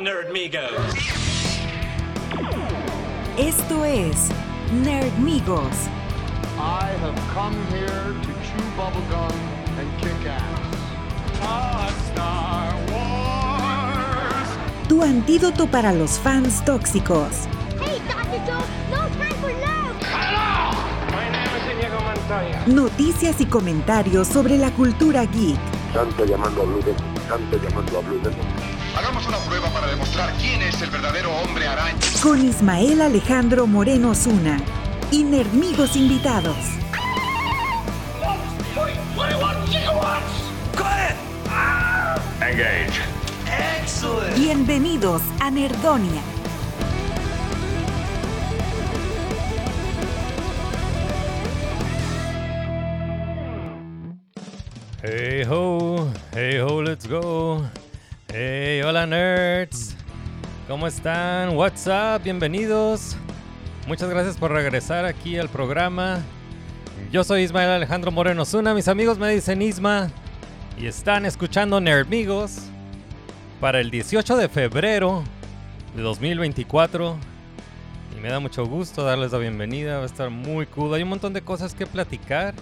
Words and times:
Nerdmigos. 0.00 0.60
Esto 3.38 3.84
es 3.84 4.28
Nerdmigos. 4.84 5.88
I 6.58 6.90
have 7.00 7.16
come 7.32 7.56
here 7.70 7.88
to 7.88 8.32
chew 8.44 8.62
bubblegum 8.76 9.32
and 9.78 9.88
kick 10.00 10.26
ass. 10.26 10.76
Star 12.12 12.74
Wars. 12.92 14.48
Tu 14.88 15.02
antídoto 15.02 15.66
para 15.66 15.92
los 15.92 16.18
fans 16.18 16.62
tóxicos. 16.64 17.48
Hey, 17.80 18.00
Dr. 18.06 18.40
Joe, 18.46 18.64
no 18.90 19.08
time 19.16 19.34
for 19.40 19.50
love. 19.50 19.96
My 21.10 21.30
name 21.30 21.48
is 21.56 21.72
Inigo 21.72 22.00
Montoya. 22.00 22.66
Noticias 22.66 23.40
y 23.40 23.46
comentarios 23.46 24.28
sobre 24.28 24.58
la 24.58 24.70
cultura 24.72 25.24
geek. 25.24 25.58
Santo 25.94 26.26
llamando 26.26 26.62
a 26.62 26.64
Blue 26.66 26.82
Demon, 26.82 27.16
Santo 27.28 27.56
llamando 27.56 27.98
a 27.98 28.02
Blue 28.02 28.18
Demon. 28.18 28.55
Hagamos 28.96 29.26
una 29.26 29.36
prueba 29.40 29.68
para 29.68 29.88
demostrar 29.88 30.32
quién 30.38 30.62
es 30.62 30.80
el 30.80 30.88
verdadero 30.88 31.30
hombre 31.30 31.66
araña. 31.66 31.98
Con 32.22 32.42
Ismael 32.42 33.02
Alejandro 33.02 33.66
Moreno 33.66 34.14
Zuna. 34.14 34.58
Y 35.10 35.22
Nerdmigos 35.22 35.96
invitados. 35.96 36.56
Engage. 42.40 43.00
Bienvenidos 44.34 45.20
a 45.40 45.50
Nerdonia. 45.50 46.22
Hey 55.02 55.44
ho, 55.48 56.08
hey 56.32 56.58
ho, 56.58 56.82
let's 56.82 57.06
go. 57.06 57.62
Hey, 58.28 58.82
hola 58.82 59.06
nerds. 59.06 59.96
¿Cómo 60.66 60.88
están? 60.88 61.56
What's 61.56 61.86
up? 61.86 62.24
Bienvenidos. 62.24 63.16
Muchas 63.86 64.10
gracias 64.10 64.36
por 64.36 64.50
regresar 64.50 65.04
aquí 65.04 65.38
al 65.38 65.48
programa. 65.48 66.20
Yo 67.12 67.22
soy 67.22 67.42
Ismael 67.42 67.70
Alejandro 67.70 68.10
Moreno 68.10 68.44
Zuna. 68.44 68.74
Mis 68.74 68.88
amigos 68.88 69.16
me 69.16 69.30
dicen 69.30 69.62
Isma. 69.62 70.10
Y 70.76 70.86
están 70.86 71.24
escuchando 71.24 71.80
Nerdmigos 71.80 72.62
para 73.60 73.80
el 73.80 73.92
18 73.92 74.36
de 74.36 74.48
febrero 74.48 75.22
de 75.94 76.02
2024. 76.02 77.16
Y 78.16 78.20
me 78.20 78.28
da 78.28 78.40
mucho 78.40 78.66
gusto 78.66 79.04
darles 79.04 79.32
la 79.32 79.38
bienvenida. 79.38 79.98
Va 79.98 80.02
a 80.02 80.06
estar 80.06 80.30
muy 80.30 80.66
cool. 80.66 80.92
Hay 80.94 81.04
un 81.04 81.10
montón 81.10 81.32
de 81.32 81.42
cosas 81.42 81.74
que 81.74 81.86
platicar 81.86 82.54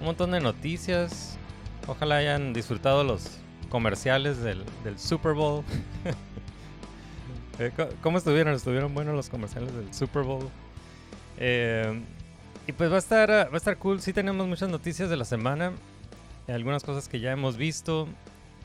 un 0.00 0.06
montón 0.06 0.32
de 0.32 0.40
noticias. 0.40 1.38
Ojalá 1.86 2.16
hayan 2.16 2.52
disfrutado 2.52 3.04
los 3.04 3.38
comerciales 3.68 4.42
del, 4.42 4.64
del 4.84 4.98
Super 4.98 5.32
Bowl. 5.34 5.64
Eh, 7.58 7.72
¿Cómo 8.02 8.18
estuvieron? 8.18 8.52
¿Estuvieron 8.54 8.92
buenos 8.92 9.14
los 9.14 9.30
comerciales 9.30 9.74
del 9.74 9.94
Super 9.94 10.24
Bowl? 10.24 10.46
Eh, 11.38 12.02
y 12.66 12.72
pues 12.72 12.90
va 12.90 12.96
a 12.96 12.98
estar 12.98 13.30
va 13.30 13.54
a 13.54 13.56
estar 13.56 13.78
cool. 13.78 14.02
Sí 14.02 14.12
tenemos 14.12 14.46
muchas 14.46 14.68
noticias 14.68 15.08
de 15.08 15.16
la 15.16 15.24
semana. 15.24 15.72
eh, 16.48 16.52
Algunas 16.52 16.82
cosas 16.84 17.08
que 17.08 17.18
ya 17.18 17.32
hemos 17.32 17.56
visto. 17.56 18.08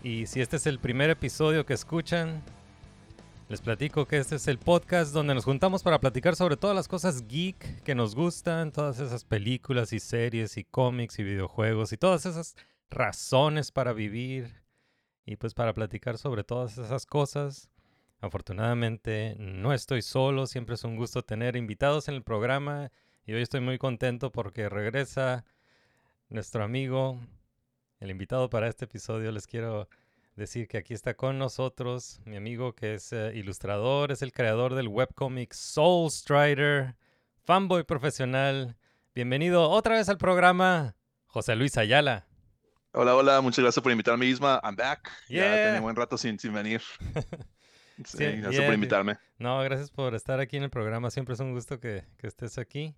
Y 0.04 0.26
si 0.28 0.42
este 0.42 0.58
es 0.58 0.68
el 0.68 0.78
primer 0.80 1.10
episodio 1.10 1.66
que 1.66 1.74
escuchan, 1.74 2.42
les 3.48 3.62
platico 3.62 4.08
que 4.08 4.18
este 4.18 4.36
es 4.36 4.48
el 4.50 4.58
podcast 4.58 5.14
donde 5.14 5.36
nos 5.36 5.46
juntamos 5.46 5.84
para 5.84 6.00
platicar 6.02 6.36
sobre 6.36 6.58
todas 6.58 6.76
las 6.76 6.90
cosas 6.90 7.28
geek 7.30 7.84
que 7.84 7.96
nos 7.96 8.14
gustan, 8.14 8.74
todas 8.74 9.00
esas 9.00 9.24
películas 9.24 9.94
y 9.94 10.02
series 10.02 10.58
y 10.58 10.66
cómics 10.66 11.18
y 11.20 11.24
videojuegos 11.24 11.94
y 11.94 11.98
todas 11.98 12.26
esas 12.26 12.56
razones 12.90 13.72
para 13.72 13.94
vivir 13.94 14.61
y 15.26 15.36
pues 15.36 15.54
para 15.54 15.74
platicar 15.74 16.18
sobre 16.18 16.44
todas 16.44 16.78
esas 16.78 17.06
cosas. 17.06 17.70
Afortunadamente 18.20 19.36
no 19.40 19.74
estoy 19.74 20.02
solo, 20.02 20.46
siempre 20.46 20.76
es 20.76 20.84
un 20.84 20.96
gusto 20.96 21.24
tener 21.24 21.56
invitados 21.56 22.08
en 22.08 22.16
el 22.16 22.24
programa 22.24 22.92
y 23.26 23.34
hoy 23.34 23.42
estoy 23.42 23.62
muy 23.62 23.78
contento 23.78 24.32
porque 24.32 24.70
regresa 24.70 25.44
nuestro 26.30 26.64
amigo, 26.64 27.20
el 28.00 28.12
invitado 28.12 28.50
para 28.50 28.68
este 28.68 28.86
episodio. 28.86 29.32
Les 29.32 29.48
quiero 29.48 29.90
decir 30.36 30.68
que 30.68 30.78
aquí 30.78 30.94
está 30.94 31.14
con 31.16 31.38
nosotros 31.38 32.20
mi 32.26 32.36
amigo 32.36 32.74
que 32.74 32.96
es 32.96 33.12
eh, 33.12 33.32
ilustrador, 33.36 34.12
es 34.12 34.22
el 34.22 34.32
creador 34.32 34.76
del 34.76 34.88
webcomic 34.88 35.54
Soul 35.54 36.10
Strider, 36.10 36.96
fanboy 37.44 37.84
profesional. 37.84 38.78
Bienvenido 39.14 39.70
otra 39.70 39.96
vez 39.96 40.10
al 40.10 40.18
programa, 40.18 40.96
José 41.26 41.56
Luis 41.56 41.78
Ayala. 41.78 42.31
Hola, 42.94 43.16
hola, 43.16 43.42
muchas 43.42 43.64
gracias 43.64 43.82
por 43.82 43.92
invitarme, 43.92 44.26
Isma. 44.26 44.60
I'm 44.64 44.76
back. 44.76 45.10
Ya 45.30 45.36
Yeah. 45.46 45.66
tenía 45.68 45.82
buen 45.82 45.96
rato 45.96 46.18
sin, 46.18 46.38
sin 46.40 46.54
venir. 46.54 46.82
Sí, 48.04 48.18
Sí, 48.18 48.24
gracias 48.24 48.56
yeah, 48.56 48.66
por 48.66 48.74
invitarme. 48.74 49.18
No, 49.38 49.60
gracias 49.62 49.92
por 49.92 50.16
estar 50.16 50.40
aquí 50.40 50.58
en 50.58 50.64
el 50.64 50.72
programa. 50.72 51.12
Siempre 51.12 51.36
es 51.36 51.40
un 51.40 51.54
gusto 51.54 51.80
que, 51.80 52.04
que 52.18 52.26
estés 52.28 52.58
aquí. 52.58 52.96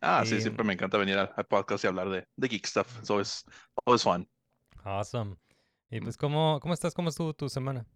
Ah, 0.00 0.22
Y- 0.24 0.26
sí, 0.26 0.40
siempre 0.40 0.64
me 0.64 0.72
encanta 0.72 0.98
venir 0.98 1.16
al, 1.18 1.46
podcast 1.46 1.84
y 1.84 1.86
hablar 1.86 2.08
de, 2.08 2.26
de 2.34 2.48
geek 2.48 2.66
stuff. 2.66 2.98
It's 2.98 3.10
always, 3.10 3.44
always 3.86 4.02
fun. 4.02 4.28
Awesome. 4.82 5.36
Y 5.90 6.00
Mm. 6.00 6.04
pues, 6.04 6.16
¿cómo, 6.16 6.58
cómo 6.60 6.74
estás? 6.74 6.94
¿Cómo 6.94 7.10
estuvo 7.10 7.32
tu 7.34 7.48
semana? 7.48 7.86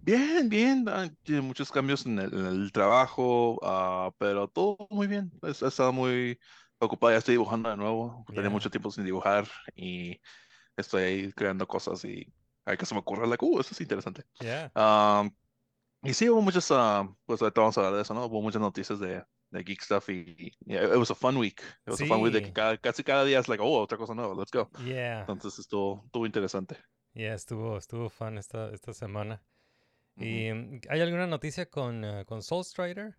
Bien, 0.00 0.48
bien. 0.48 0.84
ah, 0.88 1.08
tiene 1.22 1.42
muchos 1.42 1.70
cambios 1.70 2.06
en 2.06 2.18
el, 2.18 2.32
en 2.32 2.46
el 2.46 2.72
trabajo, 2.72 3.58
ah, 3.62 4.10
pero 4.18 4.48
todo 4.48 4.86
muy 4.90 5.06
bien. 5.06 5.32
He, 5.42 5.50
estado 5.50 5.92
muy 5.92 6.38
ocupado. 6.78 7.12
Ya 7.12 7.18
estoy 7.18 7.34
dibujando 7.34 7.68
de 7.70 7.76
nuevo. 7.76 8.24
Tenía 8.34 8.50
mucho 8.50 8.70
tiempo 8.70 8.90
sin 8.90 9.04
dibujar 9.04 9.46
y 9.74 10.20
estoy 10.76 11.02
ahí 11.02 11.32
creando 11.32 11.66
cosas 11.66 12.04
y 12.04 12.32
hay 12.64 12.76
que 12.76 12.86
se 12.86 12.94
me 12.94 13.00
ocurre, 13.00 13.26
like, 13.26 13.44
uh, 13.44 13.60
esto 13.60 13.74
es 13.74 13.80
interesante. 13.80 14.24
Yeah. 14.40 14.70
Um, 14.74 15.30
y 16.02 16.14
sí, 16.14 16.28
hubo 16.28 16.40
muchas, 16.42 16.70
ah, 16.70 17.08
pues 17.26 17.40
ahorita 17.42 17.60
vamos 17.60 17.76
a 17.78 17.80
hablar 17.80 17.96
de 17.96 18.02
eso, 18.02 18.14
¿no? 18.14 18.26
Hubo 18.26 18.42
muchas 18.42 18.60
noticias 18.60 19.00
de, 19.00 19.24
de 19.50 19.62
geek 19.62 19.82
stuff 19.82 20.08
y, 20.10 20.34
y 20.38 20.50
yeah, 20.66 20.84
it 20.84 20.96
was 20.96 21.10
a 21.10 21.14
fun 21.14 21.36
week. 21.36 21.60
It 21.86 21.90
was 21.90 22.00
a 22.00 22.06
fun 22.06 22.20
week 22.22 22.32
de 22.32 22.40
Sí. 22.40 22.44
que 22.46 22.52
cada- 22.52 22.78
casi 22.78 23.02
cada 23.04 23.24
día 23.24 23.38
es 23.38 23.48
like, 23.48 23.62
oh, 23.62 23.80
otra 23.80 23.96
cosa 23.98 24.14
nueva, 24.14 24.34
let's 24.34 24.50
go. 24.52 24.70
Yeah. 24.84 25.20
Entonces 25.20 25.58
estuvo, 25.58 26.02
estuvo 26.04 26.26
interesante. 26.26 26.76
Yeah, 27.14 27.34
estuvo, 27.34 27.76
estuvo 27.78 28.10
fun 28.10 28.38
esta, 28.38 28.70
esta 28.70 28.92
semana. 28.92 29.42
¿Y 30.16 30.52
mm, 30.52 30.80
hay 30.88 31.00
alguna 31.00 31.26
noticia 31.26 31.66
con, 31.66 32.04
eh, 32.04 32.24
con 32.26 32.42
Soul 32.42 32.64
Strider? 32.64 33.16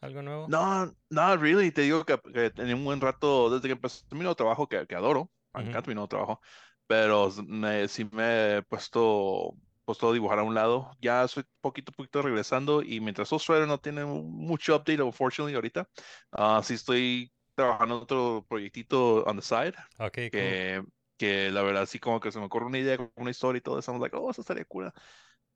¿Algo 0.00 0.22
nuevo? 0.22 0.48
No, 0.48 0.94
no, 1.08 1.36
really, 1.36 1.70
te 1.70 1.82
digo 1.82 2.04
que, 2.04 2.18
que 2.32 2.50
tenía 2.50 2.74
un 2.74 2.84
buen 2.84 3.00
rato 3.00 3.48
desde 3.48 3.68
que 3.68 3.72
empecé 3.72 4.04
mi 4.10 4.18
nuevo 4.18 4.34
trabajo 4.34 4.68
que, 4.68 4.86
que 4.86 4.94
adoro, 4.94 5.30
me 5.54 5.60
Ujú. 5.62 5.70
encanta 5.70 5.88
mi 5.88 5.94
nuevo 5.94 6.08
trabajo, 6.08 6.40
pero 6.86 7.30
me, 7.46 7.88
sí 7.88 8.04
me 8.12 8.58
he 8.58 8.62
puesto, 8.62 9.56
puesto 9.84 10.08
a 10.10 10.12
dibujar 10.12 10.38
a 10.38 10.42
un 10.42 10.54
lado. 10.54 10.90
Ya 11.00 11.24
estoy 11.24 11.44
poquito 11.60 11.92
a 11.92 11.94
poquito 11.96 12.22
regresando 12.22 12.82
y 12.82 13.00
mientras 13.00 13.28
Strider 13.30 13.66
no 13.68 13.78
tiene 13.80 14.04
mucho 14.04 14.76
update, 14.76 15.02
unfortunately, 15.02 15.54
ahorita, 15.54 15.88
ah, 16.32 16.60
sí 16.64 16.74
estoy 16.74 17.32
trabajando 17.54 17.96
en 17.96 18.02
otro 18.02 18.46
proyectito 18.48 19.24
on 19.24 19.36
the 19.36 19.42
side, 19.42 19.74
Ok, 19.98 20.18
cool. 20.34 20.56
que, 20.56 20.82
que 21.16 21.50
la 21.50 21.62
verdad 21.62 21.86
sí 21.86 21.98
como 21.98 22.20
que 22.20 22.32
se 22.32 22.38
me 22.38 22.46
ocurre 22.46 22.66
una 22.66 22.78
idea, 22.78 22.98
una 23.16 23.30
historia 23.30 23.58
y 23.58 23.62
todo 23.62 23.78
eso, 23.78 23.96
like, 23.98 24.16
oh, 24.16 24.30
eso 24.30 24.40
estaría 24.40 24.64
cool. 24.64 24.92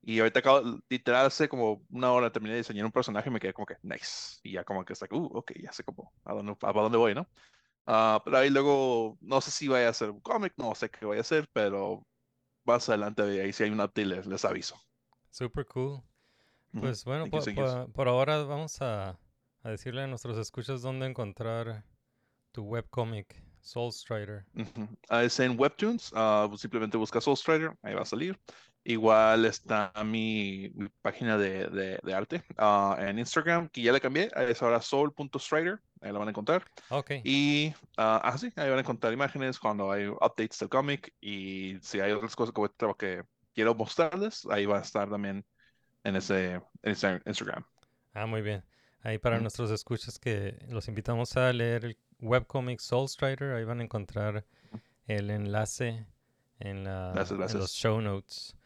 Y 0.00 0.20
ahorita 0.20 0.38
acabo, 0.40 0.80
literal, 0.88 1.26
hace 1.26 1.48
como 1.48 1.84
una 1.90 2.12
hora 2.12 2.30
terminé 2.32 2.52
de 2.54 2.58
diseñar 2.60 2.86
un 2.86 2.92
personaje 2.92 3.28
y 3.28 3.32
me 3.32 3.40
quedé 3.40 3.52
como 3.52 3.66
que, 3.66 3.76
nice. 3.82 4.38
Y 4.42 4.52
ya 4.52 4.64
como 4.64 4.84
que 4.84 4.92
está, 4.92 5.04
like, 5.06 5.16
uh, 5.16 5.26
ok, 5.38 5.52
ya 5.62 5.72
sé 5.72 5.84
como 5.84 6.14
a 6.24 6.34
dónde, 6.34 6.56
a 6.62 6.72
dónde 6.72 6.98
voy, 6.98 7.14
¿no? 7.14 7.28
Ah, 7.90 8.20
pero 8.24 8.36
ahí 8.38 8.50
luego, 8.50 9.16
no 9.20 9.40
sé 9.40 9.50
si 9.50 9.66
vaya 9.66 9.88
a 9.88 9.94
ser 9.94 10.10
un 10.10 10.20
cómic, 10.20 10.52
no 10.58 10.74
sé 10.74 10.90
qué 10.90 11.06
voy 11.06 11.16
a 11.18 11.22
hacer, 11.22 11.48
pero 11.54 12.06
más 12.64 12.88
adelante 12.88 13.22
ahí 13.22 13.52
si 13.52 13.64
hay 13.64 13.70
un 13.70 13.80
update 13.80 14.04
les, 14.06 14.26
les 14.26 14.44
aviso. 14.44 14.76
Super 15.30 15.64
cool. 15.66 16.02
Pues 16.72 17.04
bueno, 17.04 17.24
Thank 17.24 17.34
you, 17.34 17.40
po- 17.40 17.44
thank 17.44 17.56
you. 17.58 17.64
po- 17.64 17.92
por, 17.92 18.08
ahora 18.08 18.42
vamos 18.44 18.80
a, 18.82 19.18
a 19.62 19.70
decirle 19.70 20.02
a 20.02 20.06
nuestros 20.06 20.36
escuchas 20.38 20.82
dónde 20.82 21.06
encontrar 21.06 21.84
tu 22.52 22.64
webcomic, 22.64 23.42
Soul 23.62 23.92
Strider. 23.92 24.44
Ujú. 24.54 24.88
Ah, 25.08 25.24
es 25.24 25.38
en 25.40 25.58
Webtoons, 25.58 26.12
ah, 26.14 26.46
pues 26.48 26.60
simplemente 26.60 26.96
busca 26.96 27.20
Soul 27.20 27.36
Strider, 27.36 27.72
ahí 27.82 27.94
va 27.94 28.02
a 28.02 28.04
salir. 28.04 28.38
Igual 28.84 29.44
está 29.44 29.92
mi, 30.04 30.70
mi 30.74 30.88
página 31.02 31.36
de, 31.38 31.68
de, 31.68 31.98
de 32.02 32.14
arte 32.14 32.42
ah, 32.56 32.96
en 33.00 33.18
Instagram, 33.18 33.68
que 33.68 33.82
ya 33.82 33.92
le 33.92 34.00
cambié, 34.00 34.30
es 34.36 34.62
ahora 34.62 34.80
soul.strider, 34.80 35.80
ahí 36.00 36.12
la 36.12 36.18
van 36.18 36.28
a 36.28 36.30
encontrar. 36.30 36.64
Ok. 36.90 37.12
Y 37.24 37.74
ah, 37.96 38.20
ah, 38.22 38.38
sí, 38.38 38.52
ahí 38.56 38.68
van 38.68 38.78
a 38.78 38.80
encontrar 38.80 39.12
imágenes 39.12 39.58
cuando 39.58 39.90
hay 39.90 40.06
updates 40.06 40.58
del 40.58 40.68
cómic 40.68 41.12
y 41.20 41.78
si 41.82 42.00
hay 42.00 42.12
otras 42.12 42.34
cosas 42.36 42.52
que, 42.54 42.60
voy 42.60 42.68
a 42.72 42.76
tra- 42.76 42.96
que 42.96 43.24
quiero 43.54 43.74
mostrarles, 43.74 44.46
ahí 44.50 44.66
va 44.66 44.78
a 44.78 44.82
estar 44.82 45.10
también 45.10 45.44
en 46.04 46.16
ese 46.16 46.54
en 46.54 46.62
ese 46.82 47.20
Instagram. 47.26 47.64
Ah, 48.14 48.26
muy 48.26 48.42
bien. 48.42 48.64
Ahí 49.02 49.18
para 49.18 49.38
nuestros 49.38 49.70
escuchas 49.70 50.18
que 50.18 50.58
los 50.68 50.88
invitamos 50.88 51.36
a 51.36 51.52
leer 51.52 51.84
el 51.84 51.98
webcomic 52.20 52.80
Soul 52.80 53.08
Strider, 53.08 53.54
ahí 53.54 53.64
van 53.64 53.80
a 53.80 53.84
encontrar 53.84 54.44
el 55.06 55.30
enlace 55.30 56.04
en, 56.58 56.84
la, 56.84 57.12
Gracias, 57.14 57.54
en 57.54 57.60
los 57.60 57.70
show 57.72 58.00
notes. 58.00 58.56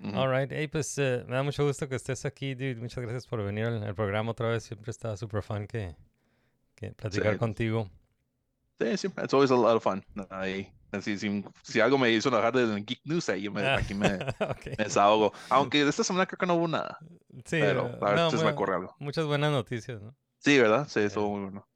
Ujú. 0.00 0.18
All 0.18 0.30
right. 0.30 0.50
Hey, 0.50 0.68
pues 0.68 0.96
eh, 0.98 1.24
me 1.28 1.36
da 1.36 1.42
mucho 1.42 1.64
gusto 1.64 1.88
que 1.88 1.96
estés 1.96 2.24
aquí, 2.24 2.54
dude. 2.54 2.76
Muchas 2.76 3.02
gracias 3.02 3.26
por 3.26 3.42
venir 3.44 3.66
al, 3.66 3.82
al 3.82 3.94
programa 3.94 4.32
otra 4.32 4.48
vez. 4.48 4.64
Siempre 4.64 4.90
está 4.90 5.16
súper 5.16 5.42
fun 5.42 5.66
que, 5.66 5.94
que 6.74 6.92
platicar 6.92 7.32
Sí. 7.34 7.38
contigo. 7.38 7.90
Sí, 8.80 8.96
sí, 8.96 9.06
it's 9.22 9.32
always 9.32 9.50
a 9.50 9.54
lot 9.54 9.76
of 9.76 9.82
fun. 9.82 10.04
Ahí, 10.30 10.70
Así, 10.90 11.18
si, 11.18 11.44
si 11.64 11.80
algo 11.80 11.98
me 11.98 12.10
hizo 12.12 12.28
enojar 12.28 12.52
del 12.54 12.84
Geek 12.84 13.00
News, 13.04 13.28
ahí 13.28 13.48
me, 13.50 13.62
Ah, 13.62 13.76
aquí 13.78 13.94
me, 13.94 14.08
me 14.78 14.84
desahogo. 14.84 15.32
Aunque 15.50 15.82
de 15.82 15.90
esta 15.90 16.04
semana 16.04 16.24
creo 16.26 16.38
que 16.38 16.46
no 16.46 16.54
hubo 16.54 16.68
nada. 16.68 16.98
Sí, 17.44 17.58
pero 17.60 17.88
eh, 17.88 17.98
a 18.00 18.04
ver 18.10 18.14
no, 18.16 18.30
si 18.30 18.38
se 18.38 18.44
me 18.44 18.50
ocurre 18.52 18.76
algo. 18.76 18.94
muchas 19.00 19.24
buenas 19.26 19.50
noticias, 19.50 20.00
¿no? 20.00 20.14
Sí, 20.38 20.56
¿verdad? 20.58 20.86
Sí, 20.88 21.00
estuvo 21.00 21.30
muy 21.30 21.40
bueno. 21.50 21.68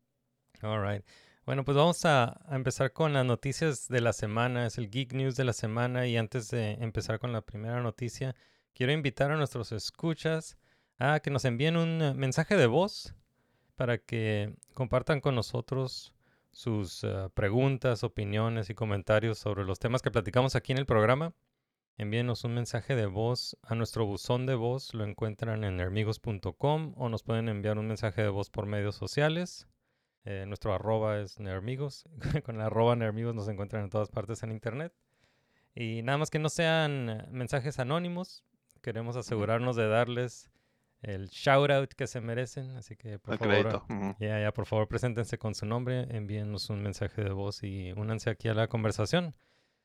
All 0.62 0.80
right. 0.88 1.04
Bueno, 1.46 1.64
pues 1.64 1.76
vamos 1.76 2.04
a, 2.04 2.40
a 2.46 2.54
empezar 2.54 2.92
con 2.92 3.12
las 3.12 3.24
noticias 3.24 3.88
de 3.88 4.00
la 4.02 4.12
semana. 4.12 4.66
Es 4.66 4.78
el 4.78 4.88
Geek 4.90 5.14
News 5.14 5.34
de 5.34 5.44
la 5.44 5.52
semana. 5.52 6.06
Y 6.06 6.16
antes 6.16 6.50
de 6.50 6.72
empezar 6.74 7.18
con 7.18 7.32
la 7.32 7.40
primera 7.40 7.80
noticia, 7.80 8.36
quiero 8.74 8.92
invitar 8.92 9.32
a 9.32 9.36
nuestros 9.36 9.72
escuchas 9.72 10.58
a 10.98 11.18
que 11.20 11.30
nos 11.30 11.44
envíen 11.44 11.76
un 11.76 12.02
eh, 12.02 12.14
mensaje 12.14 12.56
de 12.56 12.66
voz 12.66 13.14
para 13.78 13.98
que 13.98 14.56
compartan 14.74 15.20
con 15.20 15.36
nosotros 15.36 16.12
sus 16.50 17.04
eh, 17.04 17.28
preguntas, 17.32 18.02
opiniones 18.02 18.70
y 18.70 18.74
comentarios 18.74 19.38
sobre 19.38 19.64
los 19.64 19.78
temas 19.78 20.02
que 20.02 20.10
platicamos 20.10 20.56
aquí 20.56 20.72
en 20.72 20.78
el 20.78 20.84
programa. 20.84 21.32
Envíenos 21.96 22.42
un 22.42 22.54
mensaje 22.54 22.96
de 22.96 23.06
voz 23.06 23.56
a 23.62 23.76
nuestro 23.76 24.04
buzón 24.04 24.46
de 24.46 24.56
voz. 24.56 24.94
Lo 24.94 25.04
encuentran 25.04 25.62
en 25.62 25.76
nermigos.com 25.76 26.94
o 26.96 27.08
nos 27.08 27.22
pueden 27.22 27.48
enviar 27.48 27.78
un 27.78 27.86
mensaje 27.86 28.20
de 28.20 28.28
voz 28.28 28.50
por 28.50 28.66
medios 28.66 28.96
sociales. 28.96 29.68
Eh, 30.24 30.44
nuestro 30.48 30.74
arroba 30.74 31.20
es 31.20 31.38
Nermigos. 31.38 32.04
Con 32.44 32.56
el 32.56 32.62
arroba 32.62 32.96
Nermigos 32.96 33.36
nos 33.36 33.48
encuentran 33.48 33.84
en 33.84 33.90
todas 33.90 34.08
partes 34.08 34.42
en 34.42 34.50
internet. 34.50 34.92
Y 35.76 36.02
nada 36.02 36.18
más 36.18 36.30
que 36.30 36.40
no 36.40 36.48
sean 36.48 37.28
mensajes 37.30 37.78
anónimos. 37.78 38.42
Queremos 38.82 39.14
asegurarnos 39.14 39.76
de 39.76 39.86
darles 39.86 40.50
el 41.02 41.28
shout 41.28 41.70
out 41.70 41.92
que 41.94 42.06
se 42.06 42.20
merecen. 42.20 42.76
Así 42.76 42.96
que 42.96 43.18
por 43.18 43.34
El 43.34 43.38
favor, 43.38 43.54
crédito. 43.54 43.84
ujú. 43.88 44.16
ya, 44.20 44.40
ya, 44.40 44.52
por 44.52 44.66
favor, 44.66 44.88
preséntense 44.88 45.38
con 45.38 45.54
su 45.54 45.66
nombre, 45.66 46.06
envíennos 46.10 46.70
un 46.70 46.82
mensaje 46.82 47.22
de 47.22 47.30
voz 47.30 47.62
y 47.62 47.92
únanse 47.92 48.30
aquí 48.30 48.48
a 48.48 48.54
la 48.54 48.68
conversación. 48.68 49.34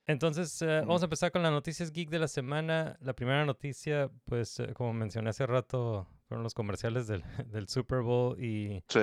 Entonces, 0.06 0.62
eh, 0.62 0.82
vamos 0.82 1.02
a 1.02 1.06
empezar 1.06 1.32
con 1.32 1.44
las 1.44 1.52
noticias 1.52 1.92
geek 1.92 2.10
de 2.10 2.20
la 2.20 2.28
semana. 2.28 2.98
La 3.00 3.14
primera 3.14 3.46
noticia, 3.46 4.10
pues, 4.26 4.60
eh, 4.60 4.74
como 4.74 4.92
mencioné 4.94 5.30
hace 5.30 5.46
rato, 5.46 6.08
fueron 6.28 6.44
los 6.44 6.54
comerciales 6.54 7.08
del, 7.08 7.24
del 7.48 7.70
Super 7.70 8.02
Bowl 8.02 8.38
y 8.44 8.84
Sí. 8.90 9.00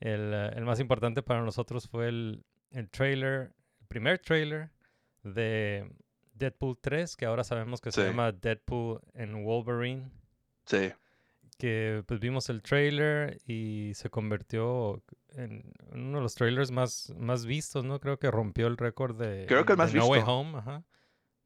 el, 0.00 0.34
eh, 0.34 0.50
el 0.54 0.64
más 0.64 0.78
importante 0.80 1.22
para 1.22 1.40
nosotros 1.42 1.88
fue 1.88 2.08
el, 2.08 2.44
el 2.70 2.90
trailer, 2.90 3.52
el 3.80 3.86
primer 3.86 4.18
trailer 4.18 4.70
de 5.22 5.90
Deadpool 6.34 6.76
3, 6.80 7.16
que 7.16 7.24
ahora 7.24 7.44
sabemos 7.44 7.80
que 7.80 7.90
se 7.92 8.04
llama 8.04 8.32
Deadpool 8.32 9.00
en 9.14 9.44
Wolverine 9.44 10.10
Sí. 10.66 10.92
Que 11.62 12.02
pues 12.06 12.20
vimos 12.20 12.48
el 12.50 12.62
trailer 12.62 13.38
y 13.46 13.92
se 13.94 14.10
convirtió 14.10 15.02
en 15.30 15.72
uno 15.92 16.18
de 16.18 16.22
los 16.22 16.34
trailers 16.34 16.70
más, 16.72 17.12
más 17.16 17.46
vistos, 17.46 17.84
¿no? 17.84 18.00
Creo 18.00 18.18
que 18.18 18.30
rompió 18.30 18.66
el 18.66 18.76
récord 18.76 19.16
de, 19.16 19.44
Creo 19.46 19.64
que 19.64 19.72
el 19.72 19.78
de 19.78 19.78
más 19.78 19.94
No 19.94 20.06
Way 20.06 20.22
visto. 20.22 20.26
Home, 20.26 20.58
ajá. 20.58 20.84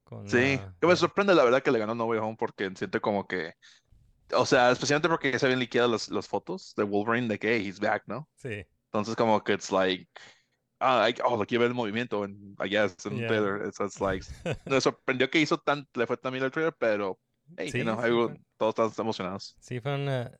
Con, 0.04 0.26
Sí, 0.30 0.60
que 0.80 0.86
me 0.86 0.96
sorprende 0.96 1.34
la 1.34 1.44
verdad 1.44 1.62
que 1.62 1.70
le 1.70 1.78
ganó 1.78 1.94
No 1.94 2.06
Way 2.06 2.18
Home 2.18 2.36
porque 2.38 2.70
siento 2.74 3.00
como 3.00 3.26
que, 3.26 3.54
o 4.34 4.46
sea, 4.46 4.70
especialmente 4.72 5.08
porque 5.08 5.38
se 5.38 5.46
habían 5.46 5.60
liquidado 5.60 5.90
las, 5.92 6.08
las 6.10 6.28
fotos 6.28 6.74
de 6.76 6.84
Wolverine 6.84 7.28
de 7.28 7.38
que 7.38 7.56
hey, 7.56 7.66
he's 7.68 7.80
back, 7.80 8.04
¿no? 8.06 8.28
sí, 8.36 8.66
Entonces 8.86 9.16
como 9.16 9.42
que 9.44 9.54
it's 9.54 9.72
like, 9.72 10.08
ah, 10.80 11.08
I- 11.10 11.14
oh, 11.24 11.36
lo 11.36 11.46
quiero 11.46 11.62
ver 11.62 11.70
el 11.70 11.76
movimiento, 11.76 12.24
en, 12.24 12.56
I 12.64 12.68
guess, 12.70 12.96
en 13.06 13.16
Yeah. 13.18 13.26
trailer. 13.26 13.66
It's, 13.68 13.80
it's 13.80 14.00
like, 14.00 14.26
me 14.66 14.80
sorprendió 14.80 15.30
que 15.30 15.40
hizo 15.40 15.58
tan, 15.58 15.88
le 15.94 16.06
fue 16.06 16.16
tan 16.18 16.32
bien 16.32 16.44
el 16.44 16.50
trailer, 16.52 16.74
pero, 16.78 17.20
hey, 17.56 17.70
Sí, 17.70 17.82
know, 17.82 17.96
sí, 17.96 18.02
algo- 18.04 18.34
todos 18.56 18.90
están 18.90 19.04
emocionados. 19.04 19.56
sí, 19.60 19.80
fueron 19.80 20.08
ah, 20.08 20.30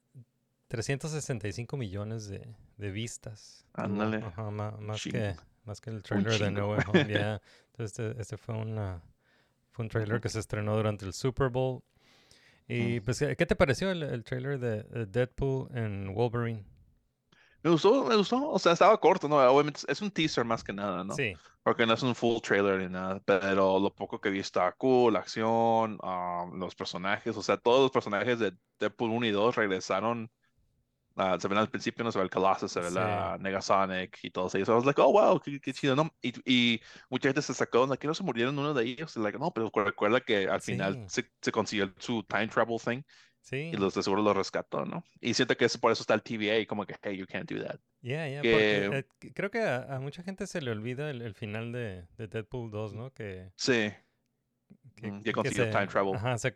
365 0.69 1.77
millones 1.77 2.29
de, 2.29 2.55
de 2.77 2.91
vistas. 2.91 3.65
Ándale. 3.75 4.19
ajá, 4.19 4.51
más, 4.51 5.03
que, 5.03 5.37
más 5.65 5.81
que 5.81 5.91
el 5.91 6.03
trailer 6.03 6.39
de 6.39 6.51
No. 6.51 6.71
Way 6.71 6.81
Home, 6.89 7.09
ya. 7.13 7.41
Entonces 7.73 7.99
este, 7.99 8.21
este 8.21 8.37
fue, 8.37 8.55
una, 8.57 9.03
fue 9.71 9.85
un 9.85 9.89
trailer 9.91 10.21
que 10.21 10.29
se 10.29 10.39
estrenó 10.41 10.77
durante 10.77 11.05
el 11.05 11.13
Super 11.13 11.49
Bowl. 11.51 11.83
Y 12.69 12.99
pues, 13.01 13.21
¿qué 13.21 13.37
qué 13.37 13.47
te 13.47 13.55
pareció 13.55 13.93
el, 13.93 14.03
el 14.03 14.25
trailer 14.25 14.59
de, 14.59 14.83
de 14.83 15.07
Deadpool 15.07 15.69
en 15.77 16.13
Wolverine? 16.15 16.65
Me 17.67 17.73
gustó, 17.73 18.05
me 18.05 18.15
gustó, 18.15 18.49
o 18.49 18.59
sea, 18.61 18.73
estaba 18.73 18.97
corto, 19.01 19.29
¿no? 19.29 19.39
Obviamente 19.39 19.81
es 19.89 20.01
un 20.01 20.13
teaser 20.13 20.45
más 20.45 20.63
que 20.63 20.73
nada, 20.73 21.03
¿no? 21.03 21.15
Sí, 21.17 21.35
Porque 21.65 21.85
no 21.85 21.95
es 21.95 22.03
un 22.05 22.15
full 22.15 22.41
trailer 22.41 22.79
ni 22.79 22.89
nada, 22.89 23.21
pero 23.25 23.81
lo 23.81 23.93
poco 23.93 24.21
que 24.21 24.31
vi 24.31 24.39
está 24.39 24.71
cool, 24.73 25.15
la 25.15 25.19
acción, 25.19 25.99
ah, 26.05 26.47
los 26.55 26.77
personajes, 26.77 27.37
o 27.37 27.43
sea, 27.43 27.57
todos 27.57 27.81
los 27.83 27.91
personajes 27.91 28.39
de 28.39 28.53
Deadpool 28.79 29.11
1 29.11 29.27
y 29.27 29.33
2 29.33 29.57
regresaron. 29.57 30.31
ah, 31.17 31.39
se 31.41 31.49
ven 31.49 31.59
al 31.59 31.71
principio, 31.71 32.05
no 32.05 32.13
se 32.13 32.19
ve 32.19 32.25
el 32.25 32.31
Colossus, 32.31 32.73
se 32.73 32.81
ve 32.81 32.91
Sí. 32.91 32.95
la 32.95 33.39
Negasonic 33.41 34.19
y 34.23 34.31
todos 34.31 34.55
ellos. 34.55 34.69
I 34.69 34.73
was 34.73 34.85
like, 34.87 35.01
oh, 35.01 35.13
wow, 35.13 35.41
qué, 35.41 35.61
qué 35.61 35.73
chido, 35.75 35.97
¿no? 35.97 36.11
Y, 36.23 36.33
y 36.51 36.83
mucha 37.11 37.29
gente 37.29 37.43
se 37.43 37.55
sacó, 37.55 37.87
like, 37.87 37.99
que 38.01 38.07
no 38.09 38.15
se 38.15 38.23
murieron 38.25 38.59
uno 38.59 38.75
de 38.75 38.85
ellos. 38.85 39.17
Y 39.17 39.21
like, 39.21 39.39
no, 39.39 39.53
pero 39.53 39.71
recuerda 39.75 40.21
que 40.21 40.49
al 40.49 40.61
final 40.63 40.95
Sí. 40.95 41.05
se, 41.07 41.33
se 41.43 41.53
consiguió 41.53 41.93
su 41.99 42.23
time 42.25 42.49
travel 42.49 42.79
thing 42.81 43.03
sí. 43.47 43.71
y 43.73 43.77
los 43.77 43.95
de 43.95 44.03
seguro 44.03 44.23
lo 44.23 44.35
rescató, 44.35 44.85
¿no? 44.85 45.05
Y 45.21 45.35
siento 45.35 45.57
que 45.57 45.65
eso, 45.67 45.79
por 45.81 45.93
eso 45.93 46.03
está 46.03 46.15
el 46.15 46.23
TVA, 46.23 46.67
como 46.67 46.85
que, 46.85 46.95
hey, 47.03 47.17
you 47.17 47.27
can't 47.27 47.51
do 47.51 47.65
that. 47.65 47.79
Ya, 48.03 48.43
que- 48.43 48.51
porque 48.51 48.99
eh, 48.99 49.33
creo 49.33 49.51
que 49.51 49.61
a, 49.63 49.97
a 49.97 50.01
mucha 50.01 50.23
gente 50.23 50.47
se 50.47 50.61
le 50.61 50.71
olvida 50.71 51.11
el, 51.11 51.23
el 51.23 51.35
final 51.35 51.73
de, 51.73 52.07
de 52.19 52.29
Deadpool 52.29 52.71
2, 52.71 52.93
¿no? 52.95 53.13
Que, 53.13 53.51
Sí, 53.57 53.91
que, 54.97 55.11
Mm, 55.11 55.23
que 55.23 55.33
consiguió 55.33 55.65
se, 55.67 55.71
time 55.71 55.87
travel 55.87 56.15
ajá, 56.17 56.39
se, 56.39 56.55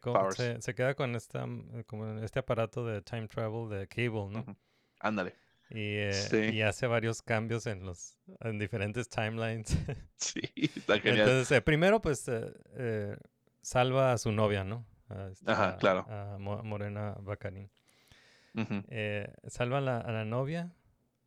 queda 0.74 0.94
con 0.94 1.14
esta, 1.14 1.46
como 1.86 2.18
este 2.20 2.38
aparato 2.40 2.84
de 2.86 3.02
time 3.02 3.28
travel 3.28 3.68
de 3.68 3.86
Cable, 3.86 4.28
¿no? 4.30 4.56
Ándale. 5.00 5.34
Y, 5.70 5.76
eh, 5.98 6.12
Sí. 6.12 6.36
y 6.56 6.62
hace 6.62 6.86
varios 6.88 7.22
cambios 7.22 7.66
en 7.66 7.84
los 7.86 8.18
en 8.40 8.58
diferentes 8.58 9.08
timelines. 9.08 9.68
Sí, 10.16 10.40
está 10.76 10.98
genial. 11.00 11.20
Entonces, 11.28 11.56
eh, 11.56 11.60
primero, 11.62 12.00
pues, 12.00 12.28
eh, 12.28 13.16
salva 13.62 14.12
a 14.12 14.18
su 14.18 14.32
novia, 14.32 14.64
¿no? 14.64 14.84
A 15.10 15.28
esta- 15.28 15.52
Ajá, 15.52 15.76
claro. 15.78 16.06
A 16.08 16.38
Mo- 16.38 16.62
Morena 16.62 17.16
Bacarín. 17.20 17.70
Ujú. 18.54 18.82
Eh, 18.88 19.32
salva 19.48 19.78
a 19.78 19.80
la, 19.80 19.98
a 19.98 20.10
la 20.12 20.24
novia, 20.24 20.72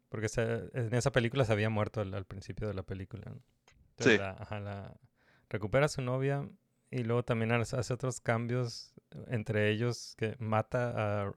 porque 0.10 0.30
se- 0.30 0.70
en 0.74 0.94
esa 0.94 1.12
película 1.12 1.46
se 1.46 1.54
había 1.54 1.70
muerto 1.70 2.02
al, 2.02 2.14
al 2.14 2.26
principio 2.26 2.68
de 2.68 2.74
la 2.74 2.84
película. 2.84 3.24
¿no? 3.30 3.42
Entonces, 3.92 4.14
Sí. 4.14 4.18
la- 4.18 4.32
ajá, 4.40 4.60
la- 4.60 4.94
recupera 5.50 5.86
a 5.86 5.90
su 5.90 6.02
novia 6.02 6.48
y 6.92 7.04
luego 7.04 7.24
también 7.24 7.52
hace 7.52 7.94
otros 7.94 8.20
cambios, 8.22 8.94
entre 9.28 9.70
ellos 9.70 10.16
que 10.18 10.36
mata 10.40 11.24
a, 11.26 11.34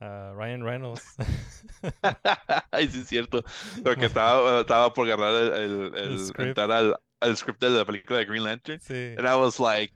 a 0.00 0.32
Ryan 0.34 0.62
Reynolds. 0.64 1.02
Ay, 2.70 2.88
sí, 2.88 3.00
es 3.00 3.08
cierto. 3.08 3.42
Porque 3.82 4.06
estaba, 4.06 4.60
estaba 4.60 4.92
por 4.92 5.06
agarrar 5.06 5.34
el, 5.34 5.52
el, 5.54 5.94
el- 5.96 6.18
script. 6.20 6.58
al, 6.58 6.96
al 7.20 7.36
script 7.36 7.60
de 7.60 7.70
la 7.70 7.84
película 7.84 8.18
de 8.18 8.24
Green 8.26 8.44
Lantern. 8.44 8.80
sí. 8.80 9.14
And 9.18 9.26
I 9.26 9.34
was 9.34 9.58
like, 9.58 9.94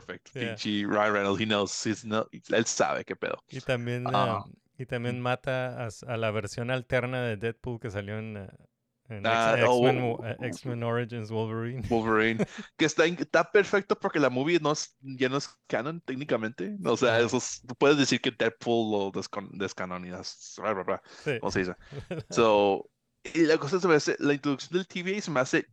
perfect. 0.00 0.30
Yeah. 0.34 0.54
Pinche 0.54 0.86
Ryan 0.86 1.12
Reynolds, 1.12 1.40
he 1.40 1.46
knows, 1.46 1.84
he's 1.86 2.04
no, 2.04 2.26
él 2.32 2.64
sabe 2.66 3.04
qué 3.04 3.16
pedo. 3.16 3.38
Y 3.48 3.60
también, 3.60 4.06
Ah. 4.08 4.44
ah, 4.44 4.50
y 4.78 4.86
también 4.86 5.20
mata 5.20 5.86
a, 5.86 5.88
a 6.08 6.16
la 6.16 6.30
versión 6.30 6.70
alterna 6.70 7.22
de 7.22 7.36
Deadpool 7.36 7.78
que 7.80 7.90
salió 7.90 8.18
en, 8.18 8.36
eh, 8.36 8.48
en 9.08 9.26
Ah, 9.26 9.54
X-Men, 9.58 9.98
oh. 10.02 10.16
Wo- 10.18 10.26
eh, 10.26 10.36
X-Men 10.48 10.82
Origins 10.82 11.30
Wolverine. 11.30 11.82
Wolverine, 11.90 12.44
que 12.76 12.86
está, 12.86 13.04
está 13.06 13.50
perfecto 13.52 13.98
porque 13.98 14.18
la 14.18 14.30
movie 14.30 14.58
no 14.60 14.72
es, 14.72 14.96
ya 15.00 15.28
no 15.28 15.36
es 15.36 15.48
canon 15.68 16.00
técnicamente. 16.00 16.76
O 16.84 16.96
sea, 16.96 17.20
eso 17.20 17.36
es- 17.36 17.62
puedes 17.78 17.98
decir 17.98 18.20
que 18.20 18.30
Deadpool 18.30 19.12
lo 19.12 19.22
descanonizas, 19.58 20.54
bla, 20.58 20.72
bla, 20.72 20.82
bla, 20.84 21.02
Sí. 21.22 21.38
¿cómo 21.40 21.50
se 21.52 21.58
dice? 21.60 21.74
So, 22.30 22.88
y 23.32 23.42
la 23.46 23.56
cosa 23.58 23.80
se 23.80 23.88
me 23.88 23.94
hace, 23.94 24.16
la 24.18 24.34
introducción 24.34 24.72
del 24.78 24.86
TVA 24.86 25.20
se 25.20 25.30
me 25.30 25.40
hace 25.40 25.66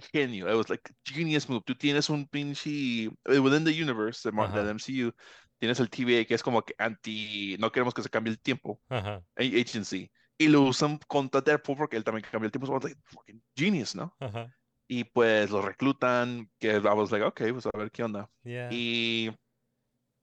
genio. 0.00 0.48
It 0.48 0.56
was 0.56 0.68
like 0.68 0.82
genius 1.04 1.48
move. 1.48 1.62
Tú 1.64 1.74
tienes 1.74 2.10
un 2.10 2.26
pinche, 2.26 3.06
eh, 3.24 3.38
within 3.38 3.64
the 3.64 3.70
universe 3.70 4.28
de 4.28 4.32
del 4.32 4.68
MCU, 4.74 5.12
tienes 5.58 5.80
el 5.80 5.88
TVA 5.88 6.24
que 6.24 6.34
es 6.34 6.42
como 6.42 6.62
que 6.62 6.74
anti, 6.78 7.56
no 7.58 7.70
queremos 7.70 7.94
que 7.94 8.02
se 8.02 8.08
cambie 8.08 8.32
el 8.32 8.40
tiempo, 8.40 8.80
Ajá, 8.88 9.22
agency. 9.36 10.10
Y 10.38 10.48
lo 10.48 10.62
usan 10.62 10.98
contra 11.06 11.42
Deadpool 11.42 11.76
porque 11.76 11.96
él 11.96 12.04
también 12.04 12.26
cambia 12.30 12.46
el 12.46 12.52
tiempo. 12.52 12.66
So 12.66 12.72
I 12.72 12.76
was 12.76 12.84
like, 12.84 13.00
fucking 13.04 13.42
genius, 13.54 13.94
¿no? 13.94 14.14
ajá. 14.20 14.54
Y 14.88 15.04
pues 15.04 15.50
lo 15.50 15.62
reclutan, 15.62 16.50
que 16.58 16.72
I 16.72 16.78
was 16.78 17.12
like, 17.12 17.24
ok, 17.24 17.42
pues 17.52 17.66
a 17.66 17.78
ver 17.78 17.92
qué 17.92 18.02
onda. 18.02 18.28
Yeah. 18.42 18.68
Y, 18.72 19.30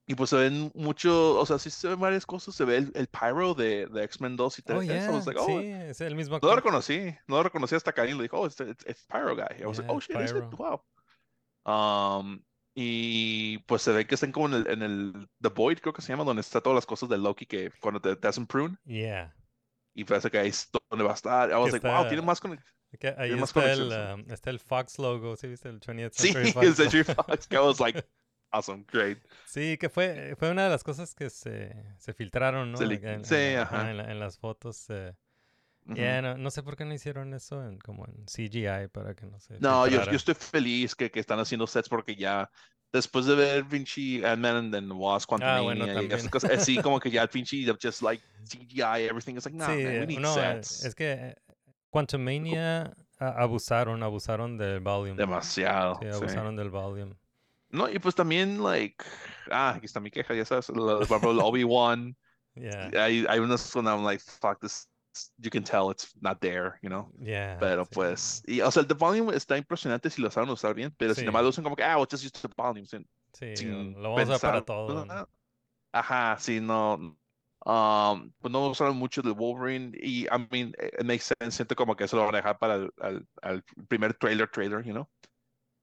y 0.09 0.15
pues 0.15 0.29
se 0.29 0.37
ven 0.37 0.71
mucho, 0.73 1.37
o 1.37 1.45
sea, 1.45 1.59
sí 1.59 1.69
se 1.69 1.89
ven 1.89 1.99
varias 1.99 2.25
cosas. 2.25 2.55
Se 2.55 2.63
ve 2.63 2.77
el, 2.77 2.91
el 2.95 3.07
Pyro 3.07 3.53
de, 3.53 3.87
de 3.87 4.03
X-Men 4.05 4.37
2 4.37 4.59
y 4.59 4.61
3. 4.61 4.77
Oh, 4.77 4.81
yeah. 4.81 5.11
was 5.11 5.27
like, 5.27 5.37
oh, 5.37 5.45
sí, 5.45 5.67
es 5.67 5.99
el 5.99 6.15
mismo 6.15 6.39
no 6.41 6.47
lo 6.47 6.55
reconocí, 6.55 7.13
no 7.27 7.35
lo 7.35 7.43
reconocí 7.43 7.75
hasta 7.75 7.91
que 7.91 7.99
alguien 7.99 8.17
le 8.17 8.23
dijo, 8.23 8.39
oh, 8.39 8.45
it's, 8.45 8.57
it's, 8.61 8.85
it's 8.87 9.05
Pyro 9.07 9.35
Guy. 9.35 9.61
I 9.61 9.65
was 9.65 9.79
like, 9.79 9.87
Yeah, 9.87 9.93
oh 9.93 9.99
shit, 9.99 10.15
is 10.21 10.31
it? 10.31 10.45
Wow. 10.57 10.81
Um, 11.65 12.41
y 12.73 13.57
pues 13.65 13.81
se 13.81 13.91
ve 13.91 14.07
que 14.07 14.15
están 14.15 14.31
como 14.31 14.47
en 14.47 14.53
el, 14.53 14.67
en 14.69 14.81
el 14.81 15.27
The 15.41 15.49
Void, 15.49 15.79
creo 15.79 15.91
que 15.91 16.01
se 16.01 16.13
llama, 16.13 16.23
donde 16.23 16.39
está 16.39 16.61
todas 16.61 16.75
las 16.75 16.85
cosas 16.85 17.09
de 17.09 17.17
Loki 17.17 17.45
que 17.45 17.69
cuando 17.81 17.99
te, 17.99 18.15
te 18.15 18.27
hacen 18.29 18.47
prune. 18.47 18.77
Yeah. 18.85 19.35
Y 19.93 20.05
parece 20.05 20.31
que 20.31 20.37
ahí 20.37 20.49
es 20.49 20.69
donde 20.89 21.03
va 21.03 21.11
a 21.11 21.15
estar. 21.15 21.49
I 21.49 21.55
was 21.55 21.73
like, 21.73 21.85
wow, 21.85 22.07
tiene 22.07 22.21
más 22.21 22.39
con 22.39 22.57
Que 22.97 23.13
ahí 23.17 23.33
está 23.33 23.73
el, 23.73 23.91
um, 23.91 24.31
está 24.31 24.51
el 24.51 24.59
Fox 24.59 24.99
logo, 24.99 25.35
¿sí 25.35 25.47
viste? 25.47 25.67
El 25.67 25.81
20th 25.81 26.11
Sí, 26.13 26.31
Century 26.33 26.47
el 26.47 26.53
Fox 26.53 26.75
Century 26.77 27.03
logo. 27.03 27.23
Fox. 27.23 27.47
que 27.47 27.55
I 27.57 27.59
was 27.59 27.79
like, 27.81 28.07
awesome, 28.51 28.85
great. 28.87 29.19
Sí, 29.43 29.77
que 29.77 29.89
fue, 29.89 30.35
fue 30.37 30.51
una 30.51 30.65
de 30.65 30.69
las 30.69 30.83
cosas 30.83 31.15
que 31.15 31.29
se, 31.29 31.73
se 31.97 32.13
filtraron, 32.13 32.71
¿no? 32.71 32.79
Se 32.79 32.85
En, 32.85 33.23
sí, 33.25 33.35
en- 33.35 33.57
ajá. 33.57 33.89
en 33.89 33.97
la- 33.97 34.11
en 34.11 34.19
las 34.19 34.37
fotos. 34.37 34.85
eh, 34.89 35.15
Ujú. 35.87 35.95
Yeah, 35.95 36.21
no, 36.21 36.37
no 36.37 36.51
sé 36.51 36.63
por 36.63 36.75
qué 36.75 36.85
no 36.85 36.93
hicieron 36.93 37.33
eso 37.33 37.65
en, 37.65 37.77
como 37.79 38.05
en 38.07 38.27
CGI 38.27 38.87
para 38.89 39.15
que 39.15 39.25
no 39.25 39.39
se 39.39 39.55
No, 39.59 39.87
yo, 39.87 40.03
yo 40.03 40.17
estoy 40.17 40.35
feliz 40.35 40.95
que, 40.95 41.09
que 41.09 41.19
están 41.19 41.39
haciendo 41.39 41.65
sets 41.65 41.89
porque 41.89 42.15
ya 42.15 42.49
después 42.91 43.25
de 43.25 43.35
ver 43.35 43.63
Vinci, 43.63 44.23
Ant-Man 44.23 44.55
and 44.57 44.73
then 44.73 44.91
Wasp, 44.91 45.27
Ah, 45.39 45.61
bueno, 45.61 45.85
Quantumania 45.85 45.93
y 46.03 46.05
esas 46.11 46.29
cosas, 46.29 46.51
así 46.51 46.77
como 46.79 46.99
que 46.99 47.09
ya 47.09 47.25
Vinci 47.33 47.65
just 47.81 48.01
like 48.01 48.23
CGI, 48.43 49.05
everything 49.05 49.35
is 49.37 49.45
like, 49.45 49.55
no, 49.57 49.65
sí, 49.65 49.71
man, 49.83 49.97
we 49.99 50.05
eh, 50.05 50.07
need 50.07 50.19
no, 50.19 50.39
eh, 50.39 50.59
sets. 50.59 50.85
es 50.85 50.95
que 50.95 51.11
eh, 51.13 51.35
Quantumania 51.89 52.93
abusaron, 53.19 54.03
abusaron 54.03 54.57
del 54.57 54.79
volume. 54.81 55.17
Demasiado. 55.17 55.99
Sí, 55.99 56.05
sí. 56.11 56.25
abusaron 56.25 56.55
del 56.55 56.69
volume. 56.69 57.15
No, 57.69 57.89
y 57.89 57.99
pues 57.99 58.15
también, 58.15 58.63
like, 58.63 59.03
ah, 59.51 59.71
aquí 59.75 59.85
está 59.85 59.99
mi 59.99 60.09
queja, 60.11 60.33
ya 60.33 60.45
sabes, 60.45 60.69
lo- 60.69 60.99
por 60.99 61.17
ejemplo, 61.17 61.31
el 61.31 61.39
Obi-Wan, 61.39 62.15
Yeah, 62.55 62.89
hay, 63.03 63.25
hay 63.29 63.39
unas 63.39 63.71
donde 63.71 63.91
I'm 63.91 64.03
like, 64.03 64.19
fuck 64.23 64.59
this, 64.61 64.89
you 65.37 65.49
can 65.51 65.63
tell 65.63 65.91
it's 65.91 66.15
not 66.21 66.39
there, 66.41 66.79
you 66.81 66.89
know. 66.89 67.11
yeah. 67.21 67.57
Pero 67.59 67.85
sí. 67.85 67.91
pues, 67.93 68.43
y, 68.47 68.61
o 68.61 68.71
sea, 68.71 68.81
el 68.81 68.87
the 68.87 68.93
volume 68.95 69.35
está 69.35 69.57
impresionante 69.57 70.09
si 70.09 70.21
lo 70.21 70.31
saben 70.31 70.49
usar 70.49 70.73
bien, 70.73 70.93
pero 70.97 71.13
Sí. 71.13 71.21
sin 71.21 71.27
embargo 71.27 71.49
usan 71.49 71.63
como 71.63 71.75
que, 71.75 71.83
ah, 71.83 71.97
well, 71.97 72.07
just 72.09 72.23
use 72.23 72.31
the 72.41 72.47
volume, 72.55 72.85
sin, 72.87 73.07
Sí, 73.33 73.45
sin 73.55 73.93
lo 73.93 74.11
vamos 74.13 74.29
a 74.29 74.35
usar 74.37 74.51
para 74.51 74.65
pensar, 74.65 74.65
todo. 74.65 75.05
¿no? 75.05 75.29
Ajá, 75.91 76.37
sí, 76.39 76.59
no. 76.59 77.17
Um, 77.65 78.31
pues 78.39 78.51
no 78.51 78.67
usaron 78.69 78.95
mucho 78.97 79.21
del 79.21 79.33
Wolverine 79.33 79.91
y, 80.01 80.25
I 80.27 80.47
mean, 80.51 80.69
it 80.79 80.93
it 80.99 81.05
makes 81.05 81.25
sense, 81.39 81.57
siento 81.57 81.75
como 81.75 81.95
que 81.95 82.05
eso 82.05 82.15
lo 82.15 82.25
van 82.25 82.35
a 82.35 82.37
dejar 82.37 82.57
para 82.59 82.75
el, 82.75 82.91
al- 83.01 83.27
al 83.41 83.63
primer 83.87 84.13
trailer, 84.13 84.47
trailer, 84.49 84.83
you 84.83 84.93
know. 84.93 85.09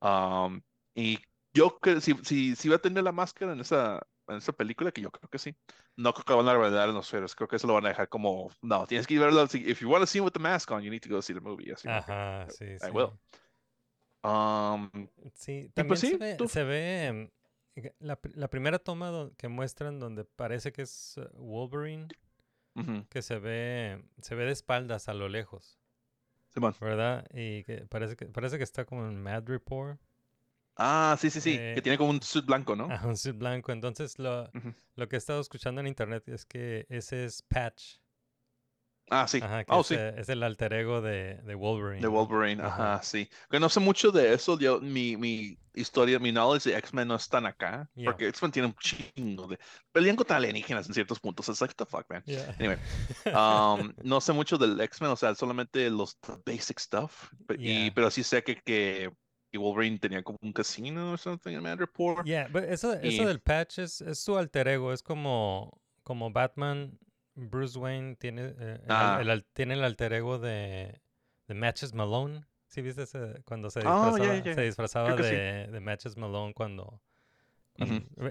Um, 0.01 0.63
y 0.95 1.19
yo 1.55 1.79
creo, 1.81 2.01
si, 2.01 2.15
si, 2.25 2.57
si 2.57 2.69
va 2.69 2.77
a 2.77 2.79
tener 2.81 3.05
la 3.05 3.13
máscara 3.13 3.53
en 3.53 3.61
esa, 3.61 4.07
en 4.29 4.37
esa 4.37 4.53
película, 4.53 4.93
que 4.93 5.01
yo 5.03 5.11
creo 5.11 5.29
que 5.31 5.39
sí. 5.39 5.55
No 5.97 6.13
creo 6.13 6.25
que 6.25 6.33
lo 6.33 6.39
van 6.39 6.49
a 6.49 6.55
revelar 6.55 6.89
en 6.89 6.95
los 6.95 7.09
trailers, 7.09 7.35
creo 7.35 7.49
que 7.49 7.57
eso 7.57 7.67
lo 7.67 7.75
van 7.75 7.87
a 7.87 7.91
dejar 7.91 8.09
como, 8.09 8.51
no, 8.63 8.87
tienes 8.87 9.07
que 9.07 9.19
verlo, 9.19 9.47
si- 9.47 9.69
if 9.71 9.81
you 9.81 9.89
want 9.91 10.03
to 10.03 10.07
see 10.07 10.19
him 10.19 10.25
with 10.25 10.33
the 10.33 10.41
mask 10.41 10.71
on, 10.71 10.83
you 10.83 10.91
need 10.91 11.03
to 11.03 11.09
go 11.09 11.23
see 11.23 11.35
the 11.35 11.41
movie, 11.41 11.73
así 11.73 11.89
Ajá, 11.89 12.49
sí, 12.51 12.65
I 12.65 12.79
sí. 12.79 12.91
will. 12.91 13.11
Um, 14.25 14.91
Sí, 15.35 15.71
pues 15.75 15.75
también 15.75 15.97
se 15.99 16.17
ve, 16.17 16.37
tú- 16.37 16.49
se 16.49 16.65
ve 16.65 17.07
em, 17.07 17.31
la, 18.01 18.19
la 18.35 18.49
primera 18.49 18.79
toma 18.79 19.31
que 19.37 19.49
muestran 19.49 19.99
donde 20.01 20.25
parece 20.25 20.73
que 20.73 20.83
es 20.83 21.19
eh, 21.19 21.29
Wolverine, 21.35 22.09
que 23.11 23.23
se 23.23 23.39
ve, 23.39 24.05
se 24.21 24.35
ve 24.35 24.45
de 24.45 24.53
espaldas 24.53 25.09
a 25.09 25.15
lo 25.15 25.29
lejos. 25.29 25.79
¿verdad? 26.81 27.27
Y 27.33 27.65
que 27.65 27.87
parece 27.87 28.17
que 28.17 28.27
parece 28.27 28.59
que 28.59 28.65
está 28.65 28.85
como 28.85 29.07
en 29.07 29.21
Mad 29.23 29.45
Report, 29.47 30.01
Ah, 30.77 31.17
sí, 31.21 31.31
sí, 31.31 31.41
sí, 31.41 31.57
Eh, 31.59 31.73
que 31.77 31.83
tiene 31.83 31.97
como 31.99 32.11
un 32.11 32.21
suit 32.23 32.45
blanco, 32.45 32.75
¿no? 32.75 32.89
a 32.93 33.07
un 33.07 33.17
suit 33.17 33.37
blanco. 33.37 33.73
Entonces 33.73 34.19
lo, 34.19 34.51
lo 34.97 35.09
que 35.09 35.17
he 35.17 35.19
estado 35.19 35.41
escuchando 35.41 35.81
en 35.81 35.87
internet 35.87 36.29
es 36.29 36.45
que 36.45 36.87
ese 36.89 37.25
es 37.25 37.43
Patch, 37.43 37.99
Ah, 39.11 39.29
sí. 39.29 39.39
ajá, 39.43 39.65
Oh, 39.69 39.83
es, 39.83 39.87
sí. 39.89 39.95
eh, 39.99 40.15
es 40.17 40.31
el 40.31 40.43
alter 40.43 40.73
ego 40.73 41.03
de, 41.03 41.35
de 41.43 41.55
Wolverine. 41.55 42.01
De. 42.01 42.09
Wolverine, 42.09 42.63
Ajá. 42.63 42.95
ajá, 42.95 43.03
sí. 43.03 43.29
Que 43.51 43.61
no 43.61 43.69
sé 43.69 43.79
mucho 43.79 44.11
de 44.11 44.33
eso, 44.33 44.59
yo, 44.59 44.81
mi, 44.81 45.15
mi 45.19 45.59
historia, 45.75 46.19
mi 46.19 46.33
knowledge 46.33 46.71
de 46.71 46.79
X-Men 46.79 47.09
no 47.09 47.17
es 47.17 47.29
tan 47.29 47.45
acá, 47.45 47.87
Yeah. 47.95 48.07
porque 48.13 48.29
X-Men 48.29 48.51
tiene 48.51 48.69
un 48.69 48.75
chingo 48.77 49.47
de... 49.47 49.59
Pelean 49.93 50.17
contra 50.17 50.39
alienígenas 50.39 50.89
en 50.89 50.95
ciertos 50.95 51.21
puntos, 51.21 51.47
es 51.51 51.61
like, 51.61 51.75
the 51.75 51.85
fuck, 51.85 52.07
man. 52.09 52.23
Yeah. 52.25 52.57
Anyway, 52.59 52.79
um, 53.27 53.93
no 54.03 54.23
sé 54.23 54.33
mucho 54.33 54.57
del 54.57 54.81
X-Men, 54.81 55.11
o 55.11 55.17
sea, 55.17 55.35
solamente 55.35 55.91
los 55.91 56.19
the 56.21 56.33
basic 56.47 56.79
stuff, 56.81 57.31
y, 57.59 57.91
pero 57.91 58.11
sí 58.11 58.23
sé 58.25 58.43
que, 58.43 58.57
que, 58.63 59.13
que 59.55 59.59
Wolverine 59.59 59.99
tenía 60.01 60.21
como 60.25 60.37
un 60.43 60.53
casino 60.53 61.13
o 61.13 61.17
something 61.17 61.53
en 61.53 61.63
Mad 61.63 61.79
Report. 61.79 62.27
Yeah, 62.27 62.49
but 62.49 62.65
eso, 62.65 62.93
eso 62.95 63.23
Y- 63.23 63.25
del 63.25 63.39
patch 63.39 63.79
es, 63.79 64.01
es 64.01 64.19
su 64.19 64.37
alter 64.37 64.67
ego, 64.67 64.93
es 64.93 65.01
como, 65.01 65.79
como 66.03 66.33
Batman, 66.33 66.99
Bruce 67.37 67.79
Wayne 67.79 68.17
tiene, 68.17 68.47
eh, 68.59 68.81
el, 68.83 68.91
Ah. 68.91 69.21
el 69.23 69.45
tiene 69.53 69.75
el 69.75 69.85
alter 69.85 70.13
ego 70.15 70.41
de, 70.41 71.01
de 71.47 71.55
Matches 71.55 71.95
Malone. 71.95 72.45
¿Sí 72.67 72.83
viste 72.83 73.03
ese- 73.05 73.43
cuando 73.45 73.71
se 73.71 73.79
Oh, 73.87 74.07
disfrazaba, 74.07 74.19
yeah, 74.19 74.43
yeah. 74.43 74.55
se 74.55 74.63
disfrazaba 74.63 75.17
sí. 75.19 75.23
de, 75.23 75.81
Matches 75.81 76.17
Malone 76.17 76.53
cuando... 76.53 77.01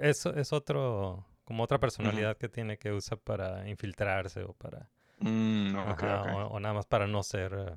Eso 0.01 0.33
es 0.35 0.51
otro, 0.51 1.25
como 1.45 1.63
otra 1.63 1.79
personalidad 1.79 2.35
que 2.35 2.49
tiene 2.49 2.77
que 2.77 2.91
usa 2.91 3.15
para 3.15 3.69
infiltrarse 3.69 4.43
o 4.43 4.51
para... 4.53 4.89
Mm, 5.19 5.73
ajá. 5.77 6.35
O, 6.35 6.47
o 6.55 6.59
nada 6.59 6.73
más 6.73 6.85
para 6.85 7.07
no 7.07 7.23
ser 7.23 7.53
eh, 7.53 7.75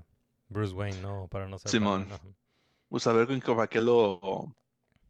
Bruce 0.49 0.75
Wayne, 0.75 1.01
¿no? 1.01 1.23
O 1.25 1.29
para 1.29 1.47
no 1.47 1.59
ser... 1.59 1.71
Simón. 1.71 2.09
Batman. 2.11 2.35
Pues 2.89 3.07
a 3.07 3.13
ver 3.13 3.27
con 3.27 3.41
qué- 3.41 3.53
para 3.55 3.67
qué 3.67 3.81
lo, 3.81 4.55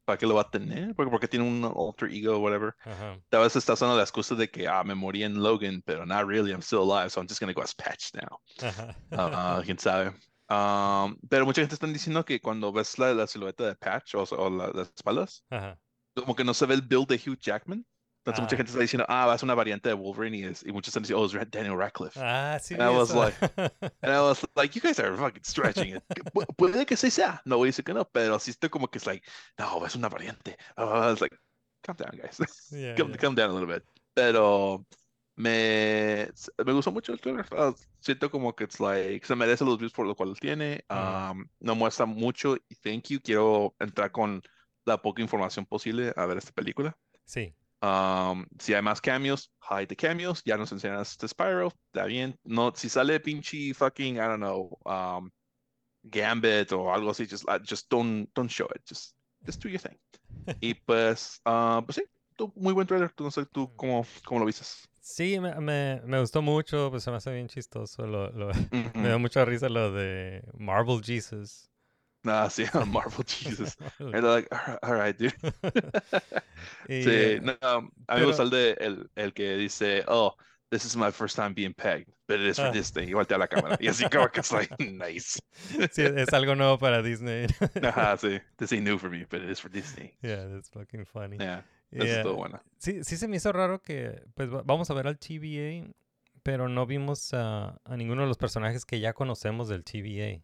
para 0.05 0.17
qué 0.19 0.27
lo 0.27 0.35
va 0.37 0.43
a 0.43 0.51
tener, 0.51 0.95
porque, 0.95 1.11
porque 1.11 1.29
tiene 1.29 1.45
un 1.47 1.65
alter 1.65 2.11
ego 2.13 2.37
o 2.37 2.39
whatever. 2.39 2.75
Ajá. 2.85 3.19
Tal 3.29 3.43
vez 3.43 3.57
está 3.57 3.73
usando 3.75 3.97
la 3.97 4.03
excusa 4.03 4.35
de 4.35 4.49
que, 4.49 4.67
ah, 4.69 4.83
me 4.85 4.95
morí 4.95 5.23
en 5.25 5.43
Logan, 5.43 5.83
pero 5.85 6.07
not 6.07 6.27
really, 6.27 6.53
I'm 6.53 6.63
still 6.63 6.81
alive, 6.91 7.11
so 7.11 7.21
I'm 7.21 7.29
just 7.29 7.41
gonna 7.41 7.53
go 7.53 7.63
as 7.63 7.75
Patch 7.75 8.15
now. 8.15 8.39
Ajá. 8.69 8.97
Ah, 9.13 9.63
quién 9.65 9.79
sabe. 9.79 10.13
Um, 10.49 11.17
pero 11.29 11.45
mucha 11.45 11.61
gente 11.61 11.75
está 11.75 11.89
diciendo 11.89 12.25
que 12.25 12.41
cuando 12.41 12.73
ves 12.73 12.99
la, 13.01 13.13
la 13.13 13.27
silueta 13.27 13.67
de 13.67 13.75
Patch 13.75 14.15
o, 14.15 14.23
o 14.23 14.49
la- 14.51 14.69
las 14.73 14.93
espaldas, 14.95 15.45
Ajá. 15.51 15.77
como 16.15 16.37
que 16.37 16.45
no 16.45 16.55
se 16.55 16.67
ve 16.67 16.75
el 16.75 16.83
build 16.83 17.09
de 17.09 17.17
Hugh 17.17 17.39
Jackman. 17.41 17.85
Entonces 18.27 18.43
mucha 18.43 18.55
Ah. 18.55 18.59
gente 18.59 18.71
está 18.71 18.81
diciendo, 18.81 19.07
ah, 19.09 19.33
ser 19.39 19.45
una 19.47 19.55
variante 19.55 19.89
de 19.89 19.95
Wolverine 19.95 20.37
y, 20.39 20.45
es- 20.45 20.65
y 20.67 20.73
muchos 20.73 20.89
están 20.89 21.05
diciendo, 21.05 21.23
oh, 21.23 21.27
es 21.27 21.51
Daniel 21.51 21.79
Radcliffe. 21.79 22.19
Ah, 22.21 22.59
sí. 22.61 22.75
And 22.75 22.83
I 22.83 22.87
was 22.97 23.11
eso. 23.11 23.23
like- 23.25 23.39
And 24.03 24.13
I 24.13 24.19
was 24.19 24.45
like, 24.57 24.75
you 24.75 24.83
guys 24.83 24.99
are 24.99 25.17
fucking 25.17 25.45
stretching 25.45 25.97
it. 25.97 26.03
Pu- 26.35 26.45
puede 26.57 26.85
que 26.87 26.97
sí 26.97 27.11
sea, 27.11 27.41
no 27.45 27.57
voy 27.57 27.69
a 27.69 27.71
decir 27.71 27.85
que 27.85 27.95
no, 27.95 28.05
pero 28.05 28.39
sí 28.41 28.51
estoy 28.51 28.69
como 28.69 28.89
que 28.89 28.99
es 28.99 29.07
like, 29.07 29.25
no, 29.59 29.87
es 29.87 29.95
una 29.95 30.09
variante. 30.09 30.57
Ah, 30.77 31.07
I 31.09 31.13
was 31.13 31.21
like, 31.21 31.37
calm 31.83 31.97
down, 31.97 32.11
guys. 32.21 32.37
Yeah, 32.71 32.95
calm, 32.97 33.09
yeah. 33.11 33.17
calm 33.19 33.35
down 33.37 33.51
a 33.51 33.55
little 33.61 33.73
bit. 33.73 33.85
Pero 34.13 34.85
me, 35.37 36.29
me 36.65 36.73
gustó 36.73 36.91
mucho 36.91 37.13
el 37.13 37.21
trailer. 37.21 37.47
Ah, 37.53 37.73
siento 38.01 38.31
como 38.31 38.55
que 38.57 38.65
it's 38.65 38.81
like, 38.81 39.25
se 39.27 39.37
merece 39.37 39.65
los 39.65 39.79
views 39.79 39.93
por 39.93 40.07
lo 40.07 40.15
cual 40.15 40.35
tiene. 40.41 40.85
Mm. 40.89 41.31
Um, 41.31 41.49
no 41.61 41.75
muestra 41.75 42.07
mucho 42.07 42.57
y 42.69 42.75
thank 42.77 43.05
you. 43.09 43.21
Quiero 43.23 43.75
entrar 43.79 44.11
con 44.11 44.43
la 44.85 45.01
poca 45.01 45.23
información 45.23 45.67
posible 45.67 46.13
a 46.17 46.27
ver 46.27 46.39
esta 46.39 46.53
película. 46.53 46.97
Sí. 47.25 47.55
Um, 47.83 48.47
si 48.59 48.75
hay 48.75 48.83
más 48.83 49.01
cameos, 49.01 49.51
hide 49.71 49.87
the 49.87 49.97
cameos. 49.97 50.43
Ya 50.45 50.57
nos 50.57 50.73
enseñaste 50.73 51.29
Spyro, 51.29 51.73
está 51.93 52.07
bien. 52.07 52.39
No, 52.45 52.73
si 52.75 52.89
sale 52.89 53.21
pinche 53.21 53.75
fucking, 53.75 54.17
I 54.17 54.21
don't 54.27 54.39
know, 54.41 54.79
um, 54.87 55.31
Gambit 56.05 56.73
o 56.73 56.93
algo 56.93 57.11
así, 57.11 57.27
just, 57.29 57.45
uh, 57.49 57.59
just 57.63 57.89
don't, 57.91 58.29
don't 58.35 58.51
show 58.51 58.67
it. 58.75 58.83
Just, 58.89 59.15
just 59.45 59.63
do 59.63 59.69
your 59.69 59.81
thing. 59.81 59.99
y 60.61 60.75
pues, 60.75 61.41
ah, 61.45 61.83
pues 61.85 61.97
sí, 61.97 62.05
tú- 62.37 62.53
muy 62.57 62.73
buen 62.73 62.87
trailer. 62.87 63.11
Tú 63.13 63.25
no 63.25 63.31
sé 63.31 63.45
tú 63.47 63.75
cómo, 63.77 64.07
cómo 64.25 64.41
lo 64.41 64.47
vistes. 64.47 64.89
Sí, 65.01 65.39
me, 65.39 65.55
me, 65.61 66.01
me 66.05 66.19
gustó 66.21 66.43
mucho, 66.43 66.91
pues 66.91 67.05
se 67.05 67.11
me 67.11 67.17
hace 67.19 67.33
bien 67.33 67.49
chistoso. 67.49 68.07
Lo, 68.07 68.31
lo- 68.33 68.49
Ujú. 68.73 68.99
me 68.99 69.09
da 69.09 69.19
mucha 69.19 69.45
risa 69.45 69.69
lo 69.69 69.93
de 69.93 70.43
Marvel 70.59 71.01
Jesus. 71.03 71.71
Ah, 72.29 72.49
sí, 72.51 72.65
Marvel 72.87 73.25
Jesus. 73.27 73.77
And 74.01 74.13
they're 74.13 74.23
like, 74.23 74.49
"Alright, 74.53 74.79
alright, 74.85 75.17
dude. 75.19 75.35
Sí, 76.89 77.05
eh, 77.07 77.41
no, 77.43 77.53
um, 77.63 77.91
a 78.09 78.15
mí 78.15 78.21
me 78.21 78.27
gusta 78.27 78.43
el, 78.43 78.51
de, 78.51 78.73
el, 78.81 79.11
el 79.17 79.33
que 79.33 79.57
dice, 79.57 80.05
oh, 80.09 80.35
this 80.71 80.85
is 80.85 80.97
my 80.97 81.11
first 81.11 81.37
time 81.37 81.53
being 81.53 81.75
pegged, 81.75 82.07
but 82.29 82.39
it 82.41 82.47
is 82.47 82.57
for 82.57 82.67
Ah. 82.67 82.71
Disney. 82.71 83.09
Y 83.09 83.13
voltea 83.13 83.39
la 83.39 83.49
cámara. 83.49 83.77
Y 83.81 83.89
así 83.89 84.09
como 84.09 84.29
que 84.31 84.41
es 84.41 84.53
like, 84.53 84.75
nice. 84.79 85.39
sí, 85.93 86.03
es 86.03 86.33
algo 86.33 86.55
nuevo 86.55 86.79
para 86.79 87.03
Disney. 87.03 87.47
Ajá, 87.83 88.17
sí. 88.17 88.41
This 88.57 88.73
ain't 88.73 88.85
new 88.85 88.99
for 88.99 89.11
me, 89.11 89.27
but 89.29 89.43
it 89.43 89.51
is 89.51 89.61
for 89.61 89.71
Disney. 89.71 90.17
yeah, 90.23 90.47
that's 90.49 90.71
fucking 90.71 91.05
funny. 91.07 91.37
Yeah, 91.39 91.65
eso 91.93 92.05
Yeah. 92.05 92.17
es 92.19 92.23
todo 92.23 92.37
bueno. 92.37 92.61
Sí, 92.79 93.03
sí 93.05 93.17
se 93.17 93.27
me 93.29 93.37
hizo 93.37 93.53
raro 93.53 93.81
que, 93.83 94.23
pues 94.35 94.49
va- 94.53 94.63
vamos 94.65 94.89
a 94.91 94.95
ver 94.95 95.07
al 95.09 95.19
TVA, 95.19 95.93
pero 96.43 96.69
no 96.69 96.87
vimos 96.87 97.35
a, 97.35 97.81
a 97.85 97.97
ninguno 97.97 98.23
de 98.23 98.29
los 98.29 98.39
personajes 98.39 98.85
que 98.85 99.01
ya 99.01 99.13
conocemos 99.13 99.69
del 99.69 99.83
TVA, 99.85 100.41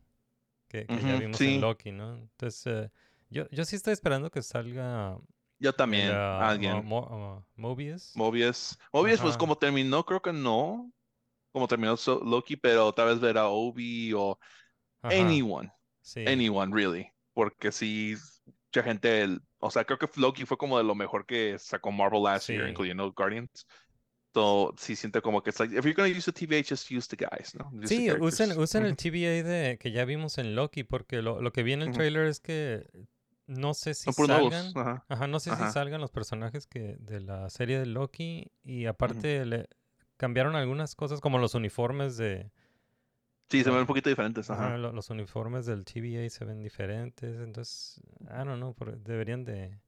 que, 0.72 0.86
que 0.86 1.00
ya 1.02 1.16
vimos 1.18 1.36
sí. 1.36 1.54
en 1.56 1.60
Loki, 1.60 1.92
¿no? 1.92 2.16
Entonces, 2.16 2.66
eh, 2.66 2.90
yo, 3.28 3.48
yo 3.50 3.64
sí 3.64 3.76
estoy 3.76 3.92
esperando 3.92 4.30
que 4.30 4.42
salga 4.42 5.18
Yo 5.58 5.74
también, 5.74 6.10
alguien. 6.10 6.84
Mo- 6.84 7.08
Mo- 7.08 7.46
Mobius. 7.56 8.12
Mobius. 8.16 8.78
Mobius, 8.92 9.20
pues 9.20 9.36
como 9.36 9.56
terminó, 9.56 10.04
creo 10.04 10.20
que 10.22 10.32
no. 10.32 10.90
Como 11.52 11.68
terminó 11.68 11.96
So- 11.98 12.22
Loki, 12.24 12.56
pero 12.56 12.92
tal 12.94 13.08
vez 13.08 13.20
ver 13.20 13.36
a 13.36 13.48
Obi 13.48 14.12
o 14.14 14.38
Ajá, 15.02 15.14
anyone. 15.14 15.70
sí. 16.00 16.24
Anyone, 16.26 16.74
really. 16.74 17.06
Porque 17.34 17.70
sí, 17.70 18.14
mucha 18.46 18.82
gente, 18.82 19.22
el- 19.22 19.42
o 19.58 19.70
sea, 19.70 19.84
creo 19.84 19.98
que 19.98 20.08
Loki 20.16 20.46
fue 20.46 20.56
como 20.56 20.78
de 20.78 20.84
lo 20.84 20.94
mejor 20.94 21.26
que 21.26 21.58
sacó 21.58 21.92
Marvel 21.92 22.22
last 22.22 22.48
year, 22.48 22.68
incluyendo 22.68 23.12
Guardians. 23.12 23.66
So, 24.34 24.72
sí 24.78 24.96
siento 24.96 25.20
como 25.20 25.42
que 25.42 25.50
es 25.50 25.60
like, 25.60 25.76
if 25.76 25.84
you're 25.84 25.94
gonna 25.94 26.08
use 26.08 26.30
the 26.30 26.46
TVA, 26.46 26.62
just 26.66 26.90
use 26.90 27.06
the 27.14 27.16
guys, 27.16 27.54
¿no? 27.54 27.70
Use 27.74 27.88
Sí, 27.88 28.10
usen, 28.10 28.58
usen 28.58 28.84
el. 28.86 28.96
TVA 28.96 29.42
de, 29.42 29.78
que 29.78 29.90
ya 29.92 30.04
vimos 30.06 30.38
en 30.38 30.54
Loki, 30.54 30.84
porque 30.84 31.20
lo, 31.20 31.42
lo 31.42 31.52
que 31.52 31.62
vi 31.62 31.74
en 31.74 31.82
el 31.82 31.90
trailer 31.92 32.26
es 32.26 32.40
que 32.40 32.86
no 33.46 33.74
sé 33.74 33.92
si 33.92 34.10
salgan. 34.12 34.72
Ajá. 34.74 35.04
Ajá, 35.08 35.26
no 35.26 35.38
sé 35.38 35.50
Ajá. 35.50 35.66
si 35.66 35.72
salgan 35.74 36.00
los 36.00 36.10
personajes 36.10 36.66
que 36.66 36.96
de 36.98 37.20
la 37.20 37.50
serie 37.50 37.78
de 37.78 37.84
Loki 37.86 38.50
y 38.64 38.86
aparte 38.86 39.44
le 39.44 39.68
cambiaron 40.16 40.56
algunas 40.56 40.94
cosas 40.94 41.20
como 41.20 41.38
los 41.38 41.54
uniformes 41.54 42.16
de 42.16 42.50
Sí, 43.50 43.62
se 43.62 43.70
ven 43.70 43.80
un 43.80 43.86
poquito 43.86 44.08
diferentes. 44.08 44.48
ajá, 44.48 44.68
Ajá. 44.68 44.78
lo- 44.78 44.92
los 44.92 45.10
uniformes 45.10 45.66
del 45.66 45.84
TVA 45.84 46.30
se 46.30 46.44
ven 46.46 46.62
diferentes, 46.62 47.38
entonces 47.38 48.00
I 48.22 48.44
don't 48.46 48.56
know, 48.56 48.74
deberían 49.04 49.44
de, 49.44 49.78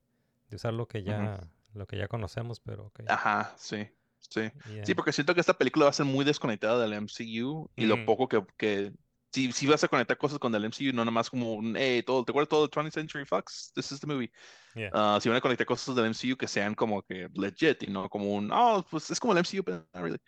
de 0.50 0.56
usar 0.56 0.74
lo 0.74 0.86
que 0.86 1.02
ya 1.02 1.40
lo 1.72 1.86
que 1.86 1.96
ya 1.96 2.08
conocemos, 2.08 2.60
pero 2.60 2.86
okay. 2.86 3.06
Ajá, 3.08 3.54
sí. 3.56 3.88
Sí. 4.30 4.40
Yeah. 4.66 4.84
Sí, 4.84 4.94
porque 4.94 5.12
siento 5.12 5.34
que 5.34 5.40
esta 5.40 5.54
película 5.54 5.84
va 5.84 5.90
a 5.90 5.94
ser 5.94 6.06
muy 6.06 6.24
desconectada 6.24 6.82
del 6.82 6.92
MCU 6.94 7.70
y 7.76 7.86
lo 7.86 7.94
Ujú. 7.94 8.06
poco 8.06 8.28
que, 8.28 8.44
que 8.56 8.92
sí, 9.32 9.52
sí 9.52 9.66
vas 9.66 9.84
a 9.84 9.88
conectar 9.88 10.16
cosas 10.18 10.38
con 10.38 10.54
el 10.54 10.64
MCU, 10.64 10.92
no 10.92 11.04
nomás 11.04 11.30
como 11.30 11.54
un, 11.54 11.76
hey, 11.76 12.02
todo, 12.02 12.24
¿te 12.24 12.32
acuerdas 12.32 12.48
todo 12.48 12.64
el 12.64 12.70
20th 12.70 12.92
Century 12.92 13.24
Fox? 13.24 13.72
This 13.74 13.92
is 13.92 14.00
the 14.00 14.06
movie. 14.06 14.30
Yeah. 14.74 14.90
Ah, 14.92 15.18
si 15.20 15.28
van 15.28 15.38
a 15.38 15.40
conectar 15.40 15.66
cosas 15.66 15.94
del 15.94 16.06
MCU 16.06 16.36
que 16.36 16.48
sean 16.48 16.74
como 16.74 17.02
que 17.02 17.28
legit 17.34 17.82
y 17.82 17.86
no 17.88 18.08
como 18.08 18.34
un, 18.34 18.50
oh, 18.52 18.84
pues 18.90 19.10
es 19.10 19.20
como 19.20 19.32
el 19.32 19.38
MCU, 19.38 19.62
pero 19.64 19.78
not 19.92 20.02
really. 20.02 20.18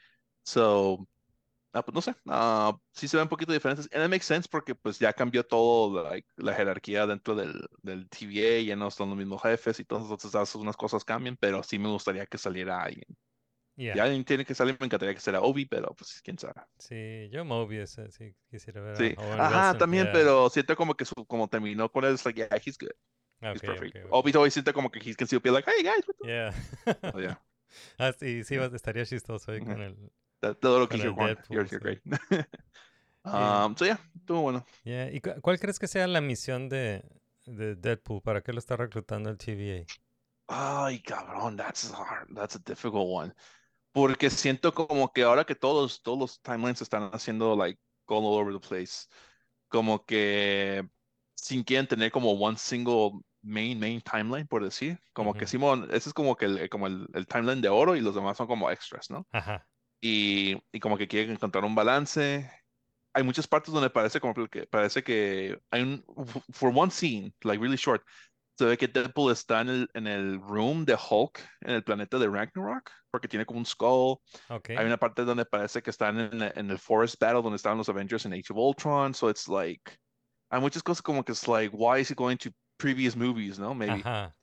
So, 0.45 1.09
ah, 1.73 1.83
pues 1.85 1.95
no 1.95 2.01
sé, 2.03 2.15
ah, 2.29 2.77
sí 2.93 3.09
se 3.09 3.17
ven 3.17 3.25
un 3.25 3.29
poquito 3.29 3.53
diferentes. 3.53 3.89
And 3.93 4.05
it 4.05 4.11
makes 4.11 4.27
sense 4.27 4.49
porque 4.49 4.75
pues 4.75 4.99
ya 4.99 5.13
cambió 5.13 5.45
todo 5.45 6.03
like, 6.05 6.29
la 6.37 6.55
jerarquía 6.55 7.07
dentro 7.07 7.35
del, 7.35 7.55
del 7.83 8.09
TVA, 8.09 8.63
ya 8.63 8.77
no 8.77 8.91
son 8.91 9.11
los 9.11 9.19
mismos 9.19 9.43
jefes 9.43 9.81
y 9.81 9.85
todas 9.85 10.25
esas 10.25 10.55
unas 10.55 10.77
cosas 10.77 11.05
cambian, 11.05 11.37
pero 11.39 11.63
sí 11.63 11.79
me 11.79 11.89
gustaría 11.89 12.27
que 12.27 12.39
saliera 12.39 12.83
alguien. 12.83 13.07
Yeah. 13.77 13.95
Ya 13.95 14.05
alguien 14.05 14.25
tiene 14.25 14.45
que 14.47 14.55
salir, 14.55 14.77
me 14.81 14.87
encantaría 14.87 15.15
que 15.15 15.21
sea 15.21 15.39
Obi, 15.43 15.67
pero 15.67 15.95
pues 15.95 16.23
quién 16.23 16.39
sabe. 16.39 16.55
Sí, 16.79 17.29
yo 17.31 17.45
eh, 17.71 17.87
sí, 17.87 18.35
quisiera 18.51 18.81
ver 18.81 18.97
Sí, 18.97 19.15
ajá, 19.19 19.73
Wilson, 19.73 19.79
también, 19.79 20.05
yeah. 20.05 20.13
pero 20.15 20.49
siento 20.49 20.75
como 20.77 20.95
que 20.95 21.05
su, 21.05 21.15
como 21.27 21.47
terminó 21.47 21.91
con 21.93 22.05
él, 22.05 22.13
it's 22.13 22.25
like, 22.25 22.41
yeah, 22.41 22.59
he's 22.65 22.79
good, 22.79 22.89
he's 23.43 23.59
Okay, 23.59 23.69
perfect. 23.69 23.91
okay, 23.91 24.03
okay. 24.03 24.11
Obi 24.11 24.33
todavía 24.33 24.51
siente 24.51 24.73
como 24.73 24.91
que 24.91 24.99
he 24.99 25.15
can 25.15 25.27
still 25.27 25.41
be 25.41 25.51
like, 25.51 25.71
hey 25.71 25.83
guys, 25.83 26.03
what 26.09 26.17
the-" 26.21 26.27
Yeah. 26.27 26.55
Oh, 27.15 27.21
yeah. 27.21 27.39
ah, 27.99 28.13
sí, 28.19 28.45
sí, 28.45 28.55
estaría 28.55 29.05
chistoso 29.05 29.53
ahí 29.53 29.61
Ujú. 29.61 29.67
con 29.73 29.83
el... 29.83 29.97
Keisha 30.89 31.09
el 31.09 31.15
Kwan, 31.15 31.35
Deadpool, 31.35 31.57
you're, 31.57 31.69
you're 31.69 31.81
great. 31.81 32.01
um, 33.25 33.77
so 33.77 33.85
yeah, 33.85 33.99
estuvo 34.15 34.41
bueno. 34.41 34.65
Yeah. 34.85 35.11
¿Y 35.13 35.21
cu- 35.21 35.41
cuál 35.43 35.59
crees 35.59 35.79
que 35.79 35.87
sea 35.87 36.07
la 36.07 36.21
misión 36.23 36.69
de, 36.71 37.03
de 37.45 37.75
Deadpool? 37.75 38.23
¿Para 38.23 38.43
qué 38.43 38.53
lo 38.53 38.59
está 38.59 38.77
reclutando 38.77 39.29
el 39.29 39.37
TVA? 39.37 39.85
Ay, 40.49 41.01
cabrón, 41.01 41.57
that's 41.57 41.91
hard, 41.93 42.29
that's 42.35 42.55
a 42.55 42.61
difficult 42.61 43.09
one. 43.09 43.35
Porque 43.97 44.29
siento 44.29 44.75
como 44.75 45.11
que 45.11 45.23
ahora 45.23 45.47
que 45.47 45.55
todos, 45.55 46.03
todos 46.03 46.19
los 46.19 46.43
timelines 46.43 46.83
están 46.83 47.09
haciendo 47.15 47.57
like 47.57 47.81
all 48.05 48.27
over 48.27 48.53
the 48.53 48.61
place, 48.61 49.07
como 49.69 50.05
que 50.05 50.87
sin 51.35 51.65
quieren 51.65 51.89
tener 51.89 52.13
como 52.13 52.33
one 52.33 52.59
single 52.59 53.13
main, 53.41 53.81
main 53.81 54.03
timeline, 54.03 54.47
por 54.47 54.63
decir. 54.63 55.01
Como 55.15 55.33
que 55.33 55.47
Ujú. 55.47 55.49
Simón, 55.49 55.89
ese 55.93 56.11
es 56.11 56.13
como 56.13 56.37
que 56.37 56.45
el, 56.45 56.69
como 56.69 56.89
el, 56.89 57.07
el 57.15 57.27
timeline 57.27 57.63
de 57.63 57.71
oro 57.71 57.97
y 57.97 58.03
los 58.03 58.15
demás 58.15 58.37
son 58.37 58.47
como 58.47 58.71
extras, 58.71 59.09
¿no? 59.09 59.27
Ajá. 59.33 59.67
Y, 60.03 60.63
y 60.73 60.79
como 60.79 60.99
que 60.99 61.09
quieren 61.09 61.31
encontrar 61.31 61.65
un 61.65 61.75
balance. 61.75 62.51
Hay 63.15 63.23
muchas 63.23 63.49
partes 63.49 63.73
donde 63.73 63.89
parece 63.89 64.21
como 64.21 64.35
que 64.47 64.67
parece 64.67 65.03
que 65.03 65.59
hay 65.71 65.81
un, 65.81 66.05
for 66.53 66.71
one 66.75 66.91
scene, 66.91 67.33
like 67.45 67.63
really 67.63 67.79
short, 67.79 68.05
se 68.59 68.65
ve 68.65 68.77
que 68.79 68.89
Deadpool 68.89 69.33
está 69.33 69.61
en 69.61 69.69
el, 69.69 69.91
en 69.95 70.07
el 70.07 70.41
room 70.41 70.85
de 70.85 70.95
Hulk 70.97 71.41
en 71.61 71.75
el 71.75 71.85
planeta 71.85 72.19
de 72.19 72.27
Ragnarok, 72.27 72.91
porque 73.11 73.29
tiene 73.29 73.45
como 73.45 73.59
un 73.59 73.67
skull. 73.67 74.19
Ok. 74.49 74.71
Hay 74.71 74.87
una 74.87 74.97
parte 74.97 75.25
donde 75.25 75.45
parece 75.45 75.83
que 75.83 75.91
están 75.91 76.19
en, 76.19 76.43
en 76.43 76.71
el 76.71 76.79
Forest 76.79 77.21
Battle 77.21 77.43
donde 77.43 77.57
estaban 77.57 77.79
los 77.79 77.89
Avengers 77.89 78.25
en 78.25 78.33
Age 78.33 78.51
of 78.51 78.57
Ultron. 78.57 79.15
So 79.15 79.29
it's 79.29 79.47
like, 79.47 79.83
hay 80.51 80.61
muchas 80.61 80.83
cosas 80.83 81.03
como 81.03 81.23
que 81.23 81.33
es 81.33 81.47
like, 81.47 81.75
why 81.77 82.01
is 82.01 82.11
he 82.11 82.15
going 82.15 82.37
to 82.39 82.51
previous 82.79 83.15
movies, 83.17 83.59
no? 83.59 83.75
Maybe. 83.75 84.03
Ajá. 84.03 84.35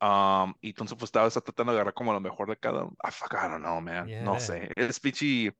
Um, 0.00 0.54
y 0.60 0.70
entonces 0.70 0.98
pues 0.98 1.08
estaba 1.08 1.30
tratando 1.30 1.72
de 1.72 1.78
agarrar 1.78 1.94
como 1.94 2.12
lo 2.12 2.20
mejor 2.20 2.48
de 2.48 2.56
cada. 2.58 2.84
I 2.84 3.10
fuck, 3.10 3.32
I 3.32 3.48
don't 3.48 3.62
know, 3.62 3.80
man. 3.80 4.06
No 4.24 4.32
Yeah. 4.32 4.40
sé. 4.40 4.70
Es 4.76 5.00
pichi. 5.00 5.50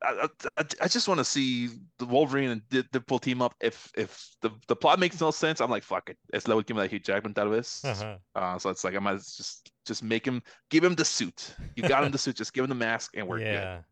I, 0.00 0.28
I, 0.56 0.64
I 0.82 0.88
just 0.88 1.08
want 1.08 1.18
to 1.18 1.24
see 1.24 1.70
the 1.98 2.06
Wolverine 2.06 2.50
and 2.50 2.68
Dead- 2.68 2.88
Deadpool 2.92 3.20
team 3.20 3.42
up. 3.42 3.54
If 3.60 3.90
if 3.96 4.28
the, 4.42 4.50
the 4.68 4.76
plot 4.76 4.98
makes 4.98 5.20
no 5.20 5.30
sense, 5.32 5.60
I'm 5.60 5.70
like, 5.70 5.82
fuck 5.82 6.08
it. 6.08 6.16
Es 6.32 6.46
la 6.46 6.54
última 6.54 6.82
de 6.82 6.88
Hugh 6.88 7.00
Jackman, 7.02 7.34
tal 7.34 7.48
vez. 7.50 7.82
Ajá. 7.84 8.18
Uh, 8.34 8.58
so 8.58 8.70
it's 8.70 8.84
like 8.84 8.94
I 8.94 9.00
might 9.00 9.16
just 9.16 9.72
just 9.84 10.02
make 10.02 10.24
him 10.24 10.40
give 10.70 10.84
him 10.84 10.94
the 10.94 11.04
suit. 11.04 11.54
You 11.74 11.82
got 11.88 12.04
him 12.04 12.12
the 12.12 12.18
suit. 12.18 12.36
Just 12.36 12.52
give 12.52 12.62
him 12.64 12.68
the 12.68 12.76
mask 12.76 13.16
and 13.16 13.26
we're 13.26 13.38
good. 13.38 13.46
Yeah. 13.54 13.82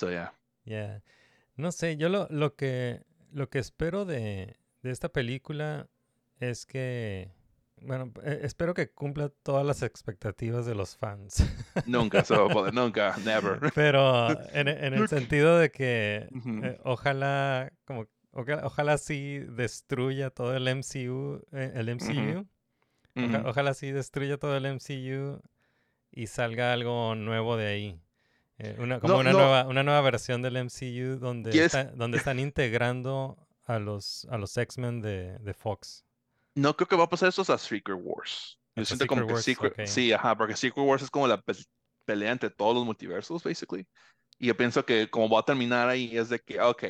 So 0.00 0.08
yeah. 0.08 0.28
Yeah. 0.64 0.98
No 1.58 1.68
sé, 1.68 1.98
yo 1.98 2.08
lo, 2.08 2.26
lo 2.30 2.50
que 2.56 3.00
lo 3.34 3.48
que 3.48 3.58
espero 3.58 4.06
de, 4.06 4.56
de 4.82 4.90
esta 4.90 5.10
película 5.10 5.88
es 6.40 6.64
que 6.64 7.30
bueno, 7.82 8.12
eh, 8.22 8.40
espero 8.42 8.74
que 8.74 8.90
cumpla 8.90 9.30
todas 9.42 9.64
las 9.66 9.82
expectativas 9.82 10.66
de 10.66 10.74
los 10.74 10.96
fans. 10.96 11.44
Nunca 11.86 12.24
se 12.24 12.36
va 12.36 12.46
a 12.46 12.48
poder. 12.48 12.74
Nunca. 12.74 13.16
Never. 13.24 13.58
Pero 13.74 14.30
en, 14.52 14.68
en 14.68 14.94
el 14.94 15.08
sentido 15.08 15.58
de 15.58 15.70
que 15.70 16.28
eh, 16.62 16.80
ojalá 16.84 17.72
como 17.84 18.06
ojalá, 18.32 18.66
ojalá 18.66 18.98
sí 18.98 19.38
destruya 19.40 20.30
todo 20.30 20.54
el 20.56 20.64
MCU, 20.76 21.44
eh, 21.52 21.72
el 21.74 21.94
MCU. 21.96 22.46
Oja- 23.16 23.42
ojalá 23.44 23.74
sí 23.74 23.90
destruya 23.90 24.38
todo 24.38 24.56
el 24.56 24.64
MCU 24.74 25.42
y 26.12 26.26
salga 26.28 26.72
algo 26.72 27.14
nuevo 27.16 27.56
de 27.56 27.66
ahí. 27.66 28.00
Una, 28.78 29.00
como 29.00 29.14
No, 29.14 29.20
una 29.20 29.32
no. 29.32 29.38
nueva 29.38 29.66
una 29.66 29.82
nueva 29.82 30.00
versión 30.02 30.42
del 30.42 30.62
MCU 30.64 31.18
donde 31.18 31.50
¿Quieres- 31.50 31.74
está- 31.74 31.92
donde 31.92 32.18
están 32.18 32.38
integrando 32.38 33.38
a 33.64 33.78
los 33.78 34.26
a 34.30 34.36
los 34.36 34.56
X-Men 34.56 35.00
de, 35.00 35.38
de 35.38 35.54
Fox. 35.54 36.04
No 36.54 36.76
creo 36.76 36.88
que 36.88 36.96
va 36.96 37.04
a 37.04 37.08
pasar 37.08 37.28
eso 37.28 37.42
a 37.42 37.58
Secret 37.58 37.98
Wars. 38.00 38.58
Yo 38.74 38.82
Hasta 38.82 38.96
siento 38.96 39.06
como 39.06 39.20
Secret 39.22 39.26
que 39.26 39.32
Wars, 39.34 39.44
Secret, 39.44 39.72
ok. 39.72 39.86
sí, 39.86 40.12
ajá, 40.12 40.36
porque 40.36 40.56
Secret 40.56 40.86
Wars 40.86 41.02
es 41.02 41.10
como 41.10 41.26
la 41.26 41.40
pe- 41.40 41.54
pelea 42.04 42.32
entre 42.32 42.50
todos 42.50 42.74
los 42.74 42.84
multiversos, 42.84 43.42
basically. 43.42 43.86
Y 44.38 44.46
yo 44.46 44.56
pienso 44.56 44.84
que 44.84 45.08
como 45.10 45.28
va 45.28 45.40
a 45.40 45.44
terminar 45.44 45.88
ahí 45.88 46.16
es 46.16 46.28
de 46.28 46.38
que, 46.38 46.60
ok, 46.60 46.84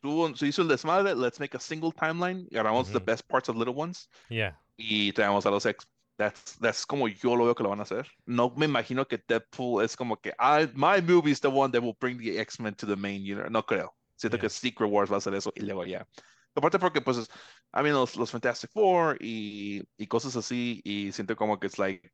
tú 0.00 0.34
se 0.36 0.46
hizo 0.46 0.62
el 0.62 0.68
desmadre, 0.68 1.14
let's 1.14 1.40
make 1.40 1.56
a 1.56 1.60
single 1.60 1.90
timeline, 1.92 2.46
y 2.50 2.56
agarramos 2.56 2.88
the 2.90 2.96
Ujú. 2.98 3.04
best 3.06 3.26
parts 3.26 3.48
of 3.48 3.56
Little 3.56 3.74
Ones 3.74 4.08
Yeah. 4.28 4.60
y 4.76 5.12
traemos 5.12 5.46
a 5.46 5.50
los 5.50 5.64
X. 5.64 5.86
That's, 6.16 6.56
that's 6.60 6.86
como 6.86 7.08
yo 7.08 7.34
lo 7.34 7.46
veo 7.46 7.54
que 7.56 7.64
lo 7.64 7.70
van 7.70 7.80
a 7.80 7.82
hacer. 7.82 8.06
No 8.24 8.52
me 8.56 8.66
imagino 8.66 9.04
que 9.08 9.18
Deadpool 9.26 9.82
es 9.82 9.96
como 9.96 10.16
que, 10.16 10.30
I, 10.38 10.68
my 10.74 11.00
movie 11.02 11.32
is 11.32 11.40
the 11.40 11.48
one 11.48 11.72
that 11.72 11.82
will 11.82 11.96
bring 11.98 12.18
the 12.18 12.38
X-Men 12.38 12.74
to 12.76 12.86
the 12.86 12.94
main 12.94 13.22
universe. 13.22 13.50
No 13.50 13.64
creo. 13.64 13.96
Siento 14.16 14.36
Yeah. 14.36 14.42
que 14.42 14.48
Secret 14.50 14.88
Wars 14.88 15.10
va 15.10 15.16
a 15.16 15.18
hacer 15.18 15.34
eso 15.34 15.52
y 15.56 15.62
luego 15.62 15.84
ya. 15.84 16.06
Aparte 16.54 16.78
porque, 16.78 17.00
pues, 17.00 17.26
I 17.74 17.82
mean, 17.82 17.94
los, 17.94 18.16
los 18.16 18.30
Fantastic 18.30 18.70
Four 18.70 19.18
y, 19.20 19.82
y 19.96 20.06
cosas 20.06 20.36
así, 20.36 20.80
y 20.84 21.12
siento 21.12 21.36
como 21.36 21.58
que 21.58 21.66
es 21.68 21.78
like, 21.78 22.12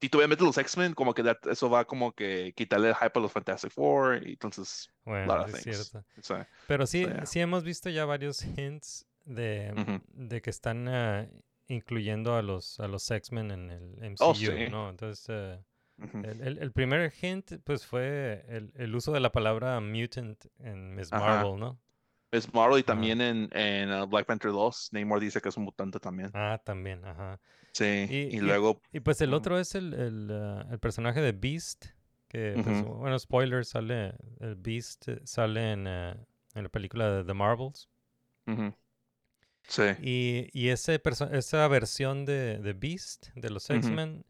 si 0.00 0.08
tú 0.08 0.18
metes 0.18 0.40
los 0.42 0.58
X-Men, 0.58 0.94
como 0.94 1.14
que 1.14 1.22
that- 1.24 1.46
eso 1.50 1.70
va 1.70 1.84
como 1.86 2.12
que 2.14 2.52
quitarle 2.56 2.88
el 2.90 2.94
hype 2.96 3.12
a 3.18 3.20
los 3.22 3.32
Fantastic 3.32 3.72
Four, 3.72 4.26
y 4.26 4.32
entonces, 4.32 4.90
a 5.06 5.10
Bueno, 5.10 5.26
lot 5.26 5.44
of 5.46 5.50
es 5.50 5.62
things. 5.62 5.64
cierto. 5.64 6.04
o 6.18 6.22
sea, 6.22 6.48
Pero 6.66 6.86
sí, 6.86 7.00
yeah. 7.06 7.26
sí 7.26 7.40
hemos 7.40 7.64
visto 7.64 7.88
ya 7.90 8.04
varios 8.04 8.42
hints 8.44 9.06
de, 9.24 9.72
Ujú. 9.76 10.00
de 10.14 10.42
que 10.42 10.50
están 10.50 10.88
ah, 10.88 11.26
incluyendo 11.68 12.36
a 12.36 12.42
los, 12.42 12.78
a 12.80 12.88
los 12.88 13.10
X-Men 13.10 13.50
en 13.50 13.70
el 13.70 14.04
MCU, 14.04 14.30
Oh, 14.30 14.34
sí. 14.34 14.68
¿no? 14.70 14.90
Entonces, 14.90 15.26
eh, 15.30 15.60
ujú. 15.98 16.18
el, 16.22 16.42
el- 16.42 16.58
el 16.58 16.72
primer 16.72 17.12
hint, 17.22 17.52
pues, 17.64 17.86
fue 17.86 18.44
el, 18.48 18.72
el 18.76 18.94
uso 18.96 19.12
de 19.12 19.20
la 19.20 19.32
palabra 19.32 19.80
mutant 19.80 20.44
en 20.60 20.94
Miss 20.94 21.12
Ajá. 21.12 21.20
Marvel, 21.20 21.58
¿no? 21.60 21.78
Es 22.30 22.52
Marvel 22.52 22.80
y 22.80 22.82
también 22.82 23.20
en, 23.20 23.48
en 23.52 23.90
uh, 23.92 24.06
Black 24.06 24.26
Panther 24.26 24.50
2, 24.52 24.90
Namor 24.92 25.20
dice 25.20 25.40
que 25.40 25.48
es 25.48 25.56
un 25.56 25.64
mutante 25.64 25.98
también. 25.98 26.30
Ah, 26.34 26.60
también, 26.62 27.04
ajá. 27.04 27.40
Sí, 27.72 27.84
Y- 27.84 28.16
y, 28.16 28.36
y- 28.36 28.40
luego, 28.40 28.80
Y 28.92 29.00
pues 29.00 29.20
el 29.20 29.32
otro 29.34 29.58
es 29.58 29.74
el, 29.74 29.94
el, 29.94 30.28
ah, 30.32 30.66
el 30.70 30.78
personaje 30.78 31.20
de 31.20 31.32
Beast, 31.32 31.86
que, 32.28 32.60
pues, 32.62 32.82
bueno, 32.84 33.18
spoiler, 33.18 33.64
sale, 33.64 34.14
el 34.40 34.56
Beast 34.56 35.08
eh, 35.08 35.20
sale 35.24 35.72
en, 35.72 35.86
ah, 35.86 36.16
en 36.54 36.62
la 36.64 36.68
película 36.68 37.10
de 37.10 37.24
The 37.24 37.34
Marvels. 37.34 37.88
Sí, 39.68 39.82
Y, 40.02 40.48
y 40.52 40.68
ese 40.70 41.00
esa 41.32 41.68
versión 41.68 42.24
de, 42.24 42.58
de 42.58 42.72
Beast, 42.72 43.28
de 43.34 43.50
los. 43.50 43.68
X-Men, 43.70 44.24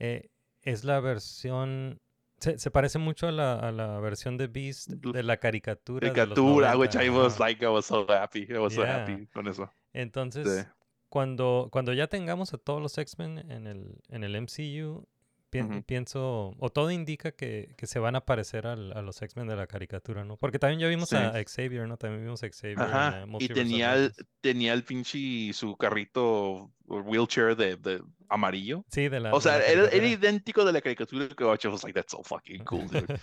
eh, 0.00 0.30
es 0.62 0.84
la 0.84 1.00
versión... 1.00 2.01
Se, 2.42 2.58
se 2.58 2.70
parece 2.70 2.98
mucho 2.98 3.28
a 3.28 3.32
la, 3.32 3.54
a 3.54 3.70
la 3.72 4.00
versión 4.00 4.36
de 4.36 4.48
Beast 4.48 4.90
de 4.90 5.22
la 5.22 5.36
caricatura. 5.36 6.12
caricatura, 6.12 6.76
which 6.76 6.94
90, 6.94 7.04
I 7.04 7.08
was 7.10 7.38
like, 7.38 7.64
I 7.64 7.68
was 7.68 7.86
so 7.86 8.04
happy, 8.08 8.46
I 8.50 8.58
was 8.58 8.74
so 8.74 8.82
happy 8.82 9.26
con 9.28 9.46
eso. 9.48 9.70
Entonces, 9.92 10.46
Sí. 10.48 10.68
cuando, 11.08 11.68
cuando 11.70 11.92
ya 11.92 12.06
tengamos 12.08 12.52
a 12.54 12.58
todos 12.58 12.82
los 12.82 12.96
X-Men 12.98 13.38
en 13.50 13.66
el, 13.66 13.96
en 14.08 14.24
el 14.24 14.34
MCU, 14.34 15.06
pi- 15.50 15.82
pienso, 15.86 16.54
o 16.58 16.70
todo 16.70 16.90
indica 16.90 17.32
que, 17.32 17.74
que 17.76 17.86
se 17.86 17.98
van 17.98 18.16
a 18.16 18.22
parecer 18.24 18.66
al- 18.66 18.96
a 18.96 19.02
los 19.02 19.20
X-Men 19.20 19.46
de 19.48 19.54
la 19.56 19.66
caricatura, 19.66 20.24
¿no? 20.24 20.36
Porque 20.38 20.58
también 20.58 20.80
ya 20.80 20.88
vimos 20.88 21.10
Sí. 21.10 21.16
a 21.16 21.32
Xavier, 21.44 21.86
¿no? 21.86 21.98
También 21.98 22.24
vimos 22.24 22.42
a 22.42 22.48
Xavier 22.48 22.78
en 22.78 22.84
Ajá, 22.84 23.18
eh, 23.20 23.22
y 23.24 23.30
Multiverse 23.30 23.60
of 23.62 23.68
tenía 23.68 23.94
el, 23.94 24.12
tenía 24.40 24.72
el 24.72 24.82
pinche 24.84 25.52
su 25.52 25.76
carrito 25.76 26.72
wheelchair 26.86 27.56
de, 27.56 27.76
de 27.76 28.02
amarillo. 28.28 28.84
Sí, 28.90 29.08
de 29.08 29.20
la 29.20 29.34
O 29.34 29.40
sea, 29.40 29.58
la 29.58 29.66
era, 29.66 29.88
era 29.88 30.06
idéntico 30.06 30.64
de 30.64 30.72
la 30.72 30.80
caricatura 30.80 31.28
que 31.28 31.44
I 31.44 31.68
was 31.68 31.82
like, 31.84 31.92
that's 31.94 32.12
so 32.12 32.22
fucking 32.22 32.64
cool, 32.64 32.86
dude. 32.88 33.18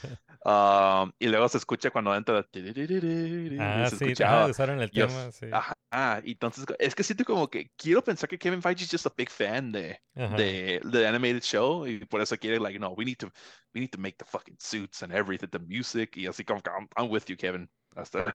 Um, 0.46 1.12
y 1.20 1.28
luego 1.28 1.50
se 1.50 1.58
escucha 1.58 1.92
cuando 1.92 2.16
entra. 2.16 2.40
Ah, 2.40 3.88
se 3.90 3.98
sí, 3.98 4.06
escuchaba. 4.06 4.42
ajá, 4.42 4.52
usaron 4.52 4.82
el 4.82 4.92
Yo- 4.92 5.08
tema, 5.08 5.32
sí. 5.32 5.48
Ajá, 5.52 6.22
entonces 6.24 6.66
es 6.78 6.96
que 6.96 7.04
siento 7.04 7.26
como 7.26 7.50
que 7.50 7.72
quiero 7.76 8.04
pensar 8.04 8.30
que 8.30 8.38
Kevin 8.38 8.62
Feige 8.62 8.84
es 8.84 8.92
just 8.92 9.06
a 9.08 9.14
big 9.16 9.30
fan 9.30 9.72
de, 9.72 10.00
Ajá. 10.16 10.36
de, 10.38 10.80
de 10.84 11.08
animated 11.08 11.42
show 11.42 11.88
y 11.88 12.06
por 12.06 12.22
eso 12.22 12.38
quiere 12.38 12.60
like 12.60 12.80
no 12.80 12.92
we 12.92 13.04
need 13.06 13.18
to 13.18 13.28
we 13.74 13.82
need 13.82 13.90
to 13.90 14.00
make 14.00 14.18
the 14.18 14.26
fucking 14.26 14.56
suits 14.60 15.02
and 15.04 15.12
everything 15.14 15.50
the 15.50 15.60
music 15.60 16.16
y 16.16 16.28
así 16.28 16.44
como 16.46 16.62
que 16.62 16.70
I'm, 16.70 16.88
I'm 16.96 17.10
with 17.12 17.26
you 17.28 17.36
Kevin 17.36 17.70
hasta 17.96 18.34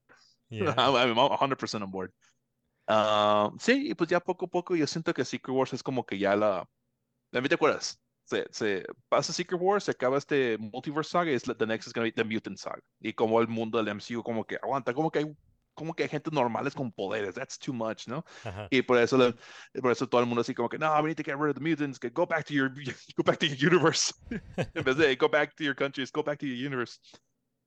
Yeah. 0.51 0.75
I'm, 0.77 0.95
I'm 0.95 1.17
100% 1.17 1.83
on 1.83 1.91
board 1.91 2.13
Ah, 2.87 3.51
sí 3.59 3.91
y 3.91 3.95
pues 3.95 4.11
ya 4.11 4.21
poco 4.21 4.47
a 4.47 4.49
poco 4.49 4.77
yo 4.77 4.87
siento 4.87 5.15
que 5.15 5.25
Secret 5.25 5.55
Wars 5.57 5.73
es 5.73 5.83
como 5.83 6.05
que 6.05 6.19
ya 6.19 6.37
la 6.37 6.69
¿también 7.31 7.49
te 7.49 7.55
acuerdas? 7.55 8.01
se, 8.25 8.47
se 8.51 8.87
pasa 9.09 9.33
Secret 9.33 9.61
War, 9.61 9.81
se 9.83 9.91
acaba 9.91 10.17
este 10.19 10.57
Multiverse 10.59 11.11
Saga 11.11 11.31
y 11.31 11.35
es 11.35 11.47
la- 11.47 11.55
the 11.57 11.67
next 11.67 11.87
is 11.87 11.93
gonna 11.93 12.05
be 12.07 12.13
the 12.13 12.25
Mutant 12.25 12.57
Saga. 12.59 12.81
Y 13.01 13.13
como 13.13 13.41
el 13.41 13.49
mundo 13.49 13.79
del 13.83 13.89
MCU 13.89 14.23
como 14.23 14.45
que 14.45 14.57
aguanta, 14.63 14.95
como 14.95 15.11
que 15.11 15.21
hay 15.21 15.37
como 15.75 15.93
que 15.93 16.05
hay 16.05 16.09
gente 16.09 16.31
normales 16.31 16.73
con 16.73 16.93
poderes, 16.93 17.35
that's 17.35 17.59
too 17.59 17.73
much, 17.75 18.07
¿no? 18.07 18.25
Ajá. 18.45 18.69
Y 18.71 18.81
por 18.83 18.97
eso, 18.97 19.19
le- 19.19 19.35
por 19.83 19.91
eso 19.91 20.09
todo 20.09 20.21
el 20.21 20.27
mundo 20.29 20.41
así 20.43 20.55
como 20.55 20.69
que, 20.69 20.79
no, 20.79 20.89
we 21.03 21.09
need 21.09 21.17
to 21.17 21.25
get 21.25 21.35
rid 21.37 21.51
of 21.51 21.57
the 21.57 21.61
mutants, 21.61 21.99
go 22.13 22.25
back 22.25 22.47
to 22.47 22.55
your, 22.55 22.71
go 23.17 23.25
back 23.25 23.39
to 23.39 23.47
your 23.47 23.73
universe. 23.73 24.15
en 24.75 24.85
vez 24.85 24.97
de 24.97 25.17
go 25.17 25.29
back 25.29 25.53
to 25.57 25.65
your 25.65 25.75
countries, 25.75 26.13
go 26.13 26.23
back 26.23 26.39
to 26.39 26.47
your 26.47 26.57
universe. 26.57 27.01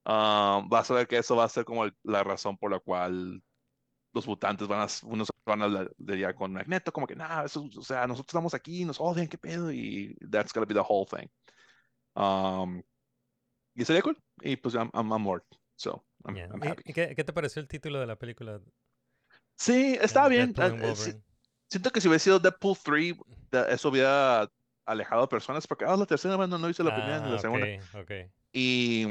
Um, 0.06 0.70
vas 0.70 0.90
a 0.90 0.94
ver 0.94 1.06
que 1.06 1.18
eso 1.18 1.36
va 1.36 1.44
a 1.44 1.50
ser 1.50 1.66
como 1.66 1.84
el- 1.84 1.94
la 2.04 2.24
razón 2.24 2.58
por 2.58 2.72
la 2.72 2.80
cual 2.80 3.44
los 4.18 4.28
mutantes 4.28 4.68
van 4.68 4.82
a, 4.82 4.88
unos 5.04 5.30
van 5.46 5.62
a 5.62 5.88
lidiar 5.98 6.36
con 6.36 6.52
Magneto, 6.54 6.92
como 6.92 7.08
que, 7.08 7.16
nada, 7.16 7.46
eso, 7.46 7.70
o 7.78 7.82
sea, 7.82 8.06
nosotros 8.08 8.30
estamos 8.30 8.54
aquí, 8.54 8.84
nos 8.86 9.00
odian, 9.00 9.28
qué 9.28 9.38
pedo, 9.38 9.72
y 9.72 10.16
that's 10.32 10.54
gonna 10.54 10.66
be 10.66 10.74
the 10.74 10.84
whole 10.88 11.06
thing. 11.06 11.28
Um, 12.16 12.84
y 13.76 13.86
sería 13.86 14.02
cool, 14.02 14.18
y 14.42 14.56
pues 14.58 14.74
I'm, 14.76 14.90
I'm, 14.94 15.12
I'm 15.12 15.24
bored, 15.24 15.44
so 15.76 16.04
I'm, 16.26 16.36
Yeah. 16.36 16.50
I'm 16.52 16.64
¿Y- 16.64 16.68
happy. 16.68 16.84
y 16.86 16.94
¿Qué, 16.94 17.16
qué 17.16 17.24
te 17.24 17.34
pareció 17.34 17.62
el 17.62 17.68
título 17.68 18.00
de 18.00 18.08
la 18.08 18.18
película? 18.18 18.60
Sí, 19.56 19.98
está 20.02 20.28
bien. 20.28 20.54
Deadpool 20.54 20.92
eh, 20.92 20.96
sí- 20.96 21.22
siento 21.70 21.92
que 21.92 22.02
si 22.02 22.08
hubiera 22.08 22.20
sido 22.20 22.40
Deadpool 22.40 22.78
3, 22.84 23.16
de- 23.52 23.74
eso 23.74 23.90
hubiera 23.90 24.52
alejado 24.86 25.24
a 25.24 25.30
personas, 25.30 25.68
porque, 25.68 25.86
ah, 25.86 25.96
la 25.96 26.06
tercera, 26.06 26.36
bueno, 26.36 26.58
no 26.58 26.70
hice 26.70 26.84
la 26.84 26.94
primera 26.94 27.20
ni 27.20 27.30
la 27.30 27.38
Ah, 27.38 27.40
segunda. 27.40 27.66
ok, 27.66 28.02
ok. 28.02 28.12
Y 28.54 29.08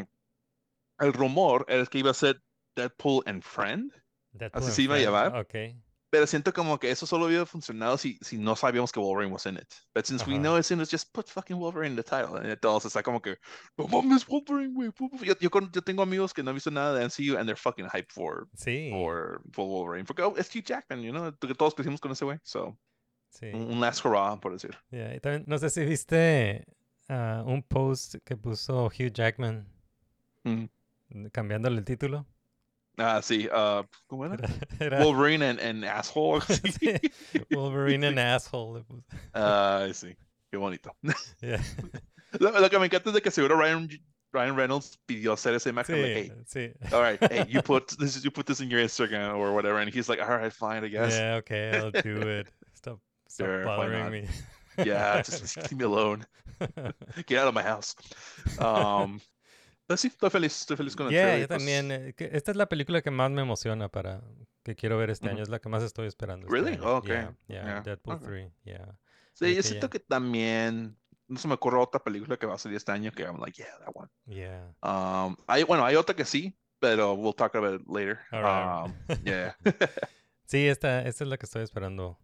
el 0.99 1.13
rumor 1.13 1.65
era 1.69 1.85
que 1.87 1.99
iba 1.99 2.11
a 2.11 2.15
ser 2.15 2.43
Deadpool 2.75 3.23
and 3.27 3.43
Friend, 3.43 3.93
Así 4.53 4.67
and 4.67 4.73
se 4.75 4.83
iba 4.83 4.95
a 4.97 4.99
llamar. 4.99 5.37
Ok. 5.37 5.55
pero 6.09 6.25
siento 6.27 6.53
como 6.55 6.79
que 6.79 6.91
eso 6.91 7.05
solo 7.05 7.27
hubiera 7.27 7.45
funcionado 7.45 7.99
si, 7.99 8.17
si 8.23 8.39
no 8.39 8.55
sabíamos 8.57 8.91
que 8.93 9.01
Wolverine 9.01 9.31
was 9.33 9.45
in 9.45 9.57
it. 9.57 9.67
But 9.93 10.07
since 10.07 10.25
we 10.25 10.35
Ajá. 10.35 10.41
know 10.43 10.57
it's 10.57 10.71
in 10.71 10.81
it, 10.81 10.89
just 10.89 11.13
put 11.13 11.27
fucking 11.29 11.59
Wolverine 11.59 11.91
in 11.91 11.97
the 11.97 12.03
title. 12.05 12.41
Y 12.43 12.51
entonces 12.51 12.87
está 12.87 13.03
como 13.03 13.21
que, 13.21 13.37
no 13.77 13.87
mames, 13.89 14.25
Wolverine, 14.27 14.73
güey. 14.73 14.89
pu- 14.93 15.11
pu-". 15.11 15.25
Yo, 15.25 15.35
yo, 15.41 15.51
yo 15.73 15.83
tengo 15.83 16.03
amigos 16.03 16.33
que 16.33 16.43
no 16.43 16.51
han 16.51 16.55
visto 16.57 16.71
nada 16.71 16.95
de 16.95 17.05
MCU 17.05 17.37
and 17.37 17.47
they're 17.47 17.57
fucking 17.57 17.87
hyped 17.87 18.13
for, 18.13 18.49
Sí. 18.57 18.89
for, 18.93 19.43
for 19.53 19.67
Wolverine. 19.67 20.07
Porque, 20.07 20.23
oh, 20.23 20.35
es 20.39 20.49
Hugh 20.55 20.63
Jackman, 20.65 21.03
you 21.03 21.11
know, 21.11 21.33
todos 21.33 21.75
crecimos 21.75 22.01
con 22.01 22.13
ese 22.13 22.25
güey. 22.25 22.39
So, 22.45 22.79
sí. 23.29 23.47
un, 23.53 23.73
un 23.73 23.81
last 23.81 24.03
hurrah, 24.05 24.41
por 24.41 24.53
decir. 24.53 24.75
Yeah, 24.91 25.15
y 25.15 25.21
también, 25.21 25.45
no 25.49 25.59
sé 25.59 25.69
si 25.69 25.85
viste 25.85 26.65
ah, 27.09 27.43
un 27.45 27.63
post 27.63 28.15
que 28.25 28.37
puso 28.37 28.87
Hugh 28.87 29.13
Jackman 29.13 29.67
Mm. 30.45 31.27
cambiándole 31.33 31.79
el 31.79 31.85
título. 31.85 32.27
Ah, 32.99 33.21
ah, 33.53 33.85
¿Cómo 34.07 34.25
era? 34.25 34.37
Era, 34.81 34.97
era- 34.97 35.05
Wolverine 35.05 35.43
and, 35.43 35.61
and 35.61 35.85
asshole. 35.85 36.41
Wolverine 37.51 38.05
and 38.05 38.19
asshole. 38.19 38.75
le 38.75 38.85
puso. 38.85 39.05
Ay, 39.35 39.93
sí. 39.93 40.17
Qué 40.51 40.57
bonito. 40.59 40.91
Yeah, 41.43 41.61
Lo, 42.41 42.51
lo 42.59 42.69
que 42.71 42.79
me 42.79 42.87
encanta 42.87 43.09
es 43.11 43.15
de 43.15 43.21
que 43.21 43.31
seguro 43.31 43.57
Ryan, 43.57 43.89
Ryan 44.33 44.57
Reynolds 44.57 44.99
pidió 45.07 45.33
hacer 45.35 45.55
ese 45.55 45.71
imagen. 45.71 45.97
Sí, 45.97 46.03
Like, 46.03 46.33
hey, 46.55 46.73
sí. 46.81 46.93
all 46.95 47.03
right, 47.03 47.19
hey, 47.33 47.45
you 47.49 47.63
put 47.63 47.89
this, 47.99 48.23
you 48.25 48.31
put 48.31 48.47
this 48.47 48.61
in 48.61 48.69
your 48.71 48.81
Instagram 48.81 49.37
or 49.37 49.53
whatever, 49.55 49.79
and 49.79 49.93
he's 49.93 50.09
like, 50.09 50.21
all 50.21 50.37
right, 50.37 50.53
fine, 50.53 50.85
I 50.85 50.89
guess. 50.89 51.13
Yeah, 51.15 51.37
okay, 51.37 51.77
I'll 51.79 51.91
do 51.91 52.21
it. 52.29 52.49
Stop, 52.75 53.01
stop 53.29 53.47
Sure, 53.47 53.65
bothering 53.65 54.11
me. 54.11 54.29
Yeah, 54.85 55.23
just, 55.23 55.41
just 55.43 55.57
leave 55.71 55.79
me 55.79 55.85
alone. 55.85 56.27
Get 57.27 57.39
out 57.39 57.49
of 57.49 57.55
my 57.55 57.63
house. 57.63 57.95
Um, 58.59 59.21
sí, 59.97 60.09
estoy 60.09 60.31
feliz, 60.31 60.61
estoy 60.61 60.77
feliz 60.77 60.97
con 60.97 61.07
el 61.07 61.13
Yeah, 61.13 61.23
trailer, 61.23 61.41
yo 61.43 61.49
pues, 61.49 61.59
también. 61.59 61.93
eh, 61.93 62.15
que 62.15 62.31
esta 62.33 62.51
es 62.51 62.57
la 62.57 62.69
película 62.69 63.03
que 63.03 63.11
más 63.11 63.31
me 63.31 63.43
emociona 63.43 63.89
para 63.89 64.23
que 64.65 64.75
quiero 64.75 64.99
ver 64.99 65.11
este 65.11 65.27
Ujú. 65.27 65.35
año. 65.35 65.43
Es 65.43 65.49
la 65.49 65.61
que 65.61 65.69
más 65.69 65.83
estoy 65.83 66.07
esperando. 66.09 66.47
este 66.47 66.59
Really? 66.59 66.73
año. 66.77 66.83
Oh, 66.85 66.97
okay. 66.97 67.17
Yeah, 67.17 67.35
yeah, 67.49 67.65
Yeah, 67.65 67.81
Deadpool 67.83 68.15
okay. 68.17 68.27
3. 68.27 68.53
Yeah. 68.65 68.99
Sí, 69.35 69.55
yo 69.55 69.63
siento 69.63 69.91
que 69.91 70.01
también, 70.01 70.97
no 71.29 71.39
se 71.39 71.47
me 71.47 71.55
ocurre 71.55 71.79
otra 71.79 72.03
película 72.03 72.37
que 72.39 72.47
va 72.47 72.55
a 72.55 72.59
salir 72.59 72.77
este 72.79 72.91
año 72.91 73.13
que 73.13 73.23
I'm 73.23 73.39
like, 73.39 73.57
yeah, 73.63 73.79
that 73.85 73.93
one. 73.95 74.09
Yeah. 74.27 74.73
Um, 74.83 75.37
hay, 75.47 75.63
bueno, 75.65 75.85
hay 75.85 75.95
otra 75.95 76.17
que 76.17 76.25
sí, 76.25 76.57
pero 76.81 77.13
we'll 77.15 77.35
talk 77.35 77.55
about 77.55 77.81
it 77.81 77.87
later. 77.87 78.19
Right. 78.33 78.87
Um, 78.87 78.95
yeah. 79.25 79.57
Sí, 80.47 80.69
esta, 80.69 81.03
esta 81.03 81.25
es 81.25 81.29
la 81.29 81.39
que 81.39 81.45
estoy 81.47 81.63
esperando. 81.65 82.19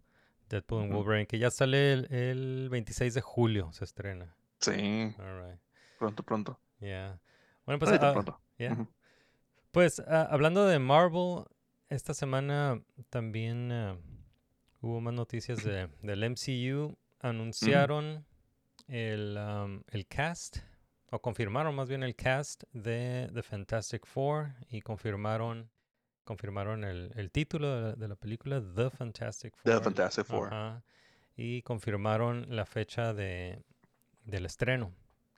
Deadpool 0.48 0.84
and. 0.84 0.92
Wolverine, 0.92 1.26
que 1.26 1.38
ya 1.40 1.50
sale 1.50 1.92
el, 1.92 2.06
el 2.12 2.68
26 2.70 3.14
de 3.14 3.20
julio, 3.20 3.72
se 3.72 3.84
estrena. 3.84 4.36
sí, 4.60 4.70
All 5.18 5.42
right. 5.42 5.58
pronto, 5.98 6.22
pronto. 6.22 6.60
Yeah. 6.78 7.18
Bueno, 7.64 7.78
pues, 7.78 7.92
ah, 7.92 8.12
pronto. 8.12 8.40
yeah. 8.58 8.72
Ujú. 8.72 8.88
Pues 9.70 10.00
ah, 10.00 10.28
hablando 10.30 10.66
de 10.66 10.78
Marvel, 10.78 11.44
esta 11.88 12.14
semana 12.14 12.82
también 13.10 13.72
ah, 13.72 13.96
hubo 14.80 15.00
más 15.00 15.14
noticias 15.14 15.64
de, 15.64 15.88
del 16.02 16.24
MCU. 16.24 16.96
Anunciaron 17.20 18.26
el, 18.88 19.38
am, 19.38 19.84
el 19.88 20.06
cast, 20.06 20.58
o 21.10 21.20
confirmaron 21.20 21.74
más 21.74 21.88
bien 21.88 22.02
el 22.02 22.16
cast 22.16 22.64
de 22.72 23.30
The 23.32 23.42
Fantastic 23.42 24.06
Four 24.06 24.54
y 24.68 24.80
confirmaron, 24.80 25.70
confirmaron 26.24 26.84
el, 26.84 27.12
el 27.14 27.30
título 27.30 27.74
de 27.74 27.82
la, 27.82 27.92
de 27.94 28.08
la 28.08 28.16
película 28.16 28.60
The 28.60 28.90
Fantastic 28.90 29.54
Four. 29.56 29.72
The 29.72 29.80
Fantastic 29.80 30.24
Four. 30.26 30.46
Ajá, 30.48 30.82
y 31.36 31.62
confirmaron 31.62 32.46
la 32.48 32.66
fecha 32.66 33.14
de, 33.14 33.62
del 34.24 34.46
estreno, 34.46 34.92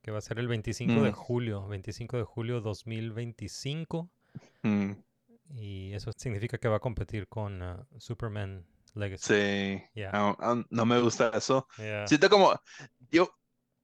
que 0.04 0.10
va 0.10 0.18
a 0.18 0.20
ser 0.20 0.38
el 0.38 0.46
25 0.48 1.02
de 1.02 1.10
Mm. 1.10 1.14
julio, 1.14 1.66
25 1.66 2.18
de 2.18 2.24
julio 2.24 2.60
2025. 2.60 4.10
Mm, 4.62 4.92
Y 5.56 5.92
eso 5.94 6.10
significa 6.16 6.58
que 6.58 6.68
va 6.68 6.76
a 6.76 6.80
competir 6.80 7.28
con 7.28 7.62
ah, 7.62 7.86
Superman 7.98 8.66
Legacy. 8.94 9.34
sí, 9.34 9.82
Yeah. 9.94 10.10
no, 10.12 10.36
no- 10.40 10.64
no 10.68 10.86
me 10.86 11.00
gusta 11.00 11.30
eso. 11.34 11.66
Yeah. 11.78 12.06
Siento 12.08 12.28
como, 12.30 12.54
yo 13.10 13.30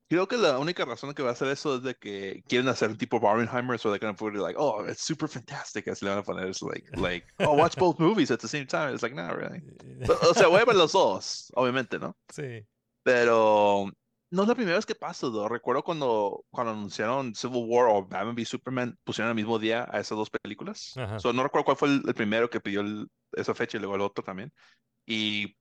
creo 0.09 0.27
que 0.27 0.37
la 0.37 0.59
única 0.59 0.85
razón 0.85 1.15
que 1.15 1.23
va 1.23 1.29
a 1.31 1.33
hacer 1.33 1.49
eso 1.49 1.77
es 1.77 1.83
de 1.83 1.95
que 1.95 2.43
quieren 2.49 2.69
hacer 2.69 2.97
tipo 2.97 3.21
Barbenheimer, 3.21 3.79
so 3.79 3.91
they're 3.91 4.01
gonna 4.05 4.17
put 4.17 4.35
it 4.35 4.41
like, 4.41 4.57
oh, 4.59 4.85
it's 4.89 5.03
super 5.03 5.29
fantastic, 5.29 5.87
así 5.89 6.05
le 6.05 6.11
van 6.11 6.21
a 6.21 6.23
poner, 6.25 6.49
es 6.49 6.61
like, 6.63 6.91
like, 6.97 7.27
oh, 7.39 7.55
watch 7.57 7.77
both 7.77 7.99
movies 8.01 8.31
at 8.31 8.41
the 8.41 8.49
same 8.49 8.67
time. 8.67 8.93
It's 8.93 9.03
like, 9.03 9.15
no, 9.15 9.29
really. 9.33 9.63
O 10.31 10.35
sea, 10.35 10.49
voy 10.49 10.61
a 10.61 10.65
ver 10.65 10.77
los 10.77 10.93
dos, 10.93 11.51
obviamente, 11.55 11.99
¿no? 11.99 12.17
sí. 12.33 12.67
Pero 13.03 13.91
no 14.31 14.43
es 14.43 14.49
la 14.49 14.55
primera 14.55 14.77
vez 14.77 14.87
que 14.87 14.95
pasa, 14.95 15.27
though. 15.29 15.49
Recuerdo 15.49 15.83
cuando, 15.83 16.45
cuando 16.51 16.73
anunciaron 16.73 17.35
Civil 17.35 17.65
War 17.67 17.89
o 17.89 18.07
Batman 18.07 18.35
v 18.35 18.45
Superman, 18.45 18.97
pusieron 19.05 19.29
el 19.31 19.35
mismo 19.35 19.59
día 19.59 19.89
a 19.91 19.99
esas 20.01 20.17
dos 20.17 20.31
películas. 20.31 20.95
So, 21.19 21.33
no 21.33 21.43
recuerdo 21.43 21.65
cuál 21.65 21.77
fue 21.77 21.89
el, 21.89 22.03
el 22.07 22.15
primero 22.15 22.49
que 22.49 22.61
pidió 22.61 22.81
el- 22.81 23.09
esa 23.33 23.55
fecha 23.55 23.77
y 23.77 23.81
luego 23.81 23.97
el 23.97 24.01
otro 24.03 24.23
también. 24.25 24.53
Y 25.07 25.57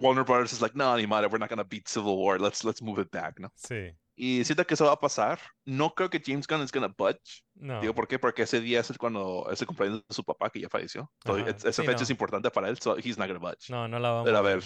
Warner 0.00 0.24
Brothers 0.24 0.52
es 0.52 0.60
like, 0.60 0.76
no, 0.76 0.96
ni 0.96 1.06
madre, 1.06 1.26
we're 1.28 1.38
not 1.38 1.48
gonna 1.50 1.64
beat 1.64 1.86
Civil 1.88 2.14
War, 2.16 2.40
let's, 2.40 2.62
let's 2.64 2.82
move 2.82 3.00
it 3.02 3.08
back, 3.10 3.40
¿no? 3.40 3.50
Sí. 3.56 3.90
Y 4.14 4.44
siento 4.44 4.66
que 4.66 4.74
eso 4.74 4.84
va 4.84 4.92
a 4.92 5.00
pasar. 5.00 5.40
No 5.64 5.94
creo 5.94 6.10
que 6.10 6.20
James 6.24 6.46
Gunn 6.46 6.60
is 6.62 6.70
gonna 6.70 6.88
budge. 6.96 7.42
No. 7.54 7.80
Digo, 7.80 7.94
¿por 7.94 8.06
qué? 8.06 8.18
Porque 8.18 8.42
ese 8.42 8.60
día 8.60 8.80
es 8.80 8.90
el 8.90 8.98
cuando 8.98 9.48
es 9.50 9.60
el 9.62 9.66
cumpleaños 9.66 10.04
de 10.06 10.14
su 10.14 10.22
papá 10.22 10.50
que 10.50 10.60
ya 10.60 10.68
falleció. 10.68 11.10
So, 11.24 11.38
esa 11.38 11.72
Sí, 11.72 11.82
fecha 11.82 11.96
no. 11.96 12.02
es 12.02 12.10
importante 12.10 12.50
para 12.50 12.68
él, 12.68 12.78
so 12.78 12.98
he's 12.98 13.16
not 13.16 13.28
gonna 13.28 13.40
budge. 13.40 13.70
no, 13.70 13.88
no 13.88 13.98
la 13.98 14.10
vamos 14.10 14.26
Pero 14.26 14.36
a 14.36 14.42
ver, 14.42 14.62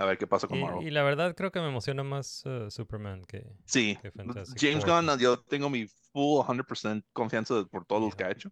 a 0.00 0.06
ver 0.06 0.18
qué 0.18 0.26
pasa 0.26 0.48
con 0.48 0.58
Y, 0.58 0.62
Marvel. 0.64 0.86
y 0.86 0.90
la 0.90 1.02
verdad 1.02 1.34
creo 1.34 1.50
que 1.52 1.60
me 1.60 1.68
emociona 1.68 2.02
más 2.02 2.44
uh, 2.46 2.70
Superman 2.70 3.24
que... 3.26 3.46
Sí, 3.66 3.98
Fantastic 4.16 4.58
James. 4.58 4.84
Gunn, 4.84 5.18
yo 5.18 5.38
tengo 5.42 5.68
mi 5.70 5.86
full 6.12 6.40
100% 6.44 7.04
confianza 7.12 7.54
de- 7.54 7.66
por 7.66 7.84
todos 7.84 8.02
los 8.02 8.16
que 8.16 8.24
ha 8.24 8.28
Yeah. 8.28 8.32
hecho. 8.36 8.50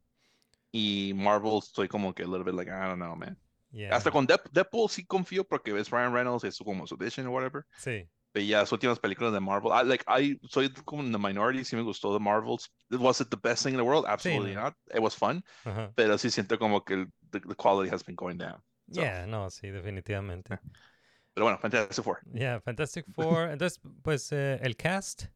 Y 0.71 1.13
Marvel 1.15 1.59
estoy 1.59 1.89
como 1.89 2.13
que 2.15 2.23
a 2.23 2.27
little 2.27 2.45
bit 2.45 2.55
like, 2.55 2.71
I 2.71 2.87
don't 2.89 2.97
know, 2.97 3.17
man. 3.17 3.39
Yeah. 3.71 3.95
Hasta 3.97 4.11
con 4.11 4.27
Deadpool 4.27 4.91
sí 4.91 5.05
confío 5.07 5.45
porque 5.47 5.77
es 5.79 5.91
Ryan 5.91 6.13
Reynolds, 6.13 6.45
es 6.45 6.59
como 6.59 6.87
su 6.87 6.97
vision 6.97 7.27
o 7.27 7.31
whatever. 7.31 7.65
Sí. 7.77 8.09
Pero 8.33 8.45
ya 8.45 8.59
las 8.61 8.71
últimas 8.73 8.99
películas 8.99 9.33
de 9.33 9.41
Marvel, 9.41 9.73
I, 9.73 9.87
like, 9.89 10.05
I 10.07 10.39
soy 10.51 10.71
como 10.85 11.03
en 11.03 11.13
the 11.13 11.19
minority, 11.19 11.65
sí 11.65 11.75
me 11.77 11.83
gustó 11.83 12.13
de 12.13 12.21
Marvels. 12.21 12.71
Was 12.91 13.21
it 13.23 13.29
the 13.31 13.39
best 13.43 13.63
thing 13.65 13.71
in 13.73 13.77
the 13.79 13.83
world? 13.83 14.05
Absolutely 14.07 14.55
no. 14.55 14.65
not. 14.65 14.75
It 14.95 15.01
was 15.01 15.17
fun, 15.17 15.43
Ajá. 15.65 15.91
pero 15.97 16.19
sí 16.19 16.31
siento 16.31 16.59
como 16.59 16.85
que 16.85 16.93
el- 16.95 17.09
the, 17.31 17.41
the 17.41 17.55
quality 17.55 17.91
has 17.95 18.05
been 18.05 18.17
going 18.17 18.37
down. 18.37 18.63
So, 18.93 19.01
Yeah, 19.01 19.27
no, 19.27 19.49
sí, 19.51 19.71
definitivamente. 19.71 20.59
Pero 21.39 21.45
bueno, 21.45 21.59
Fantastic 21.61 22.05
Four. 22.05 22.19
Yeah, 22.33 22.61
Fantastic 22.61 23.07
Four. 23.15 23.51
Entonces, 23.51 23.81
pues 24.03 24.33
eh, 24.33 24.59
el 24.61 24.77
cast. 24.77 25.27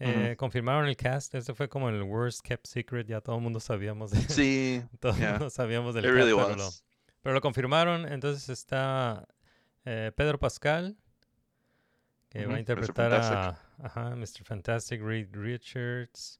eh, 0.00 0.34
Confirmaron 0.36 0.86
el 0.88 0.96
cast. 0.96 1.32
Ese 1.36 1.54
fue 1.54 1.68
como 1.68 1.88
el 1.88 2.02
worst 2.02 2.40
kept 2.42 2.66
secret. 2.66 3.06
Ya 3.06 3.20
todo 3.20 3.36
el 3.36 3.42
mundo 3.42 3.60
sabíamos. 3.60 4.10
De, 4.10 4.20
Sí, 4.22 4.82
todo 5.00 5.12
el 5.12 5.18
yeah. 5.18 5.30
mundo 5.32 5.50
sabíamos 5.50 5.94
del 5.94 6.04
it 6.04 6.08
cast. 6.10 6.16
really 6.16 6.34
pero, 6.36 6.56
lo, 6.56 6.68
pero 7.22 7.34
lo 7.34 7.40
confirmaron. 7.40 8.10
Entonces 8.12 8.48
está 8.48 9.28
eh, 9.84 10.10
Pedro 10.16 10.38
Pascal. 10.40 10.96
Que 12.30 12.44
va 12.46 12.54
a 12.54 12.56
Mr. 12.56 12.58
interpretar 12.60 13.12
a 13.14 13.22
Fantastic. 13.22 13.84
ajá, 13.84 14.16
Mr. 14.16 14.44
Fantastic, 14.44 15.00
Reed 15.02 15.28
Richards. 15.32 16.38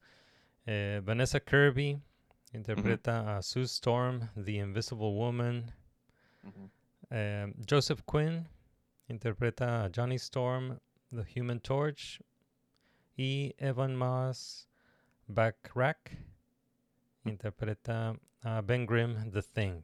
eh, 0.67 1.01
Vanessa 1.05 1.41
Kirby 1.41 1.99
interpreta 2.53 3.37
a 3.39 3.43
Sue 3.43 3.63
Storm, 3.63 4.29
The 4.35 4.53
Invisible 4.57 5.13
Woman. 5.13 5.73
Joseph 7.67 8.03
Quinn 8.05 8.47
interpreta 9.09 9.85
a 9.85 9.91
Johnny 9.95 10.17
Storm, 10.17 10.79
The 11.11 11.25
Human 11.37 11.61
Torch. 11.61 12.21
Y 13.17 13.53
Evan 13.59 13.97
Moss 13.97 14.69
Backrack 15.27 16.17
interpreta 17.25 18.15
a 18.45 18.61
Ben 18.63 18.87
Grimm, 18.87 19.31
The 19.33 19.43
Thing. 19.43 19.83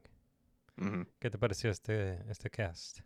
¿Qué 1.21 1.31
te 1.31 1.39
pareció 1.39 1.71
este, 1.71 2.23
este 2.31 2.49
cast? 2.51 3.01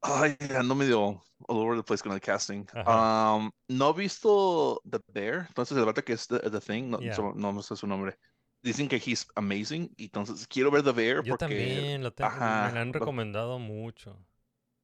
Ay, 0.00 0.36
ando 0.56 0.74
medio 0.74 1.22
all 1.48 1.58
over 1.58 1.76
the 1.76 1.82
place 1.82 2.02
con 2.02 2.12
el 2.12 2.20
casting. 2.20 2.66
Um, 2.86 3.50
no 3.68 3.90
he 3.90 3.92
visto 4.02 4.80
The 4.88 5.00
Bear, 5.12 5.46
entonces 5.48 5.76
el 5.76 5.84
vato 5.84 6.02
que 6.02 6.14
es 6.14 6.26
The, 6.26 6.38
The 6.50 6.60
Thing, 6.60 6.90
no, 6.90 7.00
Yeah. 7.00 7.14
so- 7.14 7.34
no 7.34 7.52
me 7.52 7.62
sé 7.62 7.76
su 7.76 7.86
nombre. 7.86 8.16
Dicen 8.62 8.88
que 8.88 8.96
he's 8.96 9.26
amazing, 9.36 9.92
y 9.96 10.04
entonces 10.04 10.46
quiero 10.46 10.70
ver 10.70 10.82
The 10.82 10.92
Bear 10.92 11.16
Yo 11.22 11.32
porque 11.36 11.44
también 11.44 12.02
lo 12.02 12.12
tengo, 12.12 12.28
ajá, 12.30 12.66
me 12.68 12.72
lo 12.74 12.80
han 12.80 12.88
lo- 12.88 12.92
recomendado 12.98 13.58
mucho. 13.58 14.18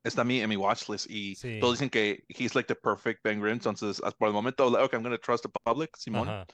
Está 0.04 0.20
a 0.22 0.24
mí 0.24 0.40
en 0.40 0.48
mi 0.48 0.56
watch 0.56 0.88
list 0.88 1.10
y 1.10 1.34
Sí. 1.34 1.58
todos 1.60 1.74
dicen 1.78 1.90
que 1.90 2.24
he's 2.28 2.54
like 2.54 2.66
the 2.68 2.74
perfect 2.76 3.22
Ben 3.24 3.40
Grimm, 3.40 3.54
entonces 3.54 4.00
as- 4.04 4.14
por 4.14 4.28
el 4.28 4.34
momento, 4.34 4.70
like, 4.70 4.84
okay, 4.84 4.96
I'm 4.96 5.02
gonna 5.02 5.18
trust 5.18 5.44
the 5.44 5.50
public, 5.64 5.96
Simón. 5.96 6.46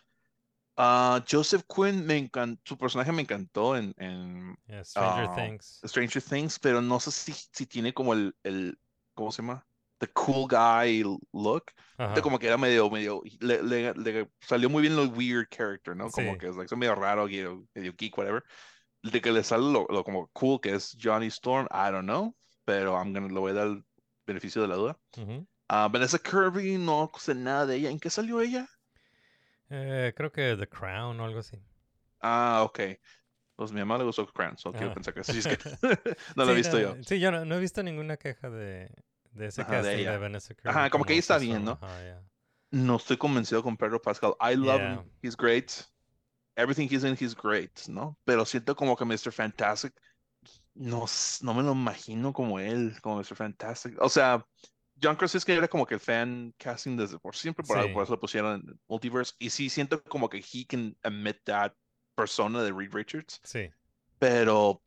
Ah, 0.77 1.23
Joseph 1.31 1.65
Quinn, 1.69 2.07
me 2.07 2.17
encantó, 2.17 2.63
su 2.65 2.79
personaje 2.79 3.13
me 3.13 3.23
encantó 3.23 3.77
en, 3.77 3.93
en 3.99 4.57
Yeah, 4.67 4.83
Stranger 4.85 5.27
Ah, 5.29 5.35
Things. 5.37 5.81
Stranger 5.85 6.23
Things, 6.23 6.59
pero 6.59 6.81
no 6.81 6.99
sé 7.01 7.11
si, 7.11 7.33
si 7.33 7.67
tiene 7.67 7.93
como 7.93 8.15
el, 8.15 8.35
el, 8.45 8.79
¿cómo 9.15 9.31
se 9.31 9.43
llama? 9.43 9.67
The 9.99 10.07
cool 10.15 10.49
guy 10.49 11.03
look. 11.33 11.65
Ajá. 11.99 12.23
Como 12.23 12.39
que 12.39 12.47
era 12.47 12.57
medio, 12.57 12.89
medio, 12.89 13.21
le, 13.41 13.63
le- 13.63 13.93
le 13.93 14.31
salió 14.41 14.71
muy 14.71 14.81
bien 14.81 14.97
lo 14.97 15.05
weird 15.09 15.49
character, 15.51 15.95
¿no? 15.95 16.11
Como 16.11 16.33
Sí. 16.33 16.39
que 16.39 16.49
es 16.49 16.57
like, 16.57 16.75
medio 16.75 16.95
raro, 16.95 17.27
medio, 17.27 17.67
medio 17.75 17.93
geek, 17.93 18.17
whatever. 18.17 18.43
De 19.03 19.21
que 19.21 19.31
le 19.33 19.43
sale 19.45 19.71
lo, 19.71 19.87
lo 19.91 20.03
como 20.03 20.29
cool 20.29 20.59
que 20.63 20.73
es 20.75 20.97
Johnny 20.99 21.27
Storm, 21.27 21.67
I 21.71 21.91
don't 21.93 22.05
know, 22.05 22.35
pero 22.71 22.95
I'm 22.97 23.13
gonna, 23.13 23.27
le 23.27 23.41
voy 23.41 23.51
a 23.51 23.55
dar 23.55 23.67
el 23.67 23.85
beneficio 24.27 24.63
de 24.63 24.69
la 24.69 24.77
duda. 24.77 24.97
Ah, 25.69 25.89
Vanessa 25.89 26.19
Kirby, 26.19 26.79
no 26.79 27.11
sé 27.19 27.35
nada 27.35 27.67
de 27.67 27.77
ella. 27.77 27.91
¿En 27.91 27.99
qué 27.99 28.11
salió 28.11 28.41
ella? 28.41 28.69
Eh, 29.71 30.13
creo 30.17 30.31
que 30.31 30.57
The 30.57 30.69
Crown 30.69 31.19
o 31.21 31.25
algo 31.25 31.41
así. 31.41 31.59
Ah, 32.21 32.63
ok. 32.65 32.81
Pues 33.57 33.73
mi 33.73 33.81
mamá 33.81 33.99
le 33.99 34.05
gustó 34.05 34.27
Crown, 34.27 34.57
so 34.57 34.73
quiero 34.73 34.91
Ah. 34.91 34.95
pensar 34.95 35.15
que 35.15 35.25
sí. 35.25 35.39
es 35.39 35.47
que 35.47 35.59
no 36.37 36.45
lo 36.45 36.53
he 36.53 36.55
visto 36.55 36.79
yo. 36.79 36.97
Sí, 37.05 37.19
yo 37.21 37.31
no, 37.31 37.45
no 37.45 37.57
he 37.57 37.61
visto 37.61 37.83
ninguna 37.83 38.17
queja 38.17 38.51
de, 38.51 38.89
de 39.33 39.47
ese 39.47 39.63
Ajá, 39.63 39.71
de 39.73 39.77
casting 39.79 39.97
de, 39.97 40.03
ella. 40.03 40.19
Vanessa 40.19 40.55
Kirby. 40.55 40.69
Ajá, 40.71 40.91
como 40.91 41.05
que 41.05 41.13
ella 41.15 41.21
está 41.21 41.39
bien. 41.39 41.65
¿no? 41.65 41.73
Ajá, 41.73 42.03
yeah. 42.03 42.23
No 42.71 42.97
estoy 42.97 43.17
convencido 43.17 43.63
con 43.63 43.77
Pedro 43.77 44.01
Pascal. 44.01 44.35
I 44.41 44.55
love 44.57 44.81
Yeah. 44.81 44.95
him. 44.95 45.11
He's 45.23 45.37
great. 45.37 45.73
Everything 46.57 46.89
he's 46.89 47.05
in, 47.05 47.17
he's 47.19 47.35
great, 47.35 47.89
¿no? 47.89 48.17
Pero 48.25 48.45
siento 48.45 48.75
como 48.77 48.97
que 48.97 49.05
Mr. 49.05 49.33
Fantastic, 49.33 49.93
no, 50.75 51.05
no 51.43 51.55
me 51.55 51.63
lo 51.63 51.73
imagino 51.73 52.33
como 52.33 52.59
él, 52.59 52.97
como 53.03 53.17
Mr. 53.19 53.37
Fantastic. 53.37 54.01
O 54.01 54.09
sea, 54.09 54.45
John 55.03 55.17
Krasinski 55.17 55.53
era 55.53 55.69
como 55.69 55.87
que 55.87 55.95
el 55.95 56.01
fan 56.01 56.55
casting 56.59 56.97
desde 56.97 57.19
por 57.19 57.35
siempre, 57.37 57.65
por, 57.65 57.83
Sí. 57.83 57.89
por 57.93 58.03
eso 58.05 58.13
lo 58.13 58.21
pusieron 58.21 58.61
en 58.69 58.81
Multiverse. 58.89 59.35
Y 59.39 59.51
sí 59.51 59.69
siento 59.71 60.03
como 60.05 60.29
que 60.29 60.39
he 60.39 60.67
can 60.67 60.97
emit 61.03 61.39
that 61.45 61.73
persona 62.15 62.63
de 62.63 62.73
Reed 62.73 62.93
Richards. 62.93 63.41
Sí, 63.45 63.71
Pero, 64.19 64.83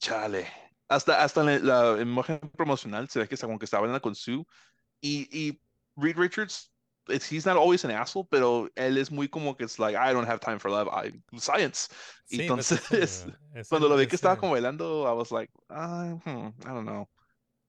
chale. 0.00 0.46
Hasta, 0.88 1.22
hasta 1.22 1.42
la, 1.42 1.58
la 1.58 2.02
imagen 2.02 2.38
promocional 2.56 3.08
se 3.08 3.18
ve 3.20 3.28
que 3.28 3.36
como 3.36 3.58
que 3.58 3.64
estaba 3.64 3.80
hablando 3.80 4.00
con 4.02 4.14
Sue. 4.14 4.44
Y, 5.00 5.28
y 5.30 5.60
Reed 5.96 6.16
Richards, 6.16 6.73
it's- 7.08 7.28
he's 7.30 7.46
not 7.46 7.56
always 7.56 7.84
an 7.84 7.90
asshole, 7.90 8.26
pero 8.30 8.68
él 8.76 8.98
es 8.98 9.10
muy 9.10 9.28
como 9.28 9.56
que 9.56 9.64
es 9.64 9.78
like, 9.78 9.96
I 9.96 10.12
don't 10.12 10.26
have 10.28 10.40
time 10.40 10.58
for 10.58 10.70
love, 10.70 10.88
I 10.88 11.12
science. 11.38 11.88
sí, 12.24 12.42
Entonces, 12.42 12.80
es 13.54 13.68
cuando 13.68 13.88
lo 13.88 13.96
vi 13.96 14.06
que 14.06 14.16
es 14.16 14.20
estaba 14.20 14.36
como 14.36 14.52
bailando, 14.52 15.04
I 15.06 15.12
was 15.16 15.30
like, 15.30 15.52
ah, 15.68 16.16
hmm, 16.24 16.48
I 16.62 16.68
don't 16.68 16.84
know. 16.86 17.08
sí, 17.08 17.10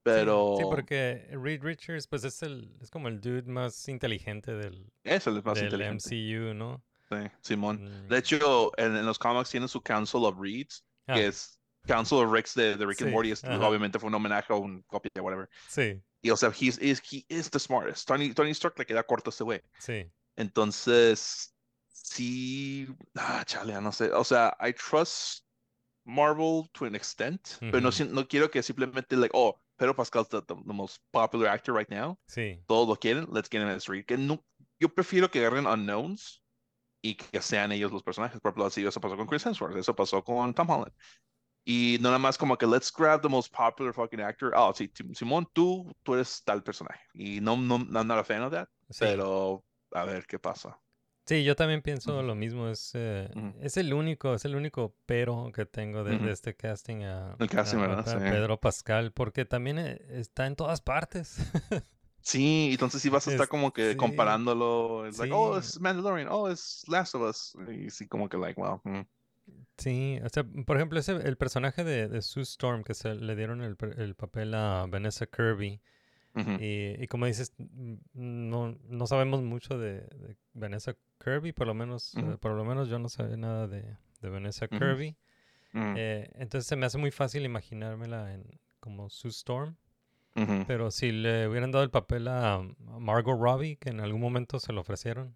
Pero 0.04 0.56
Sí, 0.58 0.64
porque 0.70 1.28
Reed 1.32 1.64
Richards, 1.64 2.08
pues 2.08 2.24
es 2.24 2.42
el, 2.44 2.70
es 2.82 2.90
como 2.92 3.08
el 3.08 3.20
dude 3.20 3.44
más 3.44 3.88
inteligente 3.90 4.52
del, 4.54 4.86
es 5.04 5.28
el 5.28 5.44
más 5.44 5.56
del 5.58 5.66
inteligente. 5.66 6.10
MCU, 6.10 6.54
¿no? 6.54 6.84
Sí, 7.10 7.16
Simón. 7.42 7.78
Mm, 7.78 8.08
De 8.10 8.18
hecho, 8.18 8.72
en, 8.78 8.96
en 8.96 9.06
los 9.06 9.20
cómics 9.20 9.52
tiene 9.52 9.68
su 9.68 9.82
Council 9.82 10.22
of 10.26 10.38
Reeds, 10.40 10.84
ah, 11.08 11.16
que 11.16 11.28
es 11.28 11.60
Council 11.88 12.18
of 12.20 12.32
Ricks 12.32 12.56
de, 12.56 12.76
de 12.78 12.86
Rick 12.86 13.02
and 13.02 13.10
Sí, 13.10 13.14
Morty. 13.14 13.32
es- 13.32 13.44
obviamente 13.44 14.00
fue 14.00 14.08
un 14.08 14.16
homenaje 14.16 14.52
o 14.54 14.58
un 14.58 14.82
copia, 14.84 15.12
whatever. 15.22 15.48
Sí, 15.68 16.02
Y 16.26 16.32
o 16.32 16.36
sea, 16.36 16.50
he's, 16.50 16.80
is, 16.80 17.00
he 17.08 17.24
is 17.30 17.52
the 17.52 17.60
smartest. 17.60 18.08
Tony, 18.08 18.34
Tony 18.34 18.50
Stark 18.50 18.80
le 18.80 18.86
queda 18.86 19.04
corto 19.04 19.30
a 19.30 19.32
ese 19.32 19.44
güey. 19.44 19.62
sí, 19.78 20.12
Entonces, 20.36 21.54
sí. 21.88 22.88
Ah, 23.16 23.44
chale, 23.46 23.80
no 23.80 23.92
sé. 23.92 24.12
O 24.12 24.24
sea, 24.24 24.58
I 24.60 24.74
trust 24.74 25.46
Marvel 26.04 26.68
to 26.74 26.86
an 26.86 26.96
extent, 26.96 27.58
pero 27.60 27.80
no, 27.80 27.92
no 28.10 28.28
quiero 28.28 28.50
que 28.50 28.64
simplemente, 28.64 29.16
like, 29.16 29.34
oh, 29.36 29.60
Pedro 29.78 29.94
Pascal's 29.94 30.30
the, 30.30 30.42
the, 30.42 30.56
the 30.66 30.74
most 30.74 31.00
popular 31.12 31.48
actor 31.48 31.76
right 31.76 31.90
now. 31.92 32.18
sí. 32.28 32.60
Todos 32.68 32.88
lo 32.88 32.96
quieren, 32.96 33.28
let's 33.30 33.48
get 33.48 33.62
him 33.62 33.68
as 33.68 33.88
Reed. 33.88 34.06
Que 34.06 34.18
no, 34.18 34.44
yo 34.80 34.90
prefiero 34.90 35.30
que 35.30 35.46
agarren 35.46 35.68
unknowns 35.68 36.42
y 37.04 37.14
que 37.14 37.40
sean 37.40 37.72
ellos 37.72 37.92
los 37.92 38.02
personajes. 38.02 38.42
Por 38.42 38.50
ejemplo, 38.50 38.66
así 38.66 38.84
eso 38.84 39.00
pasó 39.00 39.16
con 39.16 39.28
Chris 39.28 39.46
Hemsworth, 39.46 39.78
eso 39.78 39.96
pasó 39.96 40.24
con 40.24 40.56
Tom 40.56 40.70
Holland. 40.72 40.94
Y 41.68 41.98
no 42.00 42.10
nada 42.10 42.20
más 42.20 42.38
como 42.38 42.58
que 42.58 42.68
let's 42.68 42.94
grab 42.96 43.22
the 43.22 43.28
most 43.30 43.52
popular 43.52 43.92
fucking 43.94 44.22
actor. 44.22 44.52
Ah, 44.56 44.72
sí, 44.76 44.92
Simón, 45.14 45.48
tú, 45.52 45.92
tú 46.04 46.14
eres 46.14 46.44
tal 46.44 46.62
personaje. 46.64 47.02
Y 47.16 47.42
no, 47.42 47.58
no, 47.58 47.76
I'm 47.78 48.08
not 48.08 48.20
a 48.20 48.24
fan 48.24 48.44
of 48.44 48.52
that, 48.54 48.70
sí. 48.90 49.00
pero 49.00 49.66
a 49.92 50.06
ver 50.06 50.26
qué 50.28 50.38
pasa. 50.38 50.80
Sí, 51.26 51.44
yo 51.44 51.56
también 51.56 51.82
pienso 51.82 52.14
Ujú. 52.20 52.22
lo 52.28 52.36
mismo. 52.36 52.68
Es, 52.70 52.92
eh, 52.94 53.28
Ujú. 53.36 53.56
es 53.60 53.78
el 53.78 53.96
único, 53.96 54.36
es 54.36 54.46
el 54.46 54.56
único 54.56 54.96
pero 55.08 55.52
que 55.56 55.66
tengo 55.66 56.04
de, 56.04 56.12
de 56.12 56.18
Ujú. 56.18 56.28
este 56.28 56.56
casting 56.56 57.02
a, 57.04 57.36
El 57.40 57.50
casting, 57.50 57.80
a- 57.80 58.00
a- 58.00 58.06
Sí. 58.06 58.18
Pedro 58.20 58.60
Pascal, 58.60 59.12
porque 59.12 59.44
también 59.46 59.80
eh, 59.80 60.00
está 60.12 60.46
en 60.46 60.56
todas 60.56 60.82
partes. 60.82 61.38
Sí, 62.22 62.70
entonces 62.72 63.04
sí 63.04 63.10
vas 63.10 63.28
a 63.28 63.32
estar 63.32 63.44
Es- 63.44 63.50
como 63.50 63.72
que 63.72 63.92
sí. 63.92 63.98
comparándolo. 63.98 65.06
Es 65.06 65.20
like, 65.20 65.32
oh, 65.32 65.54
Sí. 65.62 65.68
es 65.68 65.80
Mandalorian, 65.80 66.28
oh, 66.32 66.50
es 66.50 66.84
Last 66.88 67.14
of 67.14 67.22
Us. 67.22 67.56
Y 67.72 67.92
sí, 67.92 68.08
como 68.08 68.28
que, 68.28 68.36
like, 68.38 68.60
well, 68.60 68.80
mm. 68.84 69.02
Sí, 69.78 70.20
o 70.24 70.30
sea, 70.30 70.44
por 70.66 70.78
ejemplo, 70.78 71.00
ese, 71.00 71.14
el 71.14 71.36
personaje 71.38 71.84
de, 71.84 72.08
de 72.08 72.22
Sue 72.22 72.44
Storm, 72.44 72.84
que 72.84 72.94
se 72.94 73.14
le 73.16 73.36
dieron 73.36 73.62
el, 73.62 73.76
el 73.98 74.16
papel 74.16 74.54
a 74.54 74.86
Vanessa 74.88 75.26
Kirby, 75.26 75.82
y, 76.60 77.02
y 77.04 77.08
como 77.08 77.26
dices, 77.28 77.54
no, 78.14 78.78
no 78.90 79.08
sabemos 79.08 79.42
mucho 79.42 79.78
de, 79.78 80.02
de 80.02 80.36
Vanessa 80.54 80.96
Kirby, 81.24 81.54
por 81.54 81.66
lo 81.68 81.74
menos, 81.74 82.14
eh, 82.34 82.38
por 82.40 82.52
lo 82.54 82.66
menos 82.66 82.90
yo 82.90 83.00
no 83.00 83.08
sabía 83.10 83.38
nada 83.38 83.68
de, 83.68 83.96
de 84.22 84.30
Vanessa. 84.30 84.68
Kirby. 84.68 85.16
Mm, 85.74 85.94
Eh, 85.98 86.30
entonces 86.36 86.68
se 86.68 86.76
me 86.76 86.86
hace 86.86 86.98
muy 86.98 87.12
fácil 87.12 87.44
imaginármela 87.46 88.34
en, 88.34 88.60
como 88.82 89.10
Sue 89.10 89.30
Storm. 89.32 89.76
Pero 90.68 90.92
si 90.92 91.14
le 91.14 91.48
hubieran 91.48 91.72
dado 91.72 91.86
el 91.86 91.90
papel 91.92 92.28
a 92.28 92.62
Margot 93.00 93.40
Robbie, 93.40 93.78
que 93.78 93.90
en 93.90 94.02
algún 94.02 94.20
momento 94.20 94.60
se 94.60 94.74
lo 94.74 94.82
ofrecieron, 94.82 95.36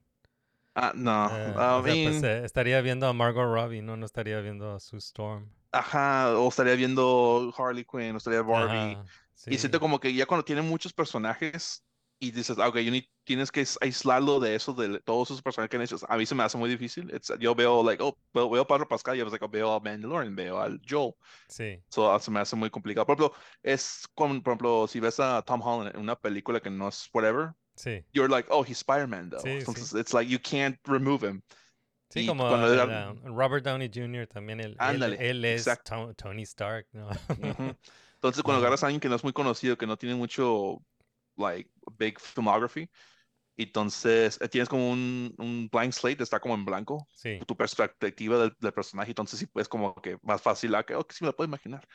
Ah, 0.81 0.91
no. 0.95 1.29
eh, 1.29 1.55
I 1.57 1.77
o 1.77 1.81
sea, 1.83 1.97
pues, 1.97 2.23
eh, 2.23 2.43
estaría 2.45 2.81
viendo 2.81 3.07
a 3.07 3.13
Margot 3.13 3.45
Robbie, 3.45 3.81
no, 3.81 3.97
no 3.97 4.05
estaría 4.05 4.39
viendo 4.41 4.73
a 4.73 4.79
Sue 4.79 4.97
Storm. 4.99 5.53
Ajá, 5.71 6.35
o 6.39 6.49
estaría 6.49 6.75
viendo 6.75 7.53
Harley 7.57 7.85
Quinn, 7.85 8.15
o 8.15 8.17
estaría 8.17 8.41
Barbie. 8.41 8.99
Ajá, 8.99 9.09
Y 9.47 9.57
siento 9.57 9.79
sí, 9.79 9.79
como 9.79 9.99
que 9.99 10.13
ya 10.13 10.25
cuando 10.25 10.43
tiene 10.45 10.61
muchos 10.61 10.93
personajes 10.93 11.85
y 12.19 12.31
dices, 12.31 12.57
ah, 12.59 12.67
ok, 12.69 12.77
you 12.79 12.91
need- 12.91 13.09
tienes 13.23 13.51
que 13.51 13.61
ais- 13.61 13.77
aislarlo 13.81 14.39
de 14.39 14.55
eso, 14.55 14.73
de 14.73 14.99
todos 15.01 15.29
esos 15.29 15.41
personajes 15.43 15.69
que 15.69 15.77
han 15.77 15.83
hecho. 15.83 15.97
A 16.09 16.17
mí 16.17 16.25
se 16.25 16.33
me 16.35 16.43
hace 16.43 16.57
muy 16.57 16.69
difícil. 16.69 17.09
It's- 17.13 17.37
yo 17.39 17.53
veo, 17.55 17.83
like, 17.83 18.01
oh, 18.03 18.17
veo, 18.33 18.49
veo 18.49 18.61
a 18.63 18.67
Pedro 18.67 18.87
Pascal, 18.87 19.15
yo 19.17 19.25
like, 19.25 19.43
oh, 19.45 19.49
veo 19.49 19.71
a 19.73 19.79
Mandalorian, 19.79 20.35
veo 20.35 20.59
al 20.59 20.79
Joel. 20.87 21.13
sí, 21.47 21.83
So, 21.91 22.11
ah, 22.13 22.19
se 22.19 22.31
me 22.31 22.39
hace 22.39 22.55
muy 22.55 22.69
complicado. 22.69 23.05
Por 23.07 23.15
ejemplo, 23.17 23.37
es 23.63 24.07
como, 24.15 24.41
por 24.43 24.51
ejemplo, 24.53 24.87
si 24.87 24.99
ves 24.99 25.19
a 25.19 25.41
Tom 25.43 25.61
Holland 25.63 25.95
en 25.95 26.01
una 26.01 26.15
película 26.17 26.59
que 26.61 26.69
no 26.69 26.87
es 26.89 27.09
whatever, 27.13 27.53
sí. 27.79 28.03
you're 28.13 28.29
like, 28.29 28.47
oh, 28.51 28.63
he's 28.63 28.77
Spider-Man, 28.79 29.29
though. 29.29 29.41
Sí, 29.41 29.49
sí. 29.49 29.65
Entonces, 29.65 29.93
it's 29.99 30.13
like, 30.13 30.29
you 30.29 30.39
can't 30.39 30.77
remove 30.85 31.23
him. 31.23 31.41
Sí, 32.11 32.21
Y 32.21 32.27
como 32.27 32.47
era- 32.49 33.11
um, 33.11 33.35
Robert 33.37 33.63
Downey 33.63 33.89
Jr. 33.93 34.25
también, 34.27 34.59
él, 34.59 34.71
él- 34.71 34.75
Ándale, 34.79 35.17
él, 35.29 35.45
es 35.45 35.61
exacto. 35.67 36.07
To- 36.07 36.13
Tony 36.15 36.43
Stark, 36.43 36.87
¿no? 36.91 37.07
Ujú. 37.07 37.15
Entonces, 38.15 38.43
cuando 38.43 38.59
agarras 38.61 38.83
a 38.83 38.87
alguien 38.87 38.99
que 38.99 39.07
no 39.09 39.15
es 39.15 39.23
muy 39.23 39.31
conocido, 39.31 39.77
que 39.77 39.85
no 39.87 39.95
tiene 39.95 40.15
mucho, 40.15 40.81
like, 41.37 41.69
big 41.97 42.19
filmography, 42.19 42.89
entonces 43.57 44.39
eh, 44.41 44.47
tienes 44.47 44.69
como 44.69 44.89
un, 44.89 45.33
un 45.37 45.69
blank 45.71 45.91
slate, 45.91 46.23
está 46.23 46.39
como 46.39 46.55
en 46.55 46.65
blanco, 46.65 47.07
Sí, 47.13 47.39
tu 47.45 47.55
perspectiva 47.55 48.37
del, 48.39 48.55
del 48.59 48.71
personaje, 48.73 49.11
entonces 49.11 49.39
sí 49.39 49.45
puedes 49.47 49.67
como 49.67 49.93
que 49.95 50.17
más 50.21 50.41
fácil, 50.41 50.73
ah, 50.75 50.83
que, 50.83 50.95
oh, 50.95 51.03
que 51.05 51.13
sí 51.13 51.23
me 51.23 51.27
lo 51.27 51.35
puedo 51.35 51.47
imaginar. 51.47 51.85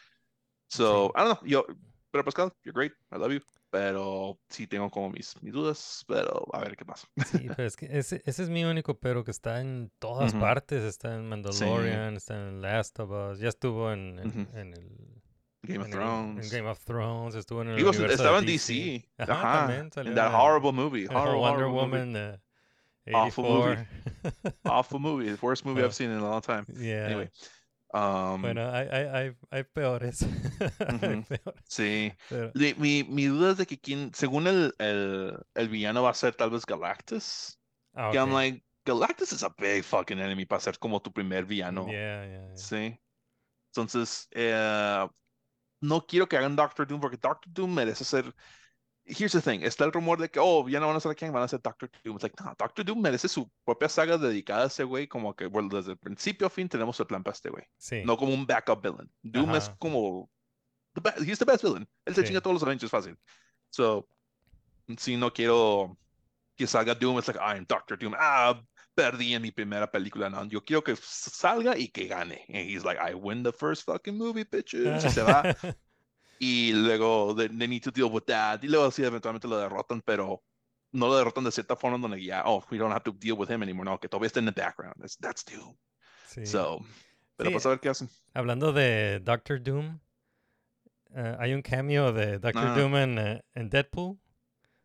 So, 0.68 1.06
Sí. 1.06 1.20
I 1.22 1.24
don't 1.24 1.40
know, 1.40 1.48
yo, 1.48 1.66
pero 2.10 2.24
Pascal, 2.24 2.52
you're 2.64 2.72
great, 2.74 2.92
I 3.12 3.16
love 3.16 3.32
you, 3.32 3.40
pero 3.74 4.38
sí 4.48 4.68
tengo 4.68 4.88
como 4.88 5.10
mis, 5.10 5.34
mis 5.42 5.52
dudas, 5.52 6.04
pero 6.06 6.46
a 6.52 6.60
ver 6.60 6.76
qué 6.76 6.84
pasa. 6.84 7.08
sí, 7.26 7.48
pero 7.56 7.66
es 7.66 7.76
que 7.76 7.86
ese, 7.90 8.22
ese 8.24 8.44
es 8.44 8.48
mi 8.48 8.62
único 8.64 9.00
pero 9.00 9.24
que 9.24 9.32
está 9.32 9.60
en 9.60 9.90
todas 9.98 10.30
Ujú. 10.32 10.40
partes, 10.40 10.84
está 10.84 11.12
en 11.16 11.28
Mandalorian, 11.28 12.14
está 12.14 12.34
en 12.36 12.62
Last 12.62 13.00
of 13.00 13.10
Us, 13.10 13.40
ya 13.40 13.48
estuvo 13.48 13.90
en, 13.92 14.20
en, 14.20 14.28
Ujú. 14.28 14.56
en 14.56 14.74
el 14.74 15.22
Game 15.62 15.80
of 15.80 15.86
en 15.88 15.92
el- 15.92 15.98
en 15.98 16.04
Thrones. 16.06 16.52
Game 16.52 16.68
of 16.70 16.84
Thrones, 16.84 17.34
estuvo 17.34 17.62
en 17.62 17.70
el 17.70 17.76
Digo, 17.76 17.90
estaba 17.90 18.38
en 18.38 18.46
DC. 18.46 19.08
Ajá, 19.18 19.32
ajá, 19.32 19.58
también 19.66 19.90
salió 19.92 20.10
in 20.12 20.16
that 20.16 20.28
en- 20.28 20.34
horrible 20.36 20.72
movie, 20.72 21.04
en 21.06 21.16
horrible, 21.16 21.40
Wonder 21.40 21.64
horrible 21.64 21.86
movie. 21.88 21.98
Woman 22.12 22.34
uh, 22.34 23.16
Awful 23.16 23.44
movie. 23.44 23.72
84. 24.22 24.52
awful 24.66 24.98
movie, 25.00 25.30
the 25.34 25.38
worst 25.44 25.64
movie 25.66 25.82
Ah. 25.82 25.86
I've 25.86 25.94
seen 25.94 26.10
in 26.12 26.18
a 26.18 26.22
long 26.30 26.40
time. 26.42 26.64
Yeah. 26.78 27.06
Anyway, 27.06 27.28
um, 27.94 28.42
Bueno, 28.42 28.70
hay, 28.72 28.88
hay, 28.90 29.04
hay, 29.06 29.36
hay 29.50 29.64
peores. 29.64 30.18
Sí. 31.68 32.12
pero- 32.28 32.52
Mi, 32.76 33.04
mi 33.04 33.24
duda 33.26 33.52
es 33.52 33.56
de 33.58 33.66
que 33.66 33.78
quién, 33.80 34.12
según 34.14 34.46
el, 34.46 34.74
el, 34.78 35.38
el 35.54 35.68
villano 35.68 36.02
va 36.02 36.10
a 36.10 36.14
ser 36.14 36.34
tal 36.34 36.50
vez 36.50 36.66
Galactus. 36.66 37.58
ah, 37.94 38.10
Que 38.12 38.18
I'm 38.18 38.32
like, 38.32 38.62
Galactus 38.84 39.32
is 39.32 39.42
a 39.42 39.54
big 39.56 39.82
fucking 39.84 40.18
enemy 40.18 40.44
para 40.44 40.60
ser 40.60 40.78
como 40.78 41.00
tu 41.00 41.12
primer 41.12 41.44
villano. 41.44 41.86
Yeah, 41.86 42.26
yeah, 42.26 42.46
yeah. 42.48 42.56
Sí. 42.56 43.00
Entonces, 43.72 44.28
eh, 44.32 45.08
no 45.80 46.06
quiero 46.06 46.28
que 46.28 46.36
hagan 46.36 46.54
Doctor 46.56 46.86
Doom 46.86 47.00
porque 47.00 47.16
Doctor 47.16 47.52
Doom 47.52 47.74
merece 47.74 48.04
ser. 48.04 48.34
Here's 49.06 49.32
the 49.32 49.40
thing: 49.42 49.60
está 49.62 49.84
el 49.84 49.92
rumor 49.92 50.18
de 50.18 50.30
que, 50.30 50.38
oh, 50.40 50.66
ya 50.66 50.80
no 50.80 50.86
van 50.86 50.96
a 50.96 51.00
ser 51.00 51.10
a 51.12 51.14
Kang, 51.14 51.30
van 51.32 51.42
a 51.42 51.48
ser 51.48 51.60
Doctor 51.60 51.90
Doom. 52.02 52.16
It's 52.16 52.22
like, 52.22 52.36
no, 52.42 52.54
Doctor 52.58 52.84
Doom 52.84 53.00
merece 53.02 53.28
su 53.28 53.50
propia 53.64 53.88
saga 53.88 54.16
dedicada 54.16 54.64
a 54.64 54.66
ese 54.68 54.84
güey. 54.84 55.06
Como 55.06 55.34
que, 55.36 55.46
bueno, 55.46 55.68
desde 55.76 55.92
el 55.92 55.98
principio 55.98 56.46
a 56.46 56.50
fin 56.50 56.68
tenemos 56.68 56.98
el 57.00 57.06
plan 57.06 57.22
para 57.22 57.34
este 57.34 57.50
güey. 57.50 57.64
Sí. 57.76 58.02
No 58.04 58.16
como 58.16 58.32
un 58.32 58.46
backup 58.46 58.82
villain. 58.82 59.10
Doom 59.22 59.54
es 59.56 59.68
Ajá. 59.68 59.76
como. 59.78 60.30
The 60.94 61.00
best, 61.02 61.18
he's 61.28 61.38
the 61.38 61.44
best 61.44 61.62
villain. 61.62 61.86
Él 62.06 62.14
se 62.14 62.22
Sí. 62.22 62.28
chinga 62.28 62.40
todos 62.40 62.54
los 62.54 62.62
Avengers 62.62 62.90
fácil. 62.90 63.18
So, 63.70 64.08
si 64.96 65.16
no 65.16 65.32
quiero 65.32 65.98
que 66.56 66.66
salga 66.66 66.94
Doom, 66.94 67.18
es 67.18 67.26
like, 67.28 67.40
I'm 67.40 67.66
Doctor 67.66 67.98
Doom. 67.98 68.14
Ah, 68.18 68.58
perdí 68.94 69.34
en 69.34 69.42
mi 69.42 69.50
primera 69.50 69.90
película. 69.90 70.30
No, 70.30 70.44
yo 70.44 70.64
quiero 70.64 70.82
que 70.82 70.94
salga 70.96 71.76
y 71.76 71.88
que 71.88 72.06
gane. 72.06 72.44
And 72.48 72.70
he's 72.70 72.84
like, 72.84 72.98
I 73.00 73.12
win 73.14 73.42
the 73.42 73.52
first 73.52 73.84
fucking 73.84 74.16
movie, 74.16 74.44
bitches. 74.44 75.04
Y 75.04 75.10
se 75.10 75.22
va. 75.22 75.42
Y 76.38 76.72
luego 76.72 77.34
they, 77.36 77.48
they 77.48 77.68
need 77.68 77.82
to 77.82 77.90
deal 77.90 78.10
with 78.10 78.24
that. 78.26 78.62
Y 78.62 78.68
luego 78.68 78.90
sí, 78.90 79.02
eventualmente 79.04 79.46
lo 79.48 79.56
derrotan, 79.58 80.00
pero 80.02 80.42
no 80.92 81.08
lo 81.08 81.16
derrotan 81.16 81.44
de 81.44 81.50
cierta 81.52 81.76
forma 81.76 81.98
donde 81.98 82.22
ya, 82.24 82.42
oh, 82.46 82.64
we 82.70 82.78
don't 82.78 82.92
have 82.92 83.02
to 83.04 83.12
deal 83.12 83.36
with 83.36 83.50
him 83.50 83.62
anymore. 83.62 83.84
No, 83.88 83.98
que 83.98 84.08
todavía 84.08 84.26
está 84.28 84.40
en 84.40 84.46
the 84.46 84.52
background. 84.52 84.94
That's, 84.98 85.16
that's 85.18 85.44
Doom. 85.44 85.76
Sí. 86.28 86.46
So, 86.46 86.80
pero 87.36 87.50
Sí. 87.50 87.54
pues 87.54 87.66
a 87.66 87.68
ver 87.70 87.80
qué 87.80 87.88
hacen. 87.88 88.08
Hablando 88.32 88.72
de 88.72 89.20
Doctor 89.20 89.62
Doom, 89.62 89.98
eh, 91.16 91.36
hay 91.38 91.52
un 91.52 91.62
cameo 91.62 92.12
de 92.12 92.38
Doctor 92.38 92.66
Ah. 92.68 92.74
Doom 92.76 92.96
en, 92.96 93.18
eh, 93.18 93.42
en 93.54 93.70
Deadpool. 93.70 94.18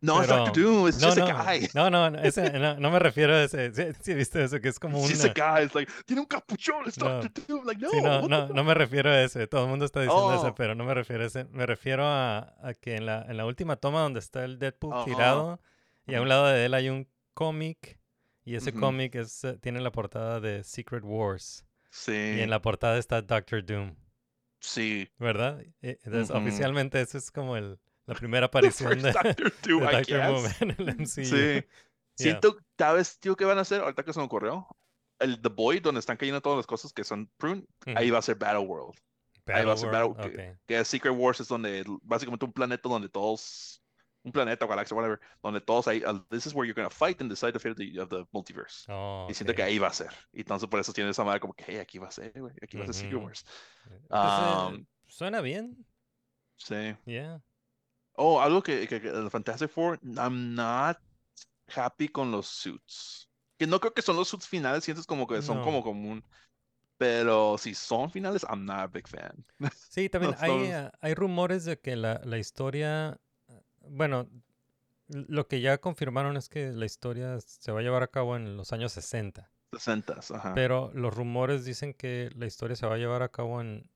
No, 0.02 0.22
es 0.22 0.28
Pero- 0.28 0.46
Doctor 0.46 0.64
Doom. 0.64 0.88
It's 0.88 1.02
No, 1.02 1.08
just 1.08 1.18
no, 1.20 1.26
a 1.28 1.44
guy. 1.44 1.68
no, 1.74 1.90
no, 1.90 2.10
no, 2.10 2.20
ese- 2.20 2.52
no, 2.58 2.80
no 2.80 2.90
me 2.92 3.00
refiero 3.00 3.34
a 3.34 3.44
ese. 3.44 3.74
Sí, 3.74 3.84
sí, 4.02 4.14
viste 4.14 4.42
eso, 4.44 4.60
que 4.62 4.70
es 4.70 4.80
como 4.80 4.98
It's 5.00 5.08
un. 5.08 5.12
just 5.14 5.26
a 5.26 5.34
guy. 5.58 5.66
It's 5.66 5.76
like, 5.76 5.92
tiene 6.06 6.22
un 6.22 6.26
capuchón. 6.28 6.86
It's 6.88 6.98
No. 6.98 7.22
Doctor 7.22 7.44
Doom. 7.48 7.66
Like, 7.66 7.82
no. 7.82 7.90
Sí, 7.90 8.02
no, 8.02 8.28
no, 8.28 8.48
no 8.48 8.64
me 8.64 8.74
refiero 8.74 9.10
a 9.10 9.22
ese. 9.22 9.46
Todo 9.48 9.64
el 9.66 9.70
mundo 9.70 9.84
está 9.86 10.00
diciendo 10.02 10.34
ese, 10.36 10.48
Oh. 10.48 10.56
pero 10.56 10.74
no 10.74 10.86
me 10.86 10.94
refiero 10.94 11.24
a 11.24 11.28
ese. 11.28 11.44
Me 11.52 11.66
refiero 11.66 12.06
a, 12.06 12.56
a 12.62 12.74
que 12.74 12.96
en 12.96 13.06
la, 13.06 13.26
en 13.28 13.36
la 13.36 13.46
última 13.46 13.76
toma 13.76 14.02
donde 14.02 14.20
está 14.20 14.46
el 14.46 14.58
Deadpool 14.58 15.04
tirado 15.04 15.60
y 16.08 16.16
a 16.16 16.22
un 16.22 16.30
lado 16.30 16.48
de 16.48 16.66
él 16.66 16.74
hay 16.74 16.88
un 16.90 17.08
cómic 17.34 18.00
y 18.46 18.56
ese 18.56 18.74
cómic 18.74 19.16
es, 19.16 19.44
eh, 19.44 19.58
tiene 19.62 19.80
la 19.82 19.92
portada 19.92 20.40
de 20.40 20.64
Secret 20.64 21.04
Wars 21.04 21.66
Sí. 21.92 22.14
y 22.14 22.40
en 22.42 22.50
la 22.50 22.62
portada 22.62 22.98
está 22.98 23.22
Doctor 23.22 23.66
Doom, 23.66 23.96
Sí. 24.62 25.10
¿verdad? 25.20 25.62
Ujú. 25.84 26.38
oficialmente 26.38 27.00
eso 27.02 27.18
es 27.18 27.32
como 27.32 27.58
el, 27.58 27.78
la 28.10 28.16
primera 28.16 28.48
The 28.52 28.58
aparición 28.58 29.02
de, 29.02 29.12
Doctor 29.12 29.54
Doom, 29.64 29.82
Doctor 29.82 30.52
en 30.62 30.72
el 30.72 30.96
MCU. 30.98 31.26
Sí. 31.26 31.64
Yeah. 32.20 32.32
Siento, 32.32 32.58
¿sabes, 32.78 33.18
tío, 33.22 33.38
qué 33.38 33.46
van 33.46 33.60
a 33.60 33.62
hacer? 33.62 33.80
Ahorita 33.80 34.04
que 34.04 34.12
se 34.12 34.20
me 34.20 34.26
ocurrió. 34.26 34.68
El 35.20 35.42
The 35.42 35.48
Boy, 35.48 35.80
donde 35.80 36.00
están 36.02 36.18
cayendo 36.18 36.42
todas 36.42 36.58
las 36.58 36.68
cosas 36.68 36.92
que 36.92 37.06
son 37.06 37.32
prune, 37.38 37.66
ahí 37.96 38.08
Ujú. 38.08 38.14
va 38.16 38.20
a 38.20 38.22
ser 38.22 38.36
Battle 38.36 38.60
World. 38.60 39.00
Ahí 39.46 39.64
va 39.64 39.72
a 39.72 39.78
ser 39.78 39.90
Battle- 39.90 40.16
que- 40.18 40.50
ok. 40.52 40.58
Que 40.68 40.84
Secret 40.84 41.16
Wars 41.16 41.40
es 41.40 41.48
donde, 41.48 41.86
básicamente 42.04 42.44
un 42.44 42.52
planeta 42.52 42.90
donde 42.90 43.08
todos, 43.08 43.82
un 44.24 44.34
planeta 44.34 44.66
o 44.66 44.68
galaxia, 44.68 44.98
whatever, 44.98 45.18
donde 45.42 45.62
todos 45.62 45.88
ahí, 45.88 46.04
uh, 46.06 46.20
this 46.30 46.46
is 46.46 46.54
where 46.54 46.68
you're 46.68 46.74
gonna 46.76 46.90
fight 46.90 47.22
and 47.22 47.30
decide 47.30 47.54
the 47.54 47.60
fate 47.60 47.72
of 47.72 47.78
the, 47.78 48.02
of 48.02 48.10
the 48.10 48.26
multiverse. 48.34 48.84
Oh, 48.92 49.26
Y 49.30 49.34
siento 49.34 49.56
que 49.56 49.64
ahí 49.64 49.80
va 49.80 49.88
a 49.88 49.94
ser. 49.94 50.10
Y 50.34 50.42
entonces 50.42 50.68
por 50.68 50.82
eso 50.82 50.92
tiene 50.92 51.12
esa 51.12 51.24
madre 51.24 51.40
como 51.40 51.54
que, 51.54 51.64
hey, 51.68 51.78
aquí 51.78 52.00
va 52.00 52.10
a 52.10 52.12
ser, 52.12 52.34
güey, 52.38 52.54
aquí 52.62 52.76
va 52.78 52.84
a 52.84 52.88
ser 52.88 52.96
Secret 52.96 53.16
Ujú. 53.16 53.26
Wars. 53.28 53.46
Pues, 53.88 54.02
eh, 54.12 54.76
Um, 54.76 54.86
suena 55.08 55.40
bien, 55.40 55.86
Sí. 56.58 56.98
yeah. 57.06 57.42
Oh, 58.22 58.42
algo 58.42 58.62
que, 58.62 58.86
que, 58.88 59.00
que 59.00 59.08
el 59.08 59.32
Fantastic 59.32 59.70
Four, 59.70 59.98
I'm 60.18 60.54
not 60.54 60.98
happy 61.74 62.10
con 62.10 62.32
los 62.32 62.48
suits. 62.48 63.30
Que 63.58 63.66
no 63.66 63.80
creo 63.80 63.94
que 63.94 64.02
son 64.02 64.18
los 64.18 64.28
suits 64.28 64.48
finales, 64.48 64.84
sientes 64.84 65.06
como 65.06 65.26
que 65.26 65.42
son 65.42 65.58
No. 65.58 65.64
como 65.64 65.82
común. 65.84 66.24
Pero 66.98 67.58
si 67.58 67.74
son 67.74 68.12
finales, 68.12 68.46
I'm 68.50 68.66
not 68.66 68.80
a 68.80 68.88
big 68.88 69.08
fan. 69.08 69.46
Sí, 69.90 70.10
también 70.10 70.36
hay, 70.40 70.50
dos. 70.52 70.70
ah, 70.74 70.92
hay 71.00 71.14
rumores 71.14 71.64
de 71.64 71.80
que 71.80 71.96
la, 71.96 72.20
la 72.26 72.38
historia, 72.38 73.18
bueno, 73.88 74.28
lo 75.08 75.48
que 75.48 75.62
ya 75.62 75.78
confirmaron 75.80 76.36
es 76.36 76.50
que 76.50 76.72
la 76.72 76.86
historia 76.86 77.40
se 77.40 77.72
va 77.72 77.80
a 77.80 77.84
llevar 77.84 78.04
a 78.04 78.08
cabo 78.12 78.36
en 78.36 78.58
los 78.58 78.74
años 78.74 78.92
60, 78.92 79.50
60 79.72 80.20
ajá. 80.36 80.54
pero 80.54 80.92
los 80.94 81.16
rumores 81.16 81.64
dicen 81.66 81.94
que 81.94 82.30
la 82.36 82.46
historia 82.46 82.76
se 82.76 82.86
va 82.86 82.96
a 82.96 82.98
llevar 82.98 83.24
a 83.24 83.30
cabo 83.30 83.62
en, 83.62 83.90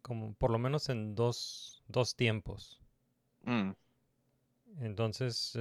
como 0.00 0.34
por 0.34 0.50
lo 0.50 0.58
menos 0.58 0.88
en 0.88 1.14
dos, 1.16 1.82
dos 1.88 2.14
tiempos. 2.14 2.83
Mm, 3.46 3.74
Entonces, 4.80 5.56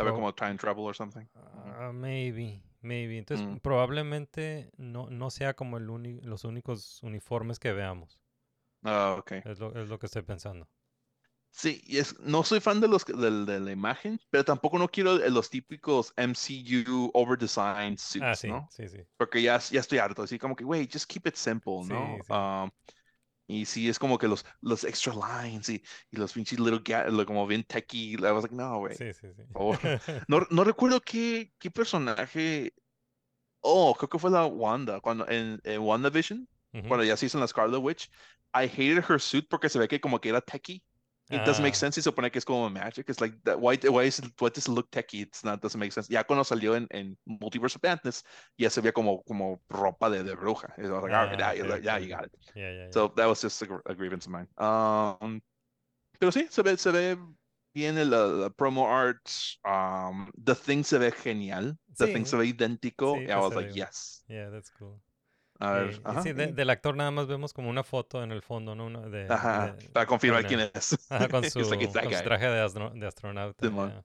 Va 0.00 0.10
a 0.10 0.12
Pro- 0.12 0.14
como 0.18 0.30
time 0.42 0.56
travel 0.64 0.84
or 0.84 0.94
something. 0.94 1.28
ah, 1.34 1.92
maybe, 1.94 2.62
maybe. 2.82 3.18
Entonces, 3.18 3.46
Mm. 3.46 3.58
probablemente 3.62 4.70
no, 4.76 5.08
no 5.10 5.30
sea 5.30 5.54
como 5.54 5.76
el 5.78 5.88
uni- 5.90 6.20
los 6.22 6.44
únicos 6.44 7.02
uniformes 7.02 7.58
que 7.58 7.72
veamos. 7.72 8.20
Ah, 8.84 9.16
ok. 9.18 9.32
Es 9.44 9.58
lo, 9.58 9.74
es 9.80 9.88
lo 9.88 9.98
que 9.98 10.04
estoy 10.04 10.20
pensando. 10.20 10.68
Sí, 11.50 11.82
y 11.86 11.98
es, 11.98 12.18
no 12.20 12.44
soy 12.44 12.60
fan 12.60 12.80
de 12.80 12.88
los 12.88 13.04
del- 13.06 13.46
de, 13.46 13.60
la 13.60 13.72
imagen, 13.72 14.20
pero 14.30 14.44
tampoco 14.44 14.78
no 14.78 14.88
quiero 14.88 15.16
los 15.30 15.48
típicos 15.50 16.12
MCU 16.16 17.10
overdesigned 17.14 17.98
suits, 17.98 18.28
Ah, 18.28 18.36
sí, 18.36 18.48
¿no? 18.48 18.70
sí, 18.70 18.88
sí. 18.88 19.06
Porque 19.16 19.40
ya, 19.42 19.58
ya 19.58 19.80
estoy 19.80 19.98
harto, 19.98 20.22
así 20.22 20.38
como 20.38 20.54
que, 20.54 20.64
güey, 20.64 20.86
just 20.92 21.06
keep 21.10 21.26
it 21.26 21.34
simple, 21.36 21.78
Sí, 21.78 21.94
¿no? 21.94 22.22
sí. 22.22 22.38
Um, 22.38 22.70
y 23.46 23.64
sí, 23.64 23.88
es 23.88 23.98
como 23.98 24.18
que 24.18 24.28
los, 24.28 24.44
los 24.60 24.84
extra 24.84 25.12
lines 25.14 25.68
y, 25.68 25.82
y 26.10 26.16
los 26.16 26.32
pinches 26.32 26.58
little, 26.58 26.82
lo- 27.10 27.26
como 27.26 27.46
bien 27.46 27.62
techy. 27.64 28.14
I 28.14 28.16
was 28.16 28.42
like, 28.42 28.54
no, 28.54 28.78
güey. 28.78 28.94
Sí, 28.96 29.12
sí, 29.12 29.28
sí. 29.36 29.42
favor. 29.52 29.78
No, 30.28 30.40
no 30.50 30.64
recuerdo 30.64 31.00
qué, 31.00 31.52
qué 31.58 31.70
personaje. 31.70 32.74
Oh, 33.60 33.94
creo 33.94 34.08
que 34.08 34.18
fue 34.18 34.30
la 34.30 34.46
Wanda. 34.46 35.00
Cuando 35.00 35.28
en, 35.28 35.60
en 35.64 35.80
WandaVision, 35.80 36.48
Ujú. 36.74 36.88
cuando 36.88 37.04
ya 37.04 37.16
se 37.16 37.26
hizo 37.26 37.38
en 37.38 37.42
la 37.42 37.48
Scarlet 37.48 37.80
Witch, 37.80 38.10
I 38.54 38.64
hated 38.66 39.04
her 39.08 39.20
suit 39.20 39.46
porque 39.48 39.68
se 39.68 39.78
ve 39.78 39.88
que 39.88 40.00
como 40.00 40.20
que 40.20 40.28
era 40.30 40.40
techy. 40.40 40.84
It 41.28 41.44
doesn't 41.44 41.62
make 41.62 41.74
Ah. 41.74 41.78
sense 41.78 41.98
y 41.98 42.02
se 42.02 42.10
supone 42.10 42.30
que 42.30 42.38
es 42.38 42.44
como 42.44 42.70
magic. 42.70 43.08
It's 43.08 43.20
like, 43.20 43.36
that, 43.44 43.58
why, 43.58 43.76
why, 43.90 44.04
is 44.06 44.20
it, 44.20 44.26
why 44.40 44.48
does 44.48 44.66
it 44.68 44.72
look 44.72 44.90
techy? 44.92 45.22
It's 45.22 45.42
not, 45.42 45.60
doesn't 45.60 45.78
make 45.80 45.90
sense. 45.92 46.08
Ya 46.08 46.22
cuando 46.22 46.44
salió 46.44 46.76
en, 46.76 46.86
en 46.90 47.18
Multiverse 47.26 47.76
of 47.76 47.82
Madness, 47.82 48.22
ya 48.56 48.70
se 48.70 48.80
veía 48.80 48.92
como, 48.92 49.22
como 49.24 49.60
ropa 49.68 50.08
de, 50.08 50.22
de 50.22 50.36
bruja. 50.36 50.72
I 50.78 50.82
was 50.82 50.90
like, 50.90 51.02
all 51.02 51.08
right, 51.26 51.40
Ah, 51.42 51.52
yeah, 51.52 51.64
yeah, 51.64 51.96
ok, 51.96 52.02
you 52.02 52.08
got 52.14 52.24
it. 52.26 52.32
Yeah, 52.54 52.70
yeah, 52.70 52.84
yeah. 52.84 52.90
So 52.92 53.08
that 53.16 53.26
was 53.26 53.40
just 53.42 53.60
a, 53.62 53.80
a 53.86 53.94
grievance 53.94 54.26
of 54.26 54.32
mine. 54.32 54.46
Um, 54.56 55.42
pero 56.20 56.30
sí, 56.30 56.46
se 56.48 56.62
ve, 56.62 56.76
se 56.76 56.92
ve 56.92 57.16
bien 57.74 57.98
el, 57.98 58.10
promo 58.56 58.86
art. 58.86 59.28
Um, 59.64 60.30
the 60.44 60.54
Thing 60.54 60.84
se 60.84 60.98
ve 60.98 61.10
genial. 61.10 61.76
The 61.98 62.06
Thing 62.06 62.24
Sí. 62.24 62.30
se 62.30 62.36
ve 62.36 62.46
idéntico. 62.46 63.16
Sí, 63.16 63.28
I 63.28 63.36
was 63.36 63.54
like, 63.54 63.74
yes. 63.74 64.22
Yeah, 64.28 64.48
that's 64.50 64.70
cool. 64.78 65.00
A 65.58 65.72
ver, 65.72 65.90
y 65.94 66.02
ajá, 66.04 66.22
sí, 66.22 66.32
de- 66.32 66.52
del 66.52 66.70
actor 66.70 66.96
nada 66.96 67.10
más 67.10 67.26
vemos 67.26 67.52
como 67.52 67.70
una 67.70 67.82
foto 67.82 68.22
en 68.22 68.32
el 68.32 68.42
fondo, 68.42 68.74
¿no? 68.74 68.86
Una 68.86 69.00
de, 69.08 69.24
ajá, 69.28 69.72
de- 69.74 69.88
para 69.88 70.06
confirmar 70.06 70.42
con, 70.42 70.48
quién 70.48 70.60
eh, 70.60 70.70
es. 70.74 70.96
Ajá, 71.10 71.28
con 71.28 71.44
su, 71.50 71.60
like, 71.60 71.92
con 71.92 72.12
su 72.12 72.22
traje 72.22 72.46
de, 72.46 72.60
astro- 72.62 73.06
astronauta. 73.06 73.66
Yeah. 73.68 74.02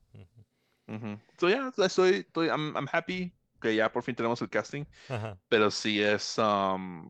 Ujú. 0.87 1.19
So 1.39 1.49
yeah, 1.49 1.71
estoy, 1.77 2.25
estoy, 2.27 2.47
I'm, 2.47 2.75
I'm 2.75 2.87
happy 2.91 3.33
que 3.61 3.75
ya 3.75 3.91
por 3.91 4.03
fin 4.03 4.15
tenemos 4.15 4.41
el 4.41 4.49
casting. 4.49 4.85
Ajá. 5.09 5.37
Pero 5.49 5.69
sí 5.71 6.01
es, 6.01 6.37
um, 6.37 7.05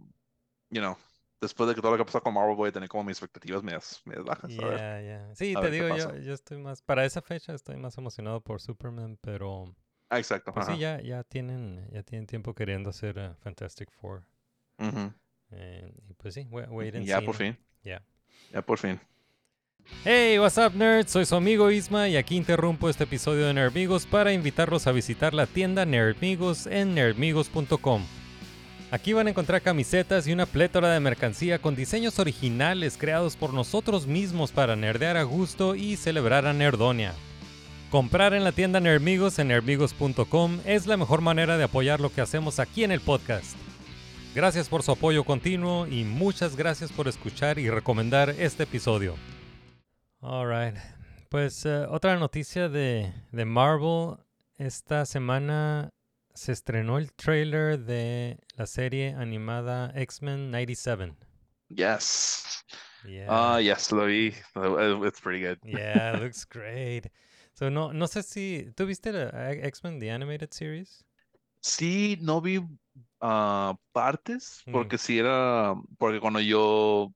you 0.70 0.82
know, 0.82 0.98
después 1.40 1.68
de 1.70 1.76
que 1.76 1.82
todo 1.82 1.92
lo 1.92 1.98
que 1.98 2.06
pasó 2.06 2.22
con 2.22 2.34
Marvel 2.34 2.56
voy 2.56 2.70
a 2.70 2.72
tener 2.72 2.90
como 2.90 3.04
mis 3.04 3.18
expectativas 3.18 3.64
medias, 3.64 4.02
medias 4.06 4.26
bajas. 4.26 4.52
A 4.60 4.66
ver. 4.68 4.78
Yeah, 4.78 5.02
yeah. 5.02 5.36
Sí, 5.36 5.54
a 5.56 5.62
te 5.62 5.72
digo, 5.72 5.88
yo, 5.96 6.16
yo 6.18 6.34
estoy 6.34 6.58
más, 6.58 6.82
para 6.82 7.06
esa 7.06 7.22
fecha 7.22 7.54
estoy 7.54 7.78
más 7.78 7.98
emocionado 7.98 8.42
por 8.42 8.62
Superman, 8.62 9.18
pero 9.22 9.74
Ah, 10.12 10.20
exacto. 10.20 10.54
pues 10.54 10.68
ajá. 10.68 10.76
sí, 10.76 10.82
ya, 10.82 11.02
ya 11.02 11.24
tienen, 11.24 11.88
ya 11.90 12.04
tienen 12.04 12.28
tiempo 12.28 12.54
queriendo 12.54 12.90
hacer 12.90 13.18
eh, 13.18 13.32
Fantastic 13.40 13.90
Four. 13.90 14.26
Eh, 15.52 15.94
y 16.10 16.14
pues 16.16 16.34
sí, 16.34 16.46
wait, 16.52 16.68
wait 16.70 16.96
and 16.96 17.06
Ya 17.06 17.20
see, 17.20 17.26
por 17.26 17.36
fin. 17.36 17.58
Ya. 17.82 18.04
Ya 18.52 18.62
por 18.62 18.78
fin. 18.78 19.00
Hey, 20.04 20.38
what's 20.38 20.58
up 20.58 20.76
nerds? 20.76 21.12
Soy 21.12 21.26
su 21.26 21.36
amigo 21.36 21.72
Isma 21.72 22.10
y 22.10 22.18
aquí 22.18 22.36
interrumpo 22.36 22.90
este 22.90 23.06
episodio 23.06 23.48
de 23.48 23.54
Nerdmigos 23.54 24.06
para 24.06 24.34
invitarlos 24.34 24.86
a 24.86 24.92
visitar 24.92 25.34
la 25.34 25.48
tienda 25.48 25.86
Nerdmigos 25.86 26.68
en 26.68 26.94
nerdmigos.com. 26.94 28.04
Aquí 28.92 29.14
van 29.14 29.28
a 29.28 29.30
encontrar 29.30 29.62
camisetas 29.62 30.28
y 30.28 30.34
una 30.34 30.46
plétora 30.46 30.92
de 30.92 31.00
mercancía 31.00 31.60
con 31.60 31.78
diseños 31.78 32.20
originales 32.20 32.98
creados 32.98 33.38
por 33.38 33.54
nosotros 33.54 34.08
mismos 34.08 34.52
para 34.52 34.76
nerdear 34.76 35.16
a 35.16 35.24
gusto 35.24 35.76
y 35.76 35.96
celebrar 35.96 36.46
a 36.46 36.52
Nerdonia. 36.52 37.14
Comprar 37.92 38.34
en 38.34 38.44
la 38.46 38.54
tienda 38.54 38.80
Nerdmigos 38.80 39.38
en 39.40 39.50
nerdmigos.com 39.50 40.60
es 40.66 40.88
la 40.88 40.96
mejor 40.96 41.20
manera 41.22 41.58
de 41.58 41.66
apoyar 41.66 42.00
lo 42.00 42.10
que 42.12 42.22
hacemos 42.22 42.60
aquí 42.60 42.84
en 42.86 42.92
el 42.92 43.02
podcast. 43.02 43.58
Gracias 44.34 44.70
por 44.70 44.82
su 44.82 44.94
apoyo 44.94 45.26
continuo 45.26 45.88
y 45.88 46.06
muchas 46.06 46.56
gracias 46.56 46.90
por 46.94 47.10
escuchar 47.10 47.60
y 47.60 47.70
recomendar 47.70 48.30
este 48.30 48.64
episodio. 48.64 49.16
Alright, 50.22 50.78
pues 51.28 51.66
eh, 51.66 51.86
otra 51.90 52.16
noticia 52.18 52.70
de, 52.70 53.12
de 53.32 53.46
Marvel. 53.46 54.16
Esta 54.58 55.06
semana 55.06 55.90
se 56.34 56.54
estrenó 56.54 56.98
el 56.98 57.12
trailer 57.12 57.78
de 57.80 58.38
la 58.56 58.68
serie 58.68 59.16
animada 59.18 59.92
X-Men 59.96 60.50
97. 60.52 61.14
Yes. 61.68 62.64
Yeah, 63.06 63.26
Ah, 63.28 63.60
yes, 63.60 63.92
lo 63.92 64.06
vi. 64.06 64.28
It's 65.06 65.20
pretty 65.20 65.46
good. 65.46 65.58
yeah, 65.66 66.18
looks 66.22 66.46
great. 66.48 67.08
So 67.62 67.70
no, 67.70 67.94
no 67.94 68.08
sé 68.08 68.24
si 68.24 68.72
tú 68.76 68.88
viste 68.88 69.12
la 69.14 69.52
X-Men 69.52 70.00
the 70.00 70.10
Animated 70.10 70.50
Series. 70.50 71.06
Sí, 71.62 72.18
no 72.20 72.42
vi 72.42 72.60
ah, 73.20 73.78
partes 73.92 74.64
Mm. 74.66 74.72
porque 74.72 74.98
sí 74.98 75.20
era, 75.20 75.76
porque 76.00 76.20
cuando 76.20 76.40
yo 76.40 77.14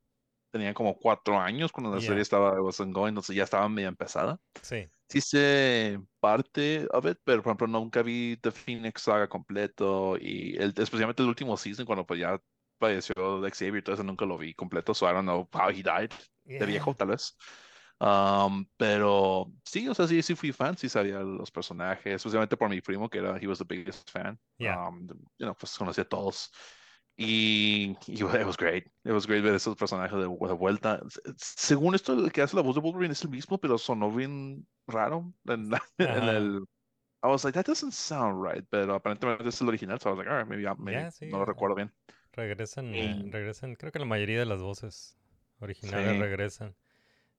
tenía 0.52 0.76
como 0.76 0.96
cuatro 1.00 1.40
años 1.40 1.72
cuando 1.72 1.90
la 1.90 1.98
Yeah. 2.00 2.10
serie 2.10 2.22
estaba 2.22 2.52
ongoing, 2.62 3.10
entonces 3.10 3.36
ya 3.36 3.44
estaba 3.44 3.68
medio 3.68 3.88
empezada. 3.90 4.40
Sí. 4.62 4.88
Sí 5.10 5.20
sé 5.20 6.00
parte 6.20 6.88
of 6.92 7.08
it, 7.08 7.18
pero 7.24 7.42
por 7.42 7.50
ejemplo 7.50 7.66
nunca 7.66 8.04
vi 8.04 8.38
The 8.38 8.52
Phoenix 8.52 9.02
Saga 9.02 9.28
completo 9.28 10.16
y 10.22 10.56
el, 10.58 10.76
especialmente 10.78 11.24
el 11.24 11.30
último 11.30 11.58
season 11.58 11.88
cuando 11.88 12.06
pues 12.06 12.20
ya 12.20 12.40
falleció 12.80 13.42
Xavier 13.42 13.84
eso 13.90 14.04
nunca 14.04 14.26
lo 14.28 14.38
vi 14.38 14.54
completo, 14.54 14.94
so 14.94 15.10
I 15.10 15.14
don't 15.14 15.24
know 15.26 15.50
how 15.54 15.70
he 15.72 15.82
died, 15.82 16.12
de 16.46 16.54
Yeah. 16.54 16.66
viejo 16.68 16.94
tal 16.94 17.08
vez. 17.08 17.36
Um, 18.00 18.66
pero 18.78 19.54
sí, 19.64 19.88
o 19.88 19.94
sea, 19.94 20.08
sí, 20.08 20.22
sí 20.22 20.36
fui 20.36 20.52
fan, 20.52 20.78
sí 20.78 20.90
sabía 20.90 21.20
los 21.22 21.50
personajes, 21.52 22.16
especialmente 22.16 22.58
por 22.58 22.70
mi 22.70 22.82
primo 22.82 23.10
que 23.10 23.20
era, 23.20 23.38
he 23.38 23.48
was 23.48 23.60
the 23.60 23.66
biggest 23.66 24.10
fan. 24.12 24.40
Yeah. 24.60 24.88
Um, 24.88 25.08
you 25.38 25.46
know, 25.46 25.56
pues 25.56 25.78
conocía 25.78 26.04
a 26.04 26.08
todos. 26.10 26.52
Y, 27.18 27.96
y 28.08 28.14
it 28.16 28.24
was 28.46 28.58
great. 28.58 28.88
It 29.06 29.12
was 29.14 29.26
great 29.26 29.42
ver 29.44 29.56
esos 29.56 29.76
personajes 29.78 30.18
de, 30.18 30.24
de 30.28 30.54
vuelta. 30.54 31.02
Según 31.38 31.96
esto, 31.96 32.14
el 32.14 32.32
que 32.32 32.42
hace 32.42 32.56
la 32.58 32.62
voz 32.62 32.76
de 32.76 32.82
Wolverine 32.82 33.14
es 33.14 33.24
el 33.24 33.30
mismo, 33.30 33.58
pero 33.60 33.78
sonó 33.78 34.12
bien 34.12 34.68
raro 34.88 35.34
en, 35.46 35.70
la- 35.70 35.84
en 35.98 36.08
Ajá. 36.08 36.30
el... 36.30 36.66
I 37.24 37.28
was 37.30 37.44
like, 37.46 37.56
that 37.56 37.66
doesn't 37.66 37.94
sound 37.94 38.44
right, 38.44 38.66
pero 38.70 38.96
aparentemente 38.96 39.50
es 39.50 39.62
el 39.62 39.70
original, 39.70 40.00
so 40.00 40.10
I 40.10 40.14
was 40.14 40.20
like, 40.20 40.30
all 40.30 40.38
right, 40.40 40.48
maybe, 40.48 40.64
I- 40.68 40.76
maybe 40.78 41.02
Yeah, 41.02 41.12
sí, 41.12 41.28
no 41.32 41.40
lo 41.40 41.46
recuerdo 41.46 41.76
bien. 41.76 41.94
Regresan, 42.34 42.86
eh, 43.00 43.16
Y- 43.18 43.30
regresan, 43.32 43.76
creo 43.76 43.92
que 43.92 44.00
la 44.00 44.06
mayoría 44.06 44.40
de 44.40 44.46
las 44.46 44.62
voces 44.62 45.18
originales 45.60 46.18
Sí. 46.18 46.20
regresan. 46.20 46.76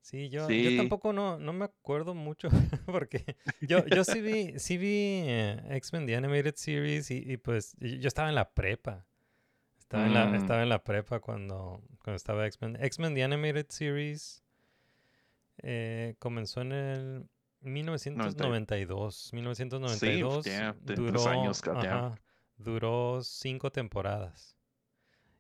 Sí, 0.07 0.29
yo, 0.29 0.43
yo 0.43 0.71
Sí. 0.71 0.77
tampoco 0.77 1.13
no, 1.13 1.37
no 1.41 1.53
me 1.53 1.65
acuerdo 1.65 2.15
mucho 2.15 2.49
porque 2.87 3.37
yo, 3.61 3.85
yo 3.87 4.05
sí 4.05 4.21
vi, 4.21 4.57
sí 4.61 4.79
vi 4.79 5.25
eh, 5.27 5.61
X-Men 5.71 6.07
The 6.07 6.15
Animated 6.15 6.55
Series 6.55 7.11
y, 7.11 7.25
y 7.27 7.37
pues 7.39 7.75
yo 7.81 8.07
estaba 8.07 8.29
en 8.29 8.37
la 8.37 8.53
prepa. 8.53 9.05
Estaba 9.81 10.07
en 10.07 10.15
la, 10.15 10.27
Mm. 10.27 10.35
estaba 10.37 10.63
en 10.63 10.69
la 10.69 10.85
prepa 10.85 11.19
cuando, 11.19 11.83
cuando 12.05 12.15
estaba 12.17 12.47
X-Men. 12.47 12.77
X-Men 12.81 13.15
The 13.17 13.25
Animated 13.25 13.67
Series 13.69 14.45
eh, 15.63 16.15
comenzó 16.21 16.61
en 16.61 16.71
el 16.73 17.29
1992. 17.63 19.31
1992 19.33 20.45
yeah, 20.45 20.73
de- 20.73 20.95
tres 20.95 20.99
duró, 20.99 21.29
años, 21.29 21.63
ajá, 21.67 22.15
duró 22.57 23.21
cinco 23.25 23.73
temporadas. 23.73 24.57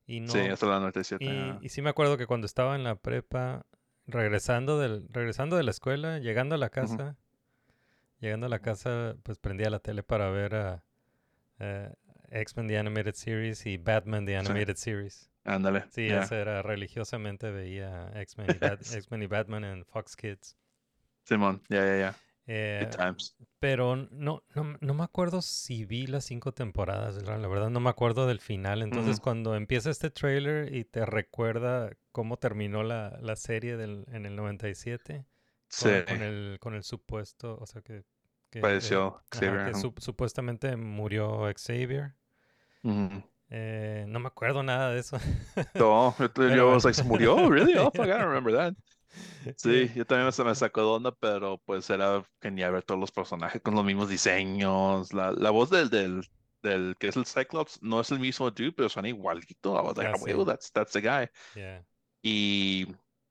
Y 0.06 0.20
no, 0.20 0.32
Sí, 0.32 0.38
hasta 0.40 0.66
la 0.66 0.80
97. 0.80 1.24
y, 1.24 1.28
ah. 1.28 1.58
y 1.62 1.68
sí 1.68 1.82
me 1.82 1.90
acuerdo 1.90 2.16
que 2.16 2.26
cuando 2.26 2.46
estaba 2.46 2.74
en 2.74 2.82
la 2.84 2.96
prepa, 2.96 3.64
regresando 4.06 4.78
del, 4.78 5.06
regresando 5.10 5.56
de 5.56 5.62
la 5.62 5.70
escuela, 5.70 6.18
llegando 6.18 6.54
a 6.54 6.58
la 6.58 6.70
casa, 6.70 7.16
llegando 8.20 8.46
a 8.46 8.48
la 8.48 8.60
casa, 8.60 9.16
pues 9.22 9.38
prendía 9.38 9.70
la 9.70 9.78
tele 9.80 10.02
para 10.02 10.30
ver 10.30 10.54
a 10.54 10.84
eh, 11.58 11.92
X-Men 12.30 12.68
The 12.68 12.78
Animated 12.78 13.14
Series 13.14 13.66
y 13.66 13.76
Batman 13.76 14.26
The 14.26 14.36
Animated 14.36 14.76
Series. 14.76 15.30
Ándale. 15.44 15.84
Sí, 15.90 16.08
yeah. 16.08 16.26
era 16.32 16.62
religiosamente 16.62 17.50
veía 17.50 18.10
X-Men 18.14 18.48
y, 18.50 18.58
Bat- 18.58 18.80
X-Men 18.94 19.22
y 19.22 19.26
Batman 19.26 19.64
en 19.64 19.84
Fox 19.84 20.16
Kids. 20.16 20.56
Simón, 21.22 21.62
ya, 21.68 21.84
ya, 21.84 21.98
ya. 21.98 22.14
Eh, 22.46 22.86
Good 22.86 22.96
times. 22.96 23.34
pero 23.58 23.96
no, 23.96 24.42
no, 24.54 24.76
no 24.80 24.94
me 24.94 25.04
acuerdo 25.04 25.42
si 25.42 25.84
vi 25.84 26.06
las 26.06 26.24
cinco 26.24 26.52
temporadas, 26.52 27.20
la 27.22 27.36
verdad 27.48 27.70
no 27.70 27.80
me 27.80 27.90
acuerdo 27.90 28.26
del 28.26 28.40
final. 28.40 28.82
Entonces 28.82 29.20
cuando 29.20 29.56
empieza 29.56 29.90
este 29.90 30.10
trailer 30.10 30.74
y 30.74 30.84
te 30.84 31.04
recuerda 31.06 31.90
cómo 32.12 32.38
terminó 32.38 32.82
la, 32.82 33.18
la 33.20 33.36
serie 33.36 33.76
del, 33.76 34.04
en 34.12 34.26
el 34.26 34.36
97, 34.36 35.26
Sí, 35.68 35.88
con, 35.88 36.02
con 36.04 36.22
el, 36.22 36.58
con 36.60 36.74
el 36.74 36.82
supuesto, 36.84 37.58
o 37.60 37.66
sea 37.66 37.82
que... 37.82 38.04
que, 38.50 38.60
eh, 38.60 38.62
padeció 38.62 39.20
ajá, 39.30 39.40
Xavier. 39.40 39.64
que 39.64 39.70
ajá. 39.70 39.78
sup- 39.80 40.00
supuestamente 40.00 40.76
murió 40.76 41.42
Xavier. 41.56 42.14
Eh, 43.50 44.04
no 44.08 44.18
me 44.18 44.26
acuerdo 44.28 44.62
nada 44.62 44.90
de 44.90 45.00
eso. 45.00 45.18
No, 45.74 46.14
yo, 46.18 46.48
yo 46.48 46.70
was 46.72 46.84
like, 46.84 46.94
¿se 46.94 47.04
murió? 47.04 47.48
Really? 47.50 47.76
Oh, 47.76 47.90
fuck, 47.90 48.06
I 48.06 48.10
don't 48.18 48.24
remember 48.28 48.52
that. 48.52 48.74
Sí, 49.56 49.90
yo 49.94 50.06
también 50.06 50.32
se 50.32 50.44
me 50.44 50.54
sacó 50.54 50.80
de 50.80 50.86
onda, 50.88 51.12
pero 51.14 51.58
pues 51.64 51.88
era 51.90 52.24
genial 52.40 52.72
ver 52.72 52.82
todos 52.82 53.00
los 53.00 53.12
personajes 53.12 53.62
con 53.62 53.74
los 53.74 53.84
mismos 53.84 54.08
diseños. 54.08 55.12
La, 55.12 55.32
la 55.32 55.50
voz 55.50 55.70
del, 55.70 55.88
del, 55.90 56.26
del 56.62 56.96
que 56.98 57.08
es 57.08 57.16
el 57.16 57.26
Cyclops 57.26 57.80
no 57.82 58.00
es 58.00 58.10
el 58.10 58.18
mismo 58.20 58.50
dude, 58.50 58.72
pero 58.72 58.88
suena 58.88 59.08
igualito. 59.08 59.76
I 59.78 59.82
was 59.86 59.96
like, 59.96 60.08
Ah, 60.10 60.12
"Ah, 60.14 60.18
sí. 60.18 60.32
well, 60.34 60.44
that's, 60.46 60.70
that's 60.72 60.92
the 60.92 61.00
guy. 61.00 61.28
Yeah. 61.54 61.84
Y, 62.22 62.86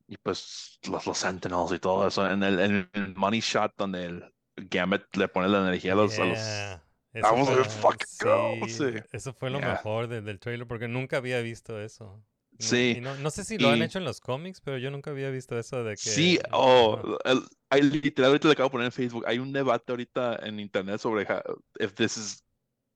y 0.08 0.18
pues 0.24 0.80
los, 0.90 1.06
los 1.06 1.18
Sentinels 1.18 1.72
y 1.72 1.80
todo 1.80 2.08
eso. 2.08 2.30
En 2.30 2.44
el, 2.44 2.60
en 2.60 2.90
el 2.94 3.16
money 3.16 3.40
shot 3.42 3.74
donde 3.78 4.06
el 4.06 4.34
Gambit 4.56 5.16
le 5.18 5.28
pone 5.28 5.50
la 5.50 5.60
energía 5.68 5.94
a 5.94 5.96
los, 5.96 6.18
a 6.20 6.26
los- 6.26 6.38
Yeah, 6.38 6.82
I 7.14 7.20
eso 7.20 7.34
was 7.34 7.50
like, 7.50 7.64
fue- 7.70 7.92
"Fucking 7.92 8.60
go", 8.62 8.68
sí. 8.70 9.04
Eso 9.12 9.34
fue 9.34 9.50
lo 9.50 9.60
Yeah. 9.60 9.70
mejor 9.74 10.08
de- 10.08 10.22
del 10.22 10.40
trailer 10.40 10.66
porque 10.68 10.88
nunca 10.88 11.18
había 11.18 11.42
visto 11.42 11.80
eso. 11.82 12.24
Sí, 12.60 13.00
no, 13.02 13.16
no 13.16 13.30
sé 13.32 13.44
si 13.44 13.58
lo 13.58 13.70
han 13.70 13.82
hecho 13.82 13.98
en 14.00 14.06
los 14.06 14.20
cómics, 14.22 14.62
pero 14.62 14.78
yo 14.78 14.90
nunca 14.92 15.12
había 15.12 15.30
visto 15.30 15.58
eso 15.60 15.84
de 15.84 15.98
que... 15.98 16.10
Sí, 16.10 16.40
ajá. 16.44 16.58
oh, 16.58 17.18
el- 17.70 17.90
literalmente 17.92 18.48
le 18.48 18.54
acabo 18.54 18.70
de 18.70 18.72
poner 18.72 18.86
en 18.86 18.92
Facebook. 18.92 19.26
Hay 19.28 19.40
un 19.40 19.52
debate 19.52 19.92
ahorita 19.92 20.36
en 20.44 20.60
internet 20.60 21.00
sobre 21.00 21.28
if 21.80 21.94
this 21.94 22.18
is 22.18 22.46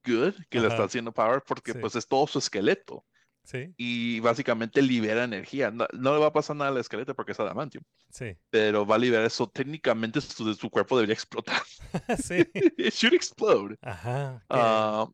good 0.04 0.34
que 0.50 0.60
le 0.60 0.68
está 0.68 0.84
Ajá. 0.84 0.84
haciendo 0.84 1.12
Power, 1.12 1.42
porque 1.46 1.72
Sí. 1.72 1.78
pues 1.80 1.94
es 1.96 2.06
todo 2.08 2.26
su 2.26 2.38
esqueleto 2.38 3.04
Sí, 3.44 3.74
y 3.76 4.20
básicamente 4.20 4.82
libera 4.82 5.24
energía. 5.24 5.70
No, 5.70 5.86
no 5.94 6.14
le 6.14 6.20
va 6.20 6.26
a 6.28 6.32
pasar 6.32 6.56
nada 6.56 6.70
al 6.70 6.78
esqueleto 6.78 7.14
porque 7.16 7.32
es 7.32 7.40
adamantium, 7.40 7.84
sí, 8.10 8.36
pero 8.50 8.86
va 8.86 8.96
a 8.96 8.98
liberar 8.98 9.24
eso. 9.26 9.48
Técnicamente 9.50 10.20
su, 10.20 10.54
su 10.54 10.70
cuerpo 10.70 10.96
debería 10.96 11.14
explotar. 11.14 11.62
sí. 12.22 12.44
It 12.78 12.94
should 12.94 13.14
explode. 13.14 13.76
Ajá. 13.82 14.44
Ah, 14.48 15.08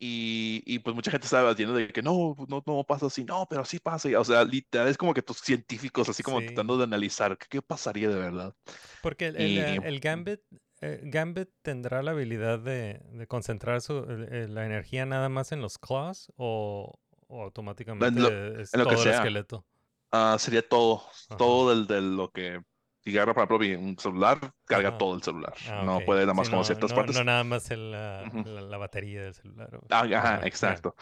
y, 0.00 0.62
y 0.66 0.80
pues 0.80 0.96
mucha 0.96 1.12
gente 1.12 1.26
estaba 1.26 1.44
debatiendo 1.44 1.74
de 1.76 1.88
que 1.92 2.02
no, 2.02 2.34
no, 2.48 2.64
no 2.66 2.84
pasa 2.84 3.06
así, 3.06 3.24
no, 3.24 3.46
pero 3.50 3.64
sí 3.66 3.78
pasa. 3.80 4.08
O 4.20 4.24
sea, 4.24 4.44
literal 4.44 4.88
es 4.88 4.98
como 4.98 5.14
que 5.14 5.22
tus 5.22 5.38
científicos 5.40 6.08
así 6.08 6.22
como 6.24 6.42
Sí. 6.42 6.44
tratando 6.44 6.78
de 6.78 6.84
analizar 6.84 7.38
qué, 7.38 7.46
qué 7.50 7.62
pasaría 7.62 8.08
de 8.08 8.16
verdad. 8.16 8.56
porque 9.00 9.26
el, 9.28 9.36
el, 9.36 9.58
eh, 9.58 9.76
y- 9.76 9.80
el 9.82 10.00
Gambit... 10.00 10.40
eh, 10.80 11.00
Gambit 11.04 11.50
tendrá 11.62 12.02
la 12.02 12.12
habilidad 12.12 12.58
de, 12.58 13.00
de 13.12 13.26
concentrar 13.26 13.80
su, 13.80 13.98
el- 13.98 14.54
la 14.54 14.66
energía 14.66 15.06
nada 15.06 15.28
más 15.28 15.52
en 15.52 15.60
los 15.62 15.78
claws 15.78 16.32
o, 16.36 16.98
o 17.26 17.42
automáticamente 17.42 18.60
es 18.60 18.72
en 18.72 18.80
lo 18.80 18.86
que 18.86 18.96
todo 18.96 19.02
el 19.02 19.10
sea. 19.10 19.10
esqueleto. 19.10 19.66
Ah, 20.12 20.36
sería 20.40 20.68
todo, 20.68 21.04
Ajá. 21.28 21.38
todo 21.38 21.70
del, 21.70 21.86
de 21.88 22.00
lo 22.02 22.30
que, 22.32 22.62
si 23.02 23.10
agarra, 23.16 23.32
ejemplo, 23.32 23.58
mi- 23.58 23.74
un 23.74 23.98
celular, 23.98 24.38
carga 24.66 24.90
Ajá. 24.90 24.98
todo 24.98 25.14
el 25.14 25.22
celular. 25.22 25.54
Ah, 25.68 25.82
no 25.84 26.00
puede 26.04 26.20
nada 26.26 26.32
Sí, 26.32 26.36
más 26.38 26.48
como 26.48 26.60
no, 26.60 26.64
ciertas 26.64 26.90
no- 26.90 26.96
partes. 26.96 27.16
No 27.16 27.24
nada 27.24 27.44
más 27.44 27.70
el, 27.70 27.90
la, 27.92 28.22
la- 28.44 28.60
la 28.62 28.76
batería 28.78 29.22
del 29.22 29.34
celular. 29.34 29.74
o- 29.74 29.86
Ah, 29.90 30.02
ajá, 30.14 30.46
exacto. 30.46 30.94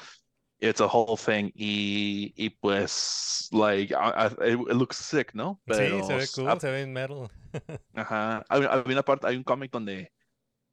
It's 0.61 0.81
a 0.81 0.87
whole 0.87 1.17
thing. 1.17 1.53
Y, 1.55 2.33
y 2.37 2.51
pues, 2.51 3.49
like, 3.53 3.95
ah, 3.95 4.13
ah, 4.17 4.47
it, 4.47 4.59
looks 4.73 4.97
sick, 4.97 5.33
¿no? 5.35 5.61
Sí, 5.69 5.75
se 5.75 6.17
ve 6.17 6.27
cool, 6.35 6.49
ah, 6.49 6.59
se 6.59 6.71
ve 6.71 6.83
en 6.83 6.93
metal. 6.93 7.29
Ajá. 7.95 8.45
Hay, 8.49 8.63
hay 8.69 8.83
una 8.93 9.03
parte, 9.05 9.27
hay 9.29 9.37
un 9.37 9.45
cómic 9.45 9.71
donde, 9.71 10.13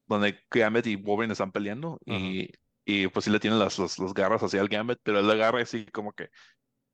donde 0.07 0.39
Gambit 0.49 0.87
y 0.87 0.95
Wolverine 0.95 1.33
están 1.33 1.51
peleando 1.51 1.99
y, 2.05 2.49
y 2.83 3.07
pues 3.09 3.25
sí 3.25 3.31
le 3.31 3.39
tienen 3.39 3.59
las, 3.59 3.77
las, 3.79 3.99
las 3.99 4.13
garras 4.13 4.41
hacia 4.41 4.59
el 4.61 4.69
Gambit, 4.69 4.99
pero 5.03 5.19
él 5.19 5.27
le 5.27 5.33
agarra 5.33 5.61
así 5.61 5.85
como 5.87 6.13
que 6.13 6.29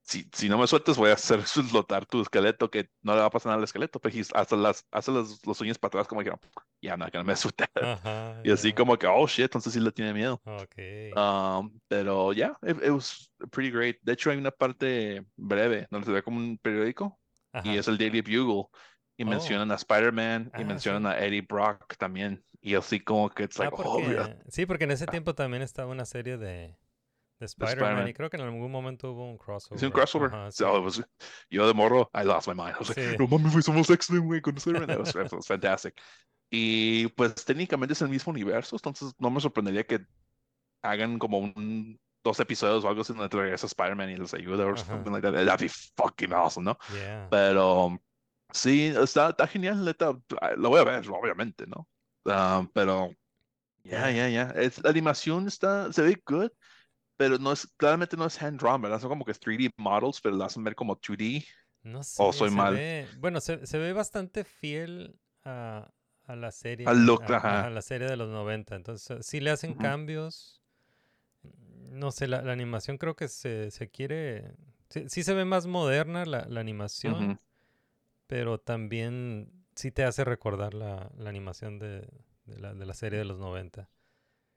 si, 0.03 0.27
si 0.33 0.49
no 0.49 0.57
me 0.57 0.67
sueltas 0.67 0.97
voy 0.97 1.09
a 1.11 1.13
hacer 1.13 1.39
explotar 1.85 2.05
tu 2.05 2.21
esqueleto 2.21 2.69
que 2.69 2.89
no 3.01 3.13
le 3.13 3.19
va 3.21 3.27
a 3.27 3.29
pasar 3.29 3.49
nada 3.49 3.57
al 3.59 3.63
esqueleto, 3.63 3.99
pero 3.99 4.15
he's- 4.15 4.31
hasta 4.33 4.55
las, 4.55 4.85
hace 4.91 5.11
los, 5.11 5.45
los 5.45 5.61
uñas 5.61 5.77
para 5.77 5.89
atrás 5.89 6.07
como 6.07 6.21
que 6.23 6.31
ya 6.81 6.97
no, 6.97 7.05
que 7.11 7.17
no 7.17 7.23
me 7.23 7.33
that. 7.35 7.69
Ajá. 7.83 8.41
Y 8.43 8.51
así 8.51 8.69
ya. 8.69 8.75
como 8.75 8.97
que, 8.97 9.07
oh 9.07 9.27
shit, 9.27 9.43
entonces 9.45 9.73
sí 9.73 9.79
le 9.79 9.91
tiene 9.91 10.13
miedo. 10.13 10.41
Ok. 10.45 10.75
Um, 11.15 11.79
pero 11.87 12.33
ya, 12.33 12.57
yeah, 12.63 12.71
it, 12.71 12.83
it 12.83 12.89
was 12.91 13.31
pretty 13.51 13.69
great. 13.71 13.97
De 14.01 14.13
hecho, 14.13 14.31
hay 14.31 14.37
una 14.37 14.51
parte 14.51 15.25
breve 15.35 15.87
donde 15.91 16.05
se 16.07 16.11
ve 16.11 16.23
como 16.23 16.37
un 16.37 16.57
periódico 16.57 17.19
y 17.53 17.57
Ajá. 17.57 17.73
es 17.75 17.87
el 17.87 17.97
Daily 17.97 18.21
Bugle. 18.21 18.67
Y 19.17 19.23
Oh. 19.23 19.27
mencionan 19.27 19.71
a 19.71 19.75
Spider-Man 19.75 20.51
y 20.57 20.61
Ah, 20.61 20.65
mencionan 20.65 21.03
sí. 21.03 21.07
a 21.19 21.25
Eddie 21.25 21.41
Brock 21.41 21.95
también. 21.97 22.43
Y 22.59 22.73
así 22.75 22.99
como 22.99 23.29
que 23.29 23.43
it's 23.43 23.59
Ah, 23.59 23.65
like, 23.65 23.75
oh, 23.77 23.83
porque- 23.99 24.09
yeah. 24.13 24.39
sí, 24.49 24.65
porque 24.65 24.85
en 24.85 24.91
ese 24.91 25.05
tiempo 25.05 25.35
también 25.35 25.61
estaba 25.61 25.91
una 25.91 26.05
serie 26.05 26.37
de, 26.37 26.75
de 27.41 27.45
Spider-Man 27.47 28.07
y 28.07 28.13
creo 28.13 28.29
que 28.29 28.37
en 28.37 28.43
algún 28.43 28.71
momento 28.71 29.11
hubo 29.11 29.25
un 29.29 29.37
crossover. 29.37 29.77
Es 29.77 29.83
un 29.83 29.91
crossover. 29.91 30.29
Ajá, 30.33 30.51
sí. 30.51 30.63
was- 30.63 31.03
yo 31.49 31.67
de 31.67 31.73
morro, 31.73 32.09
I 32.13 32.23
lost 32.23 32.47
my 32.47 32.53
mind. 32.53 32.75
I 32.75 32.79
was 32.79 32.89
like, 32.89 33.01
Sí. 33.11 33.15
no 33.19 33.27
mames, 33.27 33.65
somos 33.65 33.89
X-Men, 33.89 34.25
güey, 34.25 34.41
con 34.41 34.55
Spider-Man. 34.57 34.99
Was, 34.99 35.13
was 35.15 35.47
fantastic. 35.47 35.99
Y 36.49 37.07
pues 37.09 37.33
técnicamente 37.45 37.93
es 37.93 38.01
el 38.01 38.09
mismo 38.09 38.31
universo, 38.31 38.75
entonces 38.75 39.13
no 39.19 39.29
me 39.29 39.39
sorprendería 39.41 39.85
que 39.85 40.05
hagan 40.81 41.17
como 41.19 41.39
un 41.39 41.99
dos 42.23 42.39
episodios 42.39 42.83
o 42.83 42.89
algo 42.89 43.01
así 43.01 43.13
donde 43.13 43.35
regresa 43.35 43.65
Spider-Man 43.65 44.11
y 44.11 44.17
les 44.17 44.33
ayuda 44.33 44.65
o 44.67 44.77
something 44.77 45.11
like 45.11 45.25
that. 45.27 45.33
That'd 45.45 45.65
be 45.65 45.69
fucking 45.95 46.33
awesome, 46.33 46.65
¿no? 46.65 46.77
Yeah. 46.93 47.27
Pero 47.31 47.99
sí, 48.51 48.87
está, 48.95 49.29
está 49.29 49.47
genial, 49.47 49.83
neta. 49.83 50.15
Lo 50.57 50.69
voy 50.69 50.79
a 50.81 50.83
ver, 50.83 51.09
obviamente, 51.09 51.65
¿no? 51.65 51.87
Ah, 52.25 52.67
pero 52.73 53.09
ya, 53.83 54.11
ya, 54.11 54.29
ya. 54.29 54.51
Es- 54.55 54.83
La 54.83 54.91
animación 54.91 55.47
está, 55.47 55.91
se 55.91 56.01
ve 56.03 56.21
good, 56.25 56.51
pero 57.21 57.37
no 57.37 57.51
es, 57.51 57.67
claramente 57.77 58.17
no 58.17 58.25
es 58.25 58.41
hand 58.41 58.59
drawn, 58.59 58.81
¿verdad? 58.81 58.99
Son 58.99 59.09
como 59.09 59.25
que 59.25 59.33
3D 59.33 59.71
models, 59.77 60.19
pero 60.21 60.35
la 60.35 60.45
hacen 60.45 60.63
ver 60.63 60.75
como 60.75 60.95
2D. 60.95 61.45
No 61.83 62.03
sé, 62.03 62.31
o 62.31 62.33
soy 62.33 62.49
se 62.49 62.63
mal. 62.63 62.81
ve- 62.81 63.09
bueno, 63.13 63.41
se, 63.41 63.65
se 63.65 63.77
ve 63.79 63.93
bastante 63.93 64.43
fiel 64.43 65.19
a, 65.43 65.91
a 66.25 66.35
la 66.35 66.51
serie. 66.51 66.91
Al 66.91 67.05
look, 67.07 67.23
a, 67.23 67.33
ajá. 67.33 67.57
a 67.65 67.69
la 67.71 67.81
serie 67.81 68.07
de 68.07 68.17
los 68.17 68.29
90. 68.29 68.75
Entonces, 68.75 69.25
sí 69.25 69.39
le 69.39 69.49
hacen 69.51 69.75
cambios. 69.75 70.61
No 71.89 72.11
sé, 72.11 72.27
la, 72.27 72.41
la 72.41 72.53
animación 72.53 72.97
creo 72.97 73.15
que 73.15 73.27
se, 73.27 73.71
se 73.71 73.89
quiere 73.89 74.55
Sí, 74.89 75.05
sí 75.09 75.23
se 75.23 75.33
ve 75.33 75.45
más 75.45 75.67
moderna 75.67 76.25
la, 76.25 76.45
la 76.49 76.59
animación, 76.59 77.39
pero 78.27 78.59
también 78.59 79.51
sí 79.75 79.91
te 79.91 80.03
hace 80.05 80.23
recordar 80.25 80.73
la, 80.73 81.11
la 81.17 81.29
animación 81.29 81.79
de, 81.79 82.07
de 82.45 82.59
la, 82.59 82.73
de 82.73 82.85
la 82.85 82.93
serie 82.95 83.19
de 83.19 83.25
los 83.25 83.39
90. 83.39 83.89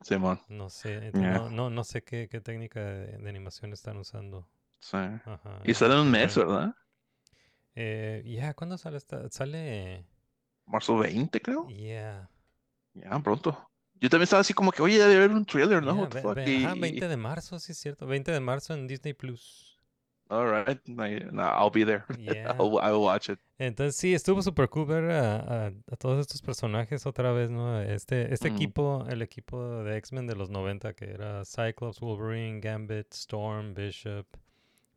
Simón. 0.03 0.41
No 0.49 0.71
sé, 0.71 1.13
Yeah. 1.15 1.31
no, 1.31 1.51
no, 1.51 1.71
no 1.71 1.85
sé 1.85 2.03
qué, 2.03 2.29
qué 2.31 2.41
técnica 2.41 2.81
de, 2.81 3.19
de 3.19 3.29
animación 3.29 3.73
están 3.73 3.97
usando. 3.99 4.49
Sí. 4.81 4.97
Ajá, 5.25 5.61
Y 5.65 5.75
sale 5.75 5.95
en 5.95 6.01
un 6.01 6.11
mes, 6.13 6.35
trailer. 6.35 6.47
¿verdad? 6.47 6.75
Eh, 7.77 8.23
ya, 8.27 8.55
¿cuándo 8.55 8.79
sale 8.79 8.97
esta? 8.99 9.29
Sale, 9.31 10.05
Marzo 10.67 10.99
20, 10.99 11.41
creo. 11.41 11.67
ya, 11.67 12.29
Ya, 12.95 13.19
pronto. 13.21 13.71
Yo 14.01 14.09
también 14.11 14.25
estaba 14.25 14.41
así 14.41 14.53
como 14.55 14.71
que, 14.73 14.83
oye, 14.83 14.99
debe 14.99 15.17
haber 15.17 15.31
un 15.33 15.45
trailer, 15.47 15.83
¿no? 15.83 16.09
ajá, 16.53 16.75
y- 16.75 16.81
20 16.81 17.09
de 17.09 17.17
marzo, 17.17 17.59
sí 17.59 17.73
es 17.73 17.79
cierto, 17.79 18.07
20 18.07 18.33
de 18.33 18.41
marzo 18.41 18.75
en 18.75 18.87
Disney 18.87 19.15
Plus. 19.15 19.74
All 20.31 20.47
right. 20.47 20.79
I'll 21.39 21.71
be 21.71 21.85
there. 21.85 22.05
Yeah. 22.19 22.55
I'll, 22.59 22.79
I'll 22.81 23.03
watch 23.03 23.29
it. 23.29 23.39
Entonces 23.59 23.95
sí, 23.97 24.15
estuvo 24.15 24.43
super 24.43 24.69
cool 24.69 24.87
ver 24.87 25.11
a, 25.13 25.67
a- 25.67 25.73
a 25.91 25.97
todos 25.97 26.19
estos 26.21 26.43
personajes 26.43 27.07
otra 27.07 27.31
vez, 27.33 27.51
¿no? 27.51 27.81
Este, 27.81 28.33
este 28.33 28.51
Mm. 28.51 28.55
equipo, 28.55 29.07
el 29.09 29.23
equipo 29.23 29.85
de 29.85 29.97
X-Men 29.99 30.27
de 30.27 30.35
los 30.35 30.51
90, 30.51 30.93
que 30.95 31.11
era 31.13 31.45
Cyclops, 31.45 32.01
Wolverine, 32.01 32.61
Gambit, 32.61 33.13
Storm, 33.13 33.75
Bishop, 33.75 34.27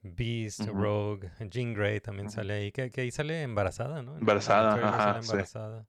Beast. 0.01 0.67
Rogue, 0.67 1.29
Jean 1.51 1.73
Grey 1.73 1.99
también 1.99 2.27
Ujú. 2.27 2.35
sale 2.35 2.53
ahí, 2.53 2.71
que, 2.71 2.89
que 2.89 3.01
ahí 3.01 3.11
sale 3.11 3.43
embarazada, 3.43 4.01
¿no? 4.01 4.17
Embarazada, 4.17 4.73
ajá, 4.73 5.21
sí. 5.21 5.31
embarazada. 5.31 5.85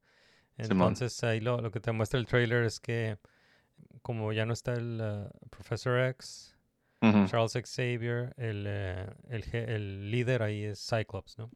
Simón. 0.61 0.89
Entonces 0.89 1.25
ahí 1.25 1.41
lo, 1.41 1.61
lo 1.61 1.71
que 1.71 1.81
te 1.81 1.93
muestra 1.93 2.19
el 2.21 2.27
trailer 2.27 2.65
es 2.65 2.81
que 2.81 3.17
como 4.03 4.33
ya 4.33 4.45
no 4.47 4.53
está 4.53 4.75
el 4.75 5.01
uh, 5.01 5.49
Professor 5.51 5.99
X, 6.01 6.57
Ujú. 7.01 7.27
Charles 7.29 7.53
Xavier, 7.53 8.35
el, 8.37 8.65
eh, 8.67 9.07
el, 9.29 9.45
el 9.55 10.11
líder 10.11 10.43
ahí 10.43 10.65
es 10.65 10.85
Cyclops, 10.85 11.39
¿no? 11.39 11.51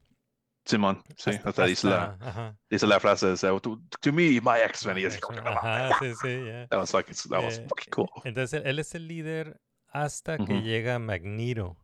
Simón, 0.64 1.02
sí, 1.16 1.30
Hasta- 1.30 1.48
hasta 1.48 1.66
dice 1.66 1.88
la, 1.88 2.04
hasta- 2.12 2.28
ajá. 2.28 2.56
dice 2.70 2.86
la 2.86 3.00
frase, 3.00 3.34
to, 3.36 3.60
to 4.00 4.12
me, 4.12 4.40
my 4.40 4.60
X-Men. 4.66 4.98
Y 4.98 5.04
es 5.06 5.18
como, 5.20 5.40
Ajá, 5.40 5.90
sí, 5.98 6.12
sí, 6.22 6.44
ya. 6.46 6.68
That 6.68 6.78
was 6.78 6.90
fucking, 6.92 7.16
that 7.30 7.42
was 7.44 7.58
Eh, 7.58 7.66
fucking 7.68 7.90
cool. 7.92 8.08
Entonces 8.24 8.62
él, 8.64 8.78
es 8.78 8.94
el 8.94 9.08
líder 9.08 9.60
hasta 9.88 10.38
que 10.38 10.62
llega 10.62 10.98
Magneto. 11.00 11.76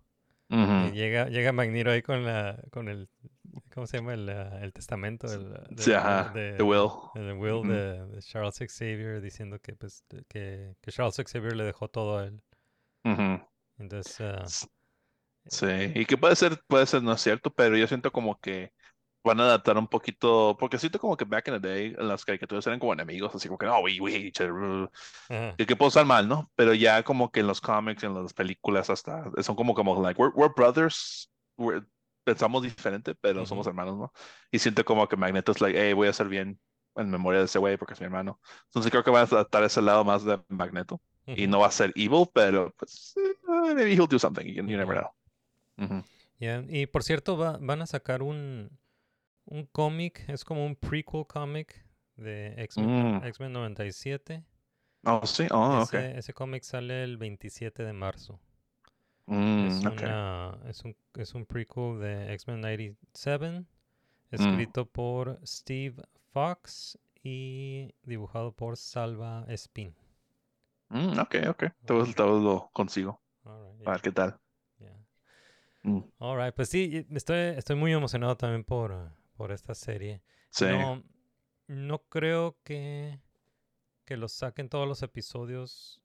Y 0.51 0.55
Ujú. 0.57 0.95
llega, 0.95 1.29
llega 1.29 1.53
Magneto 1.53 1.91
ahí 1.91 2.01
con 2.03 2.25
la, 2.25 2.63
con 2.71 2.89
el, 2.89 3.11
¿cómo 3.75 3.87
se 3.89 3.99
llama? 3.99 4.15
El, 4.15 4.29
el 4.29 4.73
testamento 4.73 5.27
Sí, 5.29 5.91
de- 5.91 5.97
ajá, 5.97 6.31
de- 6.33 6.53
the 6.53 6.63
will. 6.63 6.89
the 7.15 7.33
will 7.33 7.69
de, 7.69 8.07
de 8.07 8.23
Charles 8.23 8.57
Xavier 8.59 9.21
diciendo 9.21 9.59
que, 9.61 9.75
pues, 9.75 10.05
que, 10.29 10.77
que 10.81 10.93
Charles 10.93 11.17
Xavier 11.17 11.57
le 11.57 11.65
dejó 11.65 11.89
todo 11.89 12.19
a 12.21 12.27
él. 12.27 12.41
Ujú. 13.09 13.41
Entonces, 13.79 14.21
ah, 14.21 14.47
S- 14.47 14.67
Sí, 15.51 15.67
y 15.95 16.07
que 16.07 16.19
puede 16.19 16.37
ser, 16.37 16.61
puede 16.69 16.87
ser 16.87 17.03
no 17.03 17.13
es 17.13 17.21
cierto, 17.23 17.53
pero 17.55 17.77
yo 17.77 17.87
siento 17.89 18.13
como 18.13 18.41
que 18.41 18.73
van 19.25 19.41
a 19.41 19.45
adaptar 19.45 19.79
un 19.79 19.89
poquito, 19.89 20.57
porque 20.61 20.79
siento 20.79 20.99
como 21.01 21.17
que 21.17 21.25
back 21.27 21.49
in 21.49 21.55
the 21.55 21.69
day 21.69 21.91
las 21.99 22.25
caricaturas 22.25 22.67
eran 22.67 22.81
como 22.81 22.93
enemigos, 22.95 23.35
así 23.35 23.49
como 23.49 23.59
que 23.59 23.67
no, 23.67 23.81
we, 23.81 24.01
we 24.01 24.33
uh, 25.31 25.57
y 25.59 25.67
que 25.67 25.77
puede 25.77 25.89
estar 25.91 26.07
mal, 26.07 26.29
¿no? 26.29 26.51
Pero 26.57 26.75
ya 26.75 27.03
como 27.05 27.31
que 27.33 27.41
en 27.41 27.47
los 27.49 27.61
cómics, 27.61 28.03
en 28.05 28.15
las 28.15 28.35
películas 28.35 28.91
hasta, 28.91 29.25
son 29.43 29.57
como 29.57 29.75
como 29.75 30.01
like, 30.03 30.21
we're, 30.21 30.33
we're 30.37 30.53
brothers, 30.57 31.31
we're- 31.57 31.87
pensamos 32.25 32.63
diferente, 32.63 33.15
pero 33.17 33.47
somos 33.47 33.67
Ujú. 33.67 33.69
hermanos, 33.69 33.97
¿no? 33.99 34.13
Y 34.51 34.59
siento 34.61 34.85
como 34.85 35.09
que 35.09 35.17
Magneto 35.17 35.53
es 35.53 35.61
like, 35.61 35.79
hey, 35.81 35.93
voy 35.95 36.09
a 36.09 36.11
hacer 36.11 36.29
bien 36.29 36.61
en 36.97 37.11
memoria 37.11 37.41
de 37.41 37.47
ese 37.47 37.59
güey 37.59 37.77
porque 37.79 37.95
es 37.95 38.01
mi 38.01 38.07
hermano. 38.07 38.41
Entonces 38.67 38.91
creo 38.91 39.05
que 39.05 39.11
van 39.11 39.23
a 39.23 39.27
adaptar 39.27 39.65
ese 39.65 39.83
lado 39.83 40.05
más 40.05 40.25
de 40.25 40.41
Magneto 40.49 41.01
y 41.37 41.47
no 41.47 41.61
va 41.61 41.67
a 41.69 41.71
ser 41.71 41.93
evil, 41.97 42.27
pero 42.33 42.73
pues 42.79 43.15
eh, 43.17 43.37
maybe 43.75 43.93
he'll 43.93 44.07
do 44.09 44.19
something, 44.19 44.45
you, 44.47 44.63
you 44.67 44.77
never 44.77 44.97
know. 45.77 46.03
Ya, 46.41 46.65
Y 46.69 46.87
por 46.87 47.03
cierto, 47.03 47.37
va- 47.37 47.59
van 47.61 47.83
a 47.83 47.87
sacar 47.87 48.23
un, 48.23 48.71
un 49.45 49.67
cómic, 49.67 50.25
es 50.29 50.45
como 50.45 50.65
un 50.65 50.77
prequel 50.77 51.27
cómic 51.27 51.85
de 52.17 52.55
X-Men 52.65 53.19
Mm. 53.19 53.25
X-Men 53.27 53.53
97. 53.53 54.43
Oh, 55.05 55.25
sí, 55.27 55.47
oh. 55.51 55.83
Ese, 55.83 56.19
ese 56.19 56.33
cómic 56.35 56.63
sale 56.65 57.05
el 57.05 57.17
27 57.17 57.85
de 57.85 57.93
marzo. 57.93 58.41
Mm, 59.27 59.67
es, 59.67 59.87
ok. 59.87 59.93
una- 60.03 60.59
es, 60.69 60.85
un, 60.85 60.97
es 61.15 61.35
un 61.35 61.45
prequel 61.47 62.01
de 62.01 62.33
X-Men 62.35 62.61
97, 62.61 63.51
Mm. 63.61 63.65
escrito 64.31 64.87
por 64.87 65.39
Steve 65.47 65.95
Fox 66.33 66.99
y 67.23 67.95
dibujado 68.03 68.53
por 68.53 68.77
Salva 68.77 69.45
Espin. 69.49 69.95
Mm, 70.91 71.19
ok, 71.19 71.35
ok. 71.51 71.65
Todo, 71.87 72.05
todo 72.15 72.41
lo 72.41 72.71
consigo. 72.73 73.21
Alright, 73.45 73.87
A 73.87 73.91
ver 73.93 74.01
qué 74.01 74.13
tal. 74.13 74.39
yeah. 74.79 74.97
Mm, 75.83 76.01
Alright, 76.19 76.55
pues 76.55 76.69
sí, 76.71 77.07
estoy, 77.11 77.39
estoy 77.57 77.77
muy 77.77 77.93
emocionado 77.93 78.37
también 78.37 78.65
por, 78.65 79.11
por 79.37 79.53
esta 79.53 79.75
serie. 79.75 80.23
sí. 80.51 80.65
No, 80.67 81.03
no 81.67 81.99
creo 82.09 82.57
que, 82.65 83.21
que 84.07 84.17
los 84.17 84.33
saquen 84.33 84.71
todos 84.71 84.89
los 84.89 85.03
episodios 85.03 86.01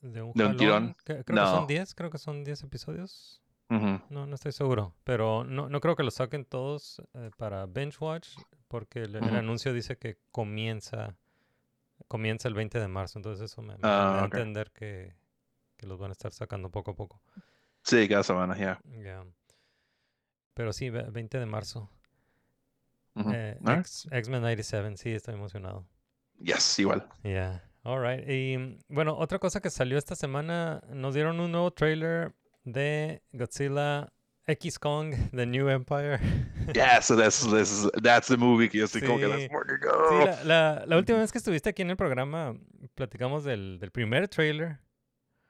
de 0.00 0.22
un 0.22 0.32
De 0.34 0.46
un 0.46 0.56
tirón. 0.56 0.96
Creo 1.04 1.24
que 1.24 1.34
son 1.34 1.62
No. 1.62 1.66
10, 1.66 1.94
creo 1.96 2.10
que 2.10 2.18
son 2.18 2.44
10 2.44 2.62
episodios. 2.62 3.42
No, 3.68 4.00
no 4.26 4.34
estoy 4.34 4.52
seguro. 4.52 4.94
Pero 5.04 5.44
no, 5.44 5.68
no 5.68 5.80
creo 5.80 5.94
que 5.96 6.02
los 6.04 6.14
saquen 6.14 6.44
todos 6.46 7.02
eh, 7.14 7.30
para 7.36 7.66
binge 7.66 7.98
watch, 8.00 8.28
porque 8.68 9.02
el, 9.02 9.16
el 9.16 9.36
anuncio 9.36 9.72
dice 9.74 9.98
que 9.98 10.16
comienza, 10.30 11.16
comienza 12.08 12.48
el 12.48 12.54
20 12.54 12.80
de 12.80 12.88
marzo. 12.88 13.18
Entonces 13.18 13.50
eso 13.50 13.62
me, 13.62 13.74
me- 13.74 13.78
me 13.78 13.88
Ah, 13.88 14.12
da 14.16 14.22
a 14.22 14.24
entender 14.24 14.70
que, 14.72 15.14
que 15.76 15.86
los 15.86 15.98
van 15.98 16.10
a 16.10 16.12
estar 16.12 16.32
sacando 16.32 16.70
poco 16.70 16.92
a 16.92 16.94
poco. 16.96 17.22
Sí, 17.82 18.08
cada 18.08 18.22
semana, 18.22 18.56
ya. 18.58 18.80
Ya. 19.02 19.24
Pero 20.54 20.72
sí, 20.72 20.90
ve- 20.90 21.08
20 21.10 21.38
de 21.38 21.46
marzo. 21.46 21.90
Eh. 23.32 23.58
X- 23.78 24.08
X-Men 24.10 24.42
97, 24.42 24.96
sí, 24.96 25.10
estoy 25.12 25.34
emocionado. 25.34 25.86
Yes, 26.40 26.78
igual. 26.78 27.08
Yeah, 27.24 27.68
alright. 27.82 28.28
Y 28.28 28.56
mm, 28.58 28.78
bueno, 28.88 29.16
otra 29.18 29.38
cosa 29.40 29.60
que 29.60 29.70
salió 29.70 29.98
esta 29.98 30.14
semana, 30.14 30.82
nos 30.88 31.14
dieron 31.14 31.40
un 31.40 31.50
nuevo 31.50 31.72
trailer 31.72 32.34
de 32.64 33.22
Godzilla 33.32 34.12
X 34.48 34.78
Kong, 34.78 35.14
The 35.34 35.46
New 35.46 35.68
Empire. 35.68 36.18
Yes, 36.74 37.06
so 37.06 37.16
that's, 37.16 37.46
that's, 37.50 37.88
that's 38.02 38.28
the 38.28 38.36
movie 38.36 38.68
que 38.68 38.78
yo 38.78 38.84
estoy 38.86 39.02
como 39.02 39.18
que 39.18 39.26
Sí. 39.26 39.48
Sí, 40.08 40.14
la, 40.24 40.44
la- 40.44 40.84
la 40.86 40.96
última 40.96 41.18
vez 41.18 41.30
que 41.32 41.38
estuviste 41.38 41.68
aquí 41.70 41.82
en 41.82 41.90
el 41.90 41.96
programa, 41.96 42.54
platicamos 42.94 43.44
del, 43.44 43.78
del 43.78 43.90
primer 43.90 44.28
trailer. 44.28 44.78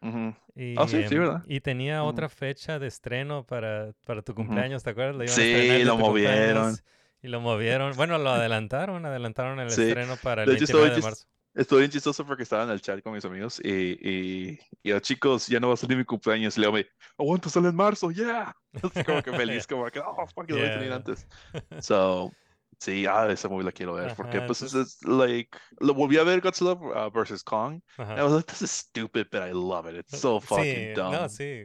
Ujú. 0.02 0.34
Y, 0.54 0.74
Oh, 0.78 0.86
sí, 0.88 1.02
sí, 1.08 1.14
em, 1.14 1.20
¿verdad? 1.20 1.42
y 1.46 1.60
tenía 1.60 2.02
Ujú. 2.02 2.10
otra 2.10 2.28
fecha 2.28 2.78
de 2.78 2.86
estreno 2.88 3.44
para, 3.44 3.92
para 4.04 4.22
tu 4.22 4.34
cumpleaños, 4.34 4.82
¿te 4.82 4.90
acuerdas? 4.90 5.16
Lo 5.16 5.26
Sí, 5.28 5.82
lo 5.84 5.96
movieron. 5.96 6.76
Y 7.20 7.28
lo 7.28 7.40
movieron. 7.40 7.96
Bueno, 7.96 8.18
lo 8.18 8.30
adelantaron, 8.30 9.04
adelantaron 9.04 9.58
el 9.58 9.70
Sí, 9.70 9.82
estreno 9.82 10.16
para 10.22 10.44
el 10.44 10.48
de 10.50 10.54
hecho, 10.54 10.64
estaba 10.64 10.82
29 10.84 10.96
de 10.96 11.02
marzo. 11.02 11.26
Estoy 11.58 11.80
bien 11.80 11.90
chistoso 11.90 12.24
porque 12.24 12.44
estaba 12.44 12.62
en 12.62 12.70
el 12.70 12.80
chat 12.80 13.02
con 13.02 13.12
mis 13.14 13.24
amigos 13.24 13.60
y, 13.64 13.68
y, 13.70 14.58
y 14.82 14.88
yo, 14.90 15.00
chicos, 15.00 15.48
ya 15.48 15.58
no 15.58 15.66
va 15.68 15.74
a 15.74 15.76
salir 15.76 15.96
mi 15.98 16.04
cumpleaños. 16.04 16.56
Y 16.56 16.60
luego 16.60 16.74
me, 16.76 16.86
aguanta, 17.18 17.48
sale 17.50 17.68
en 17.68 17.74
marzo, 17.74 18.12
yeah. 18.12 18.54
Así 18.82 19.02
como 19.02 19.20
que 19.22 19.32
feliz, 19.32 19.66
como 19.66 19.84
que, 19.90 19.98
oh, 19.98 20.24
fuck, 20.28 20.48
lo 20.48 20.56
voy 20.56 20.66
a 20.66 20.68
Yeah, 20.68 20.74
tener 20.78 20.86
yeah. 20.88 20.96
antes. 20.96 21.26
So, 21.82 22.30
sí, 22.78 23.06
ah, 23.06 23.26
esa 23.28 23.48
movie 23.48 23.64
la 23.64 23.72
quiero 23.72 23.94
ver. 23.94 24.14
Porque, 24.14 24.38
Ajá, 24.38 24.46
pues, 24.46 24.62
es, 24.62 24.72
entonces- 24.72 24.98
es, 25.02 25.08
like, 25.08 25.58
lo 25.80 25.94
volví 25.94 26.16
a 26.16 26.22
ver 26.22 26.40
Godzilla 26.40 26.74
uh, 26.74 27.10
versus 27.10 27.42
Kong. 27.42 27.82
Ajá. 27.96 28.16
I 28.18 28.22
was 28.22 28.32
like, 28.34 28.46
this 28.46 28.62
is 28.62 28.70
stupid, 28.70 29.26
but 29.32 29.42
I 29.42 29.50
love 29.52 29.86
it. 29.90 29.96
It's 29.96 30.16
so 30.20 30.40
fucking 30.40 30.64
sí, 30.64 30.94
dumb. 30.94 31.10
No, 31.12 31.28
sí. 31.28 31.64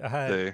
Ajá. 0.00 0.28
Sí. 0.28 0.52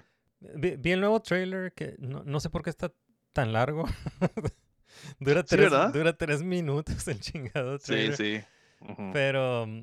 Vi, 0.57 0.77
vi 0.77 0.93
el 0.93 1.01
nuevo 1.01 1.21
trailer 1.21 1.71
que 1.75 1.97
no, 1.99 2.23
no 2.25 2.41
sé 2.41 2.49
por 2.49 2.63
qué 2.63 2.71
está 2.71 2.91
tan 3.35 3.53
largo. 3.53 3.85
dura, 5.21 5.45
Sí, 5.45 5.57
tres, 5.57 5.71
¿verdad? 5.71 5.93
dura 5.93 6.17
tres 6.17 6.43
minutos 6.43 7.07
el 7.09 7.21
chingado 7.21 7.79
Sí, 7.79 7.85
trailer. 7.85 8.17
Sí. 8.87 8.95
Pero 9.13 9.67
mm, 9.67 9.83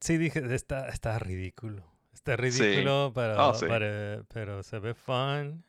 sí 0.00 0.16
dije, 0.18 0.42
está, 0.54 0.88
está 0.88 1.18
ridículo. 1.18 1.84
Está 2.12 2.36
ridículo, 2.36 3.12
pero, 3.14 3.48
Oh, 3.50 3.54
sí. 3.54 3.66
pero, 3.68 4.24
pero 4.32 4.62
se 4.62 4.78
ve 4.78 4.94
fun. 4.94 5.64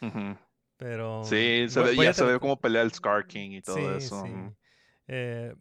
Pero 0.76 1.24
Sí, 1.24 1.66
se 1.68 1.80
ve, 1.82 1.94
ya 1.94 2.14
se 2.14 2.24
ve 2.24 2.40
como 2.40 2.58
pelea 2.58 2.80
el 2.80 2.90
Scar 2.92 3.26
King 3.26 3.50
y 3.50 3.60
todo 3.62 3.76
sí, 3.76 3.82
eso. 4.06 4.22
sí. 4.24 4.32
Eh, 5.08 5.54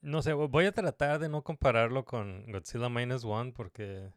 no 0.00 0.22
sé, 0.22 0.32
voy 0.32 0.64
a 0.64 0.72
tratar 0.72 1.18
de 1.18 1.28
no 1.28 1.42
compararlo 1.42 2.06
con 2.06 2.50
Godzilla 2.50 2.88
Minus 2.88 3.22
One 3.24 3.52
porque 3.52 4.08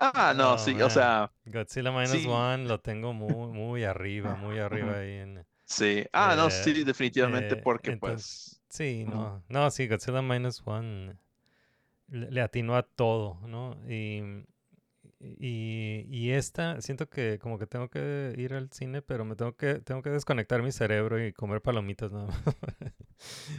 Ah, 0.00 0.34
no, 0.36 0.54
Oh, 0.54 0.58
sí, 0.58 0.74
man. 0.74 0.82
o 0.82 0.90
sea, 0.90 1.32
Godzilla 1.44 1.92
Minus 1.92 2.10
Sí. 2.10 2.26
One 2.28 2.64
lo 2.64 2.80
tengo 2.80 3.12
muy, 3.12 3.52
muy 3.52 3.84
arriba, 3.84 4.34
muy 4.34 4.58
arriba 4.92 4.98
ahí 4.98 5.12
en... 5.18 5.46
sí. 5.64 6.04
Ah, 6.12 6.34
no, 6.36 6.50
sí, 6.50 6.70
Eh, 6.80 6.84
definitivamente, 6.84 7.54
eh, 7.54 7.60
porque 7.62 7.92
entonces- 7.92 8.55
Sí, 8.76 9.04
no, 9.06 9.42
no, 9.48 9.70
sí, 9.70 9.88
Godzilla 9.88 10.20
Minus 10.20 10.62
One 10.66 11.16
le, 12.08 12.30
le 12.30 12.40
atinó 12.42 12.76
a 12.76 12.82
todo, 12.82 13.40
¿no? 13.46 13.76
Y, 13.88 14.22
y, 15.18 16.06
y 16.10 16.30
esta, 16.32 16.80
siento 16.82 17.08
que 17.08 17.38
como 17.38 17.58
que 17.58 17.66
tengo 17.66 17.88
que 17.88 18.34
ir 18.36 18.54
al 18.54 18.70
cine, 18.72 19.02
pero 19.02 19.24
me 19.24 19.34
tengo 19.36 19.56
que, 19.56 19.76
tengo 19.76 20.02
que 20.02 20.10
desconectar 20.10 20.62
mi 20.62 20.72
cerebro 20.72 21.24
y 21.24 21.32
comer 21.32 21.62
palomitas 21.62 22.12
nada 22.12 22.26
más. 22.26 22.38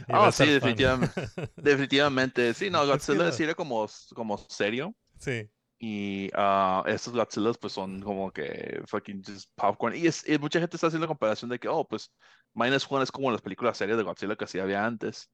Ah, 0.08 0.30
sí, 0.30 0.46
definitivamente. 0.46 1.14
Definitivamente. 1.56 2.54
Sí, 2.54 2.70
no, 2.70 2.84
Es 2.94 3.08
Godzilla 3.08 3.32
sí 3.32 3.42
era 3.42 3.54
como, 3.56 3.86
como 4.14 4.38
serio. 4.38 4.94
Sí, 5.18 5.50
Y 5.80 6.30
ah, 6.34 6.84
estos 6.86 7.12
Godzillas 7.14 7.58
pues 7.58 7.72
son 7.72 8.00
como 8.00 8.32
que 8.32 8.82
fucking 8.86 9.22
just 9.24 9.50
popcorn. 9.56 9.96
Y, 9.96 10.06
es, 10.06 10.28
y 10.28 10.38
mucha 10.38 10.60
gente 10.60 10.76
está 10.76 10.88
haciendo 10.88 11.06
la 11.06 11.08
comparación 11.08 11.50
de 11.50 11.58
que, 11.58 11.68
oh, 11.68 11.86
pues 11.86 12.12
Minus 12.54 12.86
One 12.90 13.04
es 13.04 13.12
como 13.12 13.30
las 13.30 13.40
películas 13.42 13.76
series 13.76 13.96
de 13.96 14.02
Godzilla 14.02 14.36
que 14.36 14.46
sí 14.46 14.58
había 14.58 14.84
antes. 14.84 15.30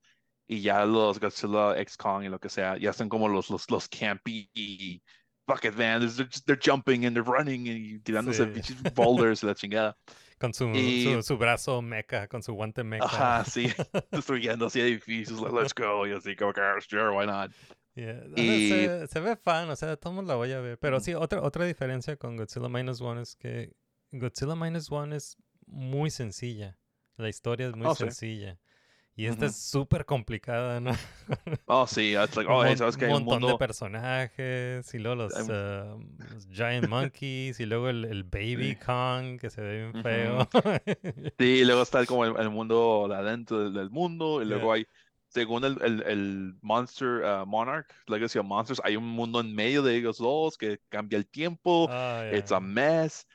Y 0.46 0.60
ya 0.60 0.84
los 0.84 1.18
Godzilla 1.20 1.78
X 1.80 1.96
Kong 1.96 2.24
y 2.24 2.28
lo 2.28 2.38
que 2.38 2.48
sea, 2.50 2.76
ya 2.76 2.90
están 2.90 3.08
como 3.08 3.28
los, 3.28 3.48
los, 3.48 3.70
los 3.70 3.88
campy 3.88 4.50
y 4.54 5.02
bucket 5.46 5.74
vans. 5.74 6.16
They're, 6.44 6.58
jumping 6.62 7.06
and 7.06 7.16
they're 7.16 7.24
running 7.26 7.66
y 7.66 7.98
tirándose 8.00 8.62
Sí. 8.62 8.74
boulders 8.94 9.42
y 9.42 9.46
la 9.46 9.54
chingada. 9.54 9.96
Con 10.38 10.52
su, 10.52 10.68
Y- 10.74 11.04
su, 11.14 11.22
su 11.22 11.38
brazo 11.38 11.80
meca, 11.80 12.26
con 12.28 12.42
su 12.42 12.52
guante 12.52 12.82
meca. 12.84 13.06
Ajá, 13.06 13.44
sí. 13.44 13.68
Destruyendo 14.10 14.66
así 14.66 14.80
edificios. 14.80 15.40
Like, 15.40 15.54
let's 15.56 15.72
go. 15.74 16.06
Y 16.06 16.12
así 16.12 16.34
como 16.36 16.52
que, 16.52 16.60
"Ah, 16.60 16.74
sure, 16.80 17.08
why 17.16 17.24
not? 17.24 17.52
Yeah, 17.94 18.24
Y- 18.36 18.68
Se, 18.68 19.06
se 19.06 19.20
ve 19.20 19.36
fan, 19.36 19.70
o 19.70 19.76
sea, 19.76 19.96
todos 19.96 20.22
la 20.26 20.34
voy 20.34 20.52
a 20.52 20.60
ver. 20.60 20.76
Pero 20.78 20.98
sí, 21.00 21.14
otra, 21.14 21.40
otra 21.40 21.64
diferencia 21.64 22.16
con 22.16 22.36
Godzilla 22.36 22.68
Minus 22.68 23.00
One 23.00 23.22
es 23.22 23.36
que 23.36 23.72
Godzilla 24.10 24.56
Minus 24.56 24.90
One 24.90 25.16
es 25.16 25.36
muy 25.66 26.10
sencilla. 26.10 26.76
La 27.16 27.28
historia 27.28 27.68
es 27.68 27.74
muy 27.76 27.88
Oh, 27.88 27.94
sí. 27.94 28.06
sencilla. 28.08 28.58
Y 29.16 29.26
esta 29.26 29.46
es 29.46 29.56
súper 29.56 30.06
complicada, 30.06 30.80
¿no? 30.80 30.92
Oh, 31.66 31.86
sí. 31.86 32.14
It's 32.14 32.36
like, 32.36 32.46
oh, 32.48 32.62
hey, 32.64 32.76
sabes 32.76 32.96
que 32.96 33.06
hay 33.06 33.12
un 33.12 33.14
montón 33.14 33.44
de 33.46 33.54
mundo. 33.54 33.56
personajes, 33.56 34.92
y 34.94 34.98
luego 34.98 35.16
los, 35.16 35.48
ah, 35.48 35.96
los 36.28 36.46
Giant 36.48 36.86
Monkeys, 36.86 37.58
y 37.60 37.66
luego 37.66 37.88
el, 37.88 38.04
el 38.04 38.24
Baby 38.24 38.76
Sí. 38.76 38.76
Kong, 38.76 39.38
que 39.40 39.50
se 39.50 39.62
ve 39.62 39.78
bien 39.82 39.94
feo. 39.94 40.46
Sí, 41.38 41.44
y 41.60 41.64
luego 41.64 41.82
está 41.82 42.06
como 42.06 42.24
el, 42.24 42.36
el 42.40 42.48
mundo 42.50 43.06
de 43.08 43.16
adentro 43.16 43.58
del, 43.64 43.74
del 43.74 43.90
mundo, 43.90 44.40
y 44.40 44.44
luego 44.44 44.72
Yeah. 44.72 44.72
hay, 44.72 44.86
según 45.28 45.64
el, 45.64 45.82
el, 45.82 46.02
el 46.02 46.54
Monster 46.62 47.22
uh, 47.24 47.44
Monarch, 47.46 47.92
Legacy 48.06 48.38
of 48.38 48.46
Monsters, 48.46 48.80
hay 48.84 48.94
un 48.96 49.04
mundo 49.08 49.40
en 49.40 49.52
medio 49.52 49.82
de 49.82 49.96
ellos 49.96 50.18
dos 50.18 50.56
que 50.56 50.78
cambia 50.88 51.16
el 51.18 51.26
tiempo, 51.28 51.90
Ah, 51.90 52.22
it's 52.30 52.52
yeah. 52.52 52.52
a 52.52 52.60
mess, 52.60 53.26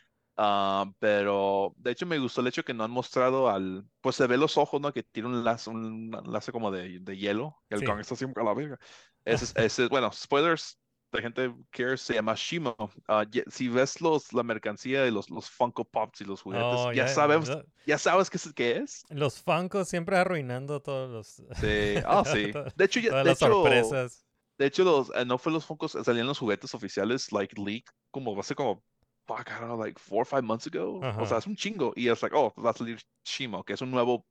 ah, 0.42 0.86
pero 1.00 1.74
de 1.78 1.92
hecho 1.92 2.06
me 2.06 2.18
gustó 2.20 2.42
el 2.42 2.48
hecho 2.48 2.64
que 2.64 2.74
no 2.74 2.84
han 2.86 2.92
mostrado 2.92 3.50
al, 3.50 3.86
pues 4.02 4.16
se 4.16 4.28
ve 4.28 4.38
los 4.38 4.58
ojos, 4.58 4.80
¿no? 4.82 4.94
Que 4.94 5.04
tiene 5.04 5.28
un 5.30 5.44
lazo, 5.44 5.72
un 5.72 6.12
lazo 6.26 6.52
como 6.54 6.72
de, 6.72 7.00
de 7.00 7.18
hielo, 7.18 7.58
el 7.70 7.80
Sí. 7.80 7.86
Kong 7.86 8.00
está 8.00 8.16
siempre 8.16 8.42
a 8.44 8.46
la 8.46 8.54
verga. 8.54 8.80
Ese, 9.26 9.46
es- 9.46 9.54
ese, 9.84 9.88
bueno, 9.88 10.12
spoilers, 10.12 10.80
la 11.12 11.22
gente 11.22 11.54
quiere, 11.72 11.98
se 11.98 12.14
llama 12.14 12.36
Shimo. 12.38 12.76
Ah, 13.08 13.26
ye- 13.30 13.44
si 13.50 13.68
ves 13.68 14.00
los, 14.02 14.32
la 14.34 14.44
mercancía 14.44 15.08
y 15.08 15.12
los, 15.12 15.30
los 15.30 15.50
Funko 15.50 15.84
Pops 15.86 16.22
y 16.22 16.26
los 16.26 16.42
juguetes, 16.42 16.66
Oh, 16.68 16.92
ya 16.94 17.06
ya- 17.06 17.08
sabemos, 17.08 17.50
lo- 17.50 17.66
ya 17.86 17.98
sabes 17.98 18.30
qué 18.30 18.38
es, 18.38 18.54
qué 18.54 18.78
es. 18.78 19.04
Los 19.10 19.42
Funkos 19.42 19.90
siempre 19.90 20.18
arruinando 20.18 20.82
todos 20.82 21.10
los... 21.10 21.28
Sí, 21.60 21.96
ah, 22.06 22.24
sí. 22.26 22.52
to- 22.54 22.64
De 22.76 22.86
hecho, 22.86 23.00
ya- 23.00 23.10
todas 23.10 23.24
de 23.26 23.30
las 23.32 23.42
hecho, 23.42 23.52
sorpresas. 23.52 24.26
de 24.58 24.66
hecho 24.68 24.84
los, 24.84 25.10
eh, 25.16 25.26
no 25.26 25.38
fue 25.40 25.52
los 25.52 25.66
Funkos, 25.66 25.94
salían 26.04 26.28
los 26.28 26.38
juguetes 26.40 26.74
oficiales, 26.76 27.32
like, 27.32 27.60
leak, 27.60 27.92
como 28.12 28.40
hace 28.40 28.54
como, 28.56 28.84
fuck, 29.30 29.47
I 29.49 29.59
don't 29.59 29.67
know, 29.67 29.77
like, 29.77 29.99
four 29.99 30.21
or 30.21 30.25
five 30.25 30.43
months 30.43 30.65
ago. 30.67 30.99
Ajá. 31.03 31.21
O 31.21 31.25
sea, 31.25 31.38
es 31.38 31.47
un 31.47 31.55
chingo. 31.55 31.93
Y 31.95 32.07
es 32.09 32.21
like, 32.21 32.36
oh, 32.36 32.51
va 32.57 32.71
a 32.71 32.73
salir 32.73 32.99
Shimo, 33.23 33.63
que 33.63 33.73
es 33.73 33.82
un 33.82 33.91
nuevo 33.91 34.25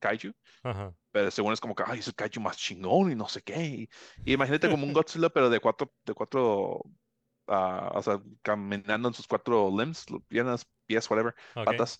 kaiju. 0.00 0.32
Ajá. 0.62 0.94
Pero 1.12 1.30
según 1.30 1.52
es 1.52 1.60
como 1.60 1.74
que, 1.74 1.82
ay, 1.86 1.98
es 1.98 2.06
el 2.06 2.14
kaiju 2.14 2.40
más 2.40 2.56
chingón 2.56 3.10
y 3.10 3.14
no 3.14 3.28
sé 3.28 3.42
qué. 3.42 3.64
Y, 3.64 3.88
y 4.24 4.32
imagínate 4.34 4.70
como 4.70 4.86
un 4.86 4.92
Godzilla, 4.92 5.28
pero 5.30 5.50
de 5.50 5.60
cuatro, 5.60 5.92
de 6.04 6.14
cuatro, 6.14 6.82
ah, 7.48 7.90
o 7.94 8.02
sea, 8.02 8.20
caminando 8.42 9.08
en 9.08 9.14
sus 9.14 9.26
cuatro 9.26 9.70
limbs, 9.76 10.06
piernas, 10.28 10.66
pies, 10.86 11.10
whatever, 11.10 11.34
patas. 11.54 11.98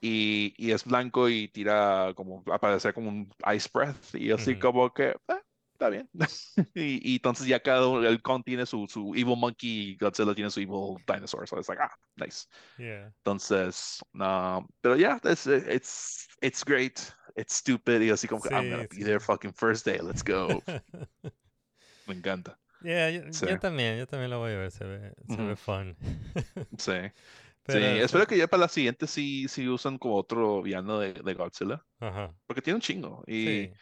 Y, 0.00 0.52
y 0.58 0.72
es 0.72 0.84
blanco 0.84 1.30
y 1.30 1.48
tira 1.48 2.12
como, 2.14 2.42
aparece 2.52 2.92
como 2.92 3.08
un 3.08 3.30
ice 3.54 3.68
breath. 3.72 4.14
Y 4.14 4.32
así 4.32 4.58
como 4.58 4.92
que, 4.92 5.16
"Ah, 5.28 5.40
está 5.84 5.90
bien. 5.90 6.08
y, 6.74 7.12
y 7.12 7.16
entonces 7.16 7.46
ya 7.46 7.60
cada 7.60 7.86
uno, 7.86 8.06
el 8.06 8.22
Kong 8.22 8.42
tiene 8.44 8.66
su, 8.66 8.86
su 8.88 9.14
evil 9.14 9.36
monkey 9.36 9.90
y 9.92 9.96
Godzilla 9.96 10.34
tiene 10.34 10.50
su 10.50 10.60
evil 10.60 10.96
dinosaur. 11.06 11.46
So 11.46 11.58
it's 11.58 11.68
like, 11.68 11.82
ah, 11.82 11.90
nice. 12.16 12.46
Yeah. 12.78 13.10
Entonces, 13.18 14.00
no, 14.12 14.66
pero 14.80 14.96
ya, 14.96 15.20
it's, 15.24 15.46
it's, 15.46 16.26
it's 16.40 16.64
great. 16.64 17.00
It's 17.36 17.54
stupid. 17.56 18.00
Y 18.02 18.10
así 18.10 18.28
como 18.28 18.40
que, 18.42 18.50
I'm 18.50 18.70
gonna 18.70 18.82
Sí, 18.84 18.96
be 18.96 18.96
sí. 18.96 19.04
there 19.04 19.20
fucking 19.20 19.52
first 19.52 19.84
day. 19.84 19.98
Let's 19.98 20.22
go. 20.22 20.62
Me 22.06 22.14
encanta. 22.14 22.58
Yeah, 22.82 23.10
yo, 23.10 23.32
Sí. 23.32 23.46
yo 23.46 23.58
también, 23.58 23.98
yo 23.98 24.06
también 24.06 24.30
lo 24.30 24.38
voy 24.40 24.52
a 24.52 24.56
ver, 24.58 24.70
se 24.70 24.84
ve, 24.84 25.12
se 25.26 25.36
ve 25.36 25.52
Ujú. 25.52 25.56
fun. 25.56 25.96
Sí. 26.78 26.92
Pero, 27.66 27.80
sí, 27.80 28.00
espero 28.00 28.26
que 28.26 28.36
ya 28.36 28.46
para 28.46 28.62
la 28.62 28.68
siguiente 28.68 29.06
sí, 29.06 29.48
sí 29.48 29.66
usan 29.68 29.96
como 29.96 30.16
otro 30.16 30.60
villano 30.62 30.98
de, 30.98 31.14
de 31.14 31.34
Godzilla. 31.34 31.82
Ajá. 31.98 32.34
Porque 32.46 32.60
tiene 32.60 32.74
un 32.76 32.82
chingo. 32.82 33.24
Y 33.26 33.44
Sí. 33.46 33.72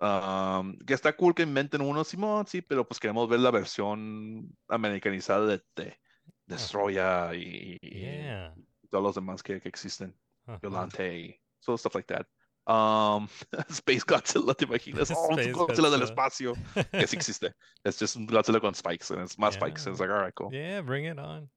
Um, 0.00 0.76
que 0.86 0.94
está 0.94 1.16
cool 1.16 1.34
que 1.34 1.42
inventen 1.42 1.80
uno, 1.80 2.04
Simón, 2.04 2.46
sí, 2.46 2.62
pero 2.62 2.86
pues 2.86 3.00
queremos 3.00 3.28
ver 3.28 3.40
la 3.40 3.50
versión 3.50 4.48
americanizada 4.68 5.46
de, 5.46 5.62
de 5.76 5.98
Destroya 6.46 7.34
y, 7.34 7.78
y 7.80 8.00
Yeah. 8.00 8.54
todos 8.90 9.02
los 9.04 9.14
demás 9.14 9.42
que, 9.42 9.60
que 9.60 9.68
existen. 9.68 10.14
ajá. 10.46 10.58
Violante 10.60 11.18
y 11.18 11.40
so 11.60 11.76
stuff 11.76 11.94
like 11.94 12.06
that. 12.14 12.26
Um, 12.68 13.28
Space 13.68 14.02
Godzilla, 14.06 14.54
¿te 14.54 14.64
imaginas? 14.64 15.10
Oh, 15.16 15.30
Space 15.30 15.52
Godzilla 15.52 15.90
del 15.90 16.00
Godzilla. 16.00 16.04
espacio. 16.04 16.54
Que 16.92 17.06
sí 17.06 17.16
existe. 17.16 17.52
Es 17.84 17.98
just 17.98 18.16
un 18.16 18.26
Godzilla 18.26 18.60
con 18.60 18.74
spikes. 18.74 19.10
And 19.10 19.22
it's 19.22 19.38
más 19.38 19.54
spikes. 19.54 19.84
Yeah. 19.84 19.92
It's 19.92 20.00
like, 20.00 20.10
alright, 20.12 20.34
cool. 20.34 20.52
Yeah, 20.52 20.80
bring 20.82 21.04
it 21.06 21.18
on. 21.18 21.48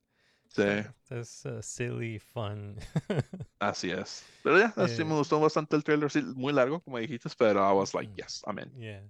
Sí, 0.50 0.64
Es 1.10 1.45
uh, 1.45 1.62
silly 1.62 2.20
fun. 2.20 2.76
así 3.60 3.91
es. 3.91 4.26
Pero 4.43 4.58
ya, 4.60 4.74
así 4.78 5.02
Eh, 5.02 5.06
me 5.06 5.14
gustó 5.16 5.39
bastante 5.39 5.76
el 5.76 5.84
trailer. 5.84 6.10
Sí, 6.10 6.22
muy 6.36 6.52
largo, 6.54 6.82
como 6.82 6.97
dijiste, 6.97 7.30
pero 7.38 7.60
I 7.70 7.74
was 7.76 7.93
like, 7.93 8.12
yes, 8.16 8.41
I'm 8.47 8.60
in. 8.60 8.72
Yeah. 8.80 9.04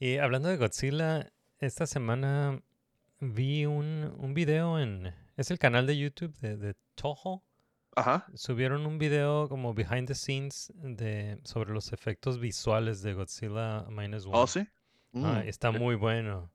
Y 0.00 0.16
hablando 0.18 0.48
de 0.48 0.56
Godzilla, 0.56 1.32
esta 1.58 1.86
semana 1.86 2.60
vi 3.20 3.66
un, 3.66 4.12
un 4.18 4.34
video 4.34 4.78
en... 4.80 5.14
Es 5.36 5.50
el 5.50 5.58
canal 5.58 5.86
de 5.86 5.96
YouTube 5.96 6.36
de, 6.40 6.56
de 6.56 6.74
Toho. 6.96 7.44
Ajá. 7.96 8.26
Subieron 8.34 8.86
un 8.86 8.98
video 8.98 9.48
como 9.48 9.74
behind 9.74 10.08
the 10.08 10.14
scenes 10.14 10.72
de, 10.76 11.38
sobre 11.44 11.72
los 11.72 11.92
efectos 11.92 12.38
visuales 12.40 13.02
de 13.02 13.14
Godzilla 13.14 13.86
Minus 13.90 14.26
One. 14.26 14.34
Oh, 14.36 14.46
sí. 14.46 14.60
Ah, 15.14 15.42
Mm, 15.44 15.48
está 15.48 15.72
muy 15.72 15.96
bueno. 15.96 16.52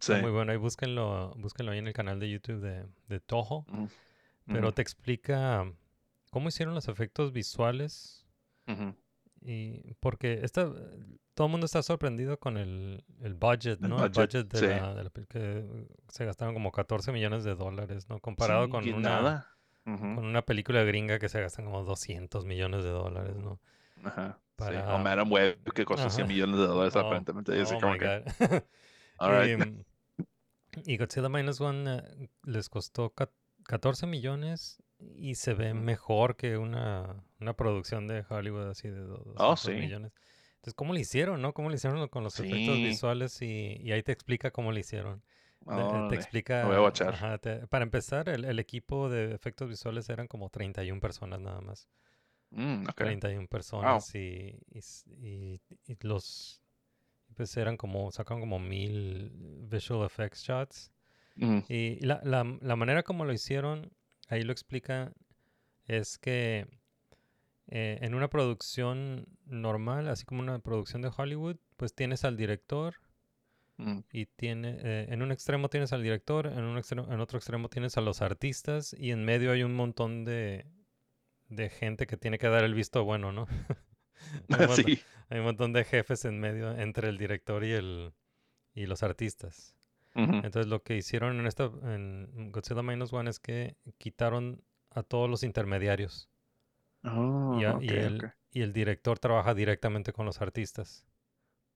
Sí. 0.00 0.12
Muy 0.20 0.30
bueno. 0.30 0.52
Ahí 0.52 0.58
búsquenlo, 0.58 1.32
búsquenlo 1.36 1.72
ahí 1.72 1.78
en 1.78 1.86
el 1.86 1.92
canal 1.92 2.18
de 2.20 2.30
YouTube 2.30 2.60
de, 2.60 2.86
de 3.08 3.20
Toho. 3.20 3.64
Mm, 3.68 3.86
Pero 4.52 4.72
te 4.72 4.82
explica 4.82 5.70
cómo 6.30 6.48
hicieron 6.48 6.74
los 6.74 6.88
efectos 6.88 7.32
visuales. 7.32 8.24
Y 9.40 9.94
porque 10.00 10.40
esta, 10.42 10.70
todo 11.34 11.46
el 11.46 11.50
mundo 11.50 11.66
está 11.66 11.82
sorprendido 11.82 12.38
con 12.40 12.56
el, 12.56 13.04
el 13.20 13.34
budget, 13.34 13.80
El 13.82 13.88
¿no? 13.90 13.96
budget, 13.98 14.34
el 14.34 14.44
budget 14.44 14.48
de 14.52 14.58
sí. 14.58 14.66
la, 14.66 14.94
de 14.94 15.04
la 15.04 15.10
pel- 15.10 15.26
que 15.28 15.86
se 16.08 16.24
gastaron 16.24 16.54
como 16.54 16.72
14 16.72 17.12
millones 17.12 17.44
de 17.44 17.54
dólares, 17.54 18.08
¿no? 18.08 18.18
Comparado 18.18 18.64
Sí, 18.64 18.70
con 18.70 18.88
una, 18.92 19.08
nada. 19.08 19.54
Con 19.84 20.24
una 20.26 20.42
película 20.42 20.82
gringa 20.82 21.18
que 21.18 21.28
se 21.28 21.40
gastan 21.40 21.64
como 21.66 21.84
200 21.84 22.44
millones 22.44 22.82
de 22.84 22.90
dólares, 22.90 23.36
¿no? 23.36 23.60
Ajá. 24.04 24.38
Sí. 24.58 24.74
O 24.88 24.98
Madam 24.98 25.30
Web, 25.30 25.72
que 25.72 25.84
costó 25.84 26.10
100 26.10 26.24
Ajá. 26.24 26.32
millones 26.34 26.56
de 26.58 26.66
dólares 26.66 26.96
Oh, 26.96 27.00
aparentemente. 27.00 27.62
Oh 27.62 27.78
como 27.80 27.92
my 27.92 27.98
que, 27.98 28.24
God. 29.18 29.28
alright. 29.28 29.60
Em, 29.60 29.84
y 30.84 30.96
Godzilla 30.96 31.28
Minus 31.28 31.60
One 31.60 31.96
eh, 31.96 32.28
les 32.44 32.68
costó 32.68 33.10
ca- 33.10 33.30
14 33.64 34.06
millones 34.06 34.82
y 34.98 35.34
se 35.34 35.54
ve 35.54 35.74
mejor 35.74 36.36
que 36.36 36.56
una, 36.56 37.22
una 37.40 37.54
producción 37.54 38.06
de 38.06 38.24
Hollywood 38.28 38.68
así 38.70 38.88
de 38.88 39.00
do- 39.00 39.18
200 39.18 39.36
Oh, 39.40 39.56
sí. 39.56 39.72
millones. 39.72 40.12
Entonces, 40.56 40.74
¿cómo 40.74 40.92
lo 40.92 40.98
hicieron, 40.98 41.40
no? 41.40 41.52
¿Cómo 41.52 41.68
lo 41.68 41.74
hicieron 41.76 42.06
con 42.08 42.24
los 42.24 42.38
efectos 42.40 42.76
visuales? 42.88 43.40
Y, 43.42 43.76
y 43.80 43.92
ahí 43.92 44.02
te 44.02 44.12
explica 44.12 44.50
cómo 44.50 44.72
lo 44.72 44.78
hicieron. 44.78 45.22
Te- 46.08 46.14
explica... 46.16 46.64
voy 46.64 46.76
a 46.76 47.08
ajá, 47.08 47.38
te- 47.38 47.66
para 47.66 47.84
empezar, 47.84 48.28
el, 48.28 48.44
el 48.44 48.58
equipo 48.58 49.08
de 49.08 49.34
efectos 49.34 49.68
visuales 49.68 50.08
eran 50.08 50.26
como 50.26 50.48
31 50.50 51.00
personas 51.00 51.40
nada 51.40 51.60
más. 51.60 51.88
Mm, 52.50 52.84
ok. 52.88 52.94
31 52.94 53.46
personas 53.48 54.14
y- 54.14 55.60
y 55.86 55.96
los 56.00 56.62
pues 57.38 57.56
eran 57.56 57.76
como 57.76 58.10
sacaron 58.10 58.40
como 58.40 58.58
mil 58.58 59.30
visual 59.70 60.04
effects 60.04 60.42
shots. 60.42 60.92
Y 61.68 62.04
la, 62.04 62.20
la, 62.24 62.44
la 62.60 62.74
manera 62.74 63.04
como 63.04 63.24
lo 63.24 63.32
hicieron 63.32 63.92
ahí 64.26 64.42
lo 64.42 64.50
explica 64.50 65.12
es 65.84 66.18
que 66.18 66.66
eh, 67.68 67.98
en 68.02 68.14
una 68.16 68.28
producción 68.28 69.26
normal 69.46 70.08
así 70.08 70.24
como 70.24 70.40
una 70.40 70.58
producción 70.58 71.00
de 71.00 71.12
Hollywood 71.16 71.56
pues 71.76 71.94
tienes 71.94 72.24
al 72.24 72.36
director 72.36 72.96
y 74.10 74.26
tiene 74.26 74.76
eh, 74.82 75.06
en 75.10 75.22
un 75.22 75.30
extremo 75.30 75.68
tienes 75.68 75.92
al 75.92 76.02
director 76.02 76.48
en 76.48 76.64
un 76.64 76.76
extremo 76.76 77.06
en 77.12 77.20
otro 77.20 77.38
extremo 77.38 77.68
tienes 77.68 77.96
a 77.96 78.00
los 78.00 78.20
artistas 78.20 78.96
y 78.98 79.12
en 79.12 79.24
medio 79.24 79.52
hay 79.52 79.62
un 79.62 79.76
montón 79.76 80.24
de 80.24 80.66
de 81.48 81.70
gente 81.70 82.08
que 82.08 82.16
tiene 82.16 82.38
que 82.38 82.48
dar 82.48 82.64
el 82.64 82.74
visto 82.74 83.04
bueno 83.04 83.30
no 83.30 83.46
Hay 84.48 84.60
un 84.64 84.66
montón- 84.68 84.84
Sí. 84.84 85.00
hay 85.30 85.38
un 85.38 85.44
montón 85.44 85.72
de 85.72 85.84
jefes 85.84 86.24
en 86.24 86.40
medio 86.40 86.72
entre 86.76 87.08
el 87.08 87.18
director 87.18 87.64
y 87.64 87.72
el 87.72 88.12
y 88.74 88.86
los 88.86 89.02
artistas. 89.02 89.74
Entonces 90.14 90.66
lo 90.66 90.82
que 90.82 90.96
hicieron 90.96 91.38
en 91.38 91.46
esta 91.46 91.64
en 91.84 92.50
Godzilla 92.50 92.82
Minus 92.82 93.12
One 93.12 93.30
es 93.30 93.38
que 93.38 93.76
quitaron 93.98 94.64
a 94.90 95.02
todos 95.04 95.30
los 95.30 95.44
intermediarios 95.44 96.28
Oh, 97.04 97.56
y, 97.60 97.64
a- 97.64 97.78
y 97.80 97.88
el, 97.88 98.32
y 98.50 98.62
el 98.62 98.72
director 98.72 99.20
trabaja 99.20 99.54
directamente 99.54 100.12
con 100.12 100.26
los 100.26 100.40
artistas. 100.40 101.06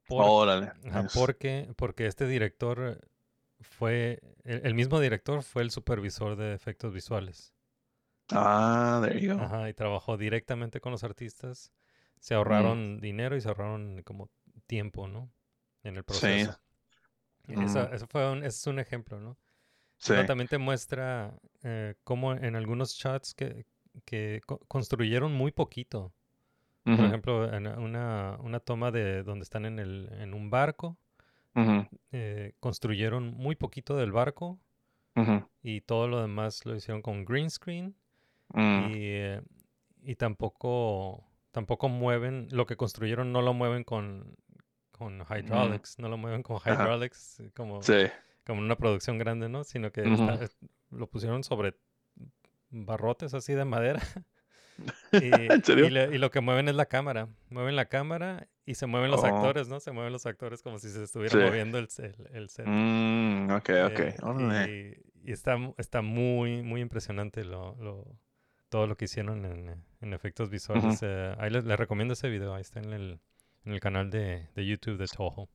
Por- 0.08 0.24
Órale. 0.28 0.72
ajá, 0.88 1.02
nice. 1.04 1.16
porque 1.16 1.72
porque 1.76 2.06
este 2.06 2.26
director 2.26 2.98
fue, 3.60 4.18
el, 4.42 4.66
el 4.66 4.74
mismo 4.74 4.98
director 4.98 5.44
fue 5.44 5.62
el 5.62 5.70
supervisor 5.70 6.34
de 6.34 6.52
efectos 6.54 6.92
visuales. 6.92 7.54
Ah, 8.32 9.00
there 9.04 9.20
you 9.20 9.36
go. 9.36 9.40
Ajá, 9.40 9.68
y 9.68 9.74
trabajó 9.74 10.16
directamente 10.16 10.80
con 10.80 10.90
los 10.90 11.04
artistas. 11.04 11.70
Mm. 12.22 12.24
Se 12.24 12.34
ahorraron 12.34 13.00
dinero 13.00 13.36
y 13.36 13.40
se 13.40 13.48
ahorraron 13.48 14.02
como 14.04 14.30
tiempo, 14.66 15.08
¿no? 15.08 15.30
En 15.82 15.96
el 15.96 16.02
Sí. 16.02 16.06
proceso. 16.06 16.60
Esa- 17.48 17.88
Mm. 17.90 17.94
eso 17.94 18.06
fue 18.06 18.30
un, 18.30 18.38
ese 18.38 18.48
es 18.48 18.66
un 18.68 18.78
ejemplo, 18.78 19.20
¿no? 19.20 19.36
Sí. 19.98 20.12
Pero 20.12 20.26
también 20.26 20.48
te 20.48 20.58
muestra 20.58 21.34
eh, 21.64 21.94
cómo 22.04 22.32
en 22.32 22.56
algunos 22.56 22.94
shots 22.94 23.34
que, 23.34 23.66
que 24.04 24.40
co- 24.46 24.58
construyeron 24.68 25.32
muy 25.32 25.52
poquito. 25.52 26.12
Por 26.84 26.98
ejemplo, 27.04 27.52
en 27.52 27.66
una, 27.68 28.36
una 28.40 28.58
toma 28.58 28.90
de 28.90 29.22
donde 29.22 29.44
están 29.44 29.66
en, 29.66 29.78
el, 29.78 30.08
en 30.18 30.34
un 30.34 30.50
barco, 30.50 30.96
eh, 32.10 32.54
construyeron 32.58 33.34
muy 33.34 33.54
poquito 33.54 33.96
del 33.96 34.10
barco 34.10 34.58
y 35.62 35.80
todo 35.82 36.08
lo 36.08 36.20
demás 36.20 36.64
lo 36.66 36.74
hicieron 36.74 37.02
con 37.02 37.24
green 37.24 37.50
screen 37.50 37.94
mm, 38.54 38.86
y, 38.90 38.94
eh, 38.96 39.42
y 40.02 40.16
tampoco, 40.16 41.24
tampoco 41.52 41.88
mueven, 41.88 42.48
lo 42.50 42.66
que 42.66 42.76
construyeron 42.76 43.32
no 43.32 43.40
lo 43.42 43.54
mueven 43.54 43.84
con, 43.84 44.34
con 44.90 45.20
hydraulics, 45.22 45.98
no 45.98 46.08
lo 46.08 46.16
mueven 46.16 46.42
con 46.42 46.56
hydraulics 46.58 47.40
eh, 47.40 47.50
como, 47.54 47.82
Sí. 47.82 48.06
como 48.44 48.60
una 48.60 48.76
producción 48.76 49.18
grande, 49.18 49.48
¿no? 49.48 49.62
Sino 49.64 49.92
que 49.92 50.02
está- 50.02 50.38
lo 50.90 51.06
pusieron 51.06 51.44
sobre 51.44 51.74
barrotes 52.70 53.34
así 53.34 53.54
de 53.54 53.64
madera. 53.64 54.00
Y, 55.12 55.52
¿En 55.52 55.62
serio? 55.62 55.84
y 55.86 55.90
le- 55.90 56.14
y 56.14 56.18
lo 56.18 56.30
que 56.30 56.40
mueven 56.40 56.66
es 56.66 56.74
la 56.74 56.86
cámara. 56.86 57.28
Mueven 57.50 57.76
la 57.76 57.84
cámara 57.86 58.48
y 58.64 58.74
se 58.74 58.86
mueven 58.86 59.10
los 59.10 59.22
Oh. 59.22 59.26
actores, 59.26 59.68
¿no? 59.68 59.78
Se 59.80 59.92
mueven 59.92 60.12
los 60.12 60.24
actores 60.24 60.62
como 60.62 60.78
si 60.78 60.88
se 60.88 61.04
estuviera 61.04 61.30
Sí. 61.38 61.44
moviendo 61.44 61.78
el, 61.78 61.88
el, 61.98 62.14
el 62.34 62.48
set. 62.48 62.64
Mm, 62.66 63.50
ok, 63.50 63.70
ok. 63.84 64.00
Eh, 64.00 64.98
y, 65.22 65.28
y 65.28 65.32
está, 65.32 65.56
está 65.76 66.00
muy, 66.00 66.62
muy 66.62 66.80
impresionante 66.80 67.44
lo, 67.44 67.76
lo- 67.80 68.16
todo 68.72 68.88
lo 68.88 68.96
que 68.96 69.06
hicieron 69.06 69.44
en, 69.46 69.84
en 70.00 70.14
efectos 70.14 70.50
visuales. 70.50 71.00
Eh, 71.02 71.36
ahí 71.38 71.50
les, 71.50 71.64
les 71.64 71.78
recomiendo 71.78 72.14
ese 72.14 72.30
video. 72.30 72.54
Ahí 72.56 72.62
está 72.62 72.80
en 72.80 72.92
el, 72.92 73.20
en 73.64 73.72
el 73.74 73.80
canal 73.80 74.10
de, 74.10 74.48
de 74.56 74.66
YouTube 74.66 74.98
de 74.98 75.08
Toho. 75.08 75.50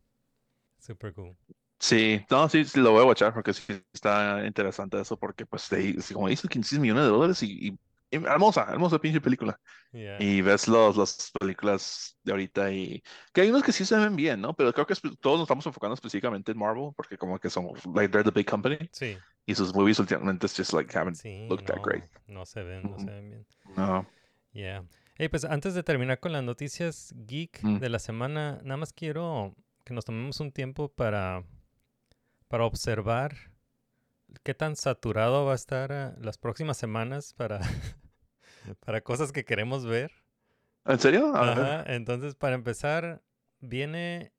Super 0.80 1.14
cool. 1.14 1.38
Sí, 1.80 2.26
no, 2.32 2.50
sí, 2.50 2.64
lo 2.76 2.92
voy 2.92 3.02
a 3.04 3.06
watchar 3.06 3.34
porque 3.34 3.54
sí 3.54 3.64
está 3.94 4.46
interesante 4.46 5.00
eso, 5.00 5.18
porque 5.18 5.46
pues 5.46 5.70
de, 5.70 5.96
como 6.14 6.28
hizo 6.30 6.48
15 6.48 6.80
millones 6.80 7.04
de 7.04 7.10
dólares 7.10 7.44
y, 7.44 7.70
y- 7.70 7.80
hermosa, 8.10 8.66
hermosa 8.70 9.00
pinche 9.00 9.22
película. 9.22 9.60
Yeah. 9.94 10.18
Y 10.20 10.42
ves 10.42 10.68
los, 10.68 10.98
las 10.98 11.32
películas 11.40 12.18
de 12.24 12.32
ahorita 12.32 12.72
y 12.72 13.04
que 13.32 13.42
hay 13.42 13.50
unos 13.50 13.64
que 13.64 13.72
sí 13.72 13.86
se 13.86 13.98
ven 13.98 14.16
bien, 14.16 14.42
¿no? 14.42 14.56
Pero 14.56 14.74
creo 14.74 14.88
que 14.88 14.96
todos 15.22 15.38
nos 15.38 15.46
estamos 15.46 15.66
enfocando 15.68 15.94
específicamente 15.94 16.52
en 16.52 16.58
Marvel 16.58 16.92
porque 16.96 17.18
como 17.18 17.40
que 17.40 17.50
son, 17.50 17.68
like, 17.94 18.10
they're 18.12 18.24
the 18.24 18.32
big 18.32 18.50
company 18.50 18.78
Sí, 18.92 19.24
y 19.48 19.56
sus 19.56 19.74
movies 19.74 19.98
últimamente 20.00 20.48
just 20.48 20.74
like 20.74 20.96
haven't 20.96 21.16
sí. 21.16 21.48
looked 21.50 21.66
that 21.66 21.78
no, 21.78 21.82
great. 21.84 22.04
no 22.28 22.46
se 22.46 22.62
ven, 22.62 22.84
no 22.84 22.90
Ujú. 22.98 23.00
se 23.00 23.06
ven 23.10 23.30
bien. 23.32 23.46
No. 23.76 24.06
Yeah. 24.52 24.84
Hey, 25.16 25.30
pues 25.30 25.46
antes 25.46 25.74
de 25.74 25.82
terminar 25.82 26.20
con 26.20 26.32
las 26.34 26.44
noticias 26.44 27.12
geek 27.16 27.64
Mm. 27.64 27.80
de 27.80 27.90
la 27.90 27.98
semana, 28.00 28.60
nada 28.64 28.78
más 28.78 28.94
quiero 28.94 29.56
que 29.84 29.94
nos 29.96 30.06
tomemos 30.06 30.40
un 30.40 30.52
tiempo 30.52 30.90
para, 30.90 31.44
para 32.48 32.66
observar 32.66 33.36
qué 34.44 34.54
tan 34.54 34.76
saturado 34.76 35.46
va 35.46 35.54
a 35.54 35.56
estar 35.56 35.92
ah, 35.92 36.16
las 36.20 36.38
próximas 36.38 36.78
semanas 36.78 37.34
para, 37.34 37.60
para 38.86 39.02
cosas 39.02 39.32
que 39.32 39.46
queremos 39.46 39.86
ver. 39.86 40.12
¿En 40.86 41.00
serio? 41.00 41.36
Ajá, 41.36 41.84
Entonces, 41.88 42.36
para 42.36 42.56
empezar, 42.56 43.22
viene 43.60 44.32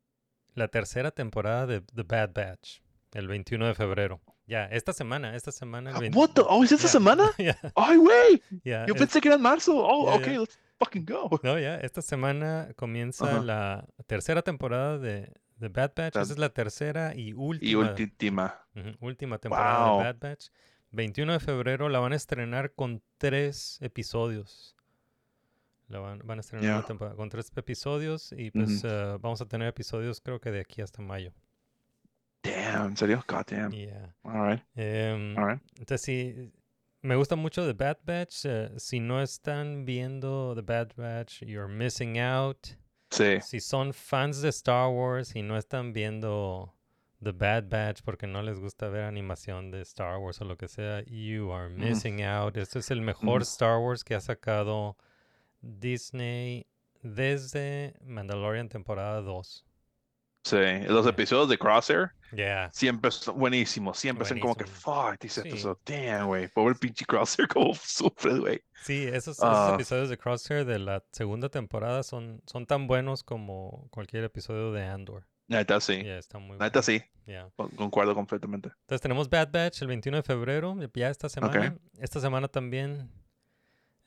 la 0.54 0.68
tercera 0.68 1.10
temporada 1.10 1.66
de 1.66 1.80
The 1.80 2.02
Bad 2.04 2.32
Batch, 2.34 2.80
el 3.14 3.26
21 3.28 3.66
de 3.66 3.74
febrero. 3.74 4.20
Ya, 4.48 4.64
esta 4.64 4.92
semana, 4.92 5.36
esta 5.36 5.52
semana. 5.52 5.90
El 5.90 6.00
20 6.00 6.18
What 6.18 6.30
the? 6.30 6.40
Oh, 6.48 6.64
¿es 6.64 6.72
esta 6.72 6.88
semana? 6.88 7.30
Ay, 7.76 7.96
güey. 7.98 8.42
ya, 8.64 8.86
Yo 8.86 8.94
es- 8.94 9.00
pensé 9.00 9.20
que 9.20 9.28
era 9.28 9.36
en 9.36 9.42
marzo. 9.42 9.74
Oh, 9.76 10.18
ya. 10.20 10.26
let's 10.26 10.58
fucking 10.78 11.04
go. 11.04 11.38
No, 11.42 11.58
ya, 11.58 11.76
esta 11.76 12.00
semana 12.02 12.70
comienza 12.76 13.40
la 13.42 13.86
tercera 14.06 14.40
temporada 14.42 14.98
de 14.98 15.30
The 15.60 15.68
Bad 15.68 15.92
Batch. 15.94 16.14
Bad- 16.14 16.22
Esa 16.22 16.32
es 16.32 16.38
la 16.38 16.48
tercera 16.48 17.14
y 17.14 17.28
Y 17.28 17.32
última, 17.34 17.90
última. 17.92 18.66
última 19.00 19.38
temporada 19.38 19.90
Wow. 19.90 19.98
de 19.98 20.04
Bad 20.04 20.16
Batch. 20.18 20.46
21 20.92 21.32
de 21.34 21.40
febrero 21.40 21.90
la 21.90 21.98
van 21.98 22.14
a 22.14 22.16
estrenar 22.16 22.72
con 22.72 23.02
tres 23.18 23.76
episodios. 23.82 24.74
La 25.88 25.98
van, 25.98 26.20
van 26.24 26.38
a 26.38 26.40
estrenar 26.40 26.64
una 26.70 26.80
Ya. 26.80 26.86
temporada 26.86 27.16
con 27.16 27.28
tres 27.28 27.52
episodios 27.54 28.32
y 28.32 28.50
pues 28.50 28.82
eh, 28.84 29.16
vamos 29.20 29.42
a 29.42 29.46
tener 29.46 29.68
episodios 29.68 30.20
creo 30.22 30.40
que 30.40 30.50
de 30.50 30.60
aquí 30.60 30.80
hasta 30.80 31.02
mayo. 31.02 31.32
Damn, 32.42 32.90
¿en 32.90 32.96
serio? 32.96 33.24
God 33.26 33.44
damn. 33.46 33.72
Yeah. 33.72 34.14
All 34.24 34.40
right, 34.48 34.62
Em, 34.76 35.36
all 35.38 35.44
right. 35.46 35.60
entonces 35.78 36.02
sí, 36.02 36.52
me 37.02 37.16
gusta 37.16 37.36
mucho 37.36 37.66
The 37.66 37.72
Bad 37.74 37.98
Batch. 38.04 38.44
eh, 38.44 38.70
si 38.78 39.00
no 39.00 39.20
están 39.22 39.84
viendo 39.84 40.54
The 40.54 40.62
Bad 40.62 40.92
Batch, 40.96 41.42
you're 41.42 41.68
missing 41.72 42.18
out. 42.18 42.68
Sí. 43.10 43.40
Si 43.40 43.60
son 43.60 43.92
fans 43.92 44.40
de 44.42 44.50
Star 44.50 44.88
Wars 44.90 45.34
y 45.34 45.42
no 45.42 45.56
están 45.56 45.92
viendo 45.92 46.74
The 47.22 47.32
Bad 47.32 47.64
Batch 47.68 48.02
porque 48.04 48.26
no 48.26 48.42
les 48.42 48.60
gusta 48.60 48.88
ver 48.88 49.02
animación 49.04 49.70
de 49.70 49.80
Star 49.82 50.18
Wars 50.18 50.40
o 50.40 50.44
lo 50.44 50.56
que 50.56 50.68
sea, 50.68 51.02
you 51.06 51.50
are 51.52 51.68
missing 51.70 52.22
out. 52.22 52.56
Este 52.56 52.78
es 52.78 52.90
el 52.90 53.00
mejor. 53.00 53.42
Star 53.42 53.78
Wars 53.78 54.04
que 54.04 54.14
ha 54.14 54.20
sacado 54.20 54.96
Disney 55.62 56.66
desde 57.02 57.94
Mandalorian 58.04 58.68
temporada 58.68 59.20
2. 59.22 59.64
Sí. 60.50 60.86
Los 60.88 61.06
episodios 61.06 61.48
de 61.48 61.58
Crosshair 61.58 62.10
Yeah. 62.32 62.70
siempre 62.72 63.10
son 63.10 63.38
buenísimos. 63.38 63.98
Siempre 63.98 64.26
son 64.26 64.38
como 64.40 64.54
que, 64.54 64.64
fuck, 64.66 65.18
dice 65.20 65.42
Sí. 65.42 65.48
episodio. 65.48 65.78
Damn, 65.86 66.26
güey. 66.26 66.48
Pobre 66.48 66.74
pinche 66.74 67.04
Crosshair, 67.06 67.48
como 67.48 67.74
sufre, 67.74 68.38
güey. 68.38 68.60
Sí, 68.84 69.04
esos, 69.04 69.38
esos 69.38 69.40
Ah. 69.42 69.72
episodios 69.74 70.08
de 70.10 70.18
Crosshair 70.18 70.64
de 70.64 70.78
la 70.78 71.02
segunda 71.12 71.48
temporada 71.48 72.02
son, 72.02 72.42
son 72.46 72.66
tan 72.66 72.86
buenos 72.86 73.22
como 73.24 73.88
cualquier 73.90 74.24
episodio 74.24 74.72
de 74.72 74.84
Andor. 74.84 75.26
Neta, 75.48 75.80
sí. 75.80 76.02
Yeah, 76.02 76.18
están 76.18 76.42
muy 76.42 76.58
Neta, 76.58 76.80
buenos. 76.80 76.84
sí. 76.84 77.02
Yeah. 77.26 77.48
Con- 77.56 77.70
Concuerdo 77.70 78.14
completamente. 78.14 78.68
Entonces 78.82 79.00
tenemos 79.00 79.30
Bad 79.30 79.50
Batch 79.50 79.80
el 79.82 79.88
21 79.88 80.18
de 80.18 80.22
febrero, 80.22 80.76
ya 80.94 81.08
esta 81.08 81.28
semana. 81.30 81.76
Esta 81.98 82.20
semana 82.20 82.48
también 82.48 83.10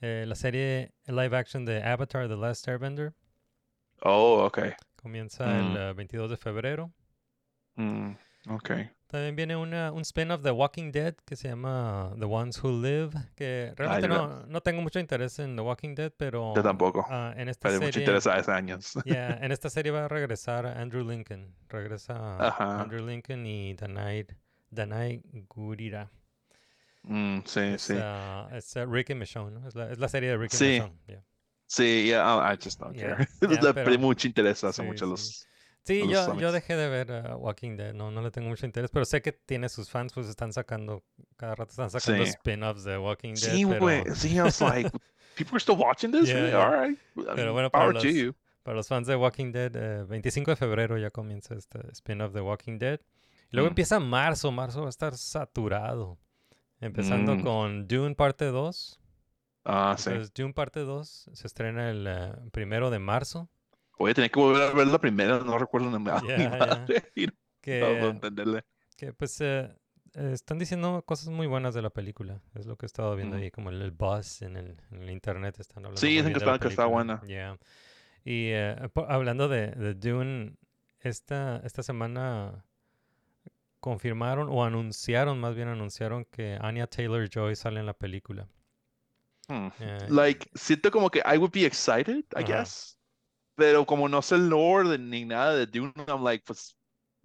eh, 0.01 0.25
la 0.27 0.35
serie 0.35 0.93
live 1.07 1.35
action 1.37 1.65
de 1.65 1.83
Avatar 1.83 2.27
The 2.27 2.35
Last 2.35 2.67
Airbender 2.67 3.13
Oh, 4.03 4.45
ok. 4.45 4.59
Comienza 5.01 5.45
Mm. 5.45 5.71
el 5.75 5.77
eh, 5.77 5.93
22 5.93 6.29
de 6.29 6.37
febrero. 6.37 6.91
Mm, 7.75 8.11
ok. 8.49 8.71
También 9.07 9.35
viene 9.35 9.55
una, 9.57 9.91
un 9.91 10.01
spin-off 10.03 10.41
de 10.41 10.51
Walking 10.51 10.91
Dead 10.93 11.13
que 11.25 11.35
se 11.35 11.49
llama 11.49 12.13
The 12.17 12.23
Ones 12.25 12.63
Who 12.63 12.81
Live, 12.81 13.09
que 13.35 13.73
realmente 13.75 14.07
no, 14.07 14.45
no 14.45 14.61
tengo 14.61 14.81
mucho 14.81 14.99
interés 14.99 15.37
en 15.39 15.57
The 15.57 15.61
Walking 15.61 15.95
Dead, 15.95 16.13
pero 16.15 16.55
Yo 16.55 16.63
tampoco. 16.63 17.05
ah, 17.09 17.33
en 17.35 17.49
esta 17.49 17.67
Pero 17.67 17.81
mucho 17.81 17.91
serie... 17.93 18.03
interés 18.03 18.25
hace 18.27 18.51
años. 18.51 18.93
Yeah, 19.05 19.37
en 19.41 19.51
esta 19.51 19.69
serie 19.69 19.91
va 19.91 20.05
a 20.05 20.07
regresar 20.07 20.65
Andrew 20.65 21.05
Lincoln. 21.05 21.53
Regresa 21.67 22.37
Ajá. 22.47 22.81
Andrew 22.81 23.05
Lincoln 23.05 23.45
y 23.45 23.73
Danai, 23.73 24.25
Danai 24.69 25.21
Gurira. 25.49 26.09
Mm, 27.03 27.39
sí, 27.45 27.59
Es, 27.59 27.81
sí. 27.81 27.95
ah, 27.99 28.47
es, 28.53 28.77
ah, 28.77 28.85
Rick 28.85 29.09
y 29.09 29.15
Michonne, 29.15 29.59
¿no? 29.59 29.67
Es 29.67 29.75
la, 29.75 29.91
es 29.91 29.97
la 29.99 30.07
serie 30.07 30.29
de 30.29 30.37
Rick 30.37 30.53
y 30.53 30.57
Sí. 30.57 30.65
Michonne. 30.79 30.93
yeah. 31.07 31.23
Sí, 31.73 32.03
yeah, 32.07 32.21
I 32.51 32.53
I 32.53 32.57
just 32.61 32.79
don't 32.81 32.93
care. 32.97 33.27
yeah, 33.39 33.73
pero- 33.73 33.97
mucho 33.97 34.27
interés 34.27 34.61
hace 34.63 34.81
sí, 34.81 34.87
mucho 34.87 35.05
sí. 35.05 35.09
los. 35.11 35.47
Sí, 35.83 35.99
los 36.03 36.09
yo, 36.27 36.37
yo 36.39 36.51
dejé 36.51 36.75
de 36.75 36.89
ver 36.89 37.11
ah, 37.13 37.37
Walking 37.37 37.77
Dead, 37.77 37.93
no, 37.93 38.11
no 38.11 38.21
le 38.21 38.29
tengo 38.29 38.49
mucho 38.49 38.65
interés, 38.65 38.91
pero 38.91 39.05
sé 39.05 39.21
que 39.21 39.31
tiene 39.31 39.69
sus 39.69 39.89
fans, 39.89 40.11
pues 40.13 40.27
están 40.27 40.51
sacando, 40.51 41.03
cada 41.37 41.55
rato 41.55 41.71
están 41.71 41.89
sacando 41.89 42.25
Sí. 42.25 42.29
spin-offs 42.31 42.83
de 42.83 42.97
Walking 42.97 43.35
Dead, 43.35 43.53
Sí, 43.55 43.65
pero 43.65 43.79
güey. 43.79 44.03
Sí, 44.13 44.35
I 44.35 44.41
was 44.41 44.59
like, 44.61 44.91
people 45.35 45.53
are 45.55 45.59
still 45.61 45.77
watching 45.77 46.11
this? 46.11 46.27
Yeah. 46.27 46.57
All 46.59 46.87
right. 46.89 46.99
Pero 47.35 47.53
bueno, 47.53 47.71
para 47.71 47.91
los- 47.93 48.03
you. 48.03 48.35
para 48.63 48.75
los 48.75 48.87
fans 48.89 49.07
de 49.07 49.15
Walking 49.15 49.51
Dead, 49.53 49.71
eh, 49.75 50.03
25 50.03 50.51
de 50.51 50.55
febrero 50.57 50.97
ya 50.97 51.09
comienza 51.09 51.55
este 51.55 51.79
spin-off 51.93 52.33
de 52.33 52.41
Walking 52.41 52.77
Dead. 52.77 52.99
Y 53.51 53.55
luego 53.55 53.67
Mm. 53.69 53.71
empieza 53.71 53.99
marzo, 53.99 54.51
marzo 54.51 54.81
va 54.81 54.87
a 54.87 54.89
estar 54.89 55.15
saturado. 55.17 56.19
Empezando 56.79 57.35
Mm. 57.35 57.43
con 57.43 57.87
Dune 57.87 58.13
parte 58.15 58.45
2. 58.45 58.99
Ah, 59.63 59.95
sí. 59.97 60.09
Entonces, 60.09 60.33
Dune 60.33 60.53
parte 60.53 60.79
2 60.81 61.29
se 61.33 61.47
estrena 61.47 61.89
el 61.91 62.05
eh, 62.07 62.33
primero 62.51 62.89
de 62.89 62.99
marzo. 62.99 63.49
Voy 63.99 64.11
a 64.11 64.13
tener 64.15 64.31
que 64.31 64.39
volver 64.39 64.61
a 64.63 64.73
ver 64.73 64.87
la 64.87 64.97
primera, 64.99 65.39
no 65.39 65.57
recuerdo 65.59 65.97
ni 65.97 66.05
Ya, 66.05 66.21
mi 66.21 66.27
ya. 66.43 66.49
madre. 66.57 67.03
Y 67.15 67.27
no 67.27 67.33
Que, 67.61 67.99
entenderle. 68.07 68.63
que 68.97 69.13
pues 69.13 69.39
eh, 69.41 69.71
están 70.15 70.57
diciendo 70.57 71.03
cosas 71.05 71.29
muy 71.29 71.45
buenas 71.45 71.75
de 71.75 71.83
la 71.83 71.91
película. 71.91 72.41
Es 72.55 72.65
lo 72.65 72.75
que 72.77 72.85
he 72.85 72.87
estado 72.87 73.15
viendo 73.15 73.37
Mm. 73.37 73.39
ahí, 73.41 73.51
como 73.51 73.69
el, 73.69 73.79
el 73.83 73.91
buzz 73.91 74.41
en 74.41 74.57
el, 74.57 74.81
en 74.89 75.03
el 75.03 75.09
internet. 75.11 75.59
Están 75.59 75.85
hablando 75.85 76.01
Sí, 76.01 76.07
dicen 76.07 76.33
que 76.33 76.39
de 76.39 76.45
la 76.45 76.53
está- 76.53 76.59
que 76.67 76.69
está 76.69 76.85
buena. 76.85 77.21
Yeah. 77.21 77.57
Y 78.25 78.51
po- 78.93 79.05
hablando 79.07 79.47
de, 79.47 79.67
de 79.71 79.93
Dune, 79.93 80.55
esta, 80.99 81.61
esta 81.63 81.83
semana 81.83 82.65
confirmaron 83.79 84.47
o 84.49 84.63
anunciaron, 84.63 85.39
más 85.39 85.55
bien 85.55 85.67
anunciaron 85.67 86.25
que 86.25 86.57
Anya 86.61 86.87
Taylor 86.87 87.27
Joy 87.29 87.55
sale 87.55 87.79
en 87.79 87.85
la 87.85 87.93
película. 87.93 88.47
Hmm. 89.51 89.67
Eh, 89.79 90.07
Like, 90.09 90.49
siento 90.55 90.91
como 90.91 91.09
que 91.09 91.19
I 91.25 91.37
would 91.37 91.51
be 91.51 91.65
excited, 91.65 92.23
I 92.35 92.43
Ajá. 92.43 92.43
guess. 92.43 92.97
Pero 93.55 93.85
como 93.85 94.07
no 94.09 94.21
sé 94.21 94.35
el 94.35 94.49
lore 94.49 94.97
ni 94.97 95.25
nada 95.25 95.55
de 95.55 95.67
Dune, 95.67 95.93
I'm 96.07 96.23
like, 96.23 96.43
pues, 96.45 96.75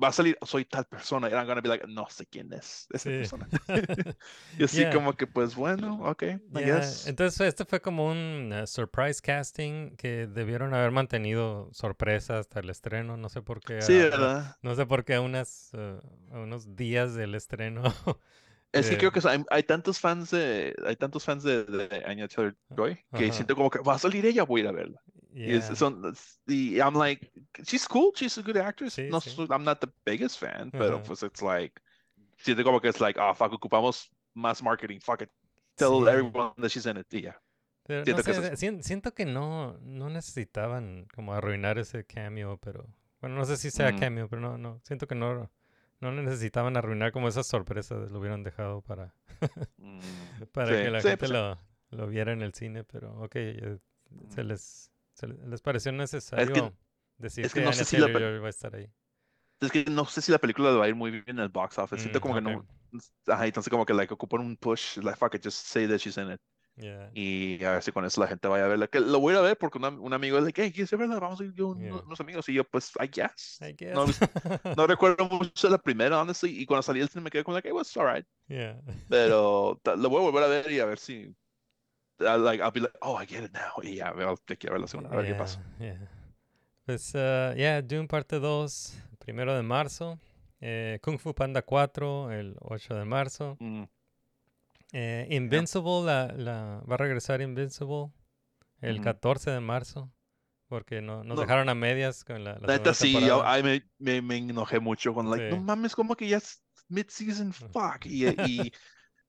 va 0.02 0.08
a 0.08 0.12
salir, 0.12 0.36
soy 0.44 0.64
tal 0.66 0.84
persona, 0.86 1.28
y 1.28 1.32
I'm 1.32 1.46
gonna 1.46 1.60
be 1.62 1.68
like, 1.68 1.86
no 1.86 2.06
sé 2.10 2.26
quién 2.26 2.52
es 2.52 2.86
esa 2.92 3.10
Sí. 3.10 3.16
persona. 3.18 3.48
y 4.58 4.64
así 4.64 4.82
Yeah. 4.82 4.92
como 4.92 5.14
que, 5.14 5.26
pues 5.26 5.54
bueno, 5.54 6.00
ok, 6.04 6.22
I 6.22 6.38
guess. 6.64 7.06
Entonces, 7.06 7.40
este 7.48 7.64
fue 7.64 7.80
como 7.80 8.06
un 8.10 8.52
uh, 8.52 8.66
surprise 8.66 9.22
casting 9.22 9.96
que 9.96 10.26
debieron 10.26 10.74
haber 10.74 10.90
mantenido 10.90 11.70
sorpresa 11.72 12.38
hasta 12.38 12.60
el 12.60 12.68
estreno. 12.70 13.16
No 13.16 13.28
sé 13.28 13.40
por 13.42 13.60
qué. 13.60 13.80
Sí, 13.80 13.94
a- 13.94 13.96
a- 13.98 14.10
¿verdad? 14.10 14.56
No 14.62 14.74
sé 14.74 14.84
por 14.84 15.04
qué 15.04 15.14
a, 15.14 15.20
unas, 15.22 15.70
uh, 15.74 16.00
a 16.34 16.40
unos 16.40 16.76
días 16.76 17.14
del 17.14 17.34
estreno. 17.34 17.82
Es 18.78 18.86
que 18.86 18.92
de- 18.92 18.98
creo 18.98 19.12
que 19.12 19.20
hay, 19.28 19.44
hay 19.50 19.62
tantos 19.62 19.98
fans 20.00 20.30
de, 20.30 20.74
hay 20.86 20.96
tantos 20.96 21.24
fans 21.24 21.42
de, 21.42 21.64
de 21.64 22.04
Anya 22.06 22.28
Taylor-Joy 22.28 22.94
que 23.16 23.24
Ajá. 23.24 23.32
siento 23.32 23.54
como 23.56 23.70
que 23.70 23.78
va 23.80 23.94
a 23.94 23.98
salir 23.98 24.24
ella, 24.26 24.44
voy 24.44 24.60
a 24.60 24.64
ir 24.64 24.68
a 24.68 24.72
verla. 24.72 25.00
Y 25.32 25.46
Yeah. 25.52 25.74
son, 25.74 26.14
y 26.46 26.78
I'm 26.78 26.94
like, 26.94 27.30
she's 27.64 27.86
cool, 27.86 28.10
she's 28.14 28.38
a 28.38 28.42
good 28.42 28.56
actress. 28.56 28.94
Sí, 28.94 29.08
no, 29.10 29.20
sí. 29.20 29.30
I'm 29.50 29.64
not 29.64 29.80
the 29.80 29.88
biggest 30.04 30.38
fan, 30.40 30.70
pero 30.70 30.96
Ajá. 30.96 31.02
pues 31.02 31.22
it's 31.22 31.42
like, 31.42 31.78
siento 32.38 32.64
como 32.64 32.80
que 32.80 32.88
es 32.88 33.00
like, 33.00 33.20
ah, 33.20 33.34
fuck, 33.34 33.52
ocupamos 33.52 34.10
más 34.34 34.62
marketing, 34.62 34.98
fuck 35.00 35.22
it. 35.22 35.30
Tell 35.74 36.04
Sí. 36.04 36.08
everyone 36.08 36.52
that 36.56 36.68
she's 36.70 36.86
in 36.86 36.96
it, 36.96 37.06
y 37.12 37.22
ya. 37.22 37.38
Pero 37.86 38.00
no 38.00 38.04
siento 38.06 38.22
que 38.24 38.32
sé, 38.32 38.40
eso 38.40 38.52
es- 38.52 38.58
sien- 38.60 38.82
siento 38.82 39.12
que 39.14 39.26
no, 39.26 39.76
no 39.82 40.08
necesitaban 40.08 41.06
como 41.14 41.34
arruinar 41.34 41.78
ese 41.78 42.04
cameo, 42.04 42.56
pero 42.58 42.86
bueno, 43.20 43.36
no 43.36 43.44
sé 43.44 43.56
si 43.58 43.70
sea 43.70 43.92
Mm. 43.92 43.98
cameo, 43.98 44.28
pero 44.28 44.40
no, 44.40 44.56
no, 44.58 44.80
siento 44.84 45.06
que 45.06 45.14
no, 45.14 45.50
no 46.00 46.12
necesitaban 46.12 46.76
arruinar 46.76 47.12
como 47.12 47.28
esas 47.28 47.46
sorpresas, 47.46 48.10
lo 48.10 48.18
hubieran 48.20 48.42
dejado 48.44 48.82
para, 48.82 49.14
Mm, 49.78 50.42
para 50.52 50.76
sí, 50.76 50.76
que 50.78 50.90
la 50.90 51.02
sí, 51.02 51.08
gente 51.08 51.28
pues, 51.28 51.30
lo, 51.30 51.58
lo 51.90 52.06
viera 52.08 52.32
en 52.32 52.42
el 52.42 52.54
cine, 52.54 52.84
pero 52.84 53.14
ok, 53.22 53.36
eh, 53.36 53.78
se 54.28 54.44
Mm. 54.44 54.44
les, 54.44 54.92
se 55.14 55.26
le- 55.28 55.46
les 55.48 55.60
pareció 55.62 55.92
necesario 55.92 56.76
decir 57.18 57.48
es 57.48 57.54
que 57.54 57.60
que, 57.60 57.60
no 57.60 57.72
sé 57.72 57.84
si 57.84 57.96
la 57.98 58.08
va 58.08 58.46
a 58.46 58.50
estar 58.50 58.74
ahí. 58.76 58.90
Es 59.60 59.70
que 59.72 59.84
no 59.86 60.04
sé 60.06 60.20
si 60.22 60.32
la 60.32 60.38
película 60.38 60.70
le 60.70 60.76
va 60.78 60.84
a 60.84 60.88
ir 60.88 60.94
muy 60.94 61.10
bien 61.10 61.24
en 61.26 61.38
el 61.40 61.48
box 61.48 61.78
office. 61.78 62.02
Siento 62.02 62.20
Mm, 62.20 62.22
como 62.22 62.34
que 62.34 62.40
ok. 62.40 62.48
no. 62.50 62.66
Ajá, 63.26 63.46
entonces 63.46 63.70
como 63.70 63.86
que 63.86 63.94
like 63.94 64.12
ocupan 64.14 64.40
un 64.40 64.56
push, 64.56 64.98
like 64.98 65.18
fuck 65.18 65.34
it, 65.34 65.42
just 65.44 65.66
say 65.66 65.86
that 65.88 65.98
she's 65.98 66.16
in 66.18 66.30
it. 66.30 66.40
Yeah. 66.76 67.10
Y 67.14 67.64
a 67.64 67.72
ver 67.72 67.82
si 67.82 67.90
con 67.90 68.04
eso 68.04 68.20
la 68.20 68.26
gente 68.28 68.46
vaya 68.48 68.66
a 68.66 68.68
verla. 68.68 68.86
Que 68.86 69.00
lo 69.00 69.18
voy 69.18 69.34
a 69.34 69.40
ver 69.40 69.56
porque 69.56 69.78
una- 69.78 69.88
un 69.88 70.12
amigo 70.12 70.36
es 70.36 70.44
like, 70.44 70.62
hey, 70.62 70.70
¿quieres 70.72 70.90
verla? 70.90 71.18
Vamos 71.18 71.40
a 71.40 71.44
ir 71.44 71.54
yo, 71.54 71.74
Yeah. 71.78 71.94
unos, 71.94 72.20
amigos. 72.20 72.48
Y 72.50 72.54
yo, 72.54 72.64
pues, 72.64 72.92
I 73.00 73.06
guess. 73.08 73.58
I 73.62 73.72
guess. 73.74 73.94
No, 73.94 74.04
no 74.76 74.86
recuerdo 74.86 75.26
mucho 75.28 75.68
la 75.70 75.78
primera, 75.78 76.20
honestly. 76.20 76.60
Y 76.60 76.66
cuando 76.66 76.82
salí 76.82 77.00
del 77.00 77.08
cine 77.08 77.22
me 77.24 77.30
quedé 77.30 77.44
como 77.44 77.56
like, 77.56 77.66
hey, 77.68 77.72
was 77.72 77.96
alright. 77.96 78.26
yeah. 78.48 78.78
Pero 79.08 79.80
lo 79.96 80.08
voy 80.10 80.18
a 80.20 80.30
volver 80.30 80.44
a 80.44 80.48
ver 80.48 80.70
y 80.70 80.80
a 80.80 80.84
ver 80.84 80.98
si. 80.98 81.34
I'll, 82.18 82.42
like, 82.44 82.62
I'll 82.62 82.70
be 82.72 82.80
like, 82.80 82.94
oh, 83.02 83.18
I 83.20 83.26
get 83.26 83.44
it 83.44 83.52
now. 83.52 83.82
Y 83.82 83.96
ya, 83.96 84.12
veo, 84.12 84.36
te 84.36 84.56
quiero 84.56 84.74
ver 84.74 84.80
la 84.82 84.86
segunda, 84.88 85.10
a 85.10 85.16
ver 85.16 85.26
qué 85.26 85.34
pasa. 85.34 85.62
Pues, 86.84 87.12
ya, 87.12 87.54
yeah, 87.54 87.82
Dune 87.82 88.06
parte 88.06 88.38
2, 88.38 88.96
primero 89.18 89.54
de 89.54 89.62
marzo. 89.62 90.18
Eh, 90.60 90.98
Kung 91.02 91.18
Fu 91.18 91.34
Panda 91.34 91.62
4, 91.62 92.32
el 92.32 92.56
8 92.60 92.94
de 92.94 93.04
marzo. 93.04 93.56
Mm, 93.60 93.82
Eh, 94.92 95.26
Invincible, 95.30 96.04
la, 96.04 96.26
la- 96.36 96.82
va 96.88 96.94
a 96.94 96.98
regresar 96.98 97.40
Invincible 97.40 98.12
el 98.80 98.96
Ujú. 98.96 99.04
14 99.04 99.50
de 99.50 99.60
marzo. 99.60 100.12
Porque 100.68 101.00
no, 101.00 101.22
nos 101.22 101.36
No. 101.36 101.42
dejaron 101.42 101.68
a 101.68 101.76
medias 101.76 102.24
con 102.24 102.42
la, 102.42 102.58
la 102.58 102.66
neta 102.66 102.92
sí, 102.92 103.12
yo, 103.12 103.18
temporada. 103.20 103.52
ay, 103.52 103.62
me, 103.62 103.82
me, 103.98 104.20
me 104.20 104.36
enojé 104.38 104.80
mucho 104.80 105.14
con, 105.14 105.30
like, 105.30 105.48
no 105.50 105.56
Sí. 105.56 105.62
mames, 105.62 105.94
como 105.94 106.16
que 106.16 106.26
ya 106.26 106.38
es 106.38 106.60
mid-season, 106.88 107.52
fuck. 107.52 108.04
Y, 108.04 108.26
y 108.68 108.72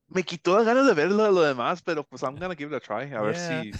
me 0.07 0.23
quitó 0.23 0.57
las 0.57 0.65
ganas 0.65 0.87
de 0.87 0.93
ver 0.95 1.11
lo, 1.11 1.29
lo 1.31 1.41
demás, 1.43 1.83
pero 1.83 2.03
pues 2.07 2.23
I'm 2.23 2.35
gonna 2.39 2.55
give 2.55 2.75
it 2.75 2.81
a 2.83 2.85
try, 2.85 3.13
a 3.13 3.21
ver 3.21 3.35
Yeah. 3.35 3.61
si. 3.63 3.71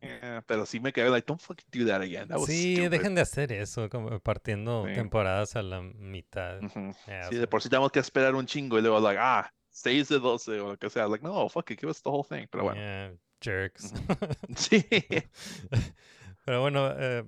Yeah, 0.00 0.42
pero 0.46 0.64
sí 0.64 0.80
me 0.80 0.94
quedé, 0.94 1.10
like, 1.10 1.26
don't 1.26 1.40
fucking 1.40 1.66
do 1.72 1.86
that 1.86 2.00
again. 2.00 2.26
That 2.28 2.38
was 2.38 2.46
Sí, 2.48 2.76
stupid. 2.76 2.90
dejen 2.90 3.14
de 3.16 3.20
hacer 3.20 3.52
eso, 3.52 3.90
como 3.90 4.18
partiendo 4.20 4.86
Sí. 4.86 4.94
temporadas 4.94 5.56
a 5.56 5.62
la 5.62 5.82
mitad. 5.82 6.60
Yeah, 7.06 7.28
Sí, 7.28 7.36
de 7.36 7.46
por 7.46 7.60
sí 7.60 7.68
tenemos 7.68 7.92
que 7.92 7.98
esperar 8.00 8.34
un 8.34 8.46
chingo 8.46 8.78
y 8.78 8.82
luego, 8.82 8.98
like, 9.00 9.18
ah, 9.20 9.52
6 9.74 10.08
de 10.08 10.18
12 10.20 10.60
o 10.60 10.68
lo 10.70 10.78
que 10.78 10.88
sea. 10.88 11.08
Like, 11.08 11.24
no, 11.24 11.48
fuck 11.48 11.70
it, 11.70 11.80
give 11.80 11.90
us 11.90 12.00
the 12.00 12.08
whole 12.08 12.24
thing. 12.24 12.46
Pero 12.50 12.64
bueno, 12.64 12.80
yeah, 12.80 13.12
jerks. 13.40 13.92
sí. 14.56 14.86
Pero 16.44 16.60
bueno, 16.60 16.92
eh, 16.96 17.24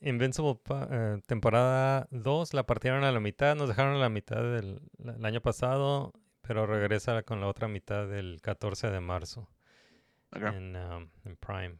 Invincible 0.00 0.60
eh, 0.90 1.20
temporada 1.26 2.06
2 2.10 2.52
la 2.52 2.66
partieron 2.66 3.02
a 3.04 3.12
la 3.12 3.20
mitad, 3.20 3.56
nos 3.56 3.68
dejaron 3.68 3.94
a 3.94 3.98
la 3.98 4.10
mitad 4.10 4.42
del 4.42 4.82
el 4.98 5.24
año 5.24 5.40
pasado, 5.40 6.12
pero 6.42 6.66
regresa 6.66 7.22
con 7.22 7.40
la 7.40 7.46
otra 7.46 7.66
mitad 7.66 8.06
del 8.06 8.40
14 8.42 8.90
de 8.90 9.00
marzo 9.00 9.48
Ok. 10.32 10.42
en, 10.42 10.76
um, 10.76 11.08
en 11.24 11.36
Prime. 11.36 11.78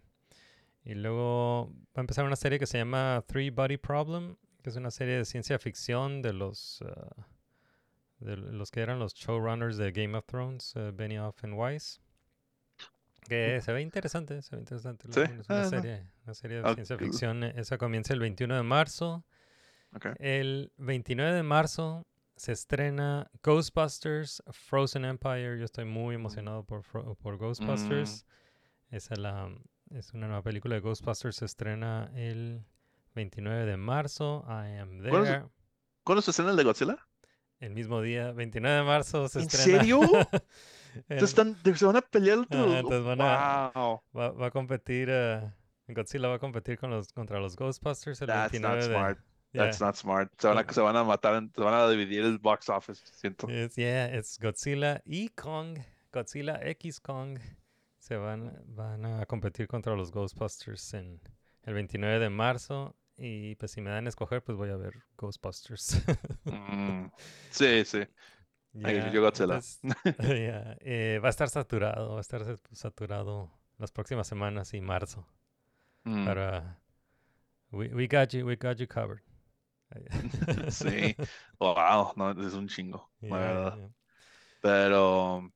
Y 0.83 0.95
luego 0.95 1.73
va 1.89 1.97
a 1.97 2.01
empezar 2.01 2.25
una 2.25 2.37
serie 2.37 2.59
que 2.59 2.67
se 2.67 2.79
llama 2.79 3.23
Three 3.27 3.51
Body 3.51 3.77
Problem, 3.77 4.37
que 4.63 4.71
es 4.71 4.77
una 4.77 4.91
serie 4.91 5.19
de 5.19 5.25
ciencia 5.25 5.59
ficción 5.59 6.23
de 6.23 6.33
los 6.33 6.83
ah, 6.83 7.27
de 8.19 8.37
los 8.37 8.71
que 8.71 8.81
eran 8.81 8.99
los 8.99 9.15
showrunners 9.15 9.77
de 9.77 9.93
Game 9.93 10.17
of 10.17 10.25
Thrones, 10.27 10.73
eh, 10.77 10.91
Benioff 10.95 11.43
and 11.45 11.55
Weiss. 11.55 12.01
Que 13.29 13.61
se 13.61 13.73
ve 13.73 13.83
interesante, 13.83 14.41
se 14.43 14.55
ve 14.55 14.61
interesante. 14.63 15.09
Sí, 15.13 15.21
Es 15.21 15.49
una 15.51 15.63
ah, 15.63 15.65
serie, 15.69 16.07
una 16.25 16.35
serie 16.35 16.63
de 16.63 16.69
Ah, 16.69 16.75
ciencia 16.75 16.97
ficción. 16.97 17.43
eh, 17.43 17.53
Esa 17.57 17.77
comienza 17.77 18.15
el 18.15 18.21
21 18.21 18.55
de 18.55 18.63
marzo. 18.63 19.25
Ok. 19.95 20.07
El 20.21 20.73
29 20.77 21.33
de 21.35 21.43
marzo 21.43 22.07
se 22.37 22.53
estrena 22.53 23.29
Ghostbusters 23.43 24.43
Frozen 24.53 25.05
Empire. 25.05 25.59
Yo 25.59 25.65
estoy 25.65 25.87
muy 25.87 26.15
emocionado 26.15 26.63
por, 26.65 26.83
por 27.19 27.37
Ghostbusters. 27.37 28.25
Esa 28.91 29.15
es, 29.15 29.19
la, 29.21 29.51
es 29.91 30.13
una 30.15 30.29
nueva 30.29 30.43
película 30.43 30.77
de 30.77 30.81
Ghostbusters. 30.83 31.37
Se 31.37 31.47
estrena 31.47 32.11
el 32.15 32.65
29 33.17 33.65
de 33.67 33.77
marzo. 33.77 34.45
I 34.47 34.77
am 34.79 35.01
¿Cuándo 35.01 35.25
se- 35.25 35.33
there. 35.33 35.47
¿Cuándo 36.05 36.23
se 36.23 36.31
estrena 36.31 36.53
el 36.53 36.57
de 36.57 36.63
Godzilla? 36.63 37.06
El 37.61 37.73
mismo 37.73 38.03
día, 38.03 38.33
29 38.33 38.77
de 38.79 38.83
marzo, 38.85 39.29
se 39.29 39.39
¿En 39.41 39.47
estrena. 39.47 39.79
serio? 39.81 40.01
el- 41.09 41.25
están, 41.25 41.57
se 41.75 41.85
van 41.87 41.97
a 41.97 42.01
pelear 42.03 42.39
Ajá, 42.39 42.47
todos. 42.49 42.75
entonces 42.75 43.05
van 43.05 43.21
a- 43.23 43.73
Wow. 43.75 44.03
va, 44.17 44.31
va 44.33 44.47
a 44.47 44.51
competir. 44.51 45.09
eh, 45.11 45.51
Godzilla 45.89 46.29
va 46.29 46.35
a 46.35 46.39
competir 46.39 46.79
con 46.79 46.91
los, 46.91 47.13
contra 47.13 47.39
los 47.39 47.55
Ghostbusters 47.57 48.21
el 48.23 48.27
That's 48.27 48.53
29 48.53 48.77
not 48.77 48.89
de. 48.89 48.95
smart. 48.95 49.19
Yeah. 49.53 49.65
That's 49.65 49.81
not 49.81 49.95
smart. 49.95 50.33
Se 50.39 50.49
van, 50.49 50.59
a, 50.59 50.63
Yeah. 50.63 50.73
se 50.73 50.81
van 50.81 50.97
a 50.97 51.05
matar, 51.05 51.49
se 51.55 51.61
van 51.63 51.75
a 51.75 51.89
dividir 51.89 52.23
el 52.25 52.39
box 52.39 52.69
office, 52.69 53.03
siento. 53.15 53.49
It's, 53.49 53.77
yeah, 53.77 54.15
it's 54.15 54.39
Godzilla 54.39 55.01
y 55.07 55.29
Kong. 55.31 55.79
Godzilla 56.13 56.59
X 56.63 57.01
Kong. 57.01 57.39
Se 57.99 58.17
van, 58.17 58.53
van 58.67 59.05
a 59.07 59.27
competir 59.27 59.67
contra 59.67 59.95
los 59.97 60.11
Ghostbusters 60.13 60.95
en 60.95 61.21
el 61.63 61.75
29 61.75 62.19
de 62.19 62.31
marzo. 62.31 62.95
Y 63.19 63.55
pues 63.57 63.73
si 63.73 63.81
me 63.81 63.91
dan 63.91 64.07
a 64.07 64.09
escoger, 64.11 64.43
pues 64.43 64.59
voy 64.59 64.71
a 64.71 64.77
ver 64.77 64.95
Ghostbusters. 65.17 66.03
Mm, 66.49 67.11
Sí, 67.51 67.85
sí. 67.85 68.01
Yeah, 68.75 69.11
yo 69.11 69.23
Godzilla. 69.23 69.55
entonces, 69.55 69.81
yeah, 70.19 70.77
eh, 70.81 71.19
va 71.23 71.29
a 71.29 71.31
estar 71.31 71.49
saturado, 71.49 72.11
va 72.13 72.19
a 72.19 72.21
estar 72.21 72.45
sat- 72.45 72.61
saturado 72.73 73.51
las 73.79 73.91
próximas 73.91 74.27
semanas 74.27 74.75
y 74.75 74.81
marzo. 74.81 75.27
Mm, 76.07 76.25
Para 76.25 76.81
we, 77.73 77.89
we 77.95 78.07
got 78.09 78.31
you, 78.35 78.47
we 78.47 78.57
got 78.57 78.79
you 78.79 78.87
covered. 78.87 79.23
Sí. 80.71 81.17
Wow, 81.61 82.13
no, 82.17 82.31
es 82.33 82.55
un 82.55 82.69
chingo, 82.69 83.11
la 83.29 83.29
Yeah, 83.29 83.41
verdad. 83.41 83.79
yeah. 83.79 83.89
Pero, 84.61 85.53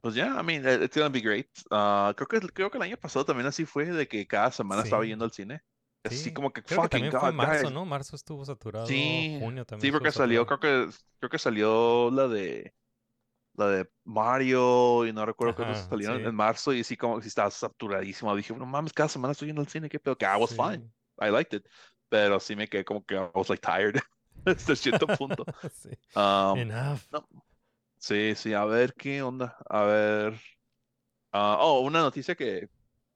pues 0.00 0.14
ya, 0.14 0.40
I 0.40 0.44
mean, 0.44 0.66
it- 0.66 0.82
it's 0.82 0.96
gonna 0.96 1.10
be 1.10 1.20
great. 1.20 1.48
Ah, 1.70 2.14
creo 2.16 2.28
que, 2.28 2.40
creo 2.52 2.70
que 2.70 2.78
el 2.78 2.82
año 2.84 2.96
pasado 2.98 3.24
también 3.26 3.46
así 3.48 3.64
fue, 3.66 3.86
de 3.86 4.08
que 4.08 4.26
cada 4.26 4.52
semana 4.52 4.82
estaba 4.82 5.04
yendo 5.06 5.24
al 5.24 5.32
cine. 5.32 5.62
Así 6.04 6.16
Sí, 6.16 6.32
como 6.32 6.52
que, 6.52 6.62
Creo 6.62 6.80
que 6.80 6.88
fucking 6.88 6.88
también 6.88 7.12
fue 7.12 7.32
marzo, 7.32 7.62
guys. 7.64 7.70
¿no? 7.70 7.84
Marzo 7.84 8.16
estuvo 8.16 8.44
saturado. 8.44 8.86
Sí, 8.86 9.36
junio 9.40 9.64
también. 9.64 9.88
Sí, 9.88 9.92
porque 9.92 10.10
salió, 10.12 10.44
saturado. 10.44 10.46
creo 10.46 10.88
que, 10.88 10.94
creo 11.18 11.30
que 11.30 11.38
salió 11.38 12.10
la 12.10 12.28
de, 12.28 12.74
la 13.54 13.68
de 13.68 13.90
Mario 14.04 15.06
y 15.06 15.12
no 15.12 15.26
recuerdo 15.26 15.62
Ajá, 15.62 15.74
salieron 15.74 16.18
sí. 16.22 16.24
en 16.24 16.34
marzo 16.34 16.72
y 16.72 16.84
sí 16.84 16.96
como 16.96 17.16
que 17.16 17.22
sí 17.22 17.28
estaba 17.28 17.50
saturadísimo. 17.50 18.34
Dije, 18.36 18.54
no 18.54 18.66
mames, 18.66 18.92
cada 18.92 19.08
semana 19.08 19.32
estoy 19.32 19.48
yendo 19.48 19.62
al 19.62 19.68
cine, 19.68 19.88
qué 19.88 20.00
pedo, 20.00 20.16
que 20.16 20.24
I 20.26 20.36
was 20.38 20.54
fine, 20.54 20.90
I 21.20 21.30
liked 21.30 21.56
it. 21.58 21.66
Pero 22.08 22.40
sí 22.40 22.56
me 22.56 22.68
quedé 22.68 22.84
como 22.84 23.04
que 23.04 23.14
I 23.14 23.30
was 23.34 23.48
like 23.48 23.62
tired 23.62 24.00
hasta 24.46 24.76
cierto 24.76 25.06
punto. 25.06 25.44
sí. 25.72 25.90
Um, 26.14 26.58
Enough. 26.58 27.00
Sí, 27.98 28.34
sí, 28.34 28.52
a 28.52 28.64
ver 28.64 28.94
qué 28.94 29.22
onda. 29.22 29.56
A 29.68 29.84
ver. 29.84 30.40
ah, 31.32 31.58
oh, 31.60 31.80
una 31.80 32.00
noticia 32.00 32.34
que 32.34 32.68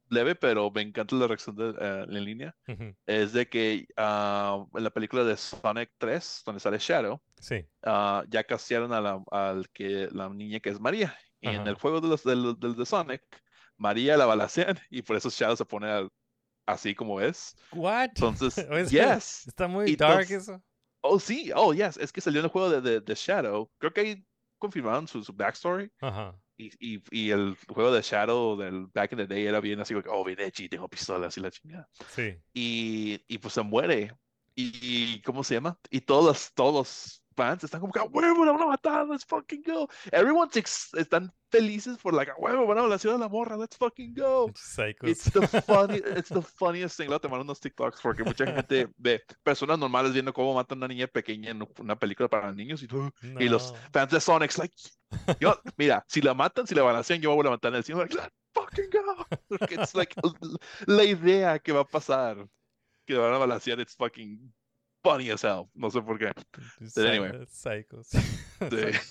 leve, 0.09 0.35
pero 0.35 0.71
me 0.71 0.83
encanta 0.83 1.15
la 1.17 1.27
reacción 1.27 1.57
de, 1.57 1.71
eh, 1.81 2.07
en 2.09 2.25
línea. 2.25 2.57
Ujú, 2.69 2.95
Es 3.07 3.33
de 3.33 3.49
que 3.49 3.87
ah, 3.97 4.65
en 4.75 4.85
la 4.85 4.91
película 4.91 5.25
de 5.25 5.37
Sonic 5.37 5.91
3, 5.99 6.43
donde 6.47 6.61
sale 6.61 6.79
Shadow, 6.79 7.21
Sí. 7.41 7.67
ah, 7.85 8.25
ya 8.29 8.45
castearon 8.45 8.93
a 8.93 9.01
la, 9.01 9.23
al 9.31 9.69
que, 9.71 10.09
la 10.13 10.29
niña 10.29 10.61
que 10.61 10.71
es 10.71 10.81
María. 10.81 11.17
Y 11.41 11.49
en 11.49 11.67
el 11.69 11.75
juego 11.75 12.01
de 12.01 12.09
los, 12.09 12.25
del, 12.25 12.59
del 12.59 12.75
de 12.75 12.87
Sonic, 12.87 13.23
María 13.77 14.17
la 14.17 14.27
balacean 14.27 14.79
y 14.91 15.03
por 15.03 15.17
eso 15.17 15.29
Shadow 15.31 15.57
se 15.57 15.65
pone 15.65 15.89
al- 15.91 16.11
así 16.67 16.95
como 16.95 17.21
es. 17.21 17.55
What? 17.73 18.09
Entonces, 18.17 18.57
Es- 18.71 18.91
yes. 18.91 19.47
Está 19.47 19.69
muy 19.69 19.91
Y 19.91 19.97
dark 19.97 20.23
entonces- 20.23 20.49
eso. 20.49 20.63
Oh, 21.03 21.21
sí, 21.21 21.53
oh, 21.55 21.73
yes. 21.73 21.97
Es 21.99 22.11
que 22.11 22.21
salió 22.21 22.41
en 22.41 22.47
el 22.47 22.51
juego 22.51 22.69
de, 22.69 22.81
de, 22.81 23.01
de 23.01 23.15
Shadow. 23.15 23.71
Creo 23.79 23.93
que 23.93 24.01
ahí 24.01 24.27
confirmaron 24.59 25.07
su, 25.07 25.23
su 25.23 25.33
backstory. 25.33 25.89
Ajá. 26.01 26.35
Y, 26.59 26.71
y, 26.97 27.03
y 27.11 27.31
el 27.31 27.57
juego 27.69 27.93
de 27.93 28.03
Shadow 28.03 28.57
del 28.57 28.87
Back 28.87 29.13
in 29.13 29.19
the 29.19 29.27
Day 29.27 29.47
era 29.47 29.61
bien 29.61 29.81
así, 29.81 29.93
como 29.95 30.03
que, 30.03 30.09
oh, 30.11 30.29
edgy, 30.29 30.69
tengo 30.69 30.89
pistolas 30.89 31.37
y 31.37 31.41
la 31.41 31.51
chingada. 31.51 31.89
Sí. 32.09 32.35
Y, 32.55 33.23
y 33.29 33.39
pues 33.39 33.55
se 33.55 33.63
muere. 33.63 34.13
y 34.55 35.21
¿cómo 35.23 35.45
se 35.45 35.55
llama? 35.55 35.79
Y 35.91 36.01
todos, 36.01 36.53
todos 36.55 37.23
fans 37.37 37.63
están 37.65 37.81
como 37.81 37.93
que 37.93 38.01
huevo 38.01 38.45
la 38.45 38.53
van 38.53 38.63
a 38.63 38.67
matar, 38.67 39.07
let's 39.07 39.25
fucking 39.25 39.63
go. 39.63 39.89
Everyone's 40.11 40.57
están 40.95 41.33
felices 41.51 41.99
por 41.99 42.15
like 42.15 42.33
huevo, 42.39 42.67
van 42.67 42.79
a 42.79 42.87
la 42.87 42.99
ciudad 42.99 43.17
de 43.17 43.21
la 43.21 43.29
morra, 43.29 43.57
let's 43.57 43.77
fucking 43.77 44.15
go. 44.15 44.51
Psychos. 44.55 45.09
It's 45.09 45.31
the 45.31 45.47
funny, 45.67 45.99
it's 45.99 46.29
the 46.31 46.43
funniest 46.43 46.97
thing. 46.97 47.09
Te 47.09 47.29
mandan 47.29 47.43
unos 47.43 47.61
TikToks 47.61 48.01
porque 48.01 48.25
mucha 48.25 48.47
gente 48.47 48.89
ve 48.97 49.23
personas 49.43 49.79
normales 49.79 50.13
viendo 50.13 50.33
cómo 50.33 50.55
matan 50.55 50.79
a 50.79 50.87
una 50.87 50.89
niña 50.89 51.07
pequeña 51.07 51.51
en 51.51 51.67
una 51.79 51.97
película 51.97 52.29
para 52.29 52.53
niños 52.53 52.83
y, 52.83 52.89
todo, 52.89 53.11
y 53.23 53.49
los 53.49 53.73
No. 53.73 53.79
fans 53.93 54.11
de 54.11 54.21
Sonic 54.21 54.57
like, 54.59 54.75
yo, 55.41 55.55
mira, 55.77 56.05
si 56.09 56.21
la 56.21 56.35
matan, 56.35 56.67
si 56.67 56.75
la 56.75 56.83
balancean, 56.83 57.21
yo 57.21 57.35
voy 57.35 57.47
a 57.47 57.51
matar 57.51 57.71
en 57.73 57.77
el 57.77 57.85
cine, 57.85 57.99
like, 57.99 58.15
let's 58.15 58.35
fucking 58.55 58.91
go. 58.91 59.27
Porque 59.49 59.75
it's 59.75 59.95
like 59.95 60.15
la 60.87 61.05
idea 61.05 61.59
que 61.59 61.73
va 61.73 61.81
a 61.81 61.85
pasar 61.85 62.47
que 63.07 63.15
la 63.15 63.21
van 63.21 63.35
a 63.35 63.39
balancear, 63.39 63.79
it's 63.79 63.95
fucking 63.95 64.53
funny 65.11 65.31
as 65.31 65.43
hell. 65.45 65.69
No 65.75 65.91
sé 65.91 66.01
por 66.03 66.19
qué. 66.19 66.33
Psy- 66.87 67.07
anyway. 67.09 67.47
Psychos. 67.47 68.07
Sí. 68.09 68.19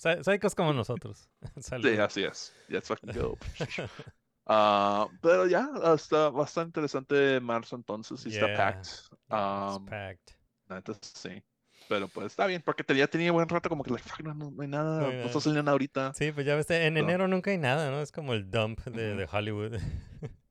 Psy- 0.01 0.23
Psychos 0.23 0.55
como 0.55 0.73
nosotros. 0.73 1.29
Sí, 1.55 1.61
Saludos. 1.61 1.99
así 1.99 2.23
es. 2.23 2.53
Let's 2.67 2.87
fucking 2.87 3.11
go. 3.13 3.37
Ah, 4.47 5.07
pero 5.23 5.47
ya, 5.47 5.67
está 5.95 6.29
bastante 6.29 6.67
interesante 6.79 7.39
marzo 7.39 7.75
entonces, 7.75 8.19
sí 8.19 8.29
está 8.29 8.45
Yeah. 8.47 8.57
packed. 8.57 8.81
It's 8.81 9.77
Um, 9.77 9.85
packed. 9.87 10.35
la 10.67 10.75
neta, 10.75 10.93
sí. 11.01 11.43
Pero 11.89 12.07
pues 12.07 12.27
está 12.27 12.45
bien, 12.45 12.61
porque 12.63 12.83
te- 12.83 12.95
ya 12.95 13.07
tenía 13.07 13.31
buen 13.31 13.49
rato 13.49 13.69
como 13.69 13.83
que 13.83 13.91
like, 13.91 14.07
fuck, 14.07 14.21
no, 14.21 14.33
no, 14.35 14.51
no 14.51 14.61
hay 14.61 14.67
nada, 14.67 15.01
No 15.01 15.09
está 15.09 15.39
saliendo 15.39 15.63
nada 15.63 15.71
ahorita. 15.73 16.13
Sí, 16.13 16.31
pues 16.31 16.45
ya 16.45 16.55
ves, 16.55 16.69
en 16.69 16.95
enero 16.97 17.27
nunca 17.27 17.49
hay 17.51 17.57
nada, 17.57 17.89
¿no? 17.89 18.01
Es 18.01 18.11
como 18.11 18.33
el 18.33 18.49
dump 18.51 18.81
de, 18.85 19.11
Ujú. 19.13 19.19
de 19.19 19.27
Hollywood. 19.31 19.77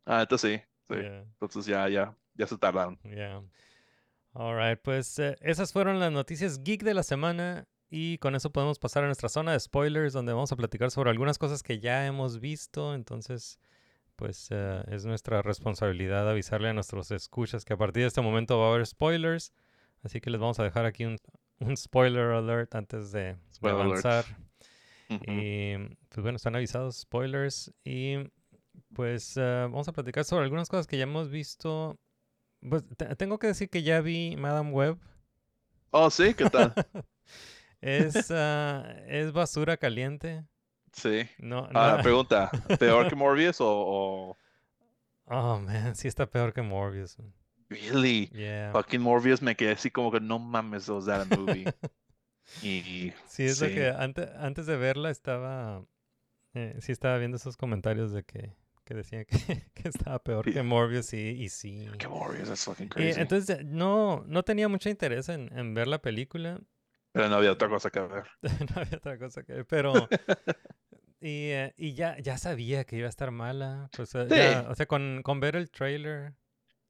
Ah, 0.07 0.23
entonces 0.23 0.61
sí, 0.61 0.67
sí. 0.95 1.01
Yeah, 1.01 1.21
Entonces 1.23 1.67
ya, 1.67 1.89
ya, 1.89 2.17
ya 2.35 2.47
se 2.49 2.59
tardaron. 2.59 2.99
yeah. 3.05 3.41
All 4.37 4.57
right, 4.57 4.81
pues 4.83 5.17
eh, 5.21 5.37
esas 5.43 5.73
fueron 5.73 6.01
las 6.01 6.11
noticias 6.11 6.65
geek 6.65 6.83
de 6.83 6.93
la 6.93 7.05
semana 7.05 7.69
y 7.89 8.19
con 8.19 8.35
eso 8.35 8.51
podemos 8.51 8.81
pasar 8.81 9.05
a 9.05 9.07
nuestra 9.07 9.29
zona 9.29 9.53
de 9.53 9.61
spoilers 9.61 10.13
donde 10.13 10.33
vamos 10.33 10.51
a 10.51 10.57
platicar 10.57 10.91
sobre 10.91 11.11
algunas 11.11 11.39
cosas 11.39 11.63
que 11.63 11.79
ya 11.79 12.05
hemos 12.05 12.41
visto. 12.41 12.95
Entonces, 12.95 13.61
pues 14.17 14.49
eh, 14.51 14.83
es 14.89 15.05
nuestra 15.05 15.41
responsabilidad 15.43 16.29
avisarle 16.29 16.69
a 16.69 16.73
nuestros 16.73 17.13
escuchas 17.13 17.65
que 17.65 17.75
a 17.75 17.77
partir 17.77 18.03
de 18.03 18.09
este 18.09 18.23
momento 18.23 18.59
va 18.59 18.67
a 18.67 18.71
haber 18.71 18.85
spoilers. 18.87 19.53
Así 20.03 20.21
que 20.21 20.31
les 20.31 20.41
vamos 20.41 20.59
a 20.59 20.65
dejar 20.65 20.85
aquí 20.85 21.05
un, 21.05 21.17
un 21.61 21.77
spoiler 21.77 22.33
alert 22.33 22.75
antes 22.75 23.13
de, 23.13 23.37
avanzar. 23.63 24.25
Y 25.09 25.77
pues 26.09 26.23
bueno, 26.23 26.37
están 26.37 26.57
avisados 26.57 26.97
spoilers. 26.97 27.73
Y 27.85 28.17
pues 28.95 29.37
eh, 29.37 29.69
vamos 29.71 29.87
a 29.87 29.93
platicar 29.93 30.25
sobre 30.25 30.43
algunas 30.43 30.69
cosas 30.69 30.89
que 30.89 30.97
ya 30.97 31.05
hemos 31.05 31.31
visto. 31.31 32.01
Pues 32.69 32.85
te- 32.97 33.15
tengo 33.17 33.39
que 33.39 33.49
decir 33.49 33.69
que 33.71 33.83
ya 33.83 34.01
vi 34.01 34.37
Madame 34.37 34.71
Web. 34.71 34.99
Oh, 35.93 36.11
sí, 36.11 36.35
¿qué 36.35 36.47
tal? 36.47 36.75
Es, 37.81 38.31
ah, 38.31 38.97
es 39.09 39.33
basura 39.33 39.77
caliente. 39.77 40.45
Sí. 40.93 41.29
No, 41.39 41.69
Ah, 41.75 41.97
no- 41.97 42.03
pregunta, 42.03 42.51
¿peor 42.79 43.09
que 43.09 43.15
Morbius 43.17 43.61
o, 43.61 43.67
o 43.69 44.37
Oh, 45.27 45.59
man, 45.59 45.95
sí 45.95 46.09
está 46.09 46.27
peor 46.31 46.53
que 46.55 46.63
Morbius. 46.63 47.17
really? 47.69 48.31
Yeah. 48.33 48.73
Fucking 48.73 49.01
Morbius 49.03 49.43
me 49.43 49.55
quedé 49.55 49.73
así 49.73 49.91
como 49.91 50.11
que 50.11 50.21
no 50.21 50.39
mames, 50.39 50.89
was 50.89 51.07
that 51.07 51.21
a 51.21 51.25
movie? 51.25 51.67
y 52.63 53.13
Sí, 53.27 53.45
es 53.45 53.61
lo 53.61 53.67
sí. 53.69 53.75
que 53.75 53.89
antes, 53.91 54.29
antes 54.37 54.67
de 54.67 54.77
verla 54.77 55.11
estaba... 55.11 55.85
eh, 56.55 56.77
sí 56.81 56.93
estaba 56.93 57.19
viendo 57.19 57.37
esos 57.37 57.57
comentarios 57.57 58.13
de 58.13 58.25
que, 58.25 58.55
que 58.85 58.95
decían 58.95 59.25
que, 59.25 59.37
que 59.75 59.89
estaba 59.89 60.19
peor 60.23 60.51
que 60.51 60.63
Morbius 60.63 61.13
y, 61.15 61.19
y 61.31 61.49
sí. 61.49 61.89
que 61.99 62.07
Morbius, 62.09 62.49
that's 62.49 62.65
fucking 62.65 62.87
Y 62.87 62.89
crazy. 62.91 63.21
entonces 63.21 63.59
eh, 63.59 63.65
no, 63.65 64.25
no 64.27 64.43
tenía 64.43 64.69
mucho 64.69 64.89
interés 64.89 65.29
en, 65.29 65.51
en 65.57 65.75
ver 65.75 65.89
la 65.89 66.01
película. 66.01 66.61
Pero 67.13 67.29
no 67.29 67.37
había 67.37 67.53
otra 67.53 67.69
cosa 67.69 67.91
que 67.91 68.01
ver. 68.01 68.25
no 68.43 68.81
había 68.83 68.97
otra 68.99 69.19
cosa 69.19 69.43
que 69.43 69.53
ver, 69.55 69.67
pero... 69.67 69.93
y 71.21 71.51
eh, 71.51 71.75
y 71.77 71.95
ya, 71.95 72.19
ya 72.19 72.37
sabía 72.39 72.85
que 72.85 72.97
iba 72.97 73.07
a 73.07 73.11
estar 73.11 73.31
mala. 73.31 73.89
Pues, 73.97 74.15
eh, 74.15 74.27
Sí. 74.29 74.37
ya, 74.37 74.67
o 74.69 74.75
sea, 74.75 74.87
con, 74.87 75.23
con 75.23 75.41
ver 75.41 75.57
el 75.57 75.71
trailer... 75.71 76.35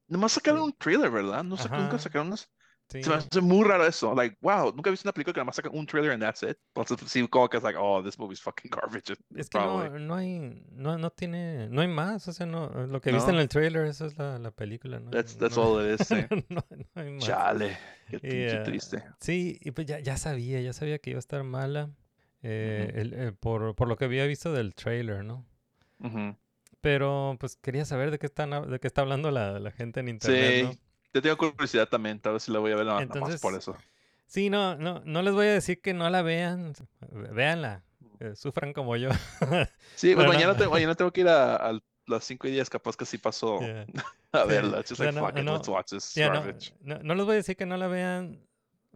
Nomás 0.07 0.33
sacaron 0.33 0.61
un 0.61 0.73
trailer, 0.73 1.09
¿verdad? 1.09 1.43
No 1.43 1.57
sé, 1.57 1.67
nunca 1.69 1.97
sacaron 1.97 2.27
unos... 2.27 2.51
Sí, 2.87 3.01
Se 3.03 3.09
me 3.09 3.15
hace 3.15 3.41
muy 3.41 3.63
raro 3.67 3.85
eso. 3.85 4.13
Like, 4.13 4.37
wow, 4.41 4.71
nunca 4.71 4.89
he 4.89 4.91
visto 4.91 5.07
una 5.07 5.13
película 5.13 5.33
que 5.33 5.39
nomás 5.39 5.55
sacan 5.55 5.71
un 5.75 5.87
trailer 5.87 6.11
and 6.11 6.21
that's 6.21 6.43
it. 6.43 6.55
Entonces, 6.75 7.09
sí, 7.09 7.27
como 7.27 7.49
que 7.49 7.57
es 7.57 7.63
like, 7.63 7.77
oh, 7.81 8.03
this 8.03 8.17
movie's 8.19 8.39
fucking 8.41 8.69
garbage. 8.75 9.13
Es 9.35 9.49
que 9.49 9.57
no, 9.57 9.89
no 9.97 10.15
hay, 10.15 10.63
no, 10.71 10.97
no 10.97 11.09
tiene, 11.09 11.67
no 11.69 11.81
hay 11.81 11.87
más, 11.87 12.27
o 12.27 12.31
sea, 12.33 12.45
no, 12.45 12.69
lo 12.85 13.01
que 13.01 13.11
viste 13.11 13.31
en 13.31 13.37
No. 13.37 13.41
el 13.41 13.49
trailer, 13.49 13.85
eso 13.87 14.05
es 14.05 14.17
la, 14.19 14.37
la 14.37 14.51
película, 14.51 14.99
¿no? 14.99 15.09
That's, 15.09 15.35
that's 15.37 15.57
no, 15.57 15.63
all 15.63 15.83
it 15.91 15.99
is, 15.99 16.07
sí. 16.07 16.15
no, 16.49 16.63
no 16.69 17.01
hay 17.01 17.11
más. 17.11 17.23
Chale, 17.25 17.77
qué 18.07 18.17
Y, 18.17 18.19
eh, 18.23 18.61
triste. 18.63 19.03
Sí, 19.19 19.57
y 19.61 19.71
pues 19.71 19.87
ya, 19.87 19.99
ya 19.99 20.15
sabía, 20.17 20.61
ya 20.61 20.71
sabía 20.73 20.99
que 20.99 21.09
iba 21.09 21.17
a 21.17 21.19
estar 21.19 21.43
mala, 21.43 21.89
eh, 22.43 22.91
el- 22.93 23.13
eh, 23.13 23.31
por, 23.31 23.73
por 23.75 23.87
lo 23.87 23.95
que 23.97 24.05
había 24.05 24.27
visto 24.27 24.53
del 24.53 24.75
trailer, 24.75 25.25
¿no? 25.25 25.43
Pero 26.81 27.35
pues 27.39 27.55
quería 27.55 27.83
saber 27.85 28.11
de 28.11 28.19
qué 28.19 28.27
están, 28.27 28.69
de 28.69 28.79
qué 28.79 28.85
está 28.85 29.01
hablando 29.01 29.31
la, 29.31 29.59
la 29.59 29.71
gente 29.71 30.01
en 30.01 30.07
internet, 30.09 30.63
¿no? 30.63 30.71
Yo 31.15 31.21
tengo 31.21 31.37
curiosidad 31.37 31.87
también, 31.87 32.19
tal 32.19 32.33
vez 32.33 32.43
si 32.43 32.51
la 32.51 32.59
voy 32.59 32.73
a 32.73 32.75
ver 32.75 32.85
nada 32.85 32.99
más 32.99 33.39
por 33.41 33.53
Entonces, 33.53 33.55
eso. 33.55 33.77
Sí, 34.27 34.49
no, 34.49 34.75
no, 34.75 35.01
no 35.05 35.21
les 35.21 35.33
voy 35.33 35.47
a 35.47 35.53
decir 35.53 35.81
que 35.81 35.93
no 35.93 36.09
la 36.09 36.21
vean, 36.21 36.73
véanla, 37.31 37.83
eh, 38.19 38.33
sufran 38.35 38.73
como 38.73 38.97
yo. 38.97 39.09
Sí, 39.95 40.13
pues 40.13 40.27
mañana, 40.27 40.51
no. 40.51 40.59
te- 40.59 40.67
mañana 40.67 40.93
tengo 40.95 41.11
que 41.11 41.21
ir 41.21 41.29
a, 41.29 41.55
a 41.55 41.79
las 42.07 42.23
5 42.25 42.49
y 42.49 42.51
10, 42.51 42.69
capaz 42.69 42.97
que 42.97 43.05
sí 43.05 43.17
paso 43.17 43.61
Yeah. 43.61 43.85
a 44.33 44.43
verla. 44.43 44.77
Just 44.87 44.99
like, 44.99 45.13
no- 45.13 45.25
fuck 45.25 45.37
it, 45.39 45.45
let's 45.45 45.69
watch 45.69 45.91
this 45.91 46.13
Ya, 46.15 46.27
no, 46.27 46.33
garbage. 46.41 46.73
no, 46.81 46.99
no 47.01 47.15
les 47.15 47.25
voy 47.25 47.33
a 47.33 47.37
decir 47.37 47.55
que 47.55 47.65
no 47.65 47.77
la 47.77 47.87
vean, 47.87 48.41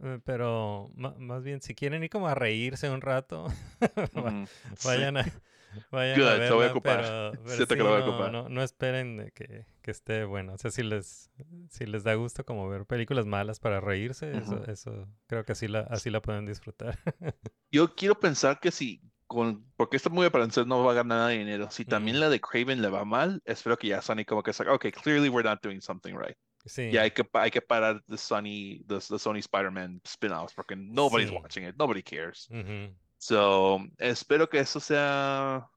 eh, 0.02 0.18
pero 0.24 0.90
más 0.94 1.42
bien 1.42 1.62
si 1.62 1.74
quieren 1.74 2.04
ir 2.04 2.10
como 2.10 2.28
a 2.28 2.34
reírse 2.34 2.90
un 2.90 3.00
rato, 3.00 3.46
va- 4.14 4.30
Ujú, 4.30 4.46
sí. 4.76 4.88
vayan 4.88 5.16
a, 5.16 5.24
vayan 5.90 6.18
Good, 6.18 6.26
a 6.28 6.30
lo 6.32 6.38
voy 6.38 6.44
a 6.46 6.48
verla, 6.48 6.70
ocupar. 6.72 7.00
pero, 7.02 7.32
pero 7.44 7.56
Siento 7.56 7.74
que 7.74 7.80
sí, 7.80 7.84
lo 7.86 7.90
voy 7.90 8.02
a 8.02 8.04
no, 8.04 8.10
ocupar. 8.10 8.32
no, 8.32 8.48
no 8.48 8.62
esperen 8.62 9.16
de 9.18 9.32
que, 9.32 9.66
que 9.82 9.90
esté 9.90 10.24
bueno. 10.24 10.54
O 10.54 10.58
sea, 10.58 10.70
si 10.70 10.82
les, 10.82 11.30
si 11.68 11.86
les 11.86 12.04
da 12.04 12.14
gusto 12.14 12.44
como 12.44 12.68
ver 12.68 12.86
películas 12.86 13.26
malas 13.26 13.60
para 13.60 13.80
reírse, 13.80 14.36
eso, 14.36 14.56
Ujú. 14.56 14.70
eso 14.70 15.08
creo 15.26 15.44
que 15.44 15.52
así 15.52 15.68
la, 15.68 15.80
así 15.80 16.10
la 16.10 16.20
pueden 16.22 16.46
disfrutar. 16.46 16.98
Yo 17.72 17.94
quiero 17.94 18.18
pensar 18.18 18.58
que 18.60 18.70
si, 18.70 19.00
con, 19.26 19.64
porque 19.76 19.96
esta 19.96 20.10
movie 20.10 20.30
para 20.30 20.44
parecer 20.44 20.66
no 20.66 20.82
va 20.84 20.92
a 20.92 20.94
ganar 20.94 21.18
nada 21.18 21.28
de 21.28 21.38
dinero, 21.38 21.70
si 21.70 21.84
también 21.84 22.18
la 22.18 22.28
de 22.28 22.40
Craven 22.40 22.82
le 22.82 22.88
va 22.88 23.04
mal, 23.04 23.40
espero 23.44 23.76
que 23.78 23.86
ya 23.88 24.02
Sony 24.02 24.24
como 24.26 24.42
que 24.42 24.52
saca, 24.52 24.72
ok, 24.72 24.86
clearly 25.02 25.28
we're 25.28 25.48
not 25.48 25.62
doing 25.62 25.80
something 25.80 26.14
right. 26.14 26.36
Sí, 26.66 26.90
Ya 26.90 27.02
hay 27.02 27.12
que, 27.12 27.26
hay 27.32 27.50
que 27.50 27.62
parar 27.62 28.02
the 28.06 28.18
Sony, 28.18 28.82
the, 28.86 28.96
the 28.98 29.18
Sony 29.18 29.38
Spider-Man 29.38 30.02
spin-offs 30.04 30.52
porque 30.52 30.76
nobody's 30.76 31.30
Sí. 31.30 31.34
watching 31.34 31.64
it, 31.66 31.74
nobody 31.78 32.02
cares. 32.02 32.48
ujú. 32.50 32.92
So, 33.20 33.78
espero 33.98 34.48
que 34.48 34.60
eso 34.60 34.80
sea, 34.80 35.68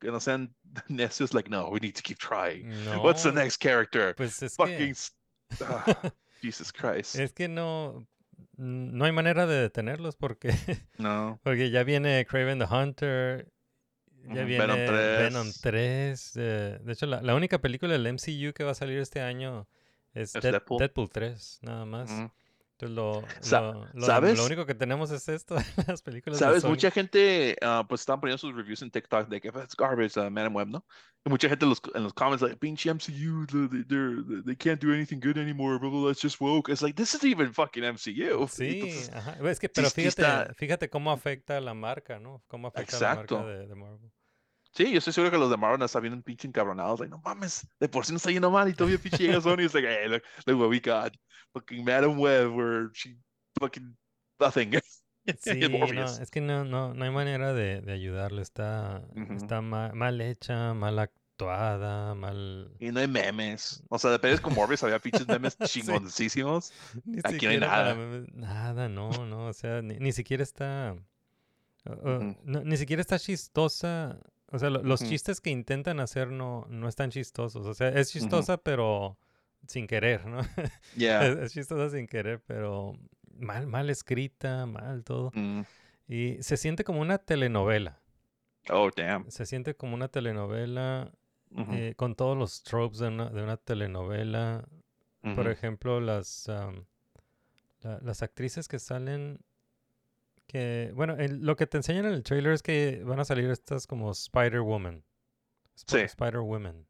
que 0.00 0.08
no 0.10 0.20
sean 0.20 0.54
necios 0.88 1.32
like, 1.32 1.48
no, 1.48 1.68
we 1.70 1.80
need 1.80 1.94
to 1.94 2.02
keep 2.02 2.18
trying. 2.18 2.68
What's 3.02 3.22
the 3.22 3.30
No, 3.32 3.40
next 3.40 3.56
character? 3.58 4.14
Pues 4.14 4.42
es 4.42 4.54
Fucking, 4.56 4.94
que, 4.94 5.64
ah, 5.64 6.12
Jesus 6.42 6.70
Christ. 6.72 7.16
es 7.16 7.32
que 7.32 7.48
no, 7.48 8.06
no 8.58 9.04
hay 9.06 9.12
manera 9.12 9.46
de 9.46 9.56
detenerlos 9.62 10.14
porque 10.16 10.50
No. 10.98 11.40
Porque 11.42 11.70
ya 11.70 11.84
viene 11.84 12.26
Craven 12.26 12.58
the 12.58 12.66
Hunter, 12.66 13.50
ya 14.28 14.44
viene 14.44 14.66
Venom 14.66 14.76
Venom 14.76 15.46
3. 15.52 15.60
3. 15.62 16.32
eh, 16.36 16.78
de 16.82 16.92
hecho, 16.92 17.06
la, 17.06 17.22
la 17.22 17.34
única 17.34 17.58
película 17.60 17.94
del 17.94 18.06
MCU 18.12 18.52
que 18.52 18.64
va 18.64 18.72
a 18.72 18.74
salir 18.74 18.98
este 18.98 19.22
año 19.22 19.66
es, 20.12 20.34
Es 20.34 20.42
Dead- 20.42 20.52
Deadpool. 20.52 20.78
Deadpool. 20.80 21.08
3, 21.08 21.60
nada 21.62 21.86
más. 21.86 22.10
Ujú. 22.10 22.30
Entonces, 22.86 22.88
lo, 22.88 23.22
lo, 23.42 23.90
lo- 23.92 24.06
¿sabes? 24.06 24.38
lo 24.38 24.44
único 24.44 24.66
que 24.66 24.74
tenemos 24.74 25.10
es 25.10 25.28
esto, 25.28 25.56
las 25.86 26.02
películas 26.02 26.44
de 26.44 26.46
Sabes, 26.46 26.62
Sony. 26.62 26.68
mucha 26.70 26.90
gente 26.90 27.56
ah, 27.62 27.84
pues 27.88 28.02
estaban 28.02 28.20
poniendo 28.20 28.38
sus 28.38 28.54
reviews 28.54 28.82
en 28.82 28.90
TikTok 28.90 29.28
de 29.28 29.40
que 29.40 29.48
it's 29.48 29.74
garbage, 29.76 30.16
uh, 30.18 30.30
Man 30.30 30.54
Web, 30.54 30.68
¿no? 30.68 30.84
Y 31.24 31.28
mucha 31.30 31.48
gente 31.48 31.64
en 31.66 31.70
los, 31.70 31.82
en 31.94 32.02
los 32.02 32.14
comments 32.14 32.42
like, 32.42 32.56
pinche 32.56 32.88
MCU, 32.90 33.46
they, 33.46 34.42
they 34.44 34.56
can't 34.56 34.80
do 34.82 34.92
anything 34.92 35.20
good 35.20 35.36
anymore, 35.36 35.78
blah, 35.78 35.90
blah, 35.90 36.10
it's 36.10 36.22
just 36.22 36.40
woke. 36.40 36.70
It's 36.72 36.80
like, 36.82 36.94
this 36.96 37.14
isn't 37.14 37.30
even 37.30 37.52
fucking 37.52 37.82
MCU. 37.84 38.46
Sí, 38.48 38.80
Entonces, 38.80 39.10
ajá. 39.12 39.50
Es 39.50 39.60
que, 39.60 39.68
pero 39.68 39.90
fíjate, 39.90 40.54
fíjate 40.54 40.88
cómo 40.88 41.12
afecta 41.12 41.56
a 41.58 41.60
la 41.60 41.74
marca, 41.74 42.18
¿no? 42.18 42.42
Cómo 42.48 42.68
afecta 42.68 42.96
a 42.96 43.00
la 43.00 43.06
Exacto. 43.12 43.38
marca 43.38 43.50
de, 43.50 43.66
de 43.66 43.74
Marvel. 43.74 44.10
Sí, 44.72 44.90
yo 44.90 44.98
estoy 44.98 45.12
seguro 45.12 45.30
que 45.30 45.38
los 45.38 45.50
de 45.50 45.56
Marvel 45.56 45.82
están 45.82 46.02
bien 46.02 46.22
pinche 46.22 46.48
encabronados. 46.48 47.00
Like, 47.00 47.10
no 47.10 47.20
mames, 47.24 47.66
de 47.78 47.88
por 47.88 48.04
sí 48.06 48.12
no 48.12 48.16
está 48.16 48.30
yendo 48.30 48.50
mal 48.50 48.68
y 48.68 48.74
todavía 48.74 48.98
pinche 48.98 49.18
llega 49.24 49.40
Sony. 49.40 49.60
It's 49.64 49.74
like, 49.74 49.88
hey, 49.88 50.08
look, 50.08 50.22
look 50.46 50.58
what 50.60 50.68
we 50.70 50.80
got. 50.80 51.12
Fucking 51.52 51.84
Madam 51.84 52.18
Web, 52.18 52.54
where 52.54 52.90
she 52.92 53.16
fucking 53.58 53.96
nothing. 54.38 54.72
Sí, 55.38 55.60
no, 55.68 56.04
es 56.04 56.30
que 56.30 56.40
no, 56.40 56.64
no, 56.64 56.94
no 56.94 57.04
hay 57.04 57.10
manera 57.10 57.52
de, 57.52 57.82
de 57.82 57.92
ayudarlo. 57.92 58.40
Está, 58.40 59.02
está 59.36 59.60
ma- 59.60 59.92
mal 59.92 60.20
hecha, 60.20 60.72
mal 60.72 60.98
actuada, 60.98 62.14
mal... 62.14 62.74
Y 62.80 62.90
no 62.90 63.00
hay 63.00 63.06
memes. 63.06 63.82
O 63.90 63.98
sea, 63.98 64.16
de 64.16 64.38
con 64.38 64.54
Morbius 64.54 64.82
había 64.82 64.98
pinches 64.98 65.28
memes 65.28 65.56
chingoncísimos. 65.66 66.72
Aquí 67.22 67.44
no 67.46 67.52
hay 67.52 67.60
nada. 67.60 67.94
Nada, 68.32 68.88
no, 68.88 69.10
no. 69.26 69.46
O 69.48 69.52
sea, 69.52 69.82
ni, 69.82 69.98
ni 69.98 70.10
siquiera 70.12 70.42
está. 70.42 70.96
uh, 71.84 72.08
uh, 72.08 72.36
no, 72.42 72.64
ni 72.64 72.76
siquiera 72.78 73.02
está 73.02 73.18
chistosa. 73.18 74.18
O 74.50 74.58
sea, 74.58 74.70
lo- 74.70 74.82
los 74.82 75.00
chistes 75.04 75.40
que 75.40 75.50
intentan 75.50 76.00
hacer 76.00 76.28
no, 76.28 76.66
no 76.68 76.88
están 76.88 77.10
chistosos. 77.10 77.66
O 77.66 77.74
sea, 77.74 77.88
es 77.88 78.10
chistosa, 78.10 78.56
pero 78.58 79.16
sin 79.66 79.86
querer, 79.86 80.26
¿no? 80.26 80.38
Yeah. 80.96 81.26
es, 81.26 81.36
es 81.38 81.52
chistosa 81.52 81.94
sin 81.96 82.06
querer, 82.06 82.42
pero 82.46 82.94
mal, 83.36 83.66
mal 83.66 83.90
escrita, 83.90 84.66
mal 84.66 85.04
todo. 85.04 85.30
Mm. 85.34 85.60
Y 86.08 86.42
se 86.42 86.56
siente 86.56 86.82
como 86.82 87.00
una 87.00 87.18
telenovela. 87.18 88.00
Oh, 88.70 88.90
damn. 88.94 89.30
Se 89.30 89.46
siente 89.46 89.74
como 89.76 89.94
una 89.94 90.08
telenovela 90.08 91.12
eh, 91.72 91.94
con 91.96 92.14
todos 92.14 92.36
los 92.36 92.62
tropes 92.62 92.98
de 92.98 93.08
una, 93.08 93.30
de 93.30 93.42
una 93.42 93.56
telenovela. 93.56 94.64
Por 95.36 95.48
ejemplo, 95.48 96.00
las, 96.00 96.48
la- 97.82 97.98
las 98.02 98.22
actrices 98.22 98.68
que 98.68 98.78
salen, 98.78 99.38
que, 100.50 100.90
bueno, 100.94 101.14
el- 101.16 101.40
lo 101.44 101.54
que 101.56 101.66
te 101.66 101.76
enseñan 101.76 102.06
en 102.06 102.12
el 102.14 102.22
trailer 102.22 102.52
es 102.52 102.62
que 102.62 103.02
van 103.04 103.20
a 103.20 103.24
salir 103.24 103.48
estas 103.50 103.86
como 103.86 104.10
Spider-Woman. 104.10 105.04
Sí. 105.74 105.98
Spider-Woman. 105.98 106.86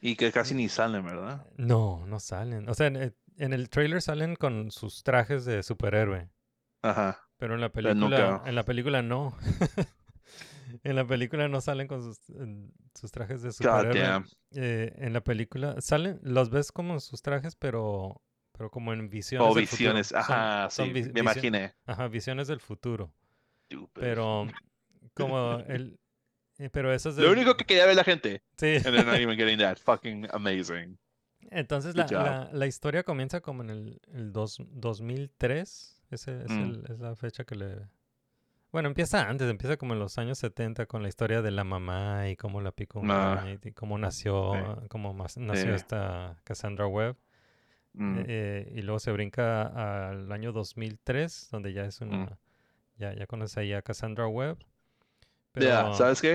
Y 0.00 0.16
que 0.16 0.30
casi 0.32 0.54
ni 0.54 0.68
salen, 0.68 1.04
¿verdad? 1.04 1.46
No, 1.56 2.04
no 2.06 2.20
salen. 2.20 2.68
O 2.68 2.74
sea, 2.74 2.86
en, 2.88 2.96
el- 2.96 3.16
en 3.36 3.52
el 3.52 3.68
trailer 3.70 4.02
salen 4.02 4.36
con 4.36 4.70
sus 4.70 5.02
trajes 5.02 5.44
de 5.44 5.62
superhéroe, 5.62 6.28
Ajá. 6.82 7.20
pero 7.36 7.54
en 7.54 7.60
la 7.60 7.70
película, 7.72 8.42
en 8.44 8.54
la 8.54 8.64
película 8.64 9.02
no. 9.02 9.36
en 10.84 10.96
la 10.96 11.06
película 11.06 11.48
no 11.48 11.60
salen 11.60 11.86
con 11.88 12.02
sus, 12.02 13.12
trajes 13.12 13.42
de 13.42 13.48
God 13.48 13.52
superhéroe. 13.54 14.00
damn. 14.00 14.26
Eh, 14.52 14.92
en 14.98 15.12
la 15.12 15.22
película 15.22 15.80
salen, 15.80 16.18
los 16.22 16.50
ves 16.50 16.72
como 16.72 16.94
en 16.94 17.00
sus 17.00 17.22
trajes, 17.22 17.56
pero, 17.56 18.20
pero 18.58 18.70
como 18.70 18.92
en 18.92 19.08
visiones 19.08 19.48
O 19.48 19.54
del 19.54 19.62
visiones. 19.62 20.12
Ajá, 20.12 20.68
son 20.70 20.86
sí. 20.88 20.92
vi- 20.92 21.12
Me 21.12 21.20
imaginé. 21.20 21.74
Ajá, 21.86 22.08
visiones 22.08 22.48
del 22.48 22.60
futuro. 22.60 23.10
Stupid. 23.66 24.00
Pero 24.02 24.46
como 25.14 25.60
el, 25.68 25.98
eh, 26.58 26.68
pero 26.70 26.92
eso 26.92 27.08
es 27.10 27.16
Lo 27.16 27.30
único 27.32 27.56
que 27.56 27.64
quería 27.64 27.86
ver 27.86 27.96
la 27.96 28.04
gente. 28.04 28.42
sí. 28.58 28.74
And 28.76 28.82
they're 28.84 29.04
not 29.04 29.14
even 29.16 29.36
getting 29.38 29.58
that. 29.58 29.78
Fucking 29.78 30.26
amazing. 30.32 30.98
Entonces 31.50 31.94
la, 31.96 32.06
la, 32.10 32.50
la 32.52 32.66
historia 32.66 33.04
comienza 33.04 33.40
como 33.40 33.62
en 33.62 33.70
el, 33.70 34.00
el 34.12 34.32
dos, 34.32 34.58
2003. 34.70 36.02
Ese 36.10 36.42
es, 36.44 36.50
Mm. 36.50 36.62
el- 36.62 36.84
es 36.90 36.98
la 36.98 37.14
fecha 37.16 37.44
que 37.44 37.54
le... 37.54 37.76
Bueno, 38.70 38.88
empieza 38.88 39.28
antes, 39.28 39.48
empieza 39.48 39.78
como 39.78 39.94
en 39.94 39.98
los 40.00 40.18
años 40.18 40.38
70 40.38 40.84
con 40.86 41.02
la 41.02 41.08
historia 41.08 41.40
de 41.40 41.50
la 41.50 41.64
mamá 41.64 42.28
y 42.28 42.36
cómo 42.36 42.60
la 42.60 42.70
picó 42.70 43.00
Ah. 43.04 43.46
y 43.64 43.72
cómo 43.72 43.96
nació, 43.96 44.82
cómo 44.90 45.14
nació 45.14 45.54
Sí. 45.54 45.68
esta 45.70 46.36
Cassandra 46.44 46.86
Webb. 46.86 47.16
Mm. 48.00 48.22
Eh, 48.26 48.72
y 48.76 48.82
luego 48.82 48.98
se 49.00 49.10
brinca 49.12 50.08
al 50.10 50.30
año 50.32 50.52
2003, 50.52 51.48
donde 51.50 51.72
ya 51.72 51.84
es 51.84 52.00
una... 52.00 52.16
Mm. 52.16 52.30
Ya, 52.98 53.14
ya 53.14 53.26
conoces 53.26 53.56
ahí 53.58 53.72
a 53.72 53.82
Cassandra 53.82 54.26
Webb. 54.28 54.58
Yeah, 55.54 55.82
Pero, 55.84 55.94
¿sabes 55.94 56.20
qué? 56.20 56.34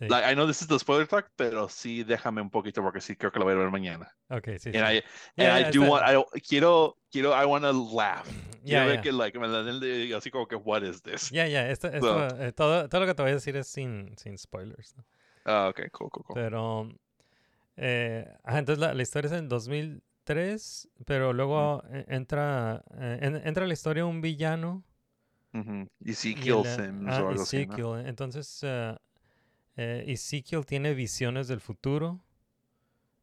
eh, 0.00 0.08
Like, 0.08 0.30
I 0.30 0.34
know 0.34 0.46
this 0.46 0.62
is 0.62 0.68
the 0.68 0.78
spoiler 0.78 1.06
talk, 1.06 1.30
pero 1.36 1.68
sí 1.68 2.02
déjame 2.02 2.40
un 2.42 2.50
poquito 2.50 2.82
porque 2.82 3.00
sí 3.00 3.14
creo 3.16 3.30
que 3.30 3.38
lo 3.38 3.44
voy 3.44 3.54
a 3.54 3.58
ver 3.58 3.70
mañana. 3.70 4.10
ok, 4.28 4.58
sí, 4.58 4.70
And 4.74 4.86
sí. 4.88 4.96
I, 4.96 4.96
and 4.96 5.02
ya, 5.36 5.60
I 5.60 5.64
do 5.64 5.82
está- 5.84 5.90
want, 5.90 6.04
I, 6.36 6.40
quiero, 6.40 6.96
quiero, 7.10 7.30
I 7.32 7.44
want 7.46 7.64
to 7.64 7.72
laugh. 7.72 8.26
Quiero 8.64 8.86
ver 8.86 8.96
ya. 8.96 9.02
que, 9.02 9.12
like, 9.12 9.38
me 9.38 9.48
la 9.48 9.62
den 9.62 9.80
de- 9.80 10.14
así 10.14 10.30
como 10.30 10.46
que, 10.46 10.56
what 10.56 10.82
is 10.82 11.02
this? 11.02 11.30
Ya, 11.30 11.46
ya, 11.48 11.68
esto, 11.70 11.88
esto, 11.92 12.28
eh, 12.42 12.52
todo, 12.52 12.88
todo 12.88 13.00
lo 13.00 13.06
que 13.06 13.14
te 13.14 13.22
voy 13.22 13.32
a 13.32 13.34
decir 13.34 13.56
es 13.56 13.66
sin, 13.68 14.16
sin 14.16 14.38
spoilers. 14.38 14.96
¿no? 14.96 15.04
Ah, 15.44 15.68
ok, 15.68 15.90
cool, 15.90 16.10
cool, 16.10 16.24
cool. 16.24 16.34
Pero, 16.34 16.88
eh, 17.76 18.26
entonces 18.44 18.78
la, 18.78 18.94
la 18.94 19.02
historia 19.02 19.26
es 19.30 19.38
en 19.38 19.48
2003, 20.24 20.88
pero 21.04 21.32
luego 21.32 21.82
eh, 21.90 22.04
entra, 22.08 22.84
eh, 22.98 23.18
en- 23.22 23.46
entra 23.46 23.64
a 23.64 23.66
la 23.66 23.74
historia 23.74 24.06
un 24.06 24.20
villano. 24.20 24.84
Ezekiel 26.04 26.64
el, 26.64 26.64
Sims 26.64 27.08
ah, 27.08 27.22
o 27.24 27.28
algo 27.28 27.42
así, 27.42 27.56
¿no? 27.66 27.74
Ezekiel, 27.74 28.06
Entonces, 28.06 28.60
eh, 28.62 28.96
eh, 29.76 30.04
Ezekiel 30.08 30.64
tiene 30.64 30.94
visiones 30.94 31.48
del 31.48 31.60
futuro. 31.60 32.20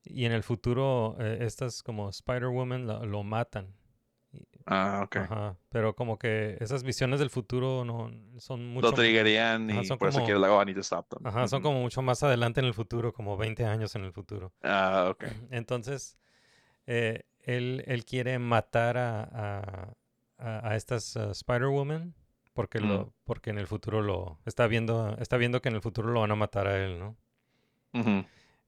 Y 0.03 0.25
en 0.25 0.31
el 0.31 0.43
futuro, 0.43 1.15
eh, 1.19 1.39
estas 1.41 1.83
como 1.83 2.09
Spider-Woman 2.09 2.85
lo, 2.87 3.05
lo 3.05 3.23
matan. 3.23 3.73
Ah, 4.65 5.01
ok. 5.03 5.17
Ajá, 5.17 5.57
pero 5.69 5.95
como 5.95 6.19
que 6.19 6.57
esas 6.59 6.83
visiones 6.83 7.19
del 7.19 7.29
futuro 7.31 7.83
no 7.83 8.11
son 8.37 8.65
mucho 8.67 8.87
Lo 8.87 8.93
triggerían 8.93 9.69
Ajá, 9.69 9.81
y 9.81 9.85
son 9.85 9.97
por 9.97 10.09
eso 10.09 10.23
quiero, 10.23 10.39
like, 10.39 10.53
oh, 10.53 10.61
I 10.61 10.65
need 10.65 10.75
to 10.75 10.81
stop 10.81 11.07
them. 11.09 11.25
Ajá, 11.25 11.47
son 11.47 11.61
como 11.63 11.81
mucho 11.81 12.01
más 12.03 12.21
adelante 12.21 12.59
en 12.59 12.67
el 12.67 12.73
futuro, 12.75 13.11
como 13.11 13.35
20 13.35 13.65
años 13.65 13.95
en 13.95 14.03
el 14.03 14.13
futuro. 14.13 14.53
Ah, 14.61 15.07
ok. 15.11 15.23
Entonces, 15.49 16.17
eh, 16.91 17.23
él, 17.43 17.83
él 17.87 18.03
quiere 18.03 18.39
matar 18.39 18.97
a, 18.97 19.23
a, 19.23 19.93
a- 20.69 20.75
estas 20.75 21.15
uh, 21.15 21.29
Spider-Woman 21.31 22.13
porque, 22.53 22.79
Mm. 22.81 22.87
lo, 22.87 23.13
porque 23.23 23.51
en 23.51 23.57
el 23.59 23.67
futuro 23.67 24.01
lo 24.01 24.39
está 24.45 24.67
viendo, 24.67 25.15
está 25.19 25.37
viendo 25.37 25.61
que 25.61 25.69
en 25.69 25.75
el 25.75 25.81
futuro 25.81 26.09
lo 26.09 26.21
van 26.21 26.31
a 26.31 26.35
matar 26.35 26.67
a 26.67 26.83
él, 26.83 26.99
¿no? 26.99 27.15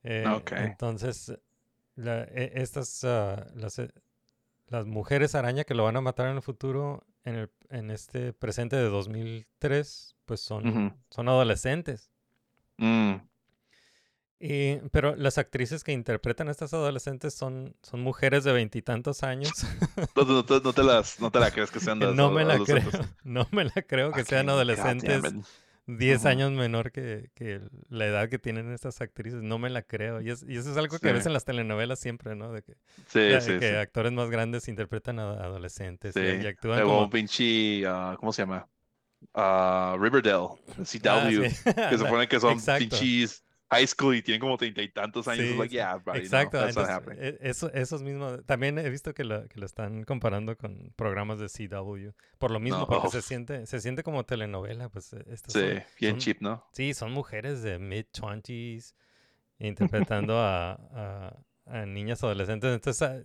Eh, 0.03 0.25
Ok. 0.27 0.51
Entonces, 0.53 1.33
la- 1.95 2.23
e- 2.23 2.51
estas, 2.55 3.03
ah, 3.03 3.47
las, 3.55 3.79
eh, 3.79 3.89
las 4.67 4.85
mujeres 4.85 5.35
araña 5.35 5.63
que 5.63 5.73
lo 5.75 5.83
van 5.83 5.97
a 5.97 6.01
matar 6.01 6.27
en 6.29 6.35
el 6.37 6.41
futuro, 6.41 7.05
en, 7.23 7.35
el, 7.35 7.51
en 7.69 7.91
este 7.91 8.33
presente 8.33 8.75
de 8.77 8.89
2003, 8.89 10.15
pues 10.25 10.39
son, 10.41 10.95
son 11.09 11.27
adolescentes. 11.29 12.09
Mm. 12.77 13.15
Y, 14.43 14.77
pero 14.91 15.15
las 15.15 15.37
actrices 15.37 15.83
que 15.83 15.91
interpretan 15.91 16.47
a 16.47 16.51
estas 16.51 16.73
adolescentes 16.73 17.35
son, 17.35 17.75
son 17.83 18.01
mujeres 18.01 18.43
de 18.43 18.51
veintitantos 18.51 19.21
años. 19.23 19.51
No, 20.15 20.23
no 20.23 20.43
te, 20.45 20.59
no 20.61 20.73
te 20.73 20.83
las, 20.83 21.19
no 21.19 21.29
te 21.31 21.39
la 21.39 21.51
crees 21.51 21.69
que 21.69 21.79
sean 21.79 21.99
de 21.99 22.13
no 22.13 22.31
me 22.31 22.43
la 22.43 22.57
creo. 22.57 22.89
No 23.23 23.47
me 23.51 23.65
la 23.65 23.81
creo 23.87 24.11
que 24.11 24.23
sean 24.25 24.47
God 24.47 24.53
adolescentes 24.55 25.21
damn 25.21 25.37
it. 25.39 25.45
10 25.87 26.19
Ujú. 26.19 26.27
años 26.27 26.51
menor 26.51 26.91
que, 26.91 27.29
que 27.35 27.59
la 27.89 28.05
edad 28.07 28.29
que 28.29 28.39
tienen 28.39 28.71
estas 28.73 29.01
actrices. 29.01 29.41
No 29.43 29.59
me 29.59 29.69
la 29.69 29.81
creo. 29.83 30.21
Y, 30.21 30.29
es- 30.31 30.43
y 30.47 30.55
eso 30.57 30.71
es 30.71 30.77
algo 30.77 30.97
que 30.99 31.07
Sí. 31.09 31.13
ves 31.13 31.25
en 31.27 31.33
las 31.33 31.43
telenovelas 31.45 31.99
siempre, 31.99 32.35
¿no? 32.35 32.51
De 32.51 32.61
que, 32.63 32.73
Sí, 33.07 33.29
sí, 33.41 33.59
que 33.59 33.77
actores 33.77 34.11
más 34.11 34.29
grandes 34.29 34.67
interpretan 34.67 35.19
a 35.19 35.33
adolescentes 35.33 36.15
y- 36.15 36.19
Sí. 36.19 36.39
y, 36.43 36.47
actúan 36.47 36.81
como... 36.81 37.03
un 37.03 37.09
pinche, 37.09 37.83
ah, 37.87 38.15
¿cómo 38.19 38.31
se 38.33 38.41
llama? 38.43 38.67
Ah, 39.33 39.95
Riverdale, 39.99 40.47
CW, 40.83 41.45
Ah, 41.65 41.89
que 41.89 41.97
se 41.97 42.03
supone 42.03 42.27
que 42.27 42.39
son 42.39 42.59
pinches 42.59 43.43
high 43.71 43.87
school 43.87 44.15
y 44.15 44.21
tienen 44.21 44.41
como 44.41 44.57
treinta 44.57 44.81
y 44.81 44.89
tantos 44.89 45.27
años. 45.27 45.45
Sí, 45.45 45.51
It's 45.51 45.59
like, 45.59 45.71
sí. 45.71 45.77
yeah, 45.77 45.95
buddy, 45.97 46.19
no, 46.23 46.25
Exacto, 46.25 46.57
not 46.57 46.67
entonces, 46.69 46.95
happening. 46.95 47.23
e- 47.23 47.37
eso, 47.41 47.71
esos 47.73 48.03
mismos, 48.03 48.45
también 48.45 48.77
he 48.77 48.89
visto 48.89 49.13
que 49.13 49.23
lo, 49.23 49.47
que 49.47 49.59
lo 49.59 49.65
están 49.65 50.03
comparando 50.03 50.57
con 50.57 50.91
programas 50.95 51.39
de 51.39 51.47
CW, 51.49 52.11
por 52.37 52.51
lo 52.51 52.59
mismo, 52.59 52.81
No, 52.81 52.87
porque 52.87 53.07
oh. 53.07 53.11
se 53.11 53.21
siente, 53.21 53.65
se 53.65 53.79
siente 53.79 54.03
como 54.03 54.25
telenovela, 54.25 54.89
pues 54.89 55.13
eh, 55.13 55.23
Sí, 55.47 55.59
son, 55.59 55.83
bien 55.99 56.15
son- 56.15 56.19
cheap, 56.19 56.41
¿no? 56.41 56.63
sí, 56.73 56.93
son 56.93 57.11
mujeres 57.13 57.61
de 57.63 57.79
mid-twenties 57.79 58.95
interpretando 59.59 60.39
a, 60.39 60.73
a- 60.73 61.37
a 61.65 61.85
niñas 61.85 62.23
adolescentes, 62.23 62.73
entonces 62.73 63.01
ah, 63.03 63.21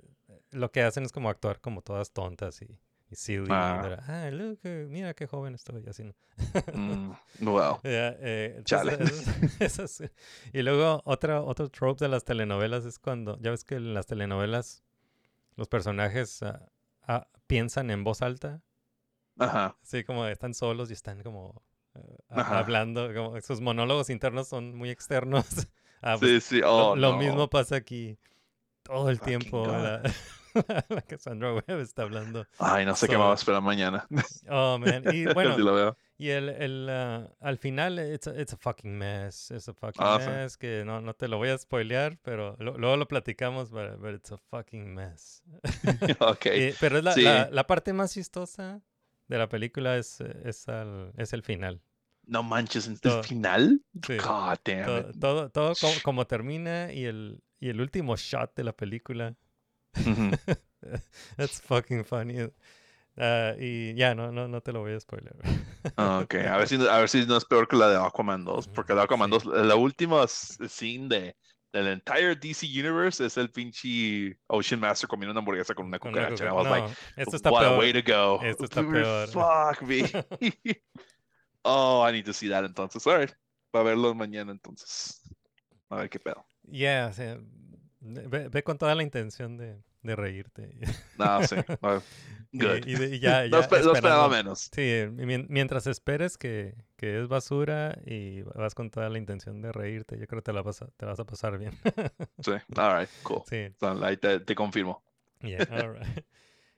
lo 0.52 0.70
que 0.70 0.82
hacen 0.82 1.04
es 1.04 1.12
como 1.12 1.30
actuar 1.30 1.60
como 1.60 1.82
todas 1.82 2.12
tontas 2.12 2.62
y, 2.62 2.78
y 3.10 3.14
silly, 3.16 3.46
Ah. 3.50 3.98
ah, 4.08 4.30
look, 4.32 4.58
eh, 4.64 4.86
mira 4.88 5.14
qué 5.14 5.26
joven 5.26 5.54
estoy, 5.54 5.84
así, 5.88 6.04
¿no? 6.04 6.14
Mm, 6.74 7.12
eh, 7.84 8.54
entonces, 8.58 9.00
eso- 9.00 9.30
eso 9.60 9.86
sí. 9.88 10.04
Y 10.52 10.62
luego 10.62 11.02
otra, 11.04 11.42
otro 11.42 11.68
trope 11.68 12.04
de 12.04 12.08
las 12.08 12.24
telenovelas 12.24 12.84
es 12.84 12.98
cuando, 12.98 13.38
ya 13.40 13.50
ves 13.50 13.64
que 13.64 13.76
en 13.76 13.94
las 13.94 14.06
telenovelas 14.06 14.82
los 15.56 15.68
personajes 15.68 16.42
ah, 16.42 16.68
ah, 17.06 17.28
piensan 17.46 17.90
en 17.90 18.02
voz 18.04 18.22
alta, 18.22 18.60
ajá, 19.38 19.76
así 19.82 20.02
como 20.04 20.26
están 20.26 20.54
solos 20.54 20.90
y 20.90 20.94
están 20.94 21.22
como 21.22 21.62
eh, 21.94 22.18
Ajá. 22.28 22.58
hablando, 22.58 23.12
como 23.14 23.40
sus 23.40 23.60
monólogos 23.60 24.10
internos 24.10 24.48
son 24.48 24.74
muy 24.76 24.90
externos. 24.90 25.46
Ah, 26.02 26.14
sí, 26.18 26.26
pues, 26.26 26.44
sí, 26.44 26.60
lo, 26.60 26.92
oh, 26.92 26.94
lo 26.96 27.12
no. 27.12 27.18
mismo 27.18 27.48
pasa 27.48 27.76
aquí 27.76 28.18
todo 28.82 29.08
el 29.08 29.16
Fucking 29.16 29.38
tiempo. 29.40 29.66
La, 30.68 30.84
la 30.88 31.02
Cassandra 31.02 31.54
Webb 31.54 31.80
está 31.80 32.02
hablando. 32.02 32.46
Ay, 32.58 32.84
no 32.84 32.94
sé 32.96 33.06
qué 33.08 33.16
me 33.16 33.24
va 33.24 33.32
a 33.32 33.34
esperar 33.34 33.62
mañana. 33.62 34.06
Oh, 34.48 34.78
man. 34.78 35.04
Y 35.12 35.24
bueno, 35.34 35.56
Sí. 35.56 35.96
Y 36.18 36.28
el, 36.30 36.48
el, 36.48 36.88
ah, 36.90 37.28
al 37.40 37.58
final, 37.58 37.98
it's 37.98 38.26
a, 38.26 38.40
it's 38.40 38.52
a 38.54 38.56
fucking 38.56 38.96
mess. 38.96 39.50
It's 39.50 39.68
a 39.68 39.74
fucking 39.74 40.02
Ah, 40.02 40.18
sí. 40.20 40.28
mess. 40.30 40.56
Que 40.56 40.82
no, 40.84 41.00
no 41.02 41.12
te 41.14 41.28
lo 41.28 41.36
voy 41.36 41.50
a 41.50 41.58
spoilear, 41.58 42.16
pero 42.22 42.56
lo- 42.58 42.78
luego 42.78 42.96
lo 42.96 43.06
platicamos, 43.06 43.70
but, 43.70 43.98
but 44.00 44.14
it's 44.14 44.32
a 44.32 44.38
fucking 44.38 44.94
mess. 44.94 45.42
ok, 46.20 46.46
Y- 46.46 46.72
pero 46.80 46.98
es 46.98 47.04
la, 47.04 47.12
sí. 47.12 47.22
la, 47.22 47.50
la 47.50 47.66
parte 47.66 47.92
más 47.92 48.14
chistosa 48.14 48.80
de 49.28 49.38
la 49.38 49.48
película 49.48 49.96
es, 49.98 50.20
eh, 50.20 50.34
es, 50.44 50.68
al- 50.68 51.12
es 51.18 51.32
el 51.34 51.42
final. 51.42 51.82
no 52.24 52.42
manches, 52.42 52.86
¿el 52.88 53.00
todo- 53.00 53.22
final? 53.22 53.82
sí. 54.06 54.16
God 54.16 54.56
damn 54.64 54.84
Todo, 54.86 54.98
it. 55.10 55.20
todo, 55.20 55.48
todo 55.50 55.72
como, 55.80 55.94
como 56.02 56.26
termina 56.26 56.92
y 56.92 57.04
el, 57.04 57.42
y 57.60 57.68
el 57.68 57.80
último 57.80 58.16
shot 58.16 58.54
de 58.56 58.64
la 58.64 58.72
película. 58.72 59.34
Ujú. 60.00 60.30
That's 61.36 61.60
fucking 61.60 62.04
funny. 62.04 62.48
Ah, 63.16 63.54
y 63.58 63.94
ya, 63.94 64.14
no, 64.14 64.30
no, 64.30 64.46
no 64.46 64.60
te 64.60 64.72
lo 64.72 64.80
voy 64.80 64.92
a 64.92 65.00
spoiler. 65.00 65.34
Ah, 65.96 66.20
Ok, 66.22 66.34
a 66.34 66.58
ver, 66.58 66.68
si, 66.68 66.74
a 66.88 66.98
ver 66.98 67.08
si 67.08 67.24
no 67.26 67.36
es 67.36 67.44
peor 67.44 67.66
que 67.66 67.76
la 67.76 67.88
de 67.88 67.96
Aquaman 67.96 68.44
2, 68.44 68.68
porque 68.68 68.92
la 68.92 69.00
de 69.00 69.04
Aquaman 69.04 69.30
Sí. 69.30 69.38
2, 69.44 69.46
la 69.66 69.74
última 69.74 70.26
scene 70.28 71.08
de, 71.08 71.36
del 71.72 71.86
entire 71.88 72.36
DC 72.36 72.66
Universe 72.66 73.24
es 73.24 73.36
el 73.38 73.50
pinche 73.50 74.38
Ocean 74.48 74.80
Master 74.80 75.08
comiendo 75.08 75.32
una 75.32 75.40
hamburguesa 75.40 75.74
con 75.74 75.86
una 75.86 75.98
cucaracha. 75.98 76.34
cuca- 76.34 76.48
I 76.48 76.52
was 76.52 76.64
no, 76.64 76.70
like, 76.70 76.96
esto 77.16 77.36
está 77.36 77.50
what 77.50 77.64
a 77.64 77.68
peor. 77.68 77.78
way 77.80 77.92
to 77.92 78.02
go. 78.02 78.40
Esto 78.44 78.64
está 78.64 78.82
peor. 78.86 79.28
Fuck 79.28 79.82
me. 79.82 80.02
oh, 81.64 82.02
I 82.06 82.12
need 82.12 82.24
to 82.26 82.32
see 82.32 82.48
that 82.50 82.64
entonces. 82.64 83.06
All 83.06 83.18
right, 83.18 83.32
para 83.70 83.84
verlo 83.84 84.14
mañana 84.14 84.52
entonces. 84.52 85.22
A 85.88 85.96
ver 85.96 86.10
qué 86.10 86.18
pedo. 86.20 86.44
Yeah, 86.70 87.08
o 87.10 87.14
sea, 87.14 87.38
Ve, 88.00 88.48
ve 88.48 88.62
con 88.62 88.78
toda 88.78 88.94
la 88.94 89.02
intención 89.02 89.56
de, 89.56 89.82
de 90.06 90.16
reírte. 90.16 90.70
No, 91.18 91.42
sí. 91.46 91.56
Y- 92.52 92.58
good. 92.60 92.86
Y, 92.86 92.94
de- 92.94 93.16
y 93.16 93.18
ya, 93.18 93.42
No, 93.48 93.60
ya 93.68 93.68
no 93.82 93.92
esperaba 93.92 94.28
menos. 94.28 94.70
Sí, 94.72 94.80
y 94.80 95.26
mien- 95.26 95.46
mientras 95.50 95.86
esperes 95.88 96.38
que, 96.38 96.74
que 96.96 97.20
es 97.20 97.28
basura 97.28 97.98
y 98.06 98.42
vas 98.42 98.74
con 98.74 98.88
toda 98.90 99.08
la 99.10 99.18
intención 99.18 99.60
de 99.60 99.72
reírte, 99.72 100.16
yo 100.18 100.26
creo 100.26 100.40
que 100.40 100.44
te, 100.44 100.52
la 100.52 100.62
vas 100.62 100.80
a, 100.80 100.86
te 100.96 101.04
vas 101.04 101.18
a 101.20 101.24
pasar 101.26 101.58
bien. 101.58 101.72
Sí. 102.42 102.52
All 102.76 102.98
right, 103.00 103.10
cool. 103.24 103.42
sí, 103.48 103.74
So, 103.80 104.02
ahí 104.04 104.16
te, 104.16 104.40
te 104.40 104.54
confirmo. 104.54 105.02
yeah, 105.40 105.66
all 105.70 105.94
right. 105.98 106.24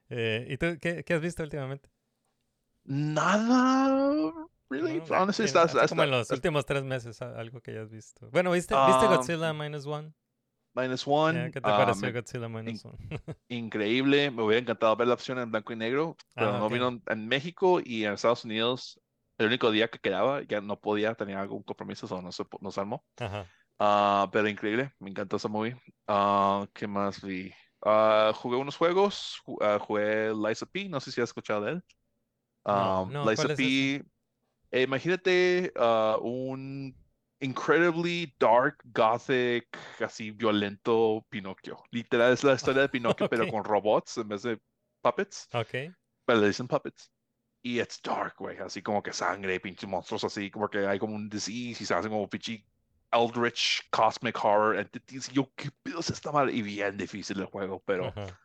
Eh, 0.08 0.46
¿Y 0.48 0.56
tú 0.56 0.78
qué, 0.80 1.04
qué 1.04 1.14
has 1.14 1.20
visto 1.20 1.42
últimamente? 1.42 1.90
Nada. 2.84 4.32
Really? 4.70 5.00
No, 5.08 5.22
Honestly, 5.22 5.42
en- 5.44 5.46
estás. 5.46 5.74
así 5.74 5.88
como 5.90 6.02
en 6.04 6.10
los 6.10 6.30
últimos 6.30 6.66
tres 6.66 6.82
meses, 6.84 7.20
algo 7.22 7.60
que 7.60 7.70
hayas 7.72 7.90
visto. 7.90 8.28
Bueno, 8.30 8.50
¿viste, 8.52 8.74
¿viste 8.86 9.06
Um, 9.06 9.14
Godzilla 9.14 9.52
Minus 9.52 9.86
One? 9.86 10.12
Minus 10.82 11.06
one. 11.06 11.50
¿Qué 11.50 11.60
te 11.60 11.70
ah, 11.70 11.74
pareció 11.74 12.12
Godzilla 12.12 12.48
Minus 12.48 12.84
One? 12.84 12.98
increíble. 13.48 14.30
Me 14.30 14.42
hubiera 14.42 14.60
encantado 14.60 14.96
ver 14.96 15.08
la 15.08 15.14
opción 15.14 15.38
en 15.38 15.50
blanco 15.50 15.72
y 15.72 15.76
negro, 15.76 16.16
pero 16.36 16.52
Ah, 16.52 16.58
no 16.58 16.66
ok. 16.66 16.70
vino 16.70 17.00
en- 17.06 17.28
México 17.28 17.80
y 17.84 18.04
en 18.04 18.12
Estados 18.14 18.44
Unidos. 18.44 19.00
El 19.38 19.46
único 19.46 19.70
día 19.70 19.88
que 19.88 19.98
quedaba, 20.00 20.42
ya 20.42 20.60
no 20.60 20.80
podía, 20.80 21.14
tenía 21.14 21.40
algún 21.40 21.62
compromiso, 21.62 22.06
o 22.14 22.22
no 22.22 22.32
se, 22.32 22.44
no 22.60 22.70
se 22.72 22.80
armó. 22.80 23.06
Ajá. 23.16 23.52
Ah, 23.78 24.28
pero 24.32 24.48
increíble, 24.48 24.92
me 24.98 25.10
encantó 25.10 25.36
esa 25.36 25.48
movie. 25.48 25.76
Ah, 26.06 26.66
¿qué 26.74 26.86
más 26.88 27.22
vi? 27.22 27.52
Ah, 27.82 28.32
jugué 28.34 28.56
unos 28.58 28.76
juegos, 28.76 29.40
ju- 29.44 29.58
ah, 29.62 29.78
jugué 29.80 30.32
Liza 30.34 30.66
P, 30.66 30.88
no 30.88 31.00
sé 31.00 31.12
si 31.12 31.20
has 31.20 31.28
escuchado 31.30 31.62
de 31.64 31.72
él. 31.72 31.84
No, 32.70 33.04
Ah, 33.04 33.04
no, 33.08 33.24
Liza 33.30 33.34
¿cuál 33.34 33.50
es 33.52 33.58
P, 33.58 34.04
eh, 34.72 34.82
imagínate 34.82 35.72
ah, 35.76 36.18
un 36.22 36.96
incredibly 37.40 38.34
dark, 38.38 38.82
gothic, 38.92 39.66
así 40.00 40.30
violento 40.32 41.24
Pinocchio. 41.30 41.82
Literal 41.90 42.32
es 42.32 42.44
la 42.44 42.54
historia 42.54 42.82
de 42.82 42.88
Pinocchio, 42.88 43.28
pero 43.28 43.46
Ok. 43.46 43.48
con 43.48 43.64
robots 43.64 44.18
en 44.18 44.28
vez 44.28 44.42
de 44.42 44.60
puppets, 45.02 45.48
Ok. 45.52 45.74
pero 46.24 46.40
le 46.40 46.48
dicen 46.48 46.68
puppets. 46.68 47.10
Y 47.62 47.80
it's 47.80 48.00
dark, 48.02 48.36
güey, 48.38 48.58
así 48.58 48.82
como 48.82 49.02
que 49.02 49.12
sangre, 49.12 49.60
pinches 49.60 49.88
monstruos 49.88 50.24
así, 50.24 50.50
porque 50.50 50.86
hay 50.86 50.98
como 50.98 51.14
un 51.16 51.28
disease 51.28 51.82
y 51.82 51.86
se 51.86 51.94
hacen 51.94 52.10
como 52.10 52.28
pinche 52.28 52.64
Eldritch 53.12 53.88
Cosmic 53.90 54.36
Horror 54.44 54.76
Entities. 54.78 55.28
Y 55.30 55.34
yo, 55.34 55.52
¿qué 55.56 55.70
pedo 55.82 56.00
es 56.00 56.10
esta 56.10 56.30
madre? 56.32 56.52
Y 56.52 56.62
bien 56.62 56.96
difícil 56.96 57.38
el 57.40 57.46
juego, 57.46 57.82
pero 57.84 58.08
Ajá. 58.08 58.40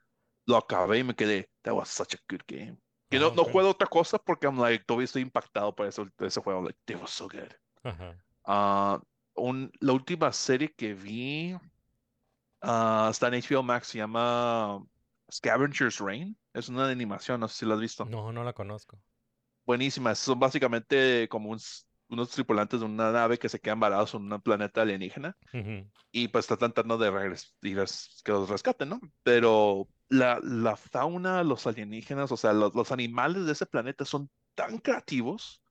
lo 0.47 0.57
acabé 0.57 0.99
y 0.99 1.03
me 1.03 1.15
quedé, 1.15 1.49
that 1.63 1.73
was 1.73 1.89
such 1.89 2.15
a 2.15 2.19
good 2.29 2.41
game. 2.47 2.77
Que 3.09 3.19
no, 3.19 3.27
Ah, 3.27 3.33
no 3.35 3.43
ok. 3.43 3.49
juego 3.51 3.69
otra 3.69 3.87
cosa 3.87 4.17
porque 4.17 4.47
I'm 4.47 4.59
like, 4.59 4.85
todavía 4.85 5.05
estoy 5.05 5.21
impactado 5.21 5.75
por 5.75 5.85
eso, 5.87 6.07
ese 6.19 6.41
juego. 6.41 6.61
Like, 6.63 6.79
it 6.87 6.99
was 6.99 7.11
so 7.11 7.27
good. 7.27 7.53
Ajá. 7.83 8.15
Ah, 8.45 9.01
un, 9.35 9.71
la 9.79 9.93
última 9.93 10.31
serie 10.31 10.73
que 10.73 10.93
vi 10.93 11.55
ah, 12.61 13.09
está 13.11 13.27
en 13.27 13.35
HBO 13.35 13.63
Max, 13.63 13.87
se 13.87 13.97
llama 13.99 14.83
Scavenger's 15.31 15.99
Reign. 15.99 16.37
Es 16.53 16.69
una 16.69 16.85
de 16.85 16.93
animación, 16.93 17.39
no 17.39 17.47
sé 17.47 17.59
si 17.59 17.65
la 17.65 17.75
has 17.75 17.81
visto. 17.81 18.05
No, 18.05 18.31
no 18.31 18.43
la 18.43 18.53
conozco. 18.53 18.99
Buenísimas. 19.65 20.19
Son 20.19 20.39
básicamente 20.39 21.27
como 21.29 21.49
unos 21.49 22.29
tripulantes 22.29 22.79
de 22.79 22.85
una 22.85 23.11
nave 23.11 23.39
que 23.39 23.49
se 23.49 23.59
quedan 23.59 23.79
varados 23.79 24.13
en 24.13 24.31
un 24.31 24.41
planeta 24.41 24.81
alienígena 24.81 25.35
Ujú. 25.53 25.89
y 26.11 26.27
pues 26.27 26.43
está 26.43 26.57
tratando 26.57 26.97
de 26.97 27.09
regres- 27.09 27.55
y 27.61 27.73
que 28.23 28.31
los 28.31 28.49
rescaten, 28.49 28.89
¿no? 28.89 28.99
Pero 29.23 29.87
la, 30.09 30.39
la 30.43 30.75
fauna, 30.75 31.43
los 31.43 31.65
alienígenas, 31.65 32.31
o 32.31 32.37
sea, 32.37 32.53
los, 32.53 32.75
los 32.75 32.91
animales 32.91 33.45
de 33.45 33.53
ese 33.53 33.65
planeta 33.65 34.05
son 34.05 34.29
tan 34.53 34.77
creativos 34.77 35.62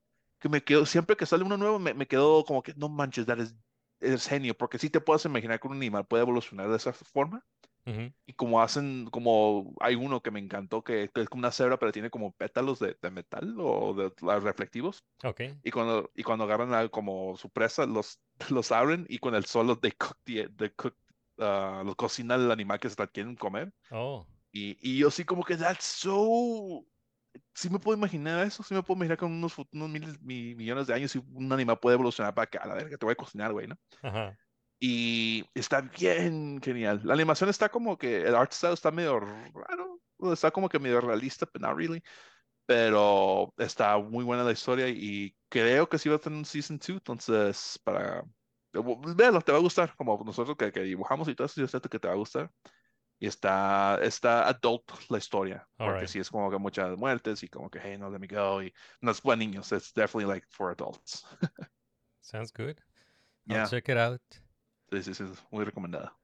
que 0.43 0.49
me 0.49 0.61
quedo, 0.61 0.85
siempre 0.85 1.15
que 1.15 1.25
sale 1.25 1.45
uno 1.45 1.55
nuevo, 1.57 1.79
me, 1.79 1.93
me 1.93 2.05
quedo 2.05 2.43
como 2.43 2.61
que 2.61 2.73
no 2.75 2.89
manches, 2.89 3.25
that 3.25 3.37
is- 3.39 3.55
es 4.01 4.27
genio, 4.27 4.53
porque 4.53 4.77
sí 4.77 4.89
te 4.89 4.99
puedes 4.99 5.23
imaginar 5.23 5.57
que 5.61 5.67
un 5.69 5.77
animal 5.77 6.05
puede 6.05 6.23
evolucionar 6.23 6.69
de 6.69 6.75
esa 6.75 6.91
forma. 6.91 7.41
Ujú. 7.85 8.11
Y 8.25 8.33
como 8.33 8.61
hacen, 8.61 9.07
como 9.09 9.73
hay 9.79 9.95
uno 9.95 10.21
que 10.21 10.31
me 10.31 10.41
encantó, 10.41 10.83
que, 10.83 11.09
que 11.13 11.21
es 11.21 11.29
como 11.29 11.39
una 11.39 11.51
cebra, 11.51 11.79
pero 11.79 11.93
tiene 11.93 12.09
como 12.09 12.33
pétalos 12.33 12.79
de, 12.79 12.97
de 13.01 13.11
metal 13.11 13.55
o 13.59 13.93
de, 13.93 14.11
ah, 14.29 14.39
reflectivos. 14.39 15.03
Y 15.63 15.71
cuando, 15.71 16.11
y 16.13 16.23
cuando 16.23 16.43
agarran 16.43 16.73
a- 16.73 16.89
como 16.89 17.37
su 17.37 17.49
presa, 17.49 17.85
los, 17.85 18.19
los 18.49 18.71
abren 18.73 19.05
y 19.07 19.19
con 19.19 19.35
el 19.35 19.45
solo 19.45 19.75
de 19.75 19.93
cook, 19.93 20.17
the- 20.25 20.49
the 20.57 20.73
cook, 20.73 20.95
ah, 21.39 21.83
lo 21.85 21.95
cocina 21.95 22.35
el 22.35 22.51
animal 22.51 22.79
que 22.81 22.89
se 22.89 23.07
quieren 23.07 23.35
comer. 23.37 23.73
Oh. 23.91 24.25
Y, 24.51 24.77
y 24.81 24.97
yo 24.97 25.09
sí 25.09 25.23
como 25.23 25.43
que 25.45 25.55
that's 25.55 25.85
so... 25.85 26.85
Sí 27.53 27.69
me 27.69 27.79
puedo 27.79 27.97
imaginar 27.97 28.45
eso, 28.45 28.63
sí 28.63 28.73
me 28.73 28.83
puedo 28.83 28.97
imaginar 28.97 29.17
en 29.23 29.37
unos, 29.37 29.55
unos 29.71 29.89
miles, 29.89 30.21
mi- 30.21 30.55
millones 30.55 30.87
de 30.87 30.93
años 30.93 31.15
y 31.15 31.19
un 31.19 31.51
animal 31.51 31.79
puede 31.79 31.95
evolucionar 31.95 32.33
para 32.33 32.47
que 32.47 32.57
a 32.57 32.65
la 32.67 32.75
verga 32.75 32.97
te 32.97 33.05
voy 33.05 33.13
a 33.13 33.15
cocinar, 33.15 33.51
güey, 33.53 33.67
¿no? 33.67 33.75
Ajá. 34.01 34.37
Y 34.79 35.45
está 35.53 35.81
bien 35.81 36.61
genial. 36.61 37.01
La 37.03 37.13
animación 37.13 37.49
está 37.49 37.69
como 37.69 37.97
que 37.97 38.21
el 38.21 38.35
art 38.35 38.51
style 38.51 38.73
está 38.73 38.91
medio 38.91 39.19
raro, 39.19 40.01
está 40.33 40.51
como 40.51 40.67
que 40.67 40.79
medio 40.79 40.99
realista, 40.99 41.45
pero 41.45 41.67
not 41.67 41.77
really. 41.77 42.03
Pero 42.65 43.53
está 43.57 43.97
muy 43.97 44.23
buena 44.25 44.43
la 44.43 44.53
historia 44.53 44.89
y 44.89 45.35
creo 45.49 45.89
que 45.89 45.99
sí 45.99 46.09
va 46.09 46.15
a 46.17 46.19
tener 46.19 46.37
un 46.39 46.45
season 46.45 46.77
2, 46.79 46.89
entonces 46.89 47.79
para 47.83 48.23
véalo, 49.15 49.41
te 49.41 49.51
va 49.51 49.57
a 49.59 49.61
gustar, 49.61 49.95
como 49.95 50.21
nosotros 50.25 50.57
que, 50.57 50.71
que 50.71 50.81
dibujamos 50.81 51.27
y 51.27 51.35
todo 51.35 51.45
eso, 51.45 51.61
yo 51.61 51.67
sé 51.67 51.79
que 51.81 51.99
te 51.99 52.07
va 52.07 52.13
a 52.15 52.17
gustar. 52.17 52.51
Y 53.23 53.27
está, 53.27 53.99
está 54.03 54.47
adult 54.49 54.83
la 55.09 55.17
historia, 55.17 55.67
porque 55.81 56.07
Alright. 56.07 56.09
sí 56.09 56.19
es 56.19 56.29
como 56.29 56.51
que 56.51 56.57
muchas 56.57 56.97
muertes 56.97 57.41
y 57.43 57.47
como 57.49 57.69
que, 57.69 57.79
hey, 57.81 57.97
no, 57.97 58.09
let 58.09 58.19
me 58.19 58.27
go. 58.27 58.61
Y 58.61 58.73
no 59.01 59.11
es 59.11 59.21
para 59.21 59.37
niños, 59.37 59.71
it's 59.71 59.93
definitely 59.93 60.27
like 60.33 60.45
for 60.49 60.71
adults. 60.71 61.25
Sounds 62.21 62.49
good. 62.51 62.81
I'll 63.49 63.59
Yeah, 63.59 63.69
check 63.69 63.89
it 63.89 63.97
out. 63.97 64.21
sí, 64.91 65.03
sí, 65.03 65.13
sí, 65.13 65.23
es 65.23 65.43
muy 65.51 65.65
recomendada. 65.65 66.17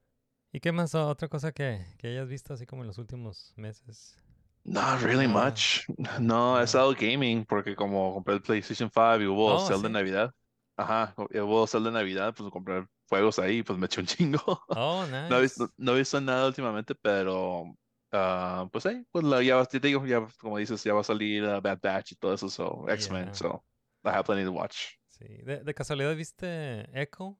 ¿Y 0.52 0.60
qué 0.60 0.72
más? 0.72 0.94
Otra 0.94 1.28
cosa 1.28 1.52
que, 1.52 1.84
que 1.98 2.08
hayas 2.08 2.28
visto 2.28 2.54
así 2.54 2.66
como 2.66 2.82
en 2.82 2.88
los 2.88 2.98
últimos 2.98 3.52
meses. 3.56 4.16
Not 4.64 5.02
really 5.02 5.26
No. 5.26 5.26
much. 5.26 5.84
No, 6.18 6.56
he 6.58 6.62
No. 6.62 6.64
estado 6.64 6.94
gaming 6.94 7.44
porque 7.46 7.74
como 7.76 8.14
compré 8.14 8.34
el 8.34 8.42
PlayStation 8.42 8.90
5 8.90 9.20
y 9.22 9.26
hubo 9.26 9.58
Oh, 9.58 9.58
sale 9.58 9.82
de. 9.82 9.90
Navidad. 9.90 10.34
Ajá, 10.76 11.14
hu- 11.16 11.28
hubo 11.42 11.66
sale 11.66 11.86
de 11.86 11.92
Navidad, 11.92 12.34
pues 12.36 12.50
compré 12.50 12.86
juegos 13.10 13.38
ahí, 13.38 13.62
pues 13.62 13.78
me 13.78 13.84
eché 13.86 14.00
un 14.00 14.06
chingo. 14.06 14.40
Oh, 14.68 15.04
No 15.28 15.36
he 15.38 15.42
visto, 15.42 15.64
nice. 15.64 15.74
no 15.76 15.92
he 15.94 15.98
visto 15.98 16.18
nada 16.20 16.46
últimamente, 16.46 16.94
pero 16.94 17.76
ah, 18.12 18.66
pues 18.72 18.86
ahí, 18.86 19.04
pues 19.12 19.24
la- 19.24 19.42
ya, 19.42 19.62
te 19.66 19.78
digo, 19.80 20.06
ya 20.06 20.26
como 20.40 20.56
dices, 20.56 20.82
ya 20.82 20.94
va 20.94 21.00
a 21.02 21.04
salir 21.04 21.44
uh, 21.44 21.60
Bad 21.60 21.80
Batch 21.82 22.12
y 22.12 22.16
todo 22.16 22.32
eso, 22.32 22.48
so 22.48 22.86
X-Men, 22.88 23.26
Yeah. 23.26 23.34
so 23.34 23.64
I 24.04 24.08
have 24.10 24.24
plenty 24.24 24.44
to 24.44 24.52
watch. 24.52 24.94
Sí. 25.08 25.26
¿De, 25.44 25.62
de 25.62 25.74
casualidad 25.74 26.16
viste 26.16 26.88
Echo? 26.98 27.38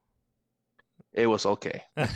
It 1.15 1.27
was 1.27 1.47
okay. 1.47 1.81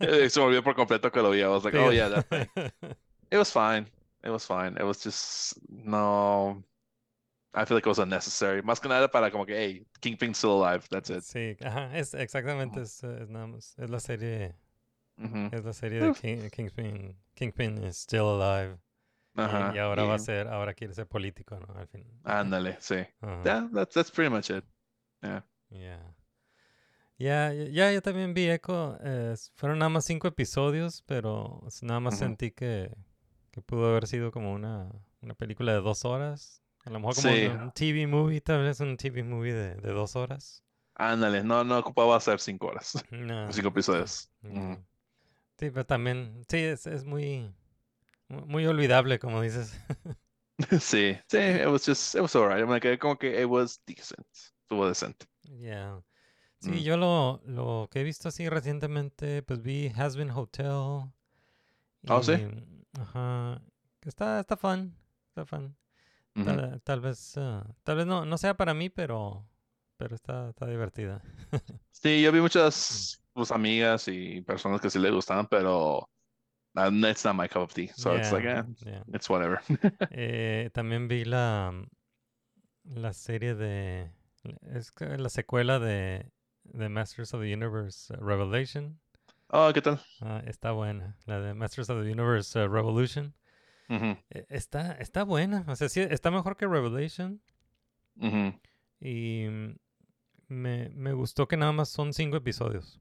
Eh, 0.00 0.30
Se 0.30 0.40
me 0.40 0.46
olvidó 0.46 0.62
por 0.64 0.74
completo 0.74 1.12
que 1.12 1.20
lo 1.20 1.30
vi. 1.30 1.40
I 1.42 1.46
was 1.46 1.62
like, 1.62 1.76
Sí. 1.76 1.84
oh 1.84 1.92
yeah, 1.92 2.08
that 2.08 2.26
thing. 2.28 2.48
It 3.30 3.36
was 3.38 3.52
fine. 3.52 3.86
It 4.24 4.30
was 4.30 4.46
fine. 4.46 4.76
It 4.78 4.82
was 4.84 5.02
just 5.04 5.58
no. 5.68 6.62
I 7.54 7.64
feel 7.66 7.76
like 7.76 7.86
it 7.86 7.90
was 7.90 7.98
unnecessary. 7.98 8.62
Más 8.62 8.80
que 8.80 8.88
nada 8.88 9.08
para 9.10 9.30
como 9.30 9.44
que, 9.44 9.54
hey, 9.54 9.86
Kingpin's 10.00 10.38
still 10.38 10.62
alive. 10.62 10.86
That's 10.88 11.10
it. 11.10 11.22
Sí, 11.22 11.56
ajá, 11.64 11.96
es 11.98 12.14
exactamente, 12.14 12.80
es, 12.80 13.02
es 13.04 13.28
nada 13.28 13.46
más, 13.46 13.74
es 13.78 13.90
la 13.90 14.00
serie, 14.00 14.54
es 15.52 15.64
la 15.64 15.72
serie 15.72 16.00
de. 16.00 16.12
King- 16.14 16.48
Kingpin, 16.50 17.16
Kingpin 17.34 17.84
is 17.84 17.96
still 17.98 18.40
alive. 18.40 18.78
Ajá. 19.34 19.72
Y, 19.74 19.78
ahora 19.78 20.04
va 20.04 20.14
a 20.14 20.18
ser, 20.18 20.48
ahora 20.48 20.74
quiere 20.74 20.94
ser 20.94 21.06
político, 21.06 21.58
¿no? 21.58 21.74
Al 21.74 21.86
fin. 21.88 22.04
Ándale, 22.24 22.76
sí. 22.80 22.96
Yeah, 23.44 23.68
that's 23.72 23.94
that's 23.94 24.10
pretty 24.10 24.30
much 24.30 24.50
it. 24.50 24.64
Yeah. 25.22 25.44
Ya. 25.70 26.14
Ya, 27.18 27.52
ya, 27.52 27.64
ya, 27.68 27.92
yo 27.92 28.02
también 28.02 28.34
vi 28.34 28.50
Echo. 28.50 28.98
eh, 29.02 29.34
fueron 29.54 29.78
nada 29.78 29.90
más 29.90 30.04
cinco 30.04 30.26
episodios, 30.26 31.02
pero 31.06 31.62
nada 31.82 32.00
más 32.00 32.18
sentí 32.18 32.50
que, 32.50 32.90
que 33.52 33.62
pudo 33.62 33.90
haber 33.90 34.06
sido 34.08 34.32
como 34.32 34.52
una, 34.52 34.90
una 35.20 35.34
película 35.34 35.72
de 35.72 35.80
dos 35.80 36.04
horas. 36.04 36.61
A 36.84 36.90
lo 36.90 36.98
mejor 37.00 37.14
como 37.14 37.28
Sí. 37.34 37.46
un, 37.46 37.70
TV 37.72 38.06
movie, 38.06 38.40
tal 38.40 38.62
vez 38.62 38.80
un 38.80 38.96
TV 38.96 39.22
movie 39.22 39.52
de, 39.52 39.74
de 39.76 39.92
dos 39.92 40.16
horas. 40.16 40.62
Ándale, 40.94 41.42
no, 41.44 41.64
no 41.64 41.78
ocupaba 41.78 42.16
hacer 42.16 42.40
cinco 42.40 42.68
horas. 42.68 42.92
No, 43.10 43.52
Cinco 43.52 43.68
episodios. 43.68 44.30
no. 44.42 44.76
Sí, 45.58 45.70
pero 45.70 45.86
también, 45.86 46.42
sí, 46.48 46.58
es, 46.58 46.86
es 46.86 47.04
muy, 47.04 47.54
mu- 48.28 48.46
muy 48.46 48.66
olvidable, 48.66 49.18
como 49.18 49.40
dices. 49.42 49.78
Sí, 50.80 51.16
sí, 51.28 51.38
it 51.38 51.66
was 51.66 51.84
just, 51.84 52.14
it 52.14 52.20
was 52.20 52.36
alright. 52.36 52.66
Me 52.68 52.78
quedé 52.80 52.98
como 52.98 53.16
que 53.18 53.40
it 53.40 53.46
was 53.48 53.80
decent. 53.86 54.26
Estuvo 54.62 54.86
decente. 54.86 55.26
Ya. 55.42 56.00
Sí, 56.60 56.70
Mm. 56.70 56.78
yo 56.84 56.96
lo, 56.96 57.40
lo 57.46 57.88
que 57.90 58.00
he 58.00 58.04
visto 58.04 58.28
así 58.28 58.48
recientemente, 58.48 59.42
pues 59.42 59.62
vi 59.62 59.92
Has 59.96 60.14
Been 60.14 60.30
Hotel. 60.30 60.68
Oh, 62.08 62.22
¿sí? 62.22 62.34
Ajá. 63.00 63.60
Está, 64.02 64.40
está 64.40 64.56
fun. 64.56 64.94
Está 65.30 65.44
fun. 65.46 65.76
Ujú. 66.34 66.44
Tal, 66.44 66.80
tal 66.82 67.00
vez, 67.00 67.36
ah, 67.36 67.66
tal 67.84 67.96
vez 67.96 68.06
no, 68.06 68.24
no 68.24 68.38
sea 68.38 68.54
para 68.54 68.74
mí, 68.74 68.88
pero, 68.88 69.46
pero 69.96 70.14
está, 70.14 70.50
está 70.50 70.66
divertida. 70.66 71.22
Sí, 71.90 72.20
yo 72.22 72.32
vi 72.32 72.40
muchas 72.40 73.22
pues, 73.32 73.52
amigas 73.52 74.08
y 74.08 74.40
personas 74.40 74.80
que 74.80 74.90
sí 74.90 74.98
le 74.98 75.10
gustaban, 75.10 75.46
pero 75.46 75.98
uh, 76.74 77.06
it's 77.08 77.24
not 77.24 77.36
my 77.36 77.48
cup 77.48 77.62
of 77.62 77.72
tea. 77.72 77.90
So 77.94 78.16
it's 78.16 78.32
like, 78.32 78.44
Yeah, 78.44 78.60
eh, 78.60 78.62
yeah. 78.84 79.02
it's 79.12 79.28
whatever. 79.28 79.60
Eh, 80.10 80.70
también 80.72 81.06
vi 81.06 81.24
la, 81.24 81.72
la 82.84 83.12
serie 83.12 83.54
de, 83.54 84.10
es 84.74 84.92
la 85.00 85.28
secuela 85.28 85.78
de, 85.78 86.26
de 86.64 86.88
Masters 86.88 87.34
of 87.34 87.40
the 87.40 87.52
Universe 87.52 88.10
uh, 88.12 88.16
Revelation. 88.18 88.98
Oh, 89.50 89.70
¿qué 89.72 89.82
tal? 89.82 90.00
Ah, 90.20 90.42
está 90.46 90.72
buena. 90.72 91.16
La 91.26 91.40
de 91.40 91.54
Masters 91.54 91.90
of 91.90 92.02
the 92.02 92.10
Universe 92.10 92.58
uh, 92.58 92.66
Revolution. 92.68 93.34
Eh, 93.88 94.46
Está, 94.48 94.92
está 94.92 95.24
buena. 95.24 95.64
O 95.68 95.76
sea, 95.76 95.88
sí, 95.88 96.00
está 96.00 96.30
mejor 96.30 96.56
que 96.56 96.66
Revelation. 96.66 97.40
Y 99.00 99.46
mm, 99.48 99.74
me, 100.48 100.88
me 100.90 101.12
gustó 101.12 101.48
que 101.48 101.56
nada 101.56 101.72
más 101.72 101.88
son 101.88 102.12
cinco 102.12 102.36
episodios. 102.36 103.00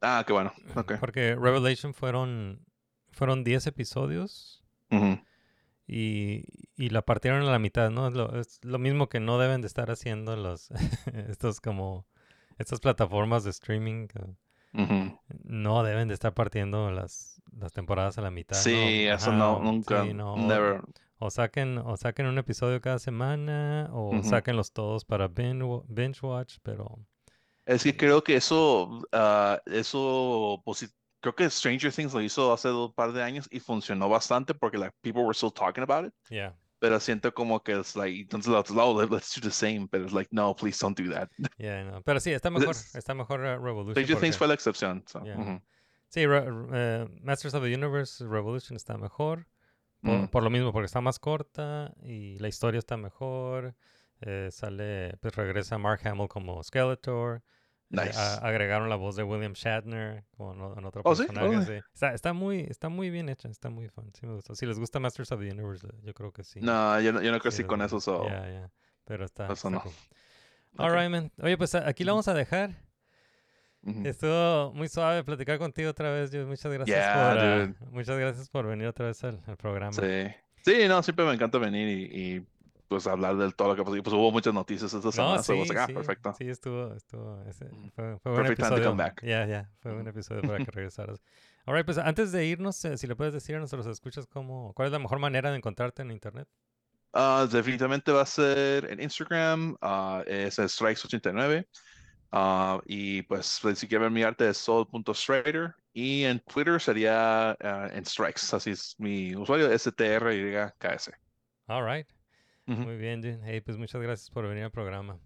Ah, 0.00 0.24
qué 0.26 0.32
bueno. 0.32 0.52
Porque 1.00 1.34
Revelation 1.34 1.94
fueron, 1.94 2.64
fueron 3.10 3.44
10 3.44 3.66
episodios 3.66 4.62
y, 5.88 6.44
y 6.76 6.90
la 6.90 7.02
partieron 7.02 7.42
a 7.42 7.50
la 7.50 7.58
mitad, 7.58 7.90
¿no? 7.90 8.08
Es 8.08 8.14
lo, 8.14 8.38
es 8.38 8.60
lo 8.64 8.78
mismo 8.78 9.08
que 9.08 9.20
no 9.20 9.38
deben 9.38 9.60
de 9.62 9.66
estar 9.68 9.90
haciendo 9.90 10.36
los 10.36 10.70
estos 11.28 11.60
como 11.60 12.06
estas 12.58 12.80
plataformas 12.80 13.44
de 13.44 13.50
streaming. 13.50 14.08
No 15.44 15.82
deben 15.82 16.08
de 16.08 16.14
estar 16.14 16.34
partiendo 16.34 16.90
las, 16.90 17.35
las 17.58 17.72
temporadas 17.72 18.18
a 18.18 18.22
la 18.22 18.30
mitad. 18.30 18.56
Sí, 18.56 19.04
¿no? 19.06 19.14
eso 19.14 19.30
Ajá, 19.30 19.38
no, 19.38 19.56
o- 19.56 19.62
nunca, 19.62 20.04
sí, 20.04 20.14
no, 20.14 20.34
o- 20.34 20.36
never. 20.38 20.82
O 21.18 21.30
saquen, 21.30 21.78
o 21.78 21.96
saquen 21.96 22.26
un 22.26 22.36
episodio 22.38 22.80
cada 22.80 22.98
semana, 22.98 23.88
o 23.92 24.10
Ujú. 24.16 24.22
sáquenlos 24.28 24.72
todos 24.72 25.04
para 25.04 25.28
binge, 25.28 25.62
wa- 25.62 25.82
binge 25.88 26.20
watch, 26.22 26.56
pero 26.62 26.98
Es 27.64 27.82
que 27.82 27.96
creo 27.96 28.22
que 28.22 28.36
eso, 28.36 29.00
ah, 29.12 29.60
eso, 29.66 30.62
creo 31.20 31.34
que 31.34 31.48
Stranger 31.50 31.90
Things 31.92 32.12
lo 32.14 32.20
hizo 32.20 32.52
hace 32.52 32.70
un 32.70 32.92
par 32.92 33.12
de 33.12 33.22
años 33.22 33.48
y 33.50 33.58
funcionó 33.60 34.08
bastante 34.08 34.54
porque 34.54 34.76
like 34.78 34.94
people 35.00 35.22
were 35.22 35.34
still 35.34 35.50
talking 35.52 35.82
about 35.82 36.06
it. 36.06 36.12
yeah. 36.30 36.54
Pero 36.78 37.00
siento 37.00 37.32
como 37.32 37.62
que 37.62 37.72
es 37.72 37.96
like, 37.96 38.20
entonces 38.20 38.52
los 38.52 38.68
lados, 38.70 39.10
let's 39.10 39.34
do 39.34 39.40
the 39.48 39.50
same, 39.50 39.88
pero 39.90 40.04
es 40.04 40.12
like, 40.12 40.28
no, 40.30 40.54
please 40.54 40.78
don't 40.78 40.96
do 41.00 41.10
that. 41.10 41.30
Yeah, 41.56 41.82
no. 41.84 42.02
Pero 42.02 42.20
sí, 42.20 42.30
está 42.32 42.50
mejor, 42.50 42.72
Es- 42.72 42.94
está 42.94 43.14
mejor 43.14 43.40
uh, 43.40 43.58
Revolution. 43.58 43.92
Stranger 43.94 44.16
Things 44.20 44.36
porque- 44.36 44.38
fue 44.38 44.48
la 44.48 44.54
excepción. 44.54 45.02
so, 45.06 45.24
Yeah. 45.24 45.62
Sí, 46.16 46.22
eh, 46.26 47.06
Masters 47.20 47.52
of 47.52 47.62
the 47.62 47.74
Universe 47.74 48.24
Revolution 48.26 48.74
está 48.74 48.96
mejor. 48.96 49.46
Por, 50.00 50.12
Mm. 50.18 50.28
por 50.28 50.42
lo 50.42 50.48
mismo, 50.48 50.72
porque 50.72 50.86
está 50.86 51.02
más 51.02 51.18
corta 51.18 51.92
y 52.02 52.38
la 52.38 52.48
historia 52.48 52.78
está 52.78 52.96
mejor. 52.96 53.74
eh, 54.22 54.48
sale, 54.50 55.14
pues 55.20 55.36
regresa 55.36 55.76
Mark 55.76 56.00
Hamill 56.08 56.26
como 56.28 56.62
Skeletor. 56.62 57.42
eh, 57.90 57.96
Nice. 58.06 58.18
a- 58.18 58.36
agregaron 58.38 58.88
la 58.88 58.96
voz 58.96 59.14
de 59.14 59.22
William 59.24 59.52
Shatner 59.52 60.24
como 60.38 60.74
en, 60.78 60.84
otro 60.86 61.02
Oh, 61.04 61.14
¿sí? 61.14 61.26
personaje. 61.26 61.66
Sí. 61.80 61.86
Está, 61.92 62.14
está 62.14 62.32
muy, 62.32 62.60
está 62.60 62.88
muy 62.88 63.10
bien 63.10 63.28
hecha, 63.28 63.48
está 63.50 63.68
muy 63.68 63.88
fun. 63.90 64.10
Sí 64.18 64.24
me 64.26 64.32
gustó. 64.32 64.54
Si 64.54 64.64
les 64.64 64.78
gusta 64.78 64.98
Masters 65.00 65.32
of 65.32 65.40
the 65.40 65.50
Universe, 65.52 65.86
yo 66.02 66.14
creo 66.14 66.32
que 66.32 66.44
sí. 66.44 66.60
No, 66.62 66.98
yo 67.02 67.12
no, 67.12 67.20
yo 67.20 67.30
no 67.30 67.36
sí 67.36 67.42
crecí 67.42 67.58
les 67.62 67.68
con 67.68 67.82
eso, 67.82 68.00
so. 68.00 68.24
Pero 69.04 69.26
está. 69.26 69.44
Eso 69.44 69.52
está 69.52 69.70
no. 69.70 69.82
cool. 69.82 69.92
All 70.78 70.92
right, 70.98 71.10
man. 71.10 71.30
Oye, 71.42 71.58
pues 71.58 71.74
aquí 71.74 72.02
la 72.04 72.12
vamos 72.12 72.26
a 72.28 72.32
dejar. 72.34 72.70
Estuvo 74.04 74.72
muy 74.74 74.88
suave 74.88 75.22
platicar 75.22 75.58
contigo 75.58 75.90
otra 75.90 76.10
vez. 76.10 76.30
Yo, 76.32 76.46
muchas 76.46 76.72
gracias 76.72 76.98
Yeah, 76.98 77.14
por 77.30 77.40
dude. 77.40 77.90
muchas 77.92 78.18
gracias 78.18 78.48
por 78.48 78.66
venir 78.66 78.88
otra 78.88 79.06
vez 79.06 79.22
al, 79.22 79.40
al 79.46 79.56
programa. 79.56 79.92
Sí. 79.92 80.26
Sí, 80.64 80.88
no, 80.88 81.00
siempre 81.02 81.24
me 81.24 81.32
encanta 81.32 81.58
venir 81.58 81.88
y, 81.88 82.20
y, 82.36 82.46
pues 82.88 83.06
hablar 83.06 83.36
de 83.36 83.52
todo 83.52 83.68
lo 83.68 83.76
que 83.76 83.84
pasó. 83.84 83.96
Y, 83.96 84.02
Pues 84.02 84.14
hubo 84.14 84.32
muchas 84.32 84.52
noticias 84.52 84.92
esta 84.92 85.06
No, 85.06 85.12
semana, 85.12 85.42
sí, 85.42 85.52
was 85.52 85.68
like, 85.68 85.78
ah, 85.80 85.86
sí, 85.86 85.92
perfecto. 85.92 86.34
sí, 86.36 86.48
estuvo, 86.48 86.92
estuvo, 86.94 87.42
ese, 87.48 87.66
Mm. 87.66 87.88
fue, 87.94 88.18
fue 88.18 88.32
buen 88.32 88.42
Perfect 88.46 88.68
time 88.68 88.80
to 88.80 88.88
come 88.90 89.02
back. 89.04 89.22
Ya, 89.22 89.46
ya, 89.46 89.70
fue 89.78 89.92
Ujú. 89.96 90.08
episodio 90.08 90.42
para 90.58 90.64
que 90.64 90.70
regresaras. 90.72 91.22
Alright, 91.66 91.84
pues 91.84 91.98
antes 91.98 92.32
de 92.32 92.44
irnos, 92.46 92.84
eh, 92.84 92.96
si 92.96 93.06
le 93.06 93.14
puedes 93.14 93.32
decir 93.32 93.54
a 93.54 93.58
nuestros 93.58 93.86
escuchas 93.86 94.26
cómo, 94.26 94.72
cuál 94.74 94.86
es 94.86 94.92
la 94.92 94.98
mejor 94.98 95.20
manera 95.20 95.50
de 95.50 95.56
encontrarte 95.56 96.02
en 96.02 96.10
internet. 96.10 96.48
Ah, 97.12 97.46
definitivamente 97.50 98.10
va 98.12 98.22
a 98.22 98.26
ser 98.26 98.90
en 98.90 99.00
Instagram, 99.00 99.76
ah, 99.80 100.22
es 100.26 100.58
Strikes89. 100.58 101.66
Ah, 102.32 102.80
y 102.86 103.22
pues 103.22 103.60
si 103.74 103.88
quieren 103.88 104.02
ver 104.02 104.10
mi 104.10 104.22
arte 104.22 104.48
es 104.48 104.58
sol.strider. 104.58 105.74
Y 105.92 106.24
en 106.24 106.40
Twitter 106.40 106.80
sería 106.80 107.52
ah, 107.52 107.88
en 107.92 108.04
Strikes. 108.04 108.42
Así 108.52 108.70
es 108.70 108.94
mi 108.98 109.34
usuario, 109.34 109.70
STRYKS. 109.76 111.10
Alright, 111.68 112.06
Ujú. 112.66 112.82
muy 112.82 112.96
bien, 112.96 113.20
dude. 113.22 113.40
Hey, 113.44 113.60
pues 113.60 113.76
muchas 113.78 114.00
gracias 114.02 114.30
por 114.30 114.46
venir 114.46 114.64
al 114.64 114.70
programa. 114.70 115.18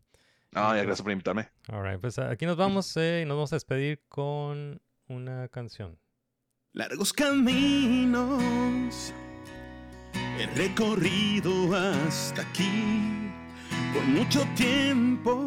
Ah, 0.54 0.70
ya, 0.70 0.74
pues- 0.74 0.82
gracias 0.86 1.02
por 1.02 1.12
invitarme. 1.12 1.48
Alright, 1.68 2.00
pues 2.00 2.18
aquí 2.18 2.46
nos 2.46 2.56
vamos 2.56 2.96
eh, 2.96 3.22
y 3.22 3.26
nos 3.26 3.36
vamos 3.36 3.52
a 3.52 3.56
despedir 3.56 4.00
con 4.08 4.80
una 5.08 5.48
canción. 5.48 5.98
Largos 6.72 7.12
caminos 7.12 9.12
he 10.38 10.46
recorrido 10.56 11.74
hasta 11.76 12.42
aquí 12.42 13.32
por 13.92 14.04
mucho 14.04 14.46
tiempo, 14.56 15.46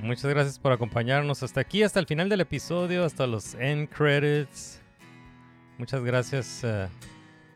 Muchas 0.00 0.26
gracias 0.26 0.58
por 0.58 0.72
acompañarnos 0.72 1.42
hasta 1.42 1.60
aquí, 1.60 1.82
hasta 1.82 1.98
el 2.00 2.06
final 2.06 2.28
del 2.28 2.42
episodio, 2.42 3.04
hasta 3.04 3.26
los 3.26 3.54
end 3.54 3.88
credits. 3.88 4.80
Muchas 5.78 6.04
gracias 6.04 6.62
eh, 6.64 6.88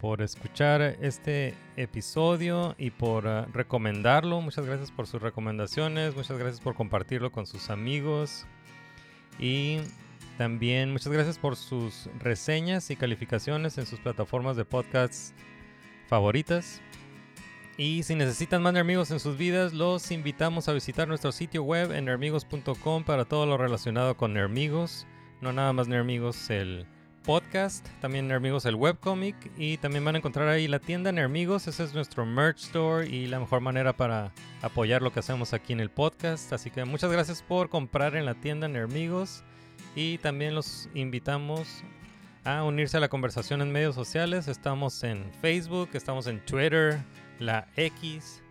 por 0.01 0.23
escuchar 0.23 0.81
este 1.01 1.55
episodio 1.77 2.75
y 2.79 2.91
por 2.91 3.27
eh, 3.27 3.45
recomendarlo. 3.53 4.41
Muchas 4.41 4.65
gracias 4.65 4.91
por 4.91 5.07
sus 5.07 5.21
recomendaciones. 5.21 6.17
Muchas 6.17 6.39
gracias 6.39 6.61
por 6.61 6.75
compartirlo 6.75 7.31
con 7.31 7.47
sus 7.47 7.69
amigos. 7.69 8.47
Y 9.39 9.81
también 10.39 10.93
muchas 10.93 11.13
gracias 11.13 11.39
por 11.39 11.57
sus 11.57 12.09
reseñas 12.19 12.91
y 12.91 12.97
calificaciones 12.97 13.77
en 13.77 13.85
sus 13.85 14.01
plataformas 14.01 14.57
de 14.57 14.65
podcasts 14.65 15.35
favoritas. 16.09 16.81
Y 17.81 18.03
si 18.03 18.15
necesitan 18.15 18.61
más 18.61 18.75
Nermigos 18.75 19.11
en 19.11 19.21
sus 19.21 19.39
vidas, 19.39 19.73
los 19.73 20.11
invitamos 20.11 20.69
a 20.69 20.75
visitar 20.75 21.09
nuestro 21.09 21.33
sitio 21.33 21.63
web 21.63 21.93
en 21.93 22.05
nermigos.com 22.05 23.05
para 23.05 23.25
todo 23.25 23.47
lo 23.47 23.57
relacionado 23.57 24.19
con 24.19 24.35
Nermigos. 24.35 25.07
No 25.41 25.55
nada 25.55 25.73
más 25.73 25.89
Nermigos 25.89 26.51
el 26.51 26.85
podcast, 27.25 27.89
también 28.03 28.29
Nermigos 28.29 28.67
el 28.67 28.75
webcomic 28.75 29.35
y 29.57 29.79
también 29.79 30.05
van 30.05 30.15
a 30.15 30.19
encontrar 30.19 30.49
ahí 30.49 30.69
la 30.69 30.79
tienda 30.79 31.11
Nermigos, 31.11 31.69
ese 31.69 31.85
es 31.85 31.95
nuestro 31.95 32.27
merch 32.27 32.59
store 32.59 33.09
y 33.09 33.27
la 33.29 33.41
mejor 33.41 33.63
manera 33.63 33.95
para 33.95 34.35
apoyar 34.61 35.01
lo 35.01 35.11
que 35.11 35.21
hacemos 35.21 35.55
aquí 35.55 35.73
en 35.73 35.81
el 35.81 35.89
podcast. 35.89 36.53
Así 36.53 36.71
que 36.71 36.85
muchas 36.85 37.11
gracias 37.11 37.43
por 37.43 37.71
comprar 37.71 38.15
en 38.15 38.27
la 38.27 38.35
tienda 38.35 38.69
Nermigos 38.69 39.43
y 39.97 40.19
también 40.19 40.55
los 40.55 40.91
invitamos 40.93 41.83
a 42.45 42.63
unirse 42.63 42.99
a 42.99 43.01
la 43.01 43.09
conversación 43.09 43.63
en 43.63 43.73
medios 43.73 43.95
sociales. 43.95 44.49
Estamos 44.49 45.03
en 45.03 45.33
Facebook, 45.41 45.89
estamos 45.95 46.27
en 46.27 46.45
Twitter, 46.45 47.01
la 47.41 47.67
X, 47.77 48.43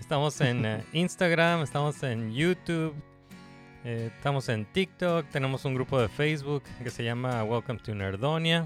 estamos 0.00 0.40
en 0.40 0.64
eh, 0.64 0.84
Instagram, 0.92 1.62
estamos 1.62 2.02
en 2.02 2.32
YouTube, 2.32 2.94
eh, 3.84 4.10
estamos 4.16 4.48
en 4.48 4.64
TikTok, 4.64 5.26
tenemos 5.28 5.64
un 5.64 5.74
grupo 5.74 6.00
de 6.00 6.08
Facebook 6.08 6.62
que 6.82 6.90
se 6.90 7.04
llama 7.04 7.42
Welcome 7.44 7.80
to 7.80 7.94
Nerdonia 7.94 8.64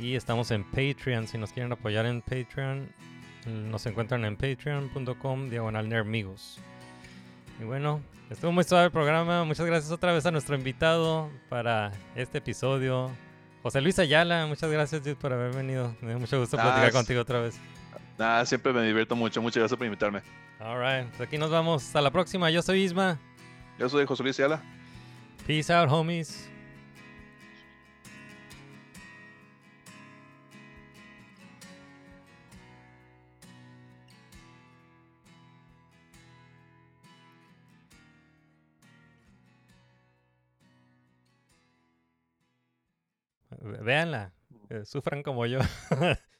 y 0.00 0.16
estamos 0.16 0.50
en 0.50 0.64
Patreon. 0.64 1.28
Si 1.28 1.38
nos 1.38 1.52
quieren 1.52 1.72
apoyar 1.72 2.06
en 2.06 2.22
Patreon, 2.22 2.88
nos 3.46 3.84
encuentran 3.86 4.24
en 4.24 4.36
patreon.com 4.36 5.50
diagonal 5.50 5.88
nermigos. 5.88 6.58
Y 7.60 7.64
bueno, 7.64 8.00
estuvo 8.30 8.50
muy 8.52 8.64
suave 8.64 8.86
el 8.86 8.90
programa. 8.90 9.44
Muchas 9.44 9.66
gracias 9.66 9.92
otra 9.92 10.12
vez 10.12 10.24
a 10.26 10.30
nuestro 10.30 10.56
invitado 10.56 11.30
para 11.48 11.92
este 12.16 12.38
episodio. 12.38 13.10
José 13.62 13.80
Luis 13.80 13.98
Ayala, 13.98 14.46
muchas 14.46 14.70
gracias 14.70 15.04
dude, 15.04 15.16
por 15.16 15.32
haber 15.32 15.54
venido. 15.54 15.94
Me 16.00 16.08
dio 16.08 16.18
mucho 16.18 16.40
gusto 16.40 16.56
Ah, 16.58 16.62
platicar 16.62 16.92
contigo 16.92 17.20
otra 17.20 17.40
vez. 17.40 17.60
Nada, 18.18 18.46
siempre 18.46 18.72
me 18.72 18.82
divierto 18.82 19.16
mucho. 19.16 19.40
Muchas 19.42 19.60
gracias 19.60 19.76
por 19.76 19.86
invitarme. 19.86 20.22
All 20.60 20.78
right. 20.78 21.08
Pues 21.16 21.28
aquí 21.28 21.38
nos 21.38 21.50
vamos. 21.50 21.84
Hasta 21.84 22.00
la 22.00 22.10
próxima. 22.10 22.50
Yo 22.50 22.62
soy 22.62 22.82
Isma. 22.82 23.18
Yo 23.78 23.88
soy 23.88 24.06
José 24.06 24.22
Luis 24.22 24.40
Peace 25.46 25.72
out, 25.72 25.90
homies. 25.90 26.48
Véanla. 43.82 44.32
Eh, 44.70 44.84
sufran 44.84 45.22
como 45.22 45.46
yo. 45.46 45.58